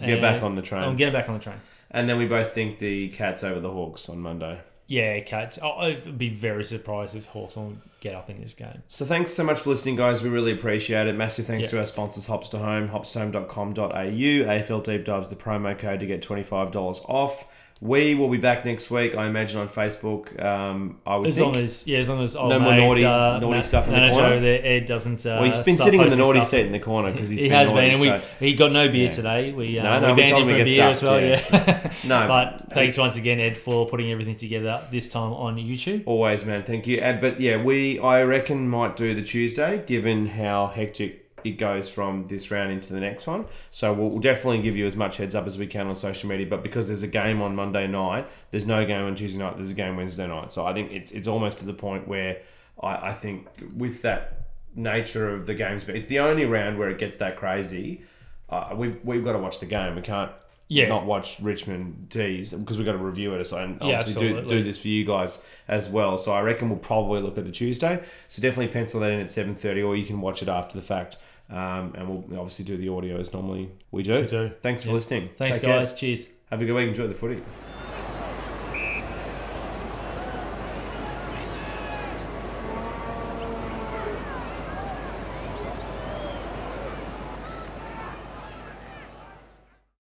Get 0.05 0.21
back 0.21 0.43
on 0.43 0.57
the 0.57 0.63
train. 0.63 0.83
I'm 0.83 0.97
getting 0.97 1.15
back 1.15 1.29
on 1.29 1.37
the 1.39 1.43
train. 1.45 1.57
and 1.93 2.09
then 2.09 2.19
we 2.19 2.27
both 2.27 2.53
think 2.53 2.81
the 2.81 3.09
Cats 3.11 3.45
over 3.45 3.61
the 3.61 3.71
Hawks 3.71 4.09
on 4.09 4.19
Monday. 4.21 4.59
Yeah, 4.93 5.21
Cats. 5.21 5.59
I'd 5.63 6.19
be 6.19 6.29
very 6.29 6.67
surprised 6.67 7.17
if 7.17 7.25
Hawthorn 7.25 7.81
get 8.01 8.15
up 8.15 8.29
in 8.29 8.43
this 8.43 8.53
game. 8.53 8.83
So 8.89 9.07
thanks 9.07 9.33
so 9.33 9.43
much 9.43 9.61
for 9.61 9.71
listening, 9.71 9.97
guys. 9.97 10.23
We 10.23 10.29
really 10.29 10.53
appreciate 10.53 11.07
it. 11.07 11.15
Massive 11.15 11.47
thanks 11.47 11.69
Yeah. 11.69 11.71
to 11.71 11.79
our 11.79 11.87
sponsors, 11.87 12.27
Hops 12.27 12.49
to 12.51 12.59
Home, 12.59 12.91
hopstohome.com.au. 12.91 13.89
AFL 13.91 14.81
Deep 14.85 15.07
Dives 15.07 15.29
the 15.31 15.37
promo 15.37 15.79
code 15.79 16.01
to 16.01 16.07
get 16.07 16.21
$25 16.21 17.01
off. 17.09 17.47
We 17.85 18.15
will 18.15 18.29
be 18.29 18.37
back 18.39 18.65
next 18.65 18.93
week, 18.93 19.17
I 19.17 19.27
imagine, 19.27 19.59
on 19.59 19.69
Facebook. 19.69 20.41
Um, 20.41 21.01
I 21.05 21.17
would 21.17 21.27
As 21.27 21.37
think. 21.37 21.47
long 21.53 21.57
as 21.65 21.85
yeah, 21.85 21.99
as 21.99 22.09
long 22.09 22.23
as 22.23 22.37
old 22.37 22.51
No 22.51 22.61
more 22.61 22.71
mate, 22.71 22.79
naughty- 22.79 23.05
uh, 23.05 23.41
naughty 23.41 23.57
ma- 23.57 23.61
stuff 23.61 23.89
in 23.89 23.95
the 23.95 24.11
corner? 24.11 24.27
over 24.29 24.41
there, 24.41 24.61
Ed 24.65 24.87
doesn't. 24.87 25.27
Uh, 25.27 25.31
well, 25.41 25.45
he's 25.47 25.59
been 25.59 25.77
sitting 25.79 26.01
in 26.01 26.09
the 26.09 26.15
naughty 26.15 26.45
seat 26.45 26.65
in 26.67 26.71
the 26.71 26.79
corner 26.79 27.11
because 27.11 27.29
he's 27.29 27.41
he 27.41 27.47
been 27.49 27.57
has 27.59 27.69
naughty, 27.71 27.81
been, 27.81 27.91
and 27.95 28.01
we, 28.01 28.07
so- 28.07 28.23
he 28.39 28.55
got 28.55 28.71
no 28.71 28.89
beer 28.89 29.05
Yeah. 29.07 29.11
today. 29.11 29.53
We, 29.53 29.79
uh, 29.81 29.83
No, 29.83 29.99
no, 30.01 30.15
we 30.15 30.23
we 30.23 30.31
told 30.31 30.43
him 30.43 30.49
from 30.51 30.59
to 30.59 30.65
beer 30.65 30.75
get 30.77 30.91
as 30.91 31.03
well. 31.03 31.37
stuffed, 31.39 31.69
Yeah, 31.69 31.93
No, 32.23 32.27
but 32.29 32.73
thanks 32.73 32.97
once 32.99 33.17
again, 33.17 33.41
Ed, 33.41 33.59
for 33.59 33.89
putting 33.89 34.13
everything 34.13 34.37
together 34.37 34.81
this 34.93 35.09
time 35.11 35.33
on 35.33 35.57
YouTube. 35.57 36.05
Always, 36.07 36.45
man. 36.45 36.63
Thank 36.63 36.87
you. 36.87 36.99
And, 36.99 37.21
but 37.21 37.41
yeah, 37.41 37.61
we 37.61 37.99
I 37.99 38.23
reckon 38.23 38.69
might 38.69 38.95
do 38.97 39.13
the 39.13 39.23
Tuesday, 39.23 39.83
given 39.85 40.27
how 40.29 40.69
hectic 40.69 41.22
it 41.45 41.53
goes 41.53 41.89
from 41.89 42.27
this 42.27 42.51
round 42.51 42.71
into 42.73 42.93
the 42.93 43.01
next 43.01 43.27
one. 43.27 43.47
So 43.71 43.93
we'll, 43.93 44.11
we'll 44.11 44.21
definitely 44.21 44.63
give 44.63 44.77
you 44.77 44.87
as 44.87 44.97
much 44.97 45.17
heads 45.17 45.35
up 45.35 45.47
as 45.47 45.59
we 45.59 45.67
can 45.67 45.87
on 45.87 45.97
social 45.97 46.29
media. 46.29 46.47
But 46.47 46.63
because 46.63 46.89
there's 46.89 47.03
a 47.03 47.09
game 47.09 47.41
on 47.43 47.55
Monday 47.57 47.87
night, 47.87 48.29
there's 48.51 48.67
no 48.67 48.85
game 48.85 49.05
on 49.05 49.15
Tuesday 49.15 49.39
night. 49.43 49.57
There's 49.57 49.71
a 49.71 49.75
game 49.75 49.97
Wednesday 49.97 50.27
night. 50.27 50.51
So 50.53 50.67
I 50.67 50.73
think 50.75 50.93
it's 50.93 51.11
it's 51.13 51.29
almost 51.29 51.59
to 51.59 51.67
the 51.67 51.75
point 51.75 52.07
where 52.09 52.39
I, 52.83 53.09
I 53.09 53.13
think 53.13 53.47
with 53.77 54.03
that 54.03 54.47
nature 54.75 55.35
of 55.35 55.47
the 55.47 55.55
games, 55.55 55.85
but 55.85 55.95
it's 55.97 56.07
the 56.09 56.19
only 56.21 56.47
round 56.47 56.79
where 56.79 56.89
it 56.89 56.99
gets 56.99 57.19
that 57.19 57.37
crazy. 57.37 58.03
Uh, 58.49 58.71
we've 58.75 58.99
we've 59.05 59.25
got 59.25 59.33
to 59.33 59.39
watch 59.39 59.61
the 59.61 59.67
game. 59.67 59.97
We 59.97 60.03
can't 60.03 60.31
Yeah. 60.69 60.89
not 60.89 61.05
watch 61.05 61.41
Richmond 61.41 62.09
Tees 62.11 62.53
because 62.55 62.77
we've 62.79 62.87
got 62.87 62.93
to 62.93 62.99
review 62.99 63.35
it. 63.35 63.47
So 63.47 63.59
and 63.59 63.79
Yeah, 63.83 63.99
obviously 64.01 64.33
do, 64.33 64.43
do 64.47 64.63
this 64.65 64.79
for 64.81 64.89
you 64.89 65.05
guys 65.05 65.41
as 65.69 65.89
well. 65.91 66.17
So 66.19 66.33
I 66.33 66.41
reckon 66.41 66.69
we'll 66.71 66.79
probably 66.79 67.21
look 67.21 67.37
at 67.39 67.45
the 67.45 67.53
Tuesday. 67.53 68.03
So 68.29 68.41
definitely 68.43 68.69
pencil 68.73 69.01
that 69.01 69.11
in 69.11 69.21
at 69.21 69.31
seven 69.31 69.55
thirty, 69.55 69.83
or 69.83 69.97
you 69.97 70.05
can 70.07 70.21
watch 70.21 70.43
it 70.43 70.49
after 70.49 70.75
the 70.75 70.85
fact. 70.85 71.17
Um, 71.53 71.95
and 71.97 72.09
we'll 72.09 72.41
obviously 72.41 72.65
do 72.65 72.77
the 72.79 72.89
audio 72.89 73.19
as 73.21 73.33
normally 73.35 73.71
we 73.91 74.03
do. 74.03 74.23
We 74.23 74.27
do. 74.27 74.51
Thanks 74.63 74.83
for 74.83 74.89
Yeah. 74.89 74.95
listening. 74.95 75.31
Thanks, 75.37 75.59
Take 75.59 75.67
care. 75.67 75.79
guys. 75.81 75.93
Cheers. 75.93 76.29
Have 76.51 76.63
a 76.63 76.65
good 76.65 76.75
week. 76.75 76.89
Enjoy 76.89 77.07
the 77.07 77.15
footy. 77.15 77.43